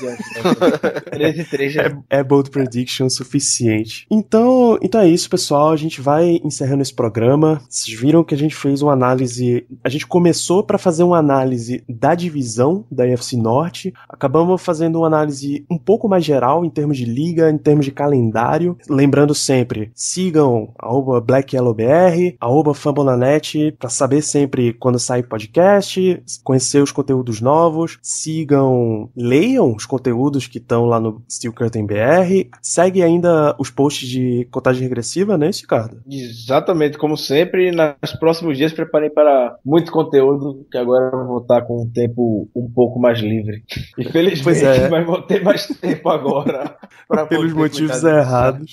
13-3 1.11 1.69
já 1.71 1.99
É 2.11 2.23
bold 2.23 2.51
prediction 2.51 3.07
o 3.07 3.11
suficiente. 3.11 4.07
Então, 4.11 4.79
então 4.83 5.01
é 5.01 5.09
isso, 5.09 5.29
pessoal. 5.31 5.71
A 5.71 5.77
gente 5.77 6.01
vai 6.01 6.41
encerrando 6.45 6.83
esse 6.83 6.95
programa. 6.95 7.61
Vocês 7.69 7.99
viram 7.99 8.25
que 8.25 8.35
a 8.35 8.39
gente 8.39 8.55
fez 8.55 8.83
uma 8.83 8.93
análise. 8.93 9.67
A 9.83 9.89
gente 9.89 10.07
começou 10.07 10.63
para 10.63 10.79
fazer 10.79 11.03
uma 11.03 11.19
análise 11.19 11.85
da 11.89 12.15
divisão 12.15 12.85
da 12.91 13.05
UFC 13.05 13.37
Norte. 13.37 13.93
Acabamos 14.09 14.63
fazendo 14.63 14.99
uma 14.99 15.07
análise 15.07 15.65
um 15.71 15.79
pouco 15.79 16.09
mais 16.09 16.25
geral 16.25 16.65
em 16.65 16.71
termos 16.71 16.97
de 16.97 17.05
liga, 17.05 17.51
em 17.51 17.59
termos 17.59 17.85
de 17.85 17.93
calendário. 17.93 18.77
Lembrando 18.89 19.35
sempre, 19.35 19.91
sigam 19.95 20.73
arroba 20.79 21.21
BlackYellowBR, 21.21 22.37
arroba 22.41 22.75
Fambonanet, 22.75 23.73
para 23.79 23.89
saber 23.89 24.23
sempre 24.23 24.73
quando 24.73 24.99
sai 24.99 25.23
podcast, 25.23 26.23
conhecer 26.43 26.83
os 26.83 26.93
conteúdos 26.93 27.41
novos. 27.41 27.99
Sigam, 28.03 29.11
leiam 29.17 29.75
os 29.75 29.87
conteúdos 29.87 30.47
que 30.47 30.59
estão 30.59 30.85
lá 30.85 31.01
no 31.01 31.23
Steel 31.31 31.53
Curtain 31.53 31.87
BR. 31.87 32.49
Segue 32.63 33.03
ainda 33.03 33.55
os 33.59 33.71
posts 33.71 34.09
de 34.09 34.47
contagem 34.51 34.83
regressiva, 34.83 35.37
né, 35.37 35.51
Ricardo? 35.53 36.01
Exatamente, 36.09 36.99
como 36.99 37.17
sempre, 37.17 37.71
nos 37.71 38.13
próximos 38.19 38.57
dias 38.57 38.73
preparem 38.73 39.11
para 39.11 39.58
muito 39.65 39.91
conteúdo, 39.93 40.67
que 40.71 40.79
agora 40.79 41.11
eu 41.15 41.27
vou 41.27 41.39
estar 41.39 41.63
com 41.63 41.83
um 41.83 41.91
tempo 41.91 42.49
um 42.55 42.71
pouco 42.71 42.99
mais 42.99 43.19
livre. 43.21 43.63
Infelizmente, 43.99 44.45
Pois 44.45 44.63
é. 44.63 44.89
mas 44.89 45.07
vou 45.07 45.23
ter 45.23 45.43
mais 45.43 45.67
tempo 45.67 46.09
agora. 46.09 46.77
pra 47.09 47.27
Pelos 47.27 47.53
motivos 47.53 48.03
errados. 48.05 48.73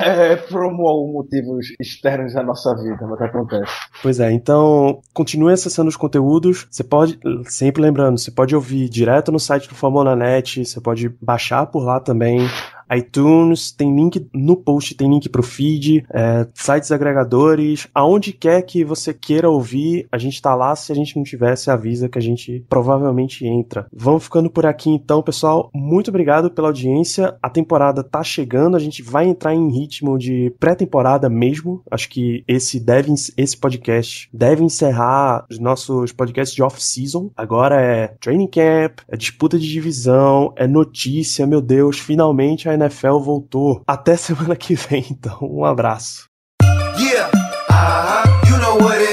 É, 0.00 0.36
por 0.36 0.64
um- 0.64 0.86
algum 0.86 1.12
motivos 1.12 1.66
externos 1.80 2.36
à 2.36 2.42
nossa 2.42 2.74
vida, 2.76 3.06
mas 3.06 3.18
que 3.18 3.24
acontece. 3.24 3.72
Pois 4.02 4.20
é, 4.20 4.30
então 4.32 5.00
continue 5.14 5.52
acessando 5.52 5.88
os 5.88 5.96
conteúdos. 5.96 6.66
Você 6.70 6.84
pode, 6.84 7.18
sempre 7.46 7.82
lembrando, 7.82 8.18
você 8.18 8.30
pode 8.30 8.54
ouvir 8.54 8.88
direto 8.88 9.30
no 9.32 9.38
site 9.40 9.68
do 9.68 9.74
Fambonanet, 9.74 10.64
você 10.64 10.80
pode 10.80 11.08
baixar 11.20 11.66
por 11.66 11.84
lá 11.84 12.00
também. 12.00 12.40
iTunes, 12.94 13.72
tem 13.72 13.94
link 13.94 14.26
no 14.34 14.56
post, 14.56 14.94
tem 14.94 15.08
link 15.08 15.28
pro 15.28 15.42
feed, 15.42 16.04
é, 16.12 16.46
sites 16.54 16.92
agregadores, 16.92 17.88
aonde 17.94 18.32
quer 18.32 18.62
que 18.62 18.84
você 18.84 19.12
queira 19.14 19.48
ouvir, 19.48 20.06
a 20.10 20.18
gente 20.18 20.40
tá 20.40 20.54
lá. 20.54 20.74
Se 20.76 20.92
a 20.92 20.94
gente 20.94 21.16
não 21.16 21.24
você 21.56 21.70
avisa 21.70 22.08
que 22.08 22.18
a 22.18 22.22
gente 22.22 22.64
provavelmente 22.68 23.46
entra. 23.46 23.86
Vamos 23.92 24.24
ficando 24.24 24.50
por 24.50 24.66
aqui 24.66 24.90
então, 24.90 25.22
pessoal. 25.22 25.70
Muito 25.74 26.08
obrigado 26.08 26.50
pela 26.50 26.68
audiência. 26.68 27.36
A 27.42 27.48
temporada 27.48 28.02
tá 28.02 28.22
chegando, 28.22 28.76
a 28.76 28.80
gente 28.80 29.02
vai 29.02 29.26
entrar 29.26 29.54
em 29.54 29.70
ritmo 29.70 30.18
de 30.18 30.52
pré-temporada 30.58 31.28
mesmo. 31.28 31.82
Acho 31.90 32.08
que 32.08 32.44
esse 32.46 32.80
deve, 32.80 33.12
esse 33.36 33.56
podcast 33.56 34.28
deve 34.32 34.64
encerrar 34.64 35.46
os 35.50 35.58
nossos 35.58 36.12
podcasts 36.12 36.54
de 36.54 36.62
off-season. 36.62 37.30
Agora 37.36 37.80
é 37.80 38.08
training 38.20 38.48
camp, 38.48 39.00
é 39.08 39.16
disputa 39.16 39.58
de 39.58 39.68
divisão, 39.68 40.52
é 40.56 40.66
notícia, 40.66 41.46
meu 41.46 41.60
Deus, 41.60 41.98
finalmente 41.98 42.68
a 42.68 42.74
NFL 42.80 43.18
voltou. 43.18 43.82
Até 43.86 44.16
semana 44.18 44.56
que 44.56 44.74
vem, 44.74 45.04
então. 45.10 45.38
Um 45.42 45.64
abraço. 45.64 46.28
Yeah, 46.98 47.30
uh-huh, 47.70 48.50
you 48.50 48.56
know 48.58 49.09